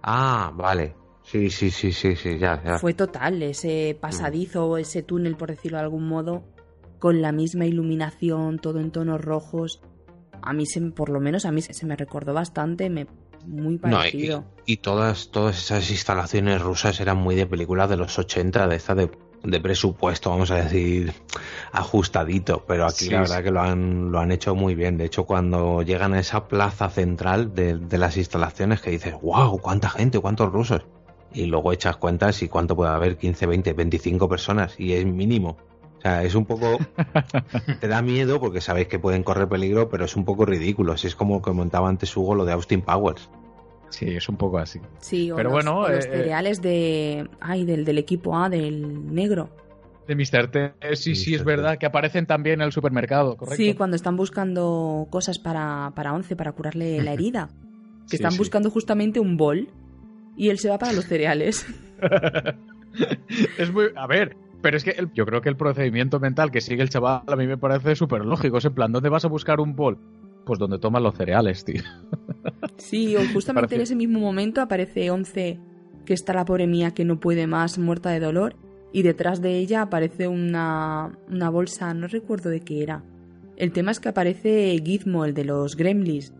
Ah, 0.02 0.52
vale. 0.56 0.96
Sí, 1.24 1.50
sí, 1.50 1.72
sí, 1.72 1.92
sí, 1.92 2.16
sí, 2.16 2.38
ya, 2.38 2.62
ya. 2.64 2.78
Fue 2.78 2.94
total, 2.94 3.42
ese 3.42 3.98
pasadizo, 4.00 4.78
ese 4.78 5.02
túnel, 5.02 5.36
por 5.36 5.50
decirlo 5.50 5.78
de 5.80 5.84
algún 5.84 6.08
modo, 6.08 6.44
con 7.00 7.22
la 7.22 7.32
misma 7.32 7.66
iluminación, 7.66 8.60
todo 8.60 8.80
en 8.80 8.92
tonos 8.92 9.22
rojos. 9.22 9.82
A 10.42 10.54
mí, 10.54 10.66
se, 10.68 10.82
por 10.82 11.10
lo 11.10 11.20
menos 11.20 11.46
a 11.46 11.52
mí 11.52 11.62
se 11.62 11.86
me 11.88 11.96
recordó 11.96 12.34
bastante, 12.34 12.92
me, 12.92 13.08
muy 13.48 13.78
No, 13.78 13.78
y, 13.78 13.80
parecido. 13.80 14.44
y 14.68 14.78
todas, 14.78 15.30
todas 15.32 15.58
esas 15.58 15.90
instalaciones 15.90 16.62
rusas 16.62 17.00
eran 17.00 17.18
muy 17.18 17.34
de 17.36 17.48
películas 17.48 17.90
de 17.90 17.98
los 17.98 18.18
80, 18.20 18.68
de 18.68 18.76
esta 18.76 18.94
de, 18.94 19.10
de 19.46 19.60
presupuesto, 19.60 20.30
vamos 20.30 20.52
a 20.52 20.56
decir, 20.56 21.14
ajustadito, 21.72 22.64
pero 22.68 22.86
aquí 22.86 23.06
Sí, 23.06 23.10
la 23.12 23.26
sí. 23.26 23.32
verdad 23.32 23.44
que 23.44 23.52
lo 23.52 23.62
han, 23.62 24.12
lo 24.12 24.20
han 24.20 24.32
hecho 24.32 24.56
muy 24.56 24.76
bien. 24.76 24.98
De 24.98 25.06
hecho, 25.06 25.26
cuando 25.26 25.82
llegan 25.82 26.14
a 26.14 26.20
esa 26.20 26.48
plaza 26.48 26.90
central 26.90 27.54
de, 27.54 27.78
de 27.78 27.98
las 27.98 28.18
instalaciones 28.18 28.82
que 28.82 28.92
dices, 28.92 29.14
wow, 29.22 29.60
cuánta 29.60 29.90
gente, 29.90 30.20
cuántos 30.20 30.52
rusos. 30.52 30.82
Y 31.34 31.46
luego 31.48 31.74
echas 31.74 31.98
cuentas 31.98 32.42
y 32.44 32.48
cuánto 32.48 32.76
puede 32.76 32.92
haber, 32.92 33.18
15, 33.18 33.46
20, 33.46 33.74
25 33.74 34.30
personas, 34.30 34.80
y 34.80 34.94
es 34.94 35.06
mínimo. 35.06 35.58
O 35.98 36.02
sea, 36.02 36.24
es 36.24 36.36
un 36.36 36.46
poco... 36.46 36.78
te 37.82 37.88
da 37.88 38.02
miedo 38.02 38.40
porque 38.40 38.62
sabéis 38.62 38.88
que 38.88 39.00
pueden 39.00 39.24
correr 39.24 39.48
peligro, 39.50 39.90
pero 39.90 40.06
es 40.06 40.16
un 40.16 40.24
poco 40.24 40.46
ridículo. 40.46 40.94
Así 40.94 41.08
es 41.08 41.16
como 41.16 41.42
comentaba 41.42 41.90
antes 41.90 42.16
Hugo 42.16 42.36
lo 42.36 42.46
de 42.46 42.54
Austin 42.54 42.82
Powers. 42.82 43.30
Sí, 43.96 44.08
es 44.16 44.28
un 44.28 44.36
poco 44.36 44.58
así. 44.58 44.80
Sí, 45.00 45.32
o 45.32 45.36
Pero 45.38 45.50
los, 45.50 45.54
bueno, 45.54 45.80
o 45.80 45.90
los 45.90 46.06
eh, 46.06 46.10
cereales 46.10 46.62
de. 46.62 47.30
Ay, 47.40 47.64
del, 47.66 47.86
del 47.86 47.98
equipo 47.98 48.38
A, 48.38 48.50
del 48.50 49.14
negro. 49.14 49.50
De 50.08 50.16
Mr. 50.16 50.48
T, 50.52 50.74
eh, 50.82 50.96
sí, 50.96 51.16
sí, 51.16 51.34
es 51.34 51.40
T. 51.42 51.46
verdad, 51.46 51.78
que 51.78 51.86
aparecen 51.86 52.26
también 52.26 52.60
en 52.62 52.66
el 52.66 52.72
supermercado, 52.74 53.38
¿correcto? 53.38 53.56
Sí, 53.56 53.74
cuando 53.74 53.96
están 53.96 54.18
buscando 54.18 55.08
cosas 55.10 55.40
para, 55.40 55.94
para 55.96 56.14
Once, 56.14 56.36
para 56.36 56.52
curarle 56.52 57.02
la 57.02 57.14
herida. 57.14 57.50
Que 58.04 58.10
Sí, 58.10 58.16
están 58.18 58.34
sí. 58.34 58.38
buscando 58.38 58.70
justamente 58.70 59.20
un 59.20 59.38
bol. 59.38 59.70
Y 60.38 60.50
él 60.50 60.60
se 60.60 60.70
va 60.70 60.78
para 60.78 60.92
los 60.92 61.06
cereales. 61.06 61.66
es 63.58 63.72
muy. 63.72 63.86
A 63.96 64.08
ver, 64.08 64.36
pero 64.62 64.78
es 64.78 64.84
que 64.84 64.92
el- 64.92 65.12
yo 65.14 65.26
creo 65.26 65.42
que 65.42 65.50
el 65.50 65.56
procedimiento 65.58 66.20
mental 66.20 66.52
que 66.52 66.62
sigue 66.62 66.82
el 66.84 66.90
chaval 66.90 67.24
a 67.28 67.36
mí 67.36 67.48
me 67.48 67.58
parece 67.58 67.96
súper 67.96 68.26
lógico. 68.26 68.58
Es 68.58 68.66
en 68.66 68.74
plan, 68.74 68.92
¿dónde 68.92 69.10
vas 69.10 69.26
a 69.26 69.30
buscar 69.30 69.60
un 69.60 69.76
bol? 69.76 69.98
Pues 70.46 70.60
donde 70.60 70.78
tomas 70.80 71.02
los 71.02 71.16
cereales, 71.16 71.66
tío. 71.66 71.82
Sí, 72.78 73.16
o 73.16 73.20
justamente 73.34 73.68
Parece- 73.68 73.76
en 73.76 73.82
ese 73.82 73.96
mismo 73.96 74.20
momento 74.20 74.62
aparece 74.62 75.10
Once, 75.12 75.60
que 76.06 76.14
está 76.14 76.34
la 76.34 76.46
pobre 76.46 76.68
mía 76.68 76.92
que 76.92 77.06
no 77.06 77.20
puede 77.20 77.48
más, 77.48 77.78
muerta 77.80 78.10
de 78.12 78.20
dolor. 78.20 78.56
Y 78.94 79.02
detrás 79.02 79.42
de 79.42 79.58
ella 79.58 79.82
aparece 79.82 80.28
una, 80.28 81.18
una 81.30 81.50
bolsa, 81.50 81.94
no 81.94 82.08
recuerdo 82.08 82.50
de 82.50 82.62
qué 82.62 82.82
era. 82.84 83.04
El 83.58 83.72
tema 83.74 83.92
es 83.92 84.00
que 84.00 84.10
aparece 84.10 84.80
Gizmo, 84.84 85.26
el 85.26 85.34
de 85.34 85.46
los 85.46 85.76
Gremlins. 85.76 86.34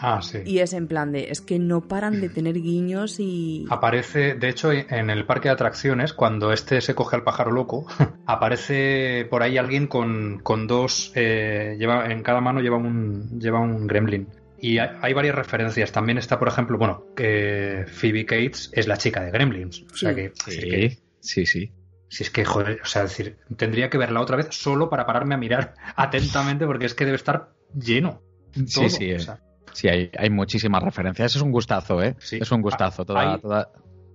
Ah, 0.00 0.20
sí. 0.22 0.38
Y 0.44 0.58
es 0.60 0.72
en 0.72 0.86
plan 0.88 1.12
de, 1.12 1.30
es 1.30 1.40
que 1.40 1.58
no 1.58 1.86
paran 1.88 2.20
de 2.20 2.28
tener 2.30 2.54
guiños 2.54 3.16
y... 3.20 3.66
Aparece, 3.70 4.34
de 4.34 4.48
hecho, 4.48 4.72
en 4.72 5.10
el 5.10 5.26
parque 5.26 5.48
de 5.48 5.54
atracciones, 5.54 6.12
cuando 6.12 6.52
este 6.52 6.80
se 6.80 6.94
coge 6.94 7.16
al 7.16 7.24
pájaro 7.24 7.50
loco, 7.50 7.86
aparece 8.26 9.26
por 9.30 9.42
ahí 9.42 9.58
alguien 9.58 9.86
con, 9.86 10.38
con 10.42 10.66
dos, 10.66 11.12
eh, 11.14 11.76
lleva, 11.78 12.10
en 12.10 12.22
cada 12.22 12.40
mano 12.40 12.60
lleva 12.60 12.76
un, 12.76 13.38
lleva 13.38 13.60
un 13.60 13.86
gremlin. 13.86 14.28
Y 14.62 14.78
hay, 14.78 14.90
hay 15.00 15.12
varias 15.14 15.34
referencias. 15.34 15.90
También 15.92 16.18
está, 16.18 16.38
por 16.38 16.48
ejemplo, 16.48 16.76
bueno, 16.78 17.06
que 17.16 17.84
Phoebe 17.88 18.26
Cates 18.26 18.70
es 18.74 18.86
la 18.86 18.96
chica 18.98 19.22
de 19.22 19.30
Gremlins. 19.30 19.84
O 19.92 19.96
sea 19.96 20.10
Sí. 20.10 20.16
que, 20.16 20.32
Sí, 20.50 20.60
que- 20.60 20.98
sí, 21.20 21.46
sí. 21.46 21.72
si 22.08 22.24
es 22.24 22.30
que, 22.30 22.44
joder, 22.44 22.80
o 22.82 22.86
sea, 22.86 23.04
es 23.04 23.10
decir, 23.16 23.38
tendría 23.56 23.88
que 23.88 23.96
verla 23.98 24.20
otra 24.20 24.36
vez 24.36 24.48
solo 24.50 24.90
para 24.90 25.06
pararme 25.06 25.34
a 25.34 25.38
mirar 25.38 25.74
atentamente 25.96 26.66
porque 26.66 26.86
es 26.86 26.94
que 26.94 27.04
debe 27.06 27.16
estar 27.16 27.52
lleno. 27.74 28.22
Sí, 28.52 28.64
todo. 28.74 28.88
sí, 28.90 29.12
O 29.12 29.16
eh. 29.16 29.20
sea, 29.20 29.40
Sí, 29.72 29.88
hay, 29.88 30.10
hay 30.16 30.30
muchísimas 30.30 30.82
referencias. 30.82 31.34
Es 31.36 31.42
un 31.42 31.52
gustazo, 31.52 32.02
¿eh? 32.02 32.16
Sí. 32.18 32.38
Es 32.40 32.50
un 32.52 32.62
gustazo. 32.62 33.04
Toda, 33.04 33.34
Hay- 33.34 33.40
toda- 33.40 33.68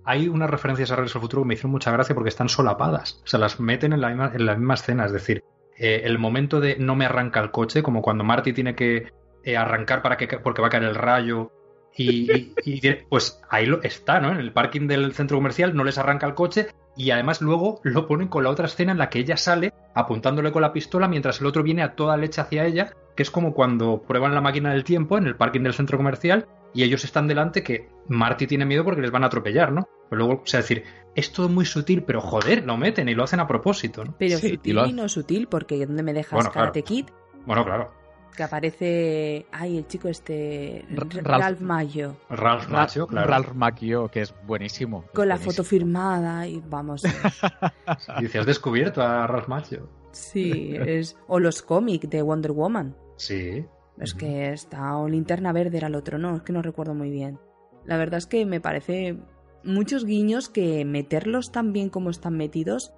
hay 0.04 0.28
unas 0.28 0.48
referencias 0.50 0.90
a 0.92 0.96
Regreso 0.96 1.18
al 1.18 1.22
Futuro 1.22 1.42
que 1.42 1.48
me 1.48 1.54
hicieron 1.54 1.72
mucha 1.72 1.90
gracia 1.90 2.14
porque 2.14 2.28
están 2.28 2.48
solapadas. 2.48 3.20
O 3.24 3.26
sea, 3.26 3.40
las 3.40 3.58
meten 3.60 3.92
en 3.92 4.00
la 4.00 4.08
misma, 4.08 4.32
en 4.34 4.46
la 4.46 4.54
misma 4.54 4.74
escena. 4.74 5.04
Es 5.06 5.12
decir, 5.12 5.42
eh, 5.78 6.02
el 6.04 6.18
momento 6.18 6.60
de 6.60 6.76
no 6.78 6.94
me 6.94 7.04
arranca 7.06 7.40
el 7.40 7.50
coche, 7.50 7.82
como 7.82 8.02
cuando 8.02 8.22
Marty 8.24 8.52
tiene 8.52 8.74
que 8.74 9.12
eh, 9.44 9.56
arrancar 9.56 10.02
para 10.02 10.16
que, 10.16 10.26
porque 10.38 10.60
va 10.62 10.68
a 10.68 10.70
caer 10.70 10.84
el 10.84 10.94
rayo. 10.94 11.50
Y, 11.98 12.52
y- 12.64 12.80
pues 13.08 13.40
ahí 13.48 13.64
lo, 13.66 13.82
está, 13.82 14.20
¿no? 14.20 14.30
En 14.30 14.38
el 14.38 14.52
parking 14.52 14.86
del 14.86 15.14
centro 15.14 15.38
comercial 15.38 15.74
no 15.74 15.82
les 15.82 15.96
arranca 15.98 16.26
el 16.26 16.34
coche 16.34 16.66
y 16.96 17.10
además 17.10 17.40
luego 17.42 17.80
lo 17.82 18.06
ponen 18.06 18.28
con 18.28 18.44
la 18.44 18.50
otra 18.50 18.66
escena 18.66 18.92
en 18.92 18.98
la 18.98 19.10
que 19.10 19.18
ella 19.18 19.36
sale 19.36 19.72
apuntándole 19.94 20.52
con 20.52 20.62
la 20.62 20.72
pistola 20.72 21.08
mientras 21.08 21.40
el 21.40 21.46
otro 21.46 21.62
viene 21.62 21.82
a 21.82 21.94
toda 21.94 22.16
leche 22.16 22.40
hacia 22.40 22.64
ella, 22.66 22.92
que 23.14 23.22
es 23.22 23.30
como 23.30 23.54
cuando 23.54 24.02
prueban 24.02 24.34
la 24.34 24.40
máquina 24.40 24.72
del 24.72 24.84
tiempo 24.84 25.18
en 25.18 25.26
el 25.26 25.36
parking 25.36 25.62
del 25.62 25.74
centro 25.74 25.98
comercial 25.98 26.46
y 26.74 26.82
ellos 26.82 27.04
están 27.04 27.26
delante 27.28 27.62
que 27.62 27.88
Marty 28.08 28.46
tiene 28.46 28.66
miedo 28.66 28.84
porque 28.84 29.00
les 29.00 29.10
van 29.10 29.24
a 29.24 29.28
atropellar, 29.28 29.72
¿no? 29.72 29.88
Pero 30.10 30.18
luego, 30.26 30.42
o 30.42 30.46
sea, 30.46 30.60
decir, 30.60 30.84
es 31.14 31.32
todo 31.32 31.48
muy 31.48 31.64
sutil, 31.64 32.02
pero 32.02 32.20
joder, 32.20 32.64
lo 32.66 32.76
meten 32.76 33.08
y 33.08 33.14
lo 33.14 33.24
hacen 33.24 33.40
a 33.40 33.46
propósito, 33.46 34.04
¿no? 34.04 34.14
Pero 34.18 34.36
Sí, 34.38 34.48
y 34.48 34.50
sutil 34.56 34.74
lo 34.74 34.82
y, 34.82 34.84
hace. 34.84 34.92
no 34.94 35.08
sutil, 35.08 35.48
porque 35.48 35.84
¿dónde 35.86 36.02
me 36.02 36.12
dejas 36.12 36.32
Bueno, 36.32 36.50
claro. 36.50 36.66
Karate 36.66 36.82
Kid? 36.82 37.06
Bueno, 37.46 37.64
claro. 37.64 37.92
Que 38.34 38.42
aparece... 38.42 39.46
Ay, 39.52 39.78
el 39.78 39.86
chico 39.86 40.08
este... 40.08 40.80
R- 40.80 41.22
Ralph- 41.22 41.22
Ralph 41.24 41.60
Mayo. 41.60 42.16
Ralph 42.28 42.68
Macchio, 42.68 43.06
claro. 43.06 43.28
Ralph 43.28 43.52
Macchio, 43.54 44.08
que 44.08 44.20
es 44.22 44.34
buenísimo. 44.46 45.04
Es 45.06 45.10
Con 45.12 45.28
la 45.28 45.34
buenísimo. 45.36 45.52
foto 45.52 45.64
firmada 45.64 46.46
y 46.46 46.62
vamos... 46.68 47.02
Dice, 48.20 48.38
has 48.38 48.46
descubierto 48.46 49.02
a 49.02 49.26
Ralph 49.26 49.48
Macchio. 49.48 49.88
sí, 50.12 50.74
es... 50.76 51.16
O 51.28 51.38
los 51.40 51.62
cómics 51.62 52.08
de 52.10 52.22
Wonder 52.22 52.52
Woman. 52.52 52.94
Sí. 53.16 53.64
Es 53.98 54.12
que 54.12 54.52
está 54.52 54.96
o 54.98 55.08
linterna 55.08 55.52
verde 55.52 55.78
era 55.78 55.86
el 55.88 55.94
otro, 55.94 56.18
no, 56.18 56.36
es 56.36 56.42
que 56.42 56.52
no 56.52 56.60
recuerdo 56.60 56.92
muy 56.94 57.10
bien. 57.10 57.38
La 57.86 57.96
verdad 57.96 58.18
es 58.18 58.26
que 58.26 58.44
me 58.44 58.60
parece 58.60 59.16
muchos 59.64 60.04
guiños 60.04 60.50
que 60.50 60.84
meterlos 60.84 61.50
tan 61.50 61.72
bien 61.72 61.88
como 61.88 62.10
están 62.10 62.36
metidos 62.36 62.92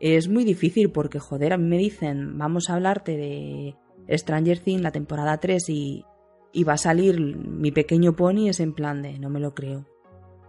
es 0.00 0.28
muy 0.28 0.44
difícil 0.44 0.90
porque, 0.90 1.20
joder, 1.20 1.52
a 1.54 1.56
mí 1.58 1.66
me 1.68 1.78
dicen, 1.78 2.36
vamos 2.36 2.68
a 2.68 2.74
hablarte 2.74 3.16
de 3.16 3.76
Stranger 4.08 4.58
Things, 4.58 4.82
la 4.82 4.90
temporada 4.90 5.38
3 5.38 5.68
y, 5.68 6.04
y 6.52 6.64
va 6.64 6.74
a 6.74 6.78
salir 6.78 7.20
mi 7.20 7.70
pequeño 7.70 8.14
pony, 8.14 8.48
es 8.48 8.60
en 8.60 8.74
plan 8.74 9.02
de, 9.02 9.18
no 9.18 9.30
me 9.30 9.40
lo 9.40 9.54
creo. 9.54 9.86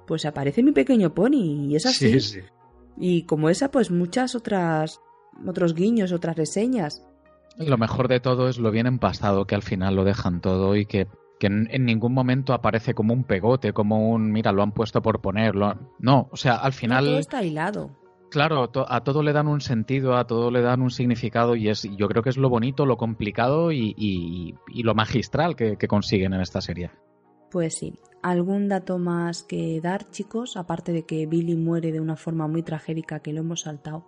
Pues 0.08 0.26
aparece 0.26 0.64
mi 0.64 0.72
pequeño 0.72 1.14
pony 1.14 1.70
y 1.70 1.76
es 1.76 1.86
así. 1.86 2.20
Sí, 2.20 2.20
sí. 2.20 2.40
Y 2.98 3.24
como 3.24 3.50
esa, 3.50 3.72
pues 3.72 3.90
muchas 3.90 4.36
otras, 4.36 5.02
otros 5.48 5.74
guiños, 5.74 6.12
otras 6.12 6.36
reseñas. 6.36 7.06
Lo 7.58 7.78
mejor 7.78 8.08
de 8.08 8.20
todo 8.20 8.50
es 8.50 8.58
lo 8.58 8.72
bien 8.72 8.88
empastado 8.88 9.46
que 9.46 9.56
al 9.56 9.62
final 9.62 9.96
lo 9.96 10.04
dejan 10.04 10.42
todo 10.42 10.76
y 10.76 10.86
que, 10.86 11.08
que 11.40 11.48
en, 11.48 11.68
en 11.72 11.86
ningún 11.86 12.14
momento 12.14 12.54
aparece 12.54 12.94
como 12.94 13.14
un 13.14 13.24
pegote, 13.24 13.74
como 13.74 14.10
un, 14.12 14.32
mira, 14.32 14.52
lo 14.52 14.64
han 14.64 14.72
puesto 14.72 15.02
por 15.02 15.22
ponerlo. 15.22 15.76
No, 16.00 16.30
o 16.32 16.36
sea, 16.36 16.56
al 16.56 16.74
final... 16.74 17.06
Todo 17.06 17.20
está 17.20 17.44
hilado. 17.44 17.92
Claro, 18.34 18.68
to- 18.72 18.92
a 18.92 19.04
todo 19.04 19.22
le 19.22 19.32
dan 19.32 19.48
un 19.48 19.62
sentido, 19.62 20.18
a 20.18 20.26
todo 20.26 20.50
le 20.50 20.62
dan 20.62 20.82
un 20.82 20.90
significado 20.90 21.56
y 21.56 21.70
es, 21.70 21.84
yo 21.96 22.08
creo 22.08 22.24
que 22.24 22.32
es 22.32 22.38
lo 22.38 22.50
bonito, 22.50 22.88
lo 22.88 22.98
complicado 22.98 23.72
y, 23.72 23.94
y- 23.96 24.56
y 24.70 24.82
lo 24.82 24.96
magistral 24.96 25.56
que, 25.56 25.78
que 25.78 25.88
consiguen 25.88 26.34
en 26.34 26.42
esta 26.42 26.60
serie. 26.60 26.90
Pues 27.52 27.78
sí. 27.78 28.00
¿Algún 28.24 28.70
dato 28.70 28.98
más 28.98 29.44
que 29.44 29.80
dar, 29.84 30.10
chicos? 30.10 30.58
Aparte 30.58 30.92
de 30.94 31.06
que 31.06 31.28
Billy 31.28 31.56
muere 31.56 31.92
de 31.92 32.00
una 32.00 32.16
forma 32.16 32.48
muy 32.48 32.64
tragédica 32.64 33.20
que 33.20 33.34
lo 33.34 33.42
hemos 33.42 33.62
saltado 33.62 34.08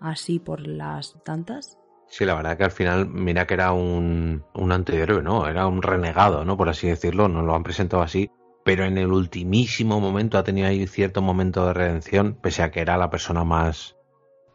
así 0.00 0.38
por 0.38 0.66
las 0.66 1.14
tantas. 1.22 1.76
Sí, 2.08 2.24
la 2.24 2.34
verdad 2.34 2.56
que 2.56 2.64
al 2.64 2.70
final, 2.70 3.06
mira 3.08 3.46
que 3.46 3.52
era 3.54 3.72
un, 3.72 4.42
un 4.54 4.72
antihéroe, 4.72 5.22
¿no? 5.22 5.46
Era 5.48 5.66
un 5.66 5.82
renegado, 5.82 6.46
¿no? 6.46 6.56
Por 6.56 6.70
así 6.70 6.86
decirlo, 6.88 7.28
nos 7.28 7.44
lo 7.44 7.54
han 7.54 7.62
presentado 7.62 8.02
así. 8.02 8.30
Pero 8.66 8.84
en 8.84 8.98
el 8.98 9.12
ultimísimo 9.12 10.00
momento 10.00 10.38
ha 10.38 10.42
tenido 10.42 10.66
ahí 10.66 10.88
cierto 10.88 11.22
momento 11.22 11.64
de 11.68 11.72
redención, 11.72 12.34
pese 12.34 12.64
a 12.64 12.72
que 12.72 12.80
era 12.80 12.96
la 12.96 13.10
persona 13.10 13.44
más 13.44 13.94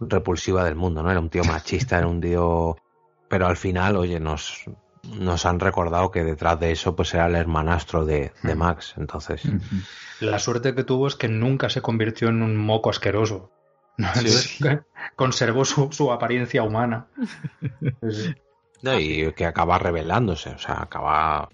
repulsiva 0.01 0.65
del 0.65 0.75
mundo, 0.75 1.01
¿no? 1.01 1.09
Era 1.09 1.21
un 1.21 1.29
tío 1.29 1.45
machista, 1.45 1.97
era 1.97 2.07
un 2.07 2.19
tío... 2.19 2.75
Pero 3.29 3.47
al 3.47 3.55
final, 3.55 3.95
oye, 3.95 4.19
nos, 4.19 4.65
nos 5.03 5.45
han 5.45 5.61
recordado 5.61 6.11
que 6.11 6.25
detrás 6.25 6.59
de 6.59 6.73
eso 6.73 6.93
pues 6.93 7.13
era 7.13 7.27
el 7.27 7.35
hermanastro 7.35 8.03
de, 8.03 8.33
de 8.43 8.53
Max, 8.53 8.95
entonces... 8.97 9.43
La 10.19 10.39
suerte 10.39 10.75
que 10.75 10.83
tuvo 10.83 11.07
es 11.07 11.15
que 11.15 11.29
nunca 11.29 11.69
se 11.69 11.81
convirtió 11.81 12.27
en 12.27 12.41
un 12.41 12.57
moco 12.57 12.89
asqueroso. 12.89 13.49
Entonces, 13.97 14.59
Conservó 15.15 15.63
su, 15.63 15.89
su 15.93 16.11
apariencia 16.11 16.63
humana. 16.63 17.07
No, 18.81 18.99
y 18.99 19.31
que 19.33 19.45
acaba 19.45 19.79
rebelándose, 19.79 20.49
o 20.49 20.57
sea, 20.57 20.81
acaba 20.81 21.47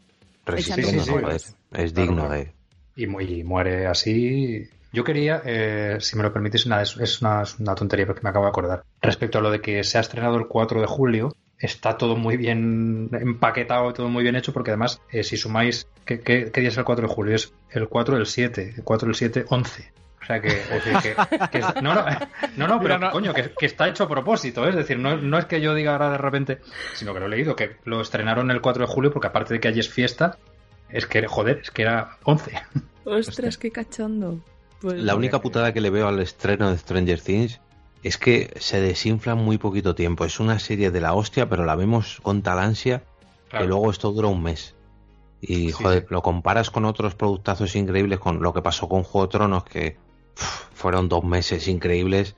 resistiendo, 0.43 1.03
sí, 1.03 1.11
¿no? 1.21 1.37
sí. 1.37 1.56
Es 1.71 1.93
Claro, 1.93 2.07
digno 2.11 2.27
claro. 2.27 2.33
de... 2.43 2.53
y, 2.95 3.07
mu- 3.07 3.21
y 3.21 3.43
muere 3.43 3.87
así. 3.87 4.69
Yo 4.93 5.03
quería, 5.03 5.41
eh, 5.45 5.97
si 5.99 6.15
me 6.17 6.23
lo 6.23 6.31
permitís, 6.33 6.65
nada, 6.65 6.81
es, 6.81 6.95
es 6.97 7.21
una, 7.21 7.43
es 7.43 7.59
una 7.59 7.75
tontería 7.75 8.05
porque 8.07 8.21
me 8.23 8.29
acabo 8.29 8.45
de 8.45 8.49
acordar. 8.49 8.83
Respecto 9.01 9.37
a 9.37 9.41
lo 9.41 9.51
de 9.51 9.59
que 9.61 9.83
se 9.83 9.97
ha 9.97 10.01
estrenado 10.01 10.37
el 10.37 10.47
4 10.47 10.79
de 10.79 10.87
julio, 10.87 11.35
está 11.59 11.97
todo 11.97 12.15
muy 12.15 12.37
bien 12.37 13.09
empaquetado, 13.11 13.91
todo 13.93 14.07
muy 14.09 14.23
bien 14.23 14.35
hecho, 14.35 14.53
porque 14.53 14.71
además, 14.71 15.01
eh, 15.11 15.23
si 15.23 15.35
sumáis, 15.37 15.87
¿qué, 16.05 16.21
qué, 16.21 16.51
qué 16.51 16.61
día 16.61 16.69
es 16.69 16.77
el 16.77 16.85
4 16.85 17.07
de 17.07 17.13
julio? 17.13 17.35
Es 17.35 17.53
el 17.71 17.89
4 17.89 18.15
del 18.15 18.25
7, 18.25 18.73
el 18.77 18.83
4 18.83 19.07
del 19.07 19.15
7, 19.15 19.45
11. 19.49 19.91
O 20.21 20.25
sea 20.25 20.41
que, 20.41 20.47
es 20.47 20.69
decir, 20.85 21.15
que, 21.29 21.47
que 21.51 21.57
es- 21.59 21.81
no, 21.81 21.93
no, 21.93 22.05
no, 22.55 22.67
no, 22.67 22.79
pero 22.81 22.95
Mira, 22.95 22.97
no. 22.97 23.11
coño, 23.11 23.33
que, 23.33 23.51
que 23.57 23.65
está 23.65 23.87
hecho 23.87 24.05
a 24.05 24.09
propósito, 24.09 24.65
¿eh? 24.65 24.69
es 24.69 24.75
decir, 24.75 24.97
no, 24.97 25.17
no 25.17 25.37
es 25.37 25.45
que 25.45 25.61
yo 25.61 25.73
diga 25.75 25.91
ahora 25.91 26.11
de 26.11 26.17
repente, 26.17 26.59
sino 26.95 27.13
que 27.13 27.19
lo 27.19 27.25
he 27.27 27.29
leído, 27.29 27.55
que 27.55 27.75
lo 27.83 28.01
estrenaron 28.01 28.49
el 28.51 28.61
4 28.61 28.85
de 28.87 28.91
julio, 28.91 29.11
porque 29.11 29.27
aparte 29.27 29.53
de 29.53 29.59
que 29.59 29.67
allí 29.67 29.79
es 29.81 29.89
fiesta, 29.89 30.37
es 30.89 31.05
que, 31.05 31.25
joder, 31.27 31.59
es 31.63 31.71
que 31.71 31.81
era 31.83 32.17
11. 32.23 32.51
Ostras, 33.05 33.57
qué 33.57 33.71
cachondo. 33.71 34.39
Pues 34.81 35.01
La 35.01 35.15
única 35.15 35.41
putada 35.41 35.73
que 35.73 35.81
le 35.81 35.89
veo 35.89 36.07
al 36.07 36.19
estreno 36.19 36.69
de 36.69 36.77
Stranger 36.77 37.19
Things 37.21 37.59
es 38.03 38.17
que 38.17 38.53
se 38.59 38.79
desinfla 38.79 39.33
en 39.33 39.39
muy 39.39 39.57
poquito 39.57 39.95
tiempo. 39.95 40.23
Es 40.25 40.39
una 40.39 40.59
serie 40.59 40.91
de 40.91 41.01
la 41.01 41.13
hostia, 41.13 41.49
pero 41.49 41.65
la 41.65 41.75
vemos 41.75 42.19
con 42.21 42.41
tal 42.43 42.59
ansia 42.59 43.03
Claro. 43.49 43.63
que 43.65 43.69
luego 43.69 43.89
esto 43.91 44.11
dura 44.11 44.27
un 44.27 44.43
mes. 44.43 44.75
Y 45.41 45.67
Sí, 45.67 45.71
joder, 45.71 46.01
sí. 46.01 46.07
lo 46.09 46.21
comparas 46.21 46.69
con 46.69 46.83
otros 46.85 47.15
productazos 47.15 47.75
increíbles, 47.75 48.19
con 48.19 48.41
lo 48.41 48.53
que 48.53 48.61
pasó 48.61 48.89
con 48.89 49.03
Juego 49.03 49.27
de 49.27 49.31
Tronos, 49.31 49.63
que 49.63 49.97
fueron 50.73 51.07
dos 51.09 51.23
meses 51.23 51.67
increíbles. 51.67 52.35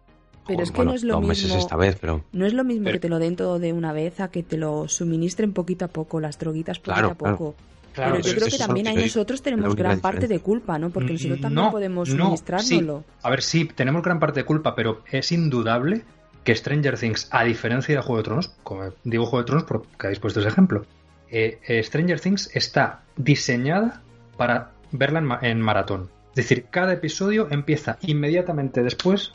Pero 0.47 0.63
es 0.63 0.71
que 0.71 0.77
Bueno, 0.77 0.91
no 0.91 0.95
es 0.95 1.03
lo 1.03 1.13
dos 1.13 1.21
mismo. 1.21 1.29
meses 1.29 1.53
esta 1.55 1.75
vez, 1.75 1.97
pero 1.99 2.23
No 2.31 2.45
es 2.45 2.53
lo 2.53 2.63
mismo 2.63 2.85
Pero- 2.85 2.93
que 2.95 2.99
te 2.99 3.09
lo 3.09 3.19
den 3.19 3.35
todo 3.35 3.59
de 3.59 3.73
una 3.73 3.91
vez 3.93 4.19
a 4.19 4.29
que 4.29 4.43
te 4.43 4.57
lo 4.57 4.87
suministren 4.87 5.53
poquito 5.53 5.85
a 5.85 5.87
poco, 5.89 6.19
las 6.19 6.37
droguitas 6.39 6.79
poquito 6.79 6.93
Claro, 6.93 7.07
a 7.09 7.15
poco. 7.15 7.55
Claro, 7.55 7.69
pero 7.95 8.19
yo 8.19 8.33
creo 8.35 8.47
que 8.47 8.57
también 8.57 8.87
ahí 8.87 8.95
nosotros 8.97 9.41
tenemos 9.41 9.75
gran 9.75 9.99
parte 9.99 10.27
de 10.27 10.39
culpa, 10.39 10.77
¿no? 10.79 10.89
Porque 10.89 11.13
nosotros 11.13 11.41
también 11.41 11.65
No, 11.65 11.71
podemos 11.71 12.09
no, 12.09 12.23
suministrárnoslo. 12.23 13.03
sí. 13.07 13.13
A 13.23 13.29
ver, 13.29 13.41
sí, 13.41 13.65
tenemos 13.65 14.01
gran 14.03 14.19
parte 14.19 14.39
de 14.41 14.45
culpa, 14.45 14.75
pero 14.75 15.03
es 15.11 15.31
indudable 15.31 16.03
que 16.43 16.55
Stranger 16.55 16.97
Things, 16.97 17.27
a 17.31 17.43
diferencia 17.43 17.95
de 17.95 18.01
Juego 18.01 18.17
de 18.17 18.23
Tronos, 18.23 18.55
como 18.63 18.93
digo 19.03 19.25
Juego 19.25 19.39
de 19.43 19.45
Tronos 19.47 19.63
porque 19.65 19.87
habéis 20.07 20.19
puesto 20.19 20.39
ese 20.39 20.49
ejemplo, 20.49 20.85
eh, 21.29 21.59
eh, 21.67 21.83
Stranger 21.83 22.19
Things 22.19 22.49
está 22.55 23.01
diseñada 23.17 24.01
para 24.37 24.71
verla 24.91 25.19
en, 25.19 25.25
ma- 25.25 25.39
en 25.41 25.61
maratón. 25.61 26.09
Es 26.31 26.35
decir, 26.47 26.65
cada 26.71 26.93
episodio 26.93 27.47
empieza 27.51 27.97
inmediatamente 28.01 28.81
después, 28.81 29.33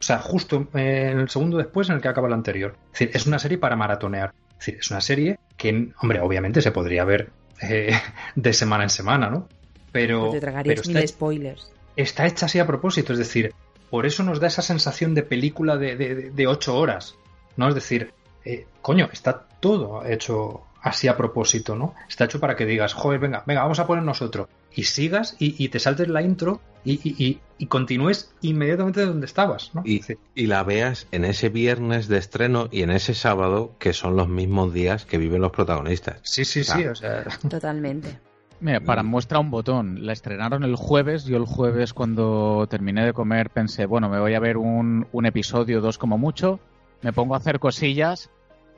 o 0.00 0.02
sea, 0.02 0.18
justo 0.18 0.66
eh, 0.74 1.10
en 1.12 1.18
el 1.20 1.28
segundo 1.28 1.58
después 1.58 1.88
en 1.88 1.96
el 1.96 2.00
que 2.00 2.08
acaba 2.08 2.26
el 2.28 2.34
anterior. 2.34 2.74
Es 2.86 2.98
decir, 3.00 3.10
es 3.14 3.26
una 3.26 3.38
serie 3.38 3.58
para 3.58 3.76
maratonear. 3.76 4.32
Es 4.52 4.58
decir, 4.66 4.76
es 4.80 4.90
una 4.90 5.00
serie 5.02 5.38
que, 5.56 5.90
hombre, 6.00 6.20
obviamente 6.20 6.62
se 6.62 6.72
podría 6.72 7.04
ver 7.04 7.30
eh, 7.62 7.92
de 8.34 8.52
semana 8.52 8.84
en 8.84 8.90
semana, 8.90 9.30
¿no? 9.30 9.48
Pero, 9.92 10.30
te 10.30 10.40
tragarías 10.40 10.80
pero 10.80 10.88
mil 10.88 10.96
está, 10.98 11.08
spoilers. 11.08 11.72
está 11.96 12.26
hecha 12.26 12.46
así 12.46 12.58
a 12.58 12.66
propósito, 12.66 13.12
es 13.12 13.18
decir, 13.18 13.54
por 13.90 14.04
eso 14.04 14.22
nos 14.22 14.40
da 14.40 14.48
esa 14.48 14.62
sensación 14.62 15.14
de 15.14 15.22
película 15.22 15.76
de, 15.76 15.96
de, 15.96 16.46
ocho 16.46 16.76
horas, 16.76 17.16
¿no? 17.56 17.68
Es 17.68 17.74
decir, 17.74 18.12
eh, 18.44 18.66
coño, 18.82 19.08
está 19.12 19.46
todo 19.60 20.04
hecho 20.04 20.62
así 20.82 21.08
a 21.08 21.16
propósito, 21.16 21.74
¿no? 21.74 21.94
Está 22.08 22.24
hecho 22.24 22.40
para 22.40 22.56
que 22.56 22.66
digas, 22.66 22.94
joder, 22.94 23.20
venga, 23.20 23.42
venga, 23.46 23.62
vamos 23.62 23.78
a 23.78 23.86
poner 23.86 24.04
nosotros. 24.04 24.48
Y 24.72 24.84
sigas 24.84 25.36
y, 25.38 25.62
y 25.62 25.68
te 25.68 25.78
saltes 25.78 26.08
la 26.08 26.22
intro 26.22 26.60
y, 26.86 27.00
y- 27.02 27.24
y- 27.24 27.40
y 27.58 27.66
continúes 27.66 28.34
inmediatamente 28.42 29.00
de 29.00 29.06
donde 29.06 29.26
estabas, 29.26 29.74
¿no? 29.74 29.82
y, 29.84 30.46
la 30.46 30.62
veas 30.62 31.06
en 31.10 31.24
ese 31.24 31.48
viernes 31.48 32.06
de 32.06 32.18
estreno 32.18 32.68
y 32.70 32.82
en 32.82 32.90
ese 32.90 33.14
sábado, 33.14 33.72
que 33.78 33.92
son 33.94 34.14
los 34.16 34.28
mismos 34.28 34.72
días 34.74 35.04
que 35.06 35.18
viven 35.18 35.40
los 35.40 35.52
protagonistas. 35.52 36.20
sí, 36.22 36.44
sí, 36.44 36.64
sí, 36.64 36.84
o 36.84 36.94
sea, 36.94 37.24
Totalmente. 37.48 38.18
Mira, 38.60 38.80
para 38.80 39.02
muestra 39.02 39.38
un 39.38 39.50
botón, 39.50 40.06
la 40.06 40.14
estrenaron 40.14 40.64
el 40.64 40.76
jueves. 40.76 41.26
Yo 41.26 41.36
el 41.36 41.44
jueves 41.44 41.92
cuando 41.92 42.66
terminé 42.70 43.04
de 43.04 43.12
comer 43.12 43.50
pensé, 43.50 43.84
bueno, 43.84 44.08
me 44.08 44.18
voy 44.18 44.32
a 44.32 44.40
ver 44.40 44.56
un, 44.56 45.06
un 45.12 45.26
episodio, 45.26 45.82
dos 45.82 45.98
como 45.98 46.16
mucho, 46.16 46.58
me 47.02 47.12
pongo 47.12 47.34
a 47.34 47.38
hacer 47.38 47.58
cosillas, 47.58 48.30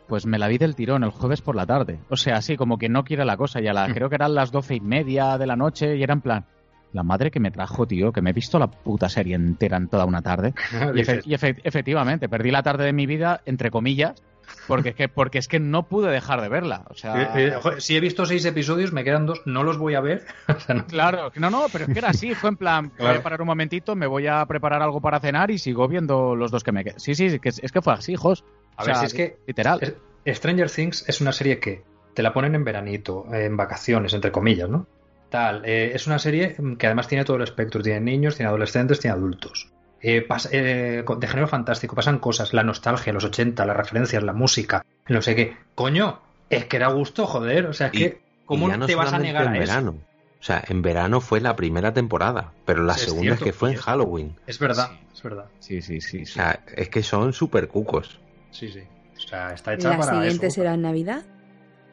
pues 0.08 0.26
me 0.26 0.38
la 0.38 0.48
vi 0.48 0.58
del 0.58 0.74
tirón 0.74 1.04
el 1.04 1.10
jueves 1.10 1.42
por 1.42 1.54
la 1.54 1.64
tarde. 1.64 2.00
O 2.10 2.16
sea, 2.16 2.36
así 2.38 2.56
como 2.56 2.76
que 2.78 2.88
no 2.88 3.04
quiere 3.04 3.24
la 3.24 3.36
cosa, 3.36 3.60
ya 3.60 3.72
la, 3.72 3.92
creo 3.94 4.08
que 4.08 4.16
eran 4.16 4.34
las 4.34 4.50
doce 4.50 4.74
y 4.74 4.80
media 4.80 5.38
de 5.38 5.46
la 5.46 5.54
noche 5.54 5.96
y 5.96 6.02
era 6.02 6.14
en 6.14 6.22
plan, 6.22 6.46
la 6.92 7.02
madre 7.02 7.30
que 7.30 7.40
me 7.40 7.50
trajo, 7.50 7.86
tío, 7.86 8.12
que 8.12 8.22
me 8.22 8.30
he 8.30 8.32
visto 8.32 8.58
la 8.58 8.68
puta 8.70 9.08
serie 9.08 9.34
entera 9.34 9.76
en 9.76 9.88
toda 9.88 10.04
una 10.04 10.22
tarde. 10.22 10.54
y, 10.94 11.00
efe- 11.00 11.22
y 11.24 11.34
efe- 11.34 11.60
efectivamente, 11.64 12.28
perdí 12.28 12.50
la 12.50 12.62
tarde 12.62 12.84
de 12.84 12.92
mi 12.92 13.06
vida, 13.06 13.42
entre 13.46 13.70
comillas, 13.70 14.22
porque 14.66 14.90
es 14.90 14.94
que, 14.94 15.08
porque 15.08 15.38
es 15.38 15.46
que 15.48 15.60
no 15.60 15.82
pude 15.88 16.10
dejar 16.10 16.40
de 16.40 16.48
verla. 16.48 16.84
O 16.88 16.94
sea, 16.94 17.30
Eh, 17.34 17.48
eh, 17.48 17.80
si 17.80 17.96
he 17.96 18.00
visto 18.00 18.24
seis 18.24 18.44
episodios, 18.46 18.92
me 18.92 19.04
quedan 19.04 19.26
dos, 19.26 19.42
no 19.44 19.62
los 19.62 19.76
voy 19.76 19.94
a 19.94 20.00
ver. 20.00 20.24
O 20.48 20.58
sea, 20.60 20.74
no- 20.76 20.86
Claro, 20.86 21.30
no, 21.36 21.50
no, 21.50 21.66
pero 21.70 21.84
es 21.84 21.92
que 21.92 21.98
era 21.98 22.08
así, 22.08 22.34
fue 22.34 22.48
en 22.50 22.56
plan, 22.56 22.92
voy 22.98 23.08
a 23.08 23.22
parar 23.22 23.40
un 23.42 23.46
momentito, 23.48 23.94
me 23.94 24.06
voy 24.06 24.26
a 24.26 24.44
preparar 24.46 24.80
algo 24.82 25.00
para 25.02 25.20
cenar 25.20 25.50
y 25.50 25.58
sigo 25.58 25.86
viendo 25.88 26.34
los 26.34 26.50
dos 26.50 26.64
que 26.64 26.72
me 26.72 26.84
quedan. 26.84 26.98
Sí, 27.00 27.14
sí, 27.14 27.26
es 27.26 27.40
que, 27.40 27.50
es 27.50 27.72
que 27.72 27.82
fue 27.82 27.92
así, 27.92 28.16
Jos. 28.16 28.44
A 28.76 28.82
O 28.82 28.86
ver, 28.86 28.94
sea, 28.94 29.00
si 29.00 29.06
es 29.06 29.14
que 29.14 29.36
Literal. 29.46 29.96
Stranger 30.26 30.70
Things 30.70 31.04
es 31.08 31.20
una 31.20 31.32
serie 31.32 31.58
que 31.60 31.82
te 32.14 32.22
la 32.22 32.32
ponen 32.32 32.54
en 32.54 32.64
veranito, 32.64 33.26
en 33.32 33.56
vacaciones, 33.56 34.12
entre 34.14 34.32
comillas, 34.32 34.68
¿no? 34.68 34.86
Tal, 35.30 35.62
eh, 35.66 35.92
es 35.94 36.06
una 36.06 36.18
serie 36.18 36.56
que 36.78 36.86
además 36.86 37.06
tiene 37.08 37.24
todo 37.24 37.36
el 37.36 37.42
espectro, 37.42 37.82
tiene 37.82 38.00
niños, 38.00 38.36
tiene 38.36 38.48
adolescentes, 38.48 38.98
tiene 39.00 39.14
adultos. 39.16 39.68
Eh, 40.00 40.26
pas- 40.26 40.48
eh, 40.52 41.04
de 41.18 41.26
género 41.26 41.48
fantástico, 41.48 41.94
pasan 41.96 42.18
cosas, 42.18 42.54
la 42.54 42.62
nostalgia, 42.62 43.12
los 43.12 43.24
80, 43.24 43.66
las 43.66 43.76
referencias, 43.76 44.22
la 44.22 44.32
música, 44.32 44.84
no 45.08 45.20
sé 45.20 45.34
qué. 45.34 45.56
Coño, 45.74 46.20
es 46.48 46.64
que 46.66 46.78
da 46.78 46.86
gusto, 46.88 47.26
joder, 47.26 47.66
o 47.66 47.72
sea, 47.72 47.88
es 47.88 47.94
Y- 47.94 47.98
que, 47.98 48.20
¿cómo 48.46 48.68
no 48.68 48.86
te 48.86 48.94
vas 48.94 49.12
a 49.12 49.18
negar 49.18 49.42
en 49.46 49.48
a 49.54 49.58
eso? 49.58 49.60
verano. 49.72 49.98
O 50.40 50.42
sea, 50.42 50.62
en 50.68 50.82
verano 50.82 51.20
fue 51.20 51.40
la 51.40 51.56
primera 51.56 51.92
temporada, 51.92 52.52
pero 52.64 52.84
la 52.84 52.94
Sí, 52.94 53.00
es 53.00 53.04
segunda 53.06 53.22
cierto, 53.24 53.44
es 53.44 53.50
que 53.50 53.52
fue 53.52 53.70
en. 53.72 53.76
Halloween. 53.76 54.36
Es 54.46 54.58
verdad, 54.60 54.90
Sí. 54.92 54.98
es 55.16 55.22
verdad. 55.24 55.44
Sí, 55.58 55.82
sí, 55.82 56.00
sí. 56.00 56.22
O 56.22 56.26
sí. 56.26 56.32
sea, 56.34 56.60
es 56.76 56.88
que 56.88 57.02
son 57.02 57.32
súper 57.32 57.66
cucos. 57.66 58.20
Sí, 58.52 58.68
sí. 58.70 58.84
O 59.16 59.20
sea, 59.20 59.52
está 59.52 59.74
hecha 59.74 59.90
La 59.90 59.98
para 59.98 60.12
siguiente 60.14 60.46
eso. 60.46 60.54
será 60.54 60.74
en 60.74 60.82
Navidad. 60.82 61.22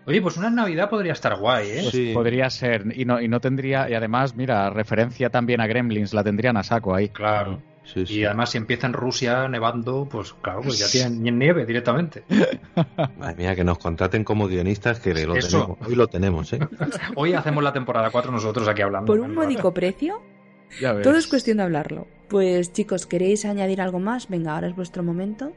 Oye, 0.08 0.22
pues 0.22 0.38
una 0.38 0.50
Navidad 0.50 0.90
podría 0.90 1.14
estar 1.14 1.38
guay, 1.40 1.70
¿eh? 1.70 1.80
Pues 1.82 1.92
Sí. 1.92 2.12
Podría 2.14 2.50
ser, 2.50 2.86
y 2.96 3.06
no, 3.06 3.20
y 3.22 3.28
no 3.28 3.40
tendría, 3.40 3.90
y 3.90 3.94
además, 3.96 4.36
mira, 4.36 4.70
referencia 4.70 5.30
también 5.30 5.62
a 5.62 5.68
Gremlins, 5.68 6.14
la 6.14 6.24
tendrían 6.24 6.58
a 6.58 6.64
saco 6.64 6.94
ahí. 6.94 7.10
Claro. 7.10 7.60
Sí, 7.84 8.06
sí. 8.06 8.20
Y 8.20 8.26
además, 8.26 8.50
si 8.52 8.58
empieza 8.58 8.88
en 8.88 8.94
Rusia 8.94 9.48
nevando, 9.48 10.08
pues 10.10 10.34
claro, 10.34 10.62
pues 10.62 10.80
ya 10.80 10.88
tienen 10.88 11.38
nieve 11.38 11.66
directamente. 11.66 12.24
Madre 13.18 13.36
mía, 13.36 13.56
que 13.56 13.64
nos 13.64 13.78
contraten 13.78 14.24
como 14.24 14.48
guionistas, 14.48 15.00
que 15.00 15.14
lo 15.26 15.36
Eso. 15.36 15.50
tenemos. 15.78 15.88
Hoy 15.88 15.96
lo 15.96 16.08
tenemos, 16.08 16.54
¿eh? 16.54 16.60
Hoy 17.16 17.34
hacemos 17.34 17.64
la 17.64 17.74
temporada 17.74 18.10
4 18.10 18.32
nosotros 18.32 18.68
aquí 18.68 18.82
hablando. 18.82 19.06
Por 19.06 19.20
un 19.20 19.36
módico 19.36 19.72
precio, 19.74 20.20
Ya 20.82 20.94
ves. 20.94 21.04
todo 21.04 21.16
es 21.16 21.28
cuestión 21.28 21.58
de 21.58 21.64
hablarlo. 21.64 22.08
Pues 22.28 22.74
chicos, 22.74 23.06
¿queréis 23.06 23.46
añadir 23.46 23.80
algo 23.82 24.00
más? 24.00 24.30
Venga, 24.30 24.56
ahora 24.56 24.68
es 24.68 24.76
vuestro 24.76 25.04
momento. 25.04 25.52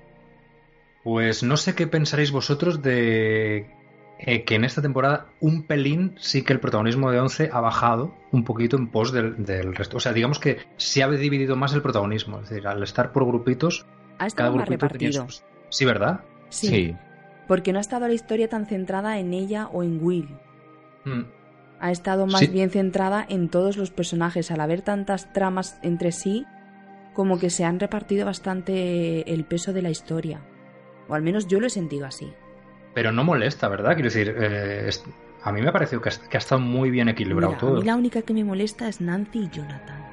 Pues 1.05 1.43
no 1.43 1.57
sé 1.57 1.75
qué 1.75 1.87
pensaréis 1.87 2.31
vosotros 2.31 2.83
de 2.83 3.71
eh, 4.19 4.45
que 4.45 4.57
en 4.57 4.65
esta 4.65 4.83
temporada 4.83 5.27
un 5.41 5.63
pelín 5.65 6.15
sí 6.19 6.43
que 6.43 6.53
el 6.53 6.61
protagonismo 6.61 7.11
de 7.11 7.21
Once 7.21 7.49
ha 7.53 7.61
bajado 7.61 8.15
un 8.33 8.45
poquito 8.45 8.77
en 8.77 8.89
pos 8.89 9.13
del, 9.13 9.45
del 9.45 9.75
resto. 9.75 9.97
O 9.97 10.01
sea, 10.01 10.13
digamos 10.13 10.39
que 10.39 10.59
se 10.77 11.03
ha 11.03 11.09
dividido 11.09 11.57
más 11.57 11.73
el 11.75 11.83
protagonismo. 11.83 12.41
Es 12.41 12.49
decir, 12.51 12.67
al 12.67 12.83
estar 12.83 13.13
por 13.13 13.27
grupitos, 13.27 13.87
Ha 14.15 14.19
cada 14.19 14.27
estado 14.27 14.57
más 14.57 14.67
grupito 14.67 14.89
tenía 14.89 15.09
repartido. 15.11 15.29
sus... 15.31 15.45
Sí, 15.71 15.85
¿verdad? 15.85 16.21
Sí, 16.49 16.67
Sí. 16.69 16.97
porque 17.47 17.73
no 17.73 17.79
ha 17.79 17.81
estado 17.81 18.09
la 18.09 18.15
historia 18.15 18.49
tan 18.49 18.67
centrada 18.67 19.19
en 19.19 19.33
ella 19.35 19.69
o 19.69 19.83
en 19.83 20.03
Will. 20.03 20.29
Mm. 21.05 21.23
Ha 21.81 21.91
estado 21.93 22.27
más 22.27 22.41
Sí. 22.41 22.47
bien 22.49 22.71
centrada 22.71 23.25
en 23.29 23.49
todos 23.49 23.77
los 23.77 23.91
personajes. 23.93 24.51
Al 24.51 24.61
haber 24.61 24.83
tantas 24.83 25.33
tramas 25.33 25.79
entre 25.83 26.11
sí, 26.13 26.45
como 27.15 27.39
que 27.39 27.51
se 27.51 27.65
han 27.65 27.79
repartido 27.81 28.27
bastante 28.27 29.33
el 29.33 29.45
peso 29.45 29.73
de 29.73 29.83
la 29.83 29.91
historia. 29.91 30.41
O 31.09 31.15
al 31.15 31.23
menos 31.23 31.47
yo 31.47 31.61
lo 31.61 31.67
he 31.67 31.71
sentido 31.71 32.07
así. 32.07 32.33
Pero 32.95 33.13
no 33.13 33.25
molesta, 33.25 33.69
¿verdad? 33.69 33.95
Quiero 33.95 34.05
decir, 34.11 34.35
eh, 34.39 34.91
a 35.45 35.53
mí 35.53 35.61
me 35.63 35.69
ha 35.69 35.73
parecido 35.73 36.01
que, 36.03 36.09
ha- 36.09 36.29
que 36.29 36.37
ha 36.37 36.39
estado 36.39 36.61
muy 36.61 36.91
bien 36.91 37.09
equilibrado 37.09 37.53
Mira, 37.53 37.59
a 37.59 37.61
todo. 37.61 37.77
mí 37.81 37.85
la 37.85 37.97
única 37.97 38.23
que 38.23 38.33
me 38.35 38.45
molesta 38.45 38.89
es 38.89 39.01
Nancy 39.01 39.41
y 39.41 39.49
Jonathan. 39.51 40.05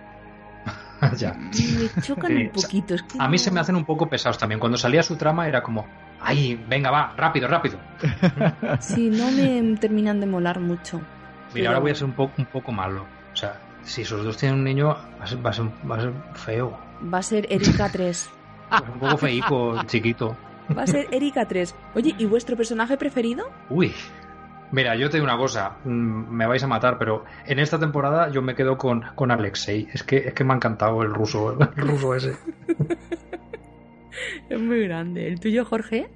Ya. 1.18 1.34
Me 1.34 2.02
chocan 2.02 2.32
Sí, 2.32 2.36
un 2.44 2.50
poquito. 2.50 2.96
es 2.96 3.04
que 3.04 3.18
A 3.20 3.28
mí 3.28 3.34
no- 3.34 3.38
se 3.38 3.52
me 3.52 3.60
hacen 3.60 3.76
un 3.76 3.86
poco 3.86 4.08
pesados 4.10 4.38
también. 4.38 4.60
Cuando 4.60 4.78
salía 4.78 5.04
su 5.04 5.16
trama 5.18 5.48
era 5.48 5.62
como, 5.62 5.86
¡ay, 6.20 6.60
venga, 6.68 6.90
va, 6.90 7.14
rápido, 7.18 7.48
rápido! 7.48 7.78
Sí, 8.80 9.10
no 9.10 9.30
me 9.32 9.78
terminan 9.78 10.20
de 10.20 10.26
molar 10.26 10.60
mucho. 10.60 10.98
Mira, 10.98 11.08
Pero- 11.54 11.68
ahora 11.70 11.80
voy 11.80 11.92
a 11.92 11.96
ser 11.96 12.06
un 12.06 12.14
poco, 12.14 12.34
un 12.38 12.46
poco 12.46 12.72
malo. 12.72 13.06
O 13.34 13.36
sea, 13.36 13.60
si 13.84 14.02
esos 14.02 14.24
dos 14.24 14.38
tienen 14.38 14.60
un 14.60 14.64
niño, 14.64 14.88
va 14.88 15.24
a 15.24 15.28
ser, 15.28 15.46
va 15.46 15.50
a 15.50 15.54
ser, 15.54 15.66
va 15.90 15.96
a 15.98 16.00
ser 16.02 16.14
feo. 16.34 16.78
Va 17.14 17.18
a 17.20 17.24
ser 17.24 17.46
Erika 17.50 17.90
3. 17.90 18.30
Va 18.72 18.78
a 18.78 18.80
ser 18.82 18.90
un 18.90 19.00
poco 19.00 19.18
feico, 19.18 19.84
chiquito. 19.86 20.36
Va 20.76 20.84
a 20.84 20.88
ser 20.88 21.08
Erika 21.12 21.48
3. 21.48 21.76
Oye, 21.96 22.16
¿y 22.18 22.26
vuestro 22.26 22.56
personaje 22.56 22.98
preferido? 22.98 23.50
Uy. 23.70 23.94
Mira, 24.72 24.96
yo 24.96 25.10
te 25.10 25.18
digo 25.18 25.26
una 25.26 25.38
cosa, 25.38 25.78
mm, 25.84 25.90
me 25.90 26.48
vais 26.48 26.64
a 26.64 26.68
matar, 26.68 26.98
pero 26.98 27.24
en 27.46 27.60
esta 27.60 27.80
temporada 27.80 28.30
yo 28.30 28.42
me 28.42 28.56
quedo 28.56 28.78
con, 28.78 29.04
con 29.16 29.32
Alexei. 29.32 29.88
Es 29.94 30.04
que, 30.04 30.18
es 30.18 30.34
que 30.34 30.44
me 30.44 30.54
ha 30.54 30.56
encantado 30.56 31.02
el 31.04 31.14
ruso, 31.14 31.58
el 31.60 31.88
ruso 31.88 32.16
ese. 32.16 32.36
Es 34.50 34.60
muy 34.60 34.84
grande. 34.88 35.28
¿El 35.28 35.40
tuyo, 35.40 35.66
Jorge? 35.66 36.08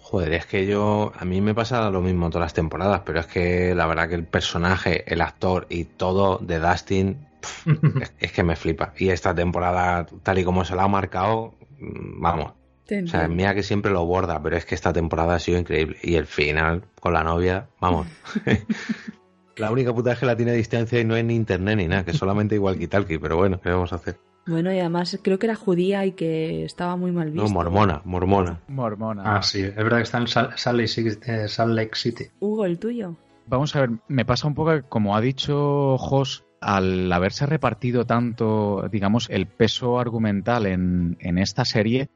Joder, 0.00 0.32
es 0.32 0.46
que 0.46 0.66
yo, 0.66 1.12
a 1.16 1.24
mí 1.24 1.40
me 1.40 1.54
pasa 1.54 1.90
lo 1.90 2.00
mismo 2.00 2.30
todas 2.30 2.46
las 2.46 2.54
temporadas, 2.54 3.02
pero 3.04 3.20
es 3.20 3.26
que 3.26 3.74
la 3.74 3.86
verdad 3.86 4.08
que 4.08 4.14
el 4.14 4.24
personaje, 4.24 5.04
el 5.12 5.20
actor 5.20 5.66
y 5.68 5.84
todo 5.84 6.38
de 6.38 6.58
Dustin, 6.58 7.28
pff, 7.40 7.66
es, 8.02 8.14
es 8.18 8.32
que 8.32 8.42
me 8.42 8.56
flipa. 8.56 8.92
Y 8.96 9.10
esta 9.10 9.34
temporada, 9.34 10.06
tal 10.22 10.38
y 10.38 10.44
como 10.44 10.64
se 10.64 10.74
la 10.74 10.84
ha 10.84 10.88
marcado, 10.88 11.54
mm, 11.78 12.20
vamos. 12.20 12.59
Te 12.90 12.96
O 13.04 13.06
sea, 13.06 13.20
entiendo. 13.20 13.36
mira 13.36 13.54
que 13.54 13.62
siempre 13.62 13.92
lo 13.92 14.04
borda, 14.04 14.42
pero 14.42 14.56
es 14.56 14.64
que 14.66 14.74
esta 14.74 14.92
temporada 14.92 15.36
ha 15.36 15.38
sido 15.38 15.58
increíble. 15.60 15.96
Y 16.02 16.16
el 16.16 16.26
final, 16.26 16.82
con 17.00 17.12
la 17.12 17.22
novia, 17.22 17.68
vamos. 17.80 18.08
la 19.56 19.70
única 19.70 19.94
puta 19.94 20.12
es 20.12 20.18
que 20.18 20.26
la 20.26 20.36
tiene 20.36 20.52
a 20.52 20.54
distancia 20.54 20.98
y 21.00 21.04
no 21.04 21.14
es 21.16 21.24
ni 21.24 21.34
internet 21.34 21.76
ni 21.76 21.86
nada, 21.86 22.04
que 22.04 22.12
solamente 22.12 22.54
igual 22.54 22.78
que 22.78 22.88
talkie, 22.88 23.18
pero 23.18 23.36
bueno, 23.36 23.60
¿qué 23.60 23.70
vamos 23.70 23.92
a 23.92 23.96
hacer? 23.96 24.18
Bueno, 24.46 24.72
y 24.72 24.78
además 24.80 25.18
creo 25.22 25.38
que 25.38 25.46
era 25.46 25.54
judía 25.54 26.04
y 26.06 26.12
que 26.12 26.64
estaba 26.64 26.96
muy 26.96 27.12
mal 27.12 27.30
visto. 27.30 27.42
No, 27.46 27.48
mormona, 27.52 28.00
mormona. 28.04 28.58
Mormona. 28.68 29.36
Ah, 29.36 29.42
sí, 29.42 29.60
es 29.60 29.76
verdad 29.76 29.98
que 29.98 30.02
está 30.04 30.18
en 30.18 30.26
Sal- 30.26 30.52
Salt 30.56 30.76
Lake 30.78 30.88
City- 30.88 31.48
Salt 31.48 31.72
Lake 31.74 31.90
City. 31.94 32.24
Hugo, 32.40 32.64
el 32.64 32.78
tuyo. 32.78 33.14
Vamos 33.46 33.76
a 33.76 33.80
ver, 33.82 33.90
me 34.08 34.24
pasa 34.24 34.46
un 34.48 34.54
poco 34.54 34.72
que, 34.72 34.82
como 34.82 35.14
ha 35.14 35.20
dicho 35.20 35.96
Jos, 35.98 36.44
al 36.60 37.12
haberse 37.12 37.46
repartido 37.46 38.06
tanto, 38.06 38.88
digamos, 38.90 39.28
el 39.30 39.46
peso 39.46 39.98
argumental 40.00 40.66
en, 40.66 41.16
en 41.20 41.38
esta 41.38 41.64
serie, 41.64 42.08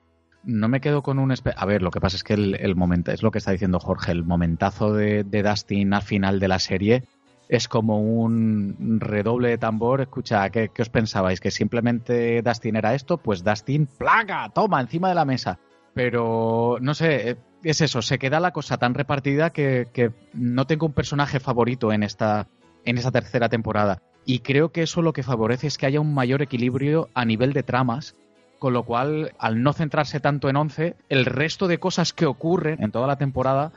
no 0.44 0.68
me 0.68 0.80
quedo 0.80 1.02
con 1.02 1.18
un... 1.18 1.32
A 1.32 1.66
ver, 1.66 1.82
lo 1.82 1.90
que 1.90 2.00
pasa 2.00 2.16
es 2.16 2.24
que 2.24 2.34
el, 2.34 2.54
el 2.56 2.76
momento, 2.76 3.12
es 3.12 3.22
lo 3.22 3.30
que 3.30 3.38
está 3.38 3.52
diciendo 3.52 3.80
Jorge, 3.80 4.12
el 4.12 4.24
momentazo 4.24 4.92
de, 4.92 5.24
de 5.24 5.42
Dustin 5.42 5.94
al 5.94 6.02
final 6.02 6.40
de 6.40 6.48
la 6.48 6.58
serie 6.58 7.04
es 7.48 7.68
como 7.68 8.00
un 8.00 8.98
redoble 9.00 9.50
de 9.50 9.58
tambor. 9.58 10.00
Escucha, 10.00 10.48
¿qué, 10.50 10.70
qué 10.74 10.82
os 10.82 10.88
pensabais? 10.88 11.40
¿Que 11.40 11.50
simplemente 11.50 12.42
Dustin 12.42 12.76
era 12.76 12.94
esto? 12.94 13.18
Pues 13.18 13.44
Dustin, 13.44 13.86
plaga, 13.86 14.50
toma, 14.54 14.80
encima 14.80 15.08
de 15.08 15.14
la 15.14 15.24
mesa. 15.24 15.58
Pero, 15.94 16.78
no 16.80 16.94
sé, 16.94 17.30
eh, 17.30 17.36
es 17.62 17.80
eso, 17.80 18.02
se 18.02 18.18
queda 18.18 18.40
la 18.40 18.52
cosa 18.52 18.78
tan 18.78 18.94
repartida 18.94 19.50
que, 19.50 19.88
que 19.92 20.10
no 20.32 20.66
tengo 20.66 20.86
un 20.86 20.92
personaje 20.92 21.38
favorito 21.38 21.92
en 21.92 22.02
esta, 22.02 22.48
en 22.84 22.98
esta 22.98 23.12
tercera 23.12 23.48
temporada. 23.48 24.02
Y 24.26 24.40
creo 24.40 24.72
que 24.72 24.82
eso 24.82 25.02
lo 25.02 25.12
que 25.12 25.22
favorece 25.22 25.66
es 25.66 25.78
que 25.78 25.86
haya 25.86 26.00
un 26.00 26.14
mayor 26.14 26.42
equilibrio 26.42 27.10
a 27.14 27.24
nivel 27.24 27.52
de 27.52 27.62
tramas, 27.62 28.16
con 28.65 28.73
lo 28.73 28.85
cual, 28.85 29.35
al 29.39 29.62
no 29.62 29.74
centrarse 29.74 30.20
tanto 30.20 30.49
en 30.49 30.57
11, 30.57 30.97
el 31.11 31.27
resto 31.27 31.69
de 31.69 31.77
cosas 31.77 32.15
que 32.15 32.24
ocurren 32.24 32.82
en 32.82 32.93
toda 32.93 33.07
la 33.07 33.16
temporada, 33.16 33.73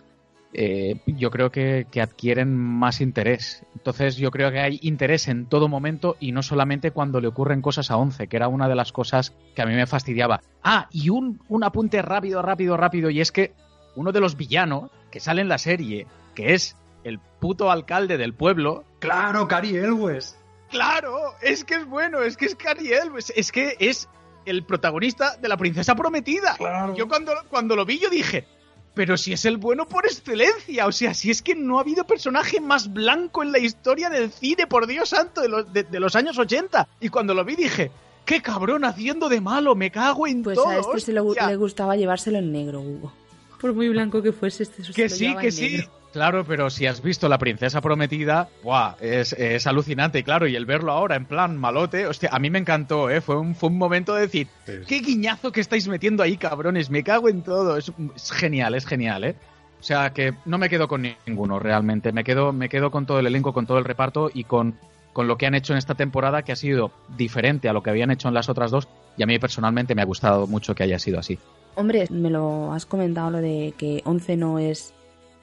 eh, 0.54 1.02
yo 1.06 1.30
creo 1.30 1.52
que, 1.52 1.88
que 1.92 2.02
adquieren 2.02 2.56
más 2.56 3.02
interés. 3.02 3.66
Entonces, 3.76 4.16
yo 4.16 4.32
creo 4.32 4.50
que 4.50 4.62
hay 4.62 4.80
interés 4.84 5.28
en 5.28 5.48
todo 5.48 5.68
momento 5.68 6.16
y 6.22 6.32
no 6.32 6.42
solamente 6.42 6.92
cuando 6.92 7.20
le 7.20 7.28
ocurren 7.28 7.62
cosas 7.62 7.92
a 7.92 7.98
11, 7.98 8.30
que 8.30 8.38
era 8.38 8.48
una 8.48 8.70
de 8.70 8.76
las 8.76 8.94
cosas 8.94 9.34
que 9.54 9.62
a 9.62 9.66
mí 9.66 9.74
me 9.74 9.88
fastidiaba. 9.88 10.40
Ah, 10.64 10.88
y 10.90 11.10
un, 11.10 11.42
un 11.50 11.66
apunte 11.66 12.02
rápido, 12.02 12.42
rápido, 12.42 12.78
rápido, 12.78 13.10
y 13.10 13.20
es 13.20 13.34
que 13.34 13.52
uno 13.98 14.14
de 14.14 14.22
los 14.22 14.38
villanos 14.38 14.90
que 15.12 15.20
sale 15.20 15.42
en 15.42 15.50
la 15.50 15.58
serie, 15.58 16.08
que 16.34 16.54
es 16.54 16.78
el 17.04 17.20
puto 17.20 17.72
alcalde 17.72 18.18
del 18.18 18.34
pueblo, 18.34 18.86
¡Claro, 19.00 19.50
Cari 19.50 19.76
Elwes! 19.76 20.38
Claro, 20.70 21.36
es 21.42 21.64
que 21.64 21.76
es 21.76 21.86
bueno, 21.86 22.22
es 22.22 22.36
que 22.36 22.46
es 22.46 22.56
Cary 22.56 22.92
Elwes, 22.92 23.32
es 23.36 23.52
que 23.52 23.76
es 23.80 24.10
el 24.50 24.64
protagonista 24.64 25.38
de 25.38 25.48
la 25.48 25.58
princesa 25.58 25.96
prometida. 25.96 26.56
Claro. 26.58 26.96
Yo 26.96 27.08
cuando, 27.08 27.34
cuando 27.50 27.76
lo 27.76 27.86
vi 27.86 28.00
yo 28.00 28.10
dije, 28.10 28.46
pero 28.94 29.16
si 29.18 29.34
es 29.34 29.46
el 29.46 29.58
bueno 29.58 29.88
por 29.88 30.06
excelencia, 30.06 30.88
o 30.88 30.92
sea, 30.92 31.14
si 31.14 31.30
es 31.30 31.42
que 31.42 31.54
no 31.56 31.78
ha 31.78 31.82
habido 31.82 32.06
personaje 32.06 32.60
más 32.60 32.92
blanco 32.92 33.44
en 33.44 33.52
la 33.52 33.60
historia 33.60 34.10
del 34.10 34.32
cine, 34.32 34.66
por 34.68 34.88
Dios 34.88 35.10
santo, 35.10 35.42
de 35.42 35.50
los, 35.50 35.72
de, 35.72 35.84
de 35.84 36.00
los 36.00 36.16
años 36.16 36.38
80. 36.38 36.88
Y 37.00 37.10
cuando 37.10 37.34
lo 37.36 37.46
vi 37.46 37.56
dije, 37.56 37.92
qué 38.26 38.42
cabrón 38.42 38.86
haciendo 38.86 39.30
de 39.30 39.40
malo, 39.40 39.76
me 39.76 39.92
cago 39.92 40.26
en 40.28 40.42
Pues 40.44 40.56
todo. 40.56 40.70
a 40.70 40.78
este 40.80 41.00
se 41.00 41.14
le, 41.14 41.20
hostia". 41.20 41.48
le 41.48 41.56
gustaba 41.58 41.96
llevárselo 41.96 42.40
en 42.40 42.52
negro, 42.52 42.82
Hugo. 42.82 43.14
Por 43.62 43.74
muy 43.74 43.90
blanco 43.90 44.22
que 44.22 44.32
fuese, 44.32 44.64
este 44.64 44.84
se 44.84 44.94
Que 44.94 45.04
lo 45.04 45.10
sí, 45.10 45.36
que 45.40 45.46
en 45.48 45.52
sí. 45.52 45.62
negro. 45.78 45.92
Claro, 46.18 46.46
pero 46.46 46.72
si 46.72 46.88
has 46.88 47.04
visto 47.04 47.30
La 47.30 47.38
Princesa 47.38 47.80
Prometida, 47.80 48.50
¡buah! 48.64 48.96
Es, 49.00 49.34
es 49.34 49.68
alucinante. 49.68 50.18
Y 50.18 50.24
claro, 50.24 50.48
y 50.48 50.56
el 50.56 50.66
verlo 50.66 50.92
ahora 50.92 51.16
en 51.16 51.26
plan 51.26 51.56
malote, 51.56 52.08
hostia, 52.08 52.30
a 52.34 52.40
mí 52.40 52.50
me 52.50 52.58
encantó, 52.58 53.12
¿eh? 53.12 53.22
Fue 53.22 53.38
un, 53.38 53.54
fue 53.54 53.70
un 53.70 53.78
momento 53.78 54.16
de 54.16 54.22
decir, 54.22 54.48
¡qué 54.66 55.00
guiñazo 55.02 55.52
que 55.52 55.62
estáis 55.62 55.88
metiendo 55.88 56.24
ahí, 56.24 56.36
cabrones! 56.36 56.90
Me 56.90 57.04
cago 57.04 57.30
en 57.30 57.44
todo. 57.44 57.78
Es, 57.78 57.92
es 58.16 58.32
genial, 58.32 58.74
es 58.74 58.88
genial, 58.88 59.26
¿eh? 59.26 59.36
O 59.80 59.84
sea 59.84 60.12
que 60.12 60.34
no 60.46 60.58
me 60.58 60.70
quedo 60.70 60.88
con 60.88 61.04
ninguno 61.28 61.60
realmente. 61.60 62.12
Me 62.12 62.24
quedo, 62.24 62.52
me 62.52 62.68
quedo 62.68 62.90
con 62.90 63.06
todo 63.06 63.20
el 63.20 63.28
elenco, 63.28 63.54
con 63.54 63.68
todo 63.68 63.78
el 63.78 63.86
reparto 63.86 64.32
y 64.34 64.46
con, 64.46 64.74
con 65.14 65.28
lo 65.28 65.38
que 65.38 65.46
han 65.46 65.54
hecho 65.54 65.74
en 65.74 65.78
esta 65.78 65.94
temporada, 65.94 66.42
que 66.42 66.52
ha 66.52 66.56
sido 66.56 66.92
diferente 67.16 67.70
a 67.70 67.74
lo 67.74 67.84
que 67.84 67.92
habían 67.92 68.10
hecho 68.10 68.28
en 68.28 68.34
las 68.34 68.50
otras 68.50 68.72
dos. 68.72 68.88
Y 69.18 69.22
a 69.22 69.28
mí 69.28 69.38
personalmente 69.38 69.94
me 69.94 70.02
ha 70.02 70.06
gustado 70.06 70.48
mucho 70.48 70.74
que 70.74 70.82
haya 70.82 70.98
sido 70.98 71.20
así. 71.20 71.38
Hombre, 71.76 72.08
me 72.10 72.32
lo 72.32 72.74
has 72.74 72.88
comentado 72.88 73.30
lo 73.30 73.38
de 73.38 73.76
que 73.78 74.02
11 74.04 74.36
no 74.36 74.58
es 74.58 74.96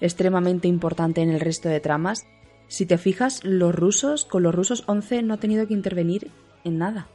extremadamente 0.05 0.69
importante 0.69 1.23
en 1.23 1.31
el 1.31 1.41
resto 1.41 1.69
de 1.69 1.81
tramas. 1.81 2.27
Si 2.69 2.87
te 2.87 2.99
fijas, 2.99 3.43
los 3.45 3.75
rusos, 3.75 4.25
con 4.25 4.43
los 4.43 4.55
rusos 4.55 4.85
11 4.87 5.23
no 5.23 5.35
ha 5.35 5.39
tenido 5.39 5.67
que 5.67 5.75
intervenir 5.75 6.31
en 6.65 6.79
nada. 6.79 7.09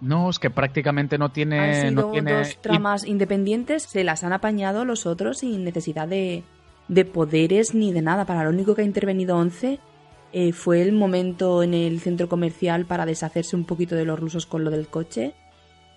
No, 0.00 0.30
es 0.30 0.38
que 0.38 0.50
prácticamente 0.50 1.18
no 1.18 1.30
tiene. 1.30 1.58
Han 1.60 1.88
sido 1.90 2.06
no 2.06 2.10
tiene... 2.12 2.32
dos 2.32 2.56
tramas 2.62 3.06
independientes, 3.06 3.82
se 3.82 4.04
las 4.04 4.24
han 4.24 4.32
apañado 4.32 4.84
los 4.84 5.04
otros 5.06 5.38
sin 5.38 5.62
necesidad 5.64 6.08
de, 6.08 6.42
de 6.88 7.04
poderes 7.04 7.74
ni 7.74 7.92
de 7.92 8.02
nada. 8.02 8.24
Para 8.24 8.44
lo 8.44 8.50
único 8.50 8.74
que 8.74 8.82
ha 8.82 8.86
intervenido 8.86 9.36
11 9.36 9.78
eh, 10.32 10.52
fue 10.52 10.80
el 10.80 10.92
momento 10.92 11.62
en 11.62 11.74
el 11.74 12.00
centro 12.00 12.28
comercial 12.28 12.86
para 12.86 13.04
deshacerse 13.04 13.56
un 13.56 13.64
poquito 13.64 13.94
de 13.94 14.04
los 14.04 14.18
rusos 14.18 14.46
con 14.46 14.64
lo 14.64 14.70
del 14.70 14.88
coche 14.88 15.34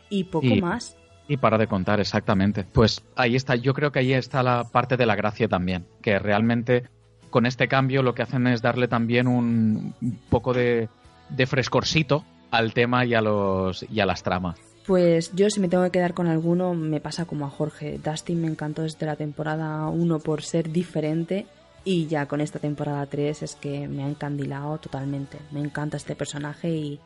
y 0.10 0.26
poco 0.26 0.48
Y- 0.48 0.62
más. 0.62 0.98
Y 1.28 1.38
para 1.38 1.58
de 1.58 1.68
contar, 1.68 2.00
exactamente. 2.00 2.66
Pues 2.72 3.04
ahí 3.16 3.36
está, 3.36 3.56
yo 3.56 3.74
creo 3.74 3.92
que 3.92 4.00
ahí 4.00 4.14
está 4.14 4.44
la 4.44 4.66
parte 4.66 4.98
de 4.98 5.06
la 5.06 5.16
gracia 5.16 5.48
también, 5.48 5.86
que 6.02 6.20
realmente 6.20 6.84
con 7.30 7.46
este 7.46 7.68
cambio 7.68 8.04
lo 8.04 8.14
que 8.14 8.24
hacen 8.24 8.46
es 8.48 8.62
darle 8.62 8.88
también 8.88 9.28
un, 9.28 9.96
poco 10.30 10.54
de, 10.54 10.90
de 11.30 11.48
frescorcito 11.48 12.24
al 12.52 12.74
tema 12.74 13.06
y 13.06 13.16
a, 13.16 13.22
los, 13.22 13.86
y 13.90 14.00
a 14.00 14.06
las 14.06 14.22
tramas. 14.22 14.60
Pues 14.86 15.32
yo 15.34 15.50
si 15.50 15.60
me 15.60 15.70
tengo 15.70 15.84
que 15.86 15.92
quedar 15.92 16.14
con 16.14 16.28
alguno 16.28 16.74
me 16.74 17.00
pasa 17.00 17.26
como 17.26 17.46
a 17.46 17.50
Jorge. 17.50 18.00
Dustin 18.04 18.42
me 18.42 18.48
encantó 18.48 18.82
desde 18.84 19.06
la 19.06 19.16
temporada 19.16 19.88
1 19.88 20.20
por 20.20 20.44
ser 20.44 20.72
diferente 20.72 21.48
y 21.86 22.08
ya 22.08 22.28
con 22.28 22.42
esta 22.42 22.60
temporada 22.60 23.06
3 23.06 23.44
es 23.44 23.56
que 23.56 23.88
me 23.88 24.04
ha 24.04 24.08
encandilado 24.08 24.78
totalmente. 24.78 25.40
Me 25.52 25.62
encanta 25.62 25.98
este 25.98 26.16
personaje 26.16 26.70
y, 26.70 27.00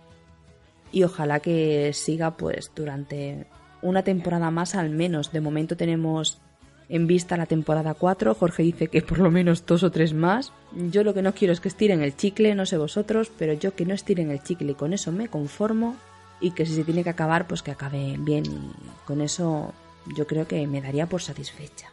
y 0.91 1.03
ojalá 1.03 1.39
que 1.39 1.93
siga 1.93 2.31
pues 2.31 2.71
durante 2.75 3.45
una 3.81 4.03
temporada 4.03 4.51
más 4.51 4.75
al 4.75 4.89
menos. 4.89 5.31
De 5.31 5.41
momento 5.41 5.77
tenemos 5.77 6.39
en 6.89 7.07
vista 7.07 7.37
la 7.37 7.45
temporada 7.45 7.93
4. 7.93 8.35
Jorge 8.35 8.63
dice 8.63 8.87
que 8.87 9.01
por 9.01 9.19
lo 9.19 9.31
menos 9.31 9.65
dos 9.65 9.83
o 9.83 9.91
tres 9.91 10.13
más. 10.13 10.53
Yo 10.91 11.03
lo 11.03 11.13
que 11.13 11.21
no 11.21 11.33
quiero 11.33 11.53
es 11.53 11.59
que 11.59 11.67
estiren 11.67 12.01
el 12.01 12.15
chicle, 12.15 12.55
no 12.55 12.65
sé 12.65 12.77
vosotros, 12.77 13.31
pero 13.37 13.53
yo 13.53 13.75
que 13.75 13.85
no 13.85 13.93
estiren 13.93 14.31
el 14.31 14.43
chicle 14.43 14.71
y 14.71 14.75
con 14.75 14.93
eso 14.93 15.11
me 15.11 15.27
conformo 15.27 15.95
y 16.39 16.51
que 16.51 16.65
si 16.65 16.75
se 16.75 16.83
tiene 16.83 17.03
que 17.03 17.09
acabar, 17.09 17.47
pues 17.47 17.61
que 17.63 17.71
acabe 17.71 18.15
bien. 18.19 18.45
Y 18.45 19.05
con 19.05 19.21
eso 19.21 19.73
yo 20.15 20.27
creo 20.27 20.47
que 20.47 20.65
me 20.67 20.81
daría 20.81 21.07
por 21.07 21.21
satisfecha. 21.21 21.89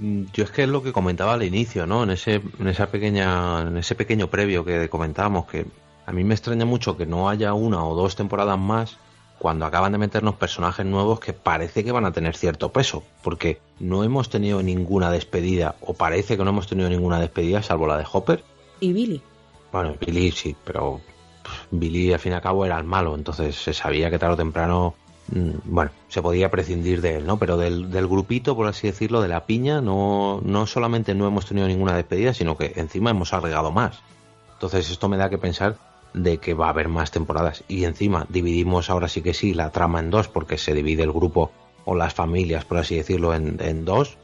Mm, 0.00 0.24
Yo 0.32 0.44
es 0.44 0.50
que 0.50 0.62
es 0.62 0.68
lo 0.68 0.82
que 0.82 0.92
comentaba 0.92 1.34
al 1.34 1.42
inicio, 1.42 1.86
¿no? 1.86 2.04
En 2.04 2.10
ese, 2.10 2.40
en 2.58 2.68
esa 2.68 2.86
pequeña, 2.90 3.62
en 3.62 3.76
ese 3.76 3.94
pequeño 3.94 4.28
previo 4.28 4.64
que 4.64 4.88
comentábamos, 4.88 5.46
que 5.46 5.66
a 6.06 6.12
mí 6.12 6.24
me 6.24 6.34
extraña 6.34 6.64
mucho 6.64 6.96
que 6.96 7.06
no 7.06 7.28
haya 7.28 7.52
una 7.52 7.84
o 7.84 7.94
dos 7.94 8.16
temporadas 8.16 8.58
más 8.58 8.96
cuando 9.38 9.66
acaban 9.66 9.92
de 9.92 9.98
meternos 9.98 10.34
personajes 10.34 10.84
nuevos 10.84 11.20
que 11.20 11.32
parece 11.32 11.84
que 11.84 11.92
van 11.92 12.04
a 12.04 12.12
tener 12.12 12.36
cierto 12.36 12.72
peso, 12.72 13.04
porque 13.22 13.60
no 13.78 14.04
hemos 14.04 14.28
tenido 14.28 14.62
ninguna 14.62 15.10
despedida, 15.10 15.76
o 15.80 15.94
parece 15.94 16.36
que 16.36 16.44
no 16.44 16.50
hemos 16.50 16.66
tenido 16.66 16.88
ninguna 16.88 17.20
despedida, 17.20 17.62
salvo 17.62 17.86
la 17.86 17.96
de 17.96 18.06
Hopper. 18.10 18.42
Y 18.80 18.92
Billy. 18.92 19.22
Bueno, 19.72 19.94
Billy 20.00 20.30
sí, 20.32 20.56
pero 20.64 21.00
Billy 21.70 22.12
al 22.12 22.18
fin 22.18 22.32
y 22.32 22.34
al 22.34 22.42
cabo 22.42 22.66
era 22.66 22.78
el 22.78 22.84
malo, 22.84 23.14
entonces 23.14 23.56
se 23.56 23.72
sabía 23.72 24.10
que 24.10 24.18
tarde 24.18 24.34
o 24.34 24.36
temprano, 24.36 24.94
mm, 25.28 25.50
bueno, 25.64 25.90
se 26.08 26.20
podía 26.20 26.50
prescindir 26.50 27.00
de 27.00 27.16
él, 27.16 27.26
¿no? 27.26 27.38
Pero 27.38 27.56
del, 27.56 27.90
del 27.90 28.08
grupito, 28.08 28.56
por 28.56 28.66
así 28.66 28.88
decirlo, 28.88 29.20
de 29.20 29.28
la 29.28 29.46
piña, 29.46 29.80
no, 29.80 30.40
no 30.44 30.66
solamente 30.66 31.14
no 31.14 31.26
hemos 31.26 31.46
tenido 31.46 31.68
ninguna 31.68 31.94
despedida, 31.94 32.34
sino 32.34 32.56
que 32.56 32.72
encima 32.76 33.10
hemos 33.10 33.32
agregado 33.32 33.70
más. 33.70 34.00
Entonces 34.54 34.90
esto 34.90 35.08
me 35.08 35.16
da 35.16 35.30
que 35.30 35.38
pensar 35.38 35.76
de 36.22 36.38
que 36.38 36.54
va 36.54 36.66
a 36.66 36.70
haber 36.70 36.88
más 36.88 37.10
temporadas. 37.10 37.64
Y 37.68 37.84
encima 37.84 38.26
dividimos 38.28 38.90
ahora 38.90 39.08
sí 39.08 39.22
que 39.22 39.34
sí 39.34 39.54
la 39.54 39.70
trama 39.70 40.00
en 40.00 40.10
dos, 40.10 40.28
porque 40.28 40.58
se 40.58 40.74
divide 40.74 41.02
el 41.02 41.12
grupo 41.12 41.50
o 41.84 41.94
las 41.94 42.14
familias, 42.14 42.64
por 42.64 42.78
así 42.78 42.96
decirlo, 42.96 43.34
en, 43.34 43.84
dos. 43.84 44.18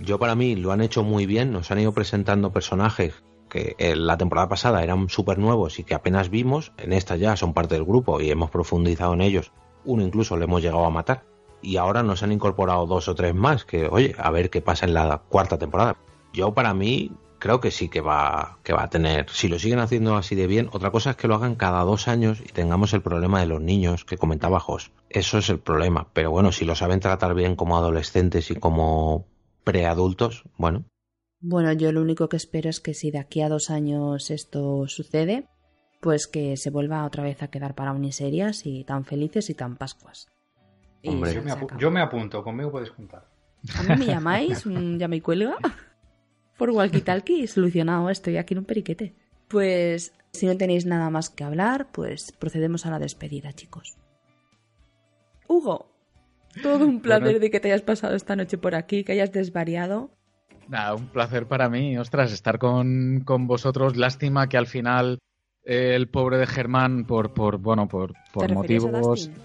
Yo 0.00 0.18
para 0.18 0.34
mí 0.34 0.56
lo 0.56 0.72
han 0.72 0.82
hecho 0.82 1.02
muy 1.02 1.26
bien, 1.26 1.52
nos 1.52 1.70
han 1.70 1.80
ido 1.80 1.92
presentando 1.92 2.52
personajes 2.52 3.14
que 3.48 3.74
en 3.78 4.06
la 4.06 4.16
temporada 4.16 4.48
pasada 4.48 4.82
eran 4.82 5.08
súper 5.08 5.38
nuevos 5.38 5.78
y 5.78 5.84
que 5.84 5.94
apenas 5.94 6.30
vimos, 6.30 6.72
en 6.76 6.92
esta 6.92 7.16
ya 7.16 7.36
son 7.36 7.52
parte 7.52 7.74
del 7.74 7.84
grupo 7.84 8.20
y 8.20 8.30
hemos 8.30 8.50
profundizado 8.50 9.14
en 9.14 9.22
ellos. 9.22 9.52
Uno 9.84 10.04
incluso 10.04 10.36
le 10.36 10.44
hemos 10.44 10.62
llegado 10.62 10.84
a 10.84 10.90
matar. 10.90 11.24
Y 11.62 11.76
ahora 11.76 12.02
nos 12.02 12.22
han 12.22 12.32
incorporado 12.32 12.86
dos 12.86 13.08
o 13.08 13.14
tres 13.14 13.34
más, 13.34 13.64
que 13.64 13.86
oye, 13.86 14.14
a 14.18 14.30
ver 14.30 14.48
qué 14.48 14.62
pasa 14.62 14.86
en 14.86 14.94
la 14.94 15.18
cuarta 15.28 15.58
temporada. 15.58 15.96
Yo 16.32 16.54
para 16.54 16.72
mí 16.74 17.12
creo 17.40 17.60
que 17.60 17.72
sí 17.72 17.88
que 17.88 18.00
va, 18.00 18.58
que 18.62 18.72
va 18.72 18.84
a 18.84 18.90
tener, 18.90 19.28
si 19.30 19.48
lo 19.48 19.58
siguen 19.58 19.80
haciendo 19.80 20.16
así 20.16 20.36
de 20.36 20.46
bien, 20.46 20.68
otra 20.72 20.92
cosa 20.92 21.10
es 21.10 21.16
que 21.16 21.26
lo 21.26 21.34
hagan 21.34 21.56
cada 21.56 21.82
dos 21.82 22.06
años 22.06 22.40
y 22.40 22.52
tengamos 22.52 22.92
el 22.92 23.02
problema 23.02 23.40
de 23.40 23.46
los 23.46 23.60
niños 23.60 24.04
que 24.04 24.16
comentaba 24.16 24.60
Jos. 24.60 24.92
Eso 25.08 25.38
es 25.38 25.48
el 25.50 25.58
problema. 25.58 26.06
Pero 26.12 26.30
bueno, 26.30 26.52
si 26.52 26.64
lo 26.64 26.76
saben 26.76 27.00
tratar 27.00 27.34
bien 27.34 27.56
como 27.56 27.76
adolescentes 27.76 28.52
y 28.52 28.54
como 28.54 29.26
preadultos, 29.64 30.44
bueno, 30.56 30.84
Bueno, 31.40 31.72
yo 31.72 31.90
lo 31.90 32.02
único 32.02 32.28
que 32.28 32.36
espero 32.36 32.68
es 32.68 32.80
que 32.80 32.94
si 32.94 33.10
de 33.10 33.18
aquí 33.18 33.40
a 33.40 33.48
dos 33.48 33.70
años 33.70 34.30
esto 34.30 34.86
sucede, 34.86 35.48
pues 36.00 36.26
que 36.26 36.56
se 36.56 36.70
vuelva 36.70 37.04
otra 37.04 37.22
vez 37.22 37.42
a 37.42 37.48
quedar 37.48 37.74
para 37.74 37.92
uniserias 37.92 38.66
y 38.66 38.84
tan 38.84 39.04
felices 39.04 39.48
y 39.50 39.54
tan 39.54 39.76
pascuas. 39.76 40.28
Hombre. 41.04 41.32
Yo 41.32 41.42
me, 41.42 41.56
yo 41.78 41.90
me 41.90 42.00
apunto, 42.02 42.44
conmigo 42.44 42.70
puedes 42.70 42.90
contar. 42.90 43.24
A 43.74 43.82
mí 43.82 43.96
me 43.96 44.06
llamáis, 44.06 44.66
un 44.66 44.98
llama 44.98 45.16
y 45.16 45.20
cuelga. 45.20 45.56
Por 46.60 46.72
walkie-talkie, 46.72 47.46
solucionado, 47.46 48.10
estoy 48.10 48.36
aquí 48.36 48.52
en 48.52 48.58
un 48.58 48.66
periquete. 48.66 49.14
Pues 49.48 50.12
si 50.30 50.44
no 50.44 50.58
tenéis 50.58 50.84
nada 50.84 51.08
más 51.08 51.30
que 51.30 51.42
hablar, 51.42 51.86
pues 51.90 52.32
procedemos 52.38 52.84
a 52.84 52.90
la 52.90 52.98
despedida, 52.98 53.54
chicos. 53.54 53.96
Hugo, 55.48 55.90
todo 56.62 56.84
un 56.84 57.00
placer 57.00 57.22
Bueno. 57.22 57.38
de 57.38 57.50
que 57.50 57.60
te 57.60 57.68
hayas 57.72 57.80
pasado 57.80 58.14
esta 58.14 58.36
noche 58.36 58.58
por 58.58 58.74
aquí, 58.74 59.04
que 59.04 59.12
hayas 59.12 59.32
desvariado. 59.32 60.10
Nada, 60.68 60.94
un 60.96 61.06
placer 61.06 61.46
para 61.46 61.70
mí, 61.70 61.96
ostras, 61.96 62.30
estar 62.30 62.58
con, 62.58 63.22
con 63.24 63.46
vosotros. 63.46 63.96
Lástima 63.96 64.46
que 64.50 64.58
al 64.58 64.66
final 64.66 65.18
eh, 65.64 65.94
el 65.94 66.08
pobre 66.10 66.36
de 66.36 66.46
Germán, 66.46 67.06
por, 67.06 67.32
por 67.32 67.56
bueno, 67.56 67.88
por, 67.88 68.12
por 68.34 68.46
¿Te 68.46 68.52
referías 68.52 68.84
a 68.84 68.86
motivos. 68.88 69.28
Dustin? 69.30 69.44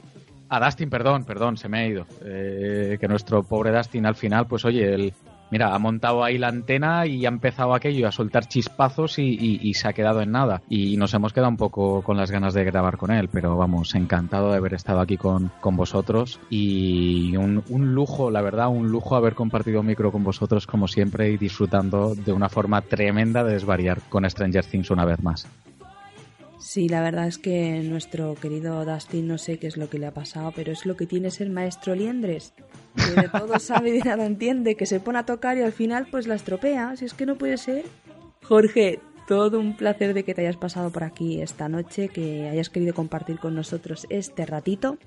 A 0.49 0.65
Dustin, 0.65 0.89
perdón, 0.89 1.23
perdón, 1.23 1.55
se 1.55 1.69
me 1.69 1.79
ha 1.79 1.87
ido. 1.87 2.05
Eh, 2.25 2.97
que 2.99 3.07
nuestro 3.07 3.41
pobre 3.43 3.71
Dustin 3.71 4.05
al 4.05 4.15
final, 4.15 4.47
pues 4.47 4.65
oye, 4.65 4.93
él, 4.93 5.13
mira, 5.51 5.73
ha 5.73 5.79
montado 5.79 6.23
ahí 6.23 6.37
la 6.37 6.47
antena 6.47 7.05
y 7.05 7.25
ha 7.25 7.29
empezado 7.29 7.73
aquello 7.73 8.07
a 8.07 8.11
soltar 8.11 8.47
chispazos 8.47 9.19
y, 9.19 9.23
y- 9.23 9.59
y 9.61 9.73
se 9.75 9.87
ha 9.87 9.93
quedado 9.93 10.21
en 10.21 10.31
nada. 10.31 10.61
Y 10.69 10.97
nos 10.97 11.13
hemos 11.13 11.33
quedado 11.33 11.49
un 11.49 11.57
poco 11.57 12.01
con 12.01 12.17
las 12.17 12.31
ganas 12.31 12.53
de 12.53 12.63
grabar 12.63 12.97
con 12.97 13.11
él, 13.11 13.29
pero 13.29 13.55
vamos, 13.57 13.95
encantado 13.95 14.51
de 14.51 14.57
haber 14.57 14.73
estado 14.73 14.99
aquí 14.99 15.17
con, 15.17 15.51
con 15.61 15.75
vosotros. 15.75 16.39
Y 16.49 17.35
un, 17.37 17.63
un 17.69 17.93
lujo, 17.93 18.31
la 18.31 18.41
verdad, 18.41 18.69
un 18.69 18.89
lujo 18.89 19.15
haber 19.15 19.35
compartido 19.35 19.83
micro 19.83 20.11
con 20.11 20.23
vosotros 20.23 20.67
como 20.67 20.87
siempre 20.87 21.29
y 21.31 21.37
disfrutando 21.37 22.15
de 22.15 22.33
una 22.33 22.49
forma 22.49 22.81
tremenda 22.81 23.43
de 23.43 23.53
desvariar 23.53 24.01
con 24.09 24.29
Stranger 24.29 24.65
Things 24.65 24.91
una 24.91 25.05
vez 25.05 25.21
más. 25.23 25.47
Sí, 26.59 26.89
la 26.89 27.01
verdad 27.01 27.27
es 27.27 27.37
que 27.37 27.81
nuestro 27.83 28.33
querido 28.35 28.83
Dustin 28.85 29.27
no 29.27 29.37
sé 29.37 29.59
qué 29.59 29.67
es 29.67 29.77
lo 29.77 29.87
que 29.89 29.99
le 29.99 30.07
ha 30.07 30.13
pasado, 30.13 30.51
pero 30.55 30.71
es 30.71 30.85
lo 30.85 30.95
que 30.97 31.05
tiene 31.05 31.29
ser 31.29 31.49
maestro 31.49 31.93
liendres. 31.93 32.53
De 32.95 33.29
todo 33.29 33.59
sabe 33.59 33.89
y 33.89 33.91
de 33.93 34.09
nada 34.09 34.25
entiende, 34.25 34.75
que 34.75 34.85
se 34.85 34.99
pone 34.99 35.19
a 35.19 35.25
tocar 35.25 35.57
y 35.57 35.61
al 35.61 35.73
final 35.73 36.07
pues 36.09 36.27
la 36.27 36.35
estropea. 36.35 36.95
Si 36.95 37.05
es 37.05 37.13
que 37.13 37.25
no 37.25 37.35
puede 37.35 37.57
ser. 37.57 37.85
Jorge, 38.43 38.99
todo 39.27 39.59
un 39.59 39.75
placer 39.75 40.13
de 40.13 40.23
que 40.23 40.33
te 40.33 40.41
hayas 40.41 40.57
pasado 40.57 40.91
por 40.91 41.03
aquí 41.03 41.41
esta 41.41 41.67
noche, 41.67 42.09
que 42.09 42.47
hayas 42.47 42.69
querido 42.69 42.93
compartir 42.93 43.39
con 43.39 43.55
nosotros 43.55 44.05
este 44.09 44.45
ratito 44.45 44.97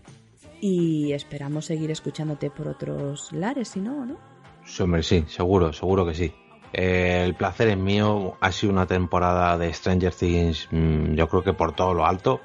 y 0.60 1.12
esperamos 1.12 1.66
seguir 1.66 1.90
escuchándote 1.90 2.50
por 2.50 2.68
otros 2.68 3.32
lares, 3.32 3.68
si 3.68 3.80
no, 3.80 4.04
¿no? 4.04 4.16
Sí, 4.64 4.84
sí, 5.02 5.24
seguro, 5.28 5.72
seguro 5.72 6.04
que 6.06 6.14
sí. 6.14 6.32
Eh, 6.72 7.22
el 7.24 7.34
placer 7.34 7.68
es 7.68 7.78
mío. 7.78 8.36
Ha 8.40 8.52
sido 8.52 8.72
una 8.72 8.86
temporada 8.86 9.56
de 9.56 9.72
Stranger 9.72 10.12
Things, 10.12 10.68
mm, 10.70 11.14
yo 11.14 11.28
creo 11.28 11.42
que 11.42 11.52
por 11.52 11.74
todo 11.74 11.94
lo 11.94 12.04
alto. 12.04 12.40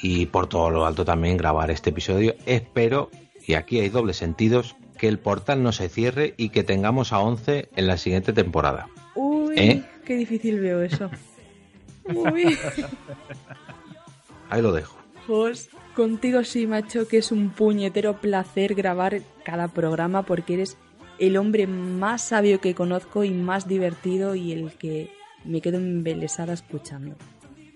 Y 0.00 0.26
por 0.26 0.46
todo 0.46 0.70
lo 0.70 0.86
alto 0.86 1.04
también 1.04 1.36
grabar 1.36 1.72
este 1.72 1.90
episodio. 1.90 2.36
Espero, 2.46 3.10
y 3.44 3.54
aquí 3.54 3.80
hay 3.80 3.88
dobles 3.88 4.16
sentidos, 4.16 4.76
que 4.98 5.08
el 5.08 5.18
portal 5.18 5.62
no 5.62 5.72
se 5.72 5.88
cierre 5.88 6.34
y 6.36 6.50
que 6.50 6.64
tengamos 6.64 7.12
a 7.12 7.20
11 7.20 7.70
en 7.74 7.86
la 7.86 7.96
siguiente 7.96 8.34
temporada. 8.34 8.88
Uy, 9.14 9.54
¿Eh? 9.56 9.84
qué 10.04 10.16
difícil 10.16 10.60
veo 10.60 10.82
eso. 10.82 11.10
Uy. 12.04 12.58
Ahí 14.50 14.62
lo 14.62 14.72
dejo. 14.72 14.98
Jos, 15.26 15.68
contigo 15.94 16.44
sí, 16.44 16.66
macho, 16.66 17.08
que 17.08 17.18
es 17.18 17.32
un 17.32 17.50
puñetero 17.50 18.20
placer 18.20 18.74
grabar 18.74 19.20
cada 19.44 19.68
programa 19.68 20.22
porque 20.22 20.54
eres 20.54 20.76
el 21.18 21.36
hombre 21.36 21.66
más 21.66 22.22
sabio 22.22 22.60
que 22.60 22.74
conozco 22.74 23.24
y 23.24 23.30
más 23.30 23.68
divertido 23.68 24.34
y 24.34 24.52
el 24.52 24.72
que 24.72 25.10
me 25.44 25.60
quedo 25.60 25.78
embelesada 25.78 26.52
escuchando. 26.52 27.16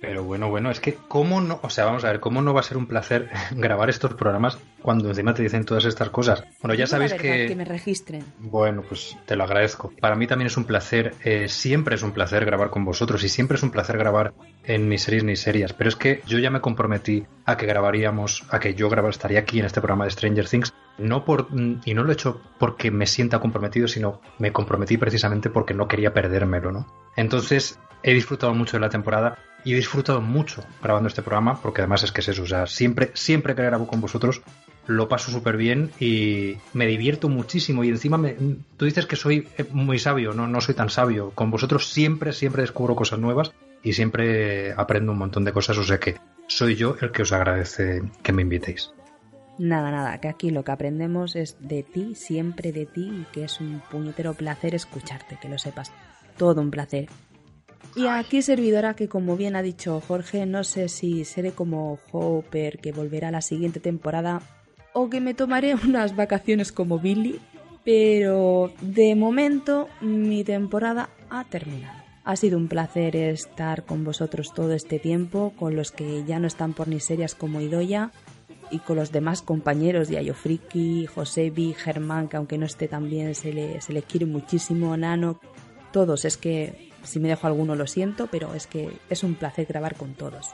Pero 0.02 0.24
bueno, 0.24 0.50
bueno, 0.50 0.68
es 0.72 0.80
que 0.80 0.98
cómo 1.06 1.40
no, 1.40 1.60
o 1.62 1.70
sea, 1.70 1.84
vamos 1.84 2.04
a 2.04 2.08
ver, 2.08 2.18
cómo 2.18 2.42
no 2.42 2.52
va 2.52 2.58
a 2.58 2.64
ser 2.64 2.76
un 2.76 2.88
placer 2.88 3.30
grabar 3.52 3.88
estos 3.88 4.14
programas 4.14 4.58
cuando 4.82 5.08
encima 5.08 5.32
te 5.32 5.44
dicen 5.44 5.64
todas 5.64 5.84
estas 5.84 6.10
cosas. 6.10 6.42
Bueno, 6.60 6.74
ya 6.74 6.88
sabéis 6.88 7.14
que... 7.14 7.46
que 7.46 7.54
me 7.54 7.64
registren. 7.64 8.24
Bueno, 8.40 8.82
pues 8.82 9.16
te 9.26 9.36
lo 9.36 9.44
agradezco. 9.44 9.92
Para 10.00 10.16
mí 10.16 10.26
también 10.26 10.48
es 10.48 10.56
un 10.56 10.64
placer, 10.64 11.14
eh, 11.22 11.48
siempre 11.48 11.94
es 11.94 12.02
un 12.02 12.10
placer 12.10 12.44
grabar 12.44 12.70
con 12.70 12.84
vosotros 12.84 13.22
y 13.22 13.28
siempre 13.28 13.56
es 13.56 13.62
un 13.62 13.70
placer 13.70 13.96
grabar 13.96 14.34
en 14.64 14.88
mis 14.88 15.02
series 15.02 15.22
ni 15.22 15.36
series. 15.36 15.72
Pero 15.72 15.88
es 15.88 15.94
que 15.94 16.20
yo 16.26 16.40
ya 16.40 16.50
me 16.50 16.60
comprometí 16.60 17.24
a 17.44 17.56
que 17.56 17.66
grabaríamos, 17.66 18.42
a 18.50 18.58
que 18.58 18.74
yo 18.74 18.90
grabar, 18.90 19.10
estaría 19.10 19.38
aquí 19.38 19.60
en 19.60 19.66
este 19.66 19.80
programa 19.80 20.06
de 20.06 20.10
Stranger 20.10 20.48
Things, 20.48 20.74
no 20.98 21.24
por 21.24 21.46
y 21.84 21.94
no 21.94 22.02
lo 22.02 22.10
he 22.10 22.14
hecho 22.14 22.40
porque 22.58 22.90
me 22.90 23.06
sienta 23.06 23.38
comprometido, 23.38 23.86
sino 23.86 24.20
me 24.40 24.52
comprometí 24.52 24.96
precisamente 24.96 25.48
porque 25.48 25.74
no 25.74 25.86
quería 25.86 26.12
perdérmelo, 26.12 26.72
¿no? 26.72 26.86
Entonces 27.14 27.78
he 28.02 28.14
disfrutado 28.14 28.52
mucho 28.52 28.76
de 28.76 28.80
la 28.80 28.88
temporada 28.88 29.38
y 29.64 29.72
he 29.72 29.76
disfrutado 29.76 30.20
mucho 30.20 30.64
grabando 30.82 31.08
este 31.08 31.22
programa 31.22 31.60
porque 31.60 31.82
además 31.82 32.02
es 32.02 32.12
que 32.12 32.20
es 32.20 32.28
eso, 32.28 32.42
o 32.42 32.46
sea, 32.46 32.66
siempre, 32.66 33.10
siempre 33.14 33.54
que 33.54 33.62
grabo 33.62 33.86
con 33.86 34.00
vosotros 34.00 34.42
lo 34.86 35.08
paso 35.08 35.30
súper 35.30 35.56
bien 35.56 35.90
y 36.00 36.56
me 36.72 36.86
divierto 36.86 37.28
muchísimo 37.28 37.84
y 37.84 37.88
encima 37.88 38.18
me, 38.18 38.36
tú 38.76 38.84
dices 38.84 39.06
que 39.06 39.16
soy 39.16 39.48
eh, 39.56 39.64
muy 39.70 39.98
sabio, 39.98 40.32
no, 40.32 40.48
no 40.48 40.60
soy 40.60 40.74
tan 40.74 40.90
sabio. 40.90 41.30
Con 41.34 41.50
vosotros 41.50 41.88
siempre, 41.88 42.32
siempre 42.32 42.62
descubro 42.62 42.96
cosas 42.96 43.20
nuevas 43.20 43.52
y 43.82 43.92
siempre 43.92 44.72
aprendo 44.72 45.12
un 45.12 45.18
montón 45.18 45.44
de 45.44 45.52
cosas, 45.52 45.78
o 45.78 45.84
sea 45.84 46.00
que 46.00 46.16
soy 46.48 46.74
yo 46.74 46.96
el 47.00 47.12
que 47.12 47.22
os 47.22 47.32
agradece 47.32 48.02
que 48.22 48.32
me 48.32 48.42
invitéis. 48.42 48.90
Nada, 49.58 49.90
nada, 49.90 50.18
que 50.18 50.28
aquí 50.28 50.50
lo 50.50 50.64
que 50.64 50.72
aprendemos 50.72 51.36
es 51.36 51.56
de 51.60 51.82
ti, 51.82 52.14
siempre 52.14 52.72
de 52.72 52.86
ti, 52.86 53.22
y 53.22 53.26
que 53.32 53.44
es 53.44 53.60
un 53.60 53.82
puñetero 53.90 54.34
placer 54.34 54.74
escucharte, 54.74 55.38
que 55.40 55.48
lo 55.48 55.58
sepas. 55.58 55.92
Todo 56.36 56.60
un 56.60 56.70
placer. 56.70 57.08
Y 57.94 58.06
aquí 58.06 58.40
servidora 58.40 58.94
que 58.94 59.08
como 59.08 59.36
bien 59.36 59.54
ha 59.54 59.62
dicho 59.62 60.00
Jorge, 60.00 60.46
no 60.46 60.64
sé 60.64 60.88
si 60.88 61.24
seré 61.24 61.52
como 61.52 61.98
Hopper 62.10 62.78
que 62.78 62.92
volverá 62.92 63.30
la 63.30 63.42
siguiente 63.42 63.80
temporada 63.80 64.40
o 64.94 65.10
que 65.10 65.20
me 65.20 65.34
tomaré 65.34 65.74
unas 65.84 66.16
vacaciones 66.16 66.72
como 66.72 66.98
Billy, 66.98 67.38
pero 67.84 68.72
de 68.80 69.14
momento 69.14 69.88
mi 70.00 70.44
temporada 70.44 71.10
ha 71.28 71.44
terminado. 71.44 72.00
Ha 72.24 72.36
sido 72.36 72.56
un 72.56 72.68
placer 72.68 73.16
estar 73.16 73.84
con 73.84 74.04
vosotros 74.04 74.54
todo 74.54 74.72
este 74.72 74.98
tiempo, 75.00 75.52
con 75.58 75.74
los 75.74 75.90
que 75.90 76.24
ya 76.24 76.38
no 76.38 76.46
están 76.46 76.72
por 76.72 76.86
ni 76.86 77.00
serias 77.00 77.34
como 77.34 77.60
Idoya 77.60 78.12
y 78.70 78.78
con 78.78 78.96
los 78.96 79.10
demás 79.10 79.42
compañeros 79.42 80.08
de 80.08 80.18
Ayofriki, 80.18 81.06
Josebi, 81.06 81.74
Germán, 81.74 82.28
que 82.28 82.36
aunque 82.36 82.58
no 82.58 82.66
esté 82.66 82.86
tan 82.86 83.10
bien 83.10 83.34
se 83.34 83.52
le, 83.52 83.80
se 83.80 83.92
le 83.92 84.02
quiere 84.02 84.26
muchísimo, 84.26 84.96
Nano, 84.96 85.40
todos. 85.90 86.24
Es 86.24 86.36
que 86.36 86.91
si 87.02 87.20
me 87.20 87.28
dejo 87.28 87.46
alguno 87.46 87.74
lo 87.74 87.86
siento, 87.86 88.28
pero 88.28 88.54
es 88.54 88.66
que 88.66 88.90
es 89.08 89.22
un 89.22 89.34
placer 89.34 89.66
grabar 89.66 89.96
con 89.96 90.14
todos. 90.14 90.50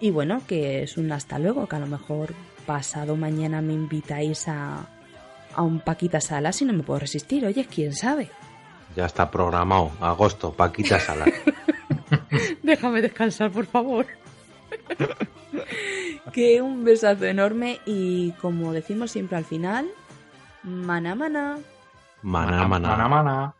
Y 0.00 0.10
bueno, 0.10 0.42
que 0.46 0.82
es 0.82 0.96
un 0.96 1.12
hasta 1.12 1.38
luego, 1.38 1.66
que 1.66 1.76
a 1.76 1.80
lo 1.80 1.86
mejor 1.86 2.34
pasado 2.66 3.16
mañana 3.16 3.60
me 3.60 3.72
invitáis 3.74 4.48
a, 4.48 4.86
a 5.54 5.62
un 5.62 5.80
Paquita 5.80 6.20
Sala 6.20 6.52
si 6.52 6.64
no 6.64 6.72
me 6.72 6.82
puedo 6.82 7.00
resistir. 7.00 7.44
Oye, 7.44 7.66
quién 7.66 7.94
sabe. 7.94 8.30
Ya 8.96 9.06
está 9.06 9.30
programado. 9.30 9.90
Agosto, 10.00 10.52
Paquita 10.52 10.98
Salas. 10.98 11.28
Déjame 12.62 13.02
descansar, 13.02 13.50
por 13.50 13.66
favor. 13.66 14.06
que 16.32 16.62
un 16.62 16.84
besazo 16.84 17.24
enorme 17.24 17.80
y 17.86 18.32
como 18.32 18.72
decimos 18.72 19.10
siempre 19.10 19.36
al 19.36 19.44
final, 19.44 19.88
mana 20.62 21.14
mana, 21.14 21.58
Maná, 22.22 22.68
maná. 22.68 22.88
Mana, 22.96 23.08
mana. 23.08 23.54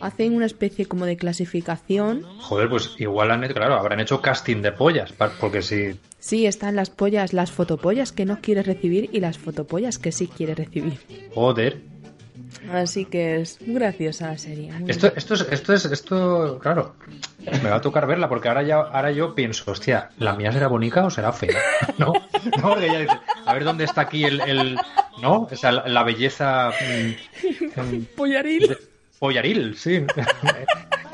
Hacen 0.00 0.34
una 0.34 0.46
especie 0.46 0.86
como 0.86 1.06
de 1.06 1.16
clasificación. 1.16 2.22
Joder, 2.40 2.68
pues 2.68 2.94
igual 2.98 3.30
han 3.30 3.44
hecho, 3.44 3.54
claro, 3.54 3.74
habrán 3.74 4.00
hecho 4.00 4.20
casting 4.20 4.62
de 4.62 4.72
pollas, 4.72 5.12
porque 5.40 5.62
si 5.62 5.98
Sí, 6.20 6.46
están 6.46 6.76
las 6.76 6.90
pollas, 6.90 7.32
las 7.32 7.50
fotopollas 7.52 8.12
que 8.12 8.24
no 8.24 8.40
quieres 8.40 8.66
recibir 8.66 9.08
y 9.12 9.20
las 9.20 9.38
fotopollas 9.38 9.98
que 9.98 10.12
sí 10.12 10.26
quieres 10.28 10.56
recibir. 10.58 10.98
Joder. 11.34 11.80
Así 12.72 13.04
que 13.04 13.40
es 13.40 13.58
graciosa 13.60 14.28
la 14.28 14.38
serie. 14.38 14.70
Esto, 14.88 15.12
esto 15.14 15.34
es, 15.34 15.46
esto 15.50 15.72
es, 15.74 15.84
esto, 15.84 16.58
claro, 16.60 16.96
me 17.62 17.68
va 17.70 17.76
a 17.76 17.80
tocar 17.80 18.06
verla 18.06 18.28
porque 18.28 18.48
ahora 18.48 18.62
ya, 18.62 18.76
ahora 18.76 19.10
yo 19.12 19.34
pienso, 19.34 19.70
hostia, 19.70 20.10
¿la 20.18 20.34
mía 20.34 20.50
será 20.52 20.66
bonita 20.68 21.04
o 21.04 21.10
será 21.10 21.32
fea? 21.32 21.58
No, 21.98 22.12
no, 22.14 22.68
porque 22.68 22.86
ella 22.86 23.00
dice, 23.00 23.18
a 23.44 23.52
ver 23.54 23.64
dónde 23.64 23.84
está 23.84 24.02
aquí 24.02 24.24
el, 24.24 24.40
el 24.40 24.78
¿no? 25.22 25.42
O 25.50 25.56
sea, 25.56 25.72
la, 25.72 25.88
la 25.88 26.02
belleza 26.04 26.70
mm, 26.70 27.80
mm, 27.80 28.04
Pollaril. 28.16 28.68
de- 28.68 28.78
pollaril, 29.18 29.76
sí. 29.76 30.04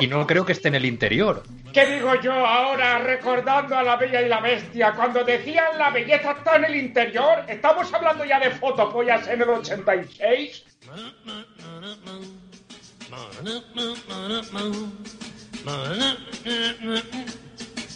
Y 0.01 0.09
no 0.09 0.27
creo 0.27 0.45
que 0.45 0.53
esté 0.53 0.69
en 0.69 0.75
el 0.75 0.85
interior. 0.87 1.45
¿Qué 1.73 1.87
digo 1.87 2.15
yo 2.21 2.33
ahora 2.33 2.99
recordando 2.99 3.77
a 3.77 3.83
la 3.83 3.97
Bella 3.97 4.23
y 4.23 4.29
la 4.29 4.41
Bestia? 4.41 4.93
Cuando 4.93 5.23
decían 5.25 5.79
la 5.79 5.91
belleza 5.91 6.33
está 6.33 6.57
en 6.57 6.65
el 6.65 6.75
interior, 6.77 7.45
¿estamos 7.49 7.95
hablando 7.95 8.25
ya 8.25 8.41
de 8.41 8.51
fotopollas 8.51 9.29
en 9.29 9.43
el 9.43 9.49
86? 9.49 10.65
Mana 10.87 11.13
mana. 11.25 11.47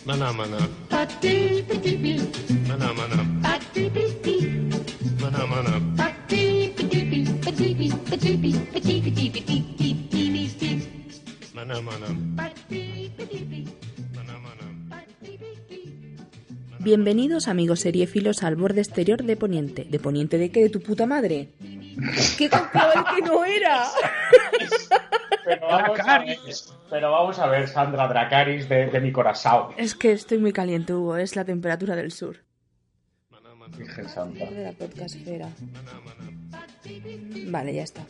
Mana 0.07 0.33
mana. 0.33 0.69
Mana 5.27 5.47
mana. 5.47 5.89
Bienvenidos 16.81 17.49
amigos 17.49 17.81
seriéfilos 17.81 18.43
al 18.43 18.57
borde 18.57 18.81
exterior 18.81 19.23
de 19.23 19.36
Poniente. 19.36 19.85
¿De 19.85 19.99
Poniente 19.99 20.39
de 20.39 20.51
qué? 20.51 20.62
¿De 20.62 20.70
tu 20.70 20.81
puta 20.81 21.07
madre? 21.07 21.51
¿Qué 22.39 22.49
copiaba 22.49 22.93
el 22.95 23.05
que 23.16 23.23
no 23.23 23.45
era? 23.45 23.85
Pero 25.45 25.66
vamos, 25.66 26.01
a 26.01 26.19
ver, 26.19 26.39
pero 26.90 27.11
vamos 27.11 27.39
a 27.39 27.47
ver, 27.47 27.69
Sandra 27.69 28.07
Dracaris 28.07 28.69
de, 28.69 28.86
de 28.86 29.01
mi 29.01 29.12
corazón. 29.12 29.73
Es 29.77 29.95
que 29.95 30.12
estoy 30.12 30.39
muy 30.39 30.53
caliente, 30.53 30.95
Hugo. 30.95 31.16
Es 31.16 31.36
la 31.36 31.45
temperatura 31.45 31.97
del 31.97 32.12
sur. 32.12 32.36
Virgen 33.77 34.09
Santa. 34.09 34.47
De 34.47 34.65
la 34.65 34.73
podcastfera. 34.73 35.49
Vale, 37.49 37.74
ya 37.74 37.82
está. 37.82 38.07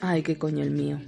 Ay, 0.00 0.22
qué 0.22 0.36
coño 0.36 0.62
el 0.62 0.70
mío. 0.70 1.00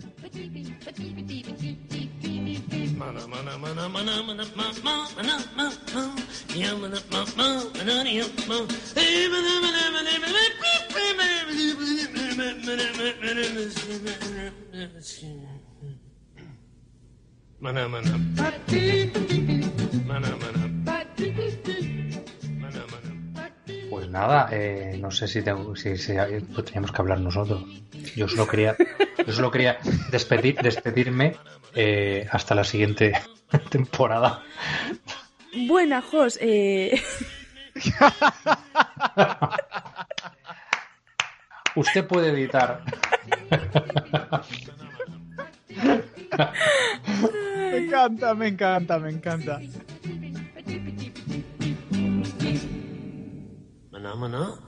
Pues 24.09 24.21
nada, 24.23 24.49
eh, 24.51 24.97
no 24.99 25.11
sé 25.11 25.29
si, 25.29 25.43
tengo, 25.43 25.77
si, 25.77 25.99
si 25.99 26.15
pues 26.55 26.65
teníamos 26.65 26.93
que 26.93 27.03
hablar 27.03 27.21
nosotros. 27.21 27.63
Yo 28.17 28.27
solo 28.27 28.47
quería, 28.49 28.75
yo 29.27 29.33
solo 29.35 29.51
quería 29.51 29.77
despedir, 30.11 30.57
despedirme 30.63 31.37
eh, 31.75 32.27
hasta 32.33 32.55
la 32.55 32.65
siguiente 32.65 33.13
temporada. 33.71 34.43
Buena, 35.67 36.01
Jos. 36.01 36.39
Eh... 36.41 36.99
Usted 41.75 42.07
puede 42.07 42.31
editar. 42.31 42.81
Me 47.71 47.77
encanta, 47.77 48.35
me 48.35 48.49
encanta, 48.49 48.99
me 48.99 49.11
encanta. 49.11 49.61
Mana 53.99 54.15
mana. 54.15 54.68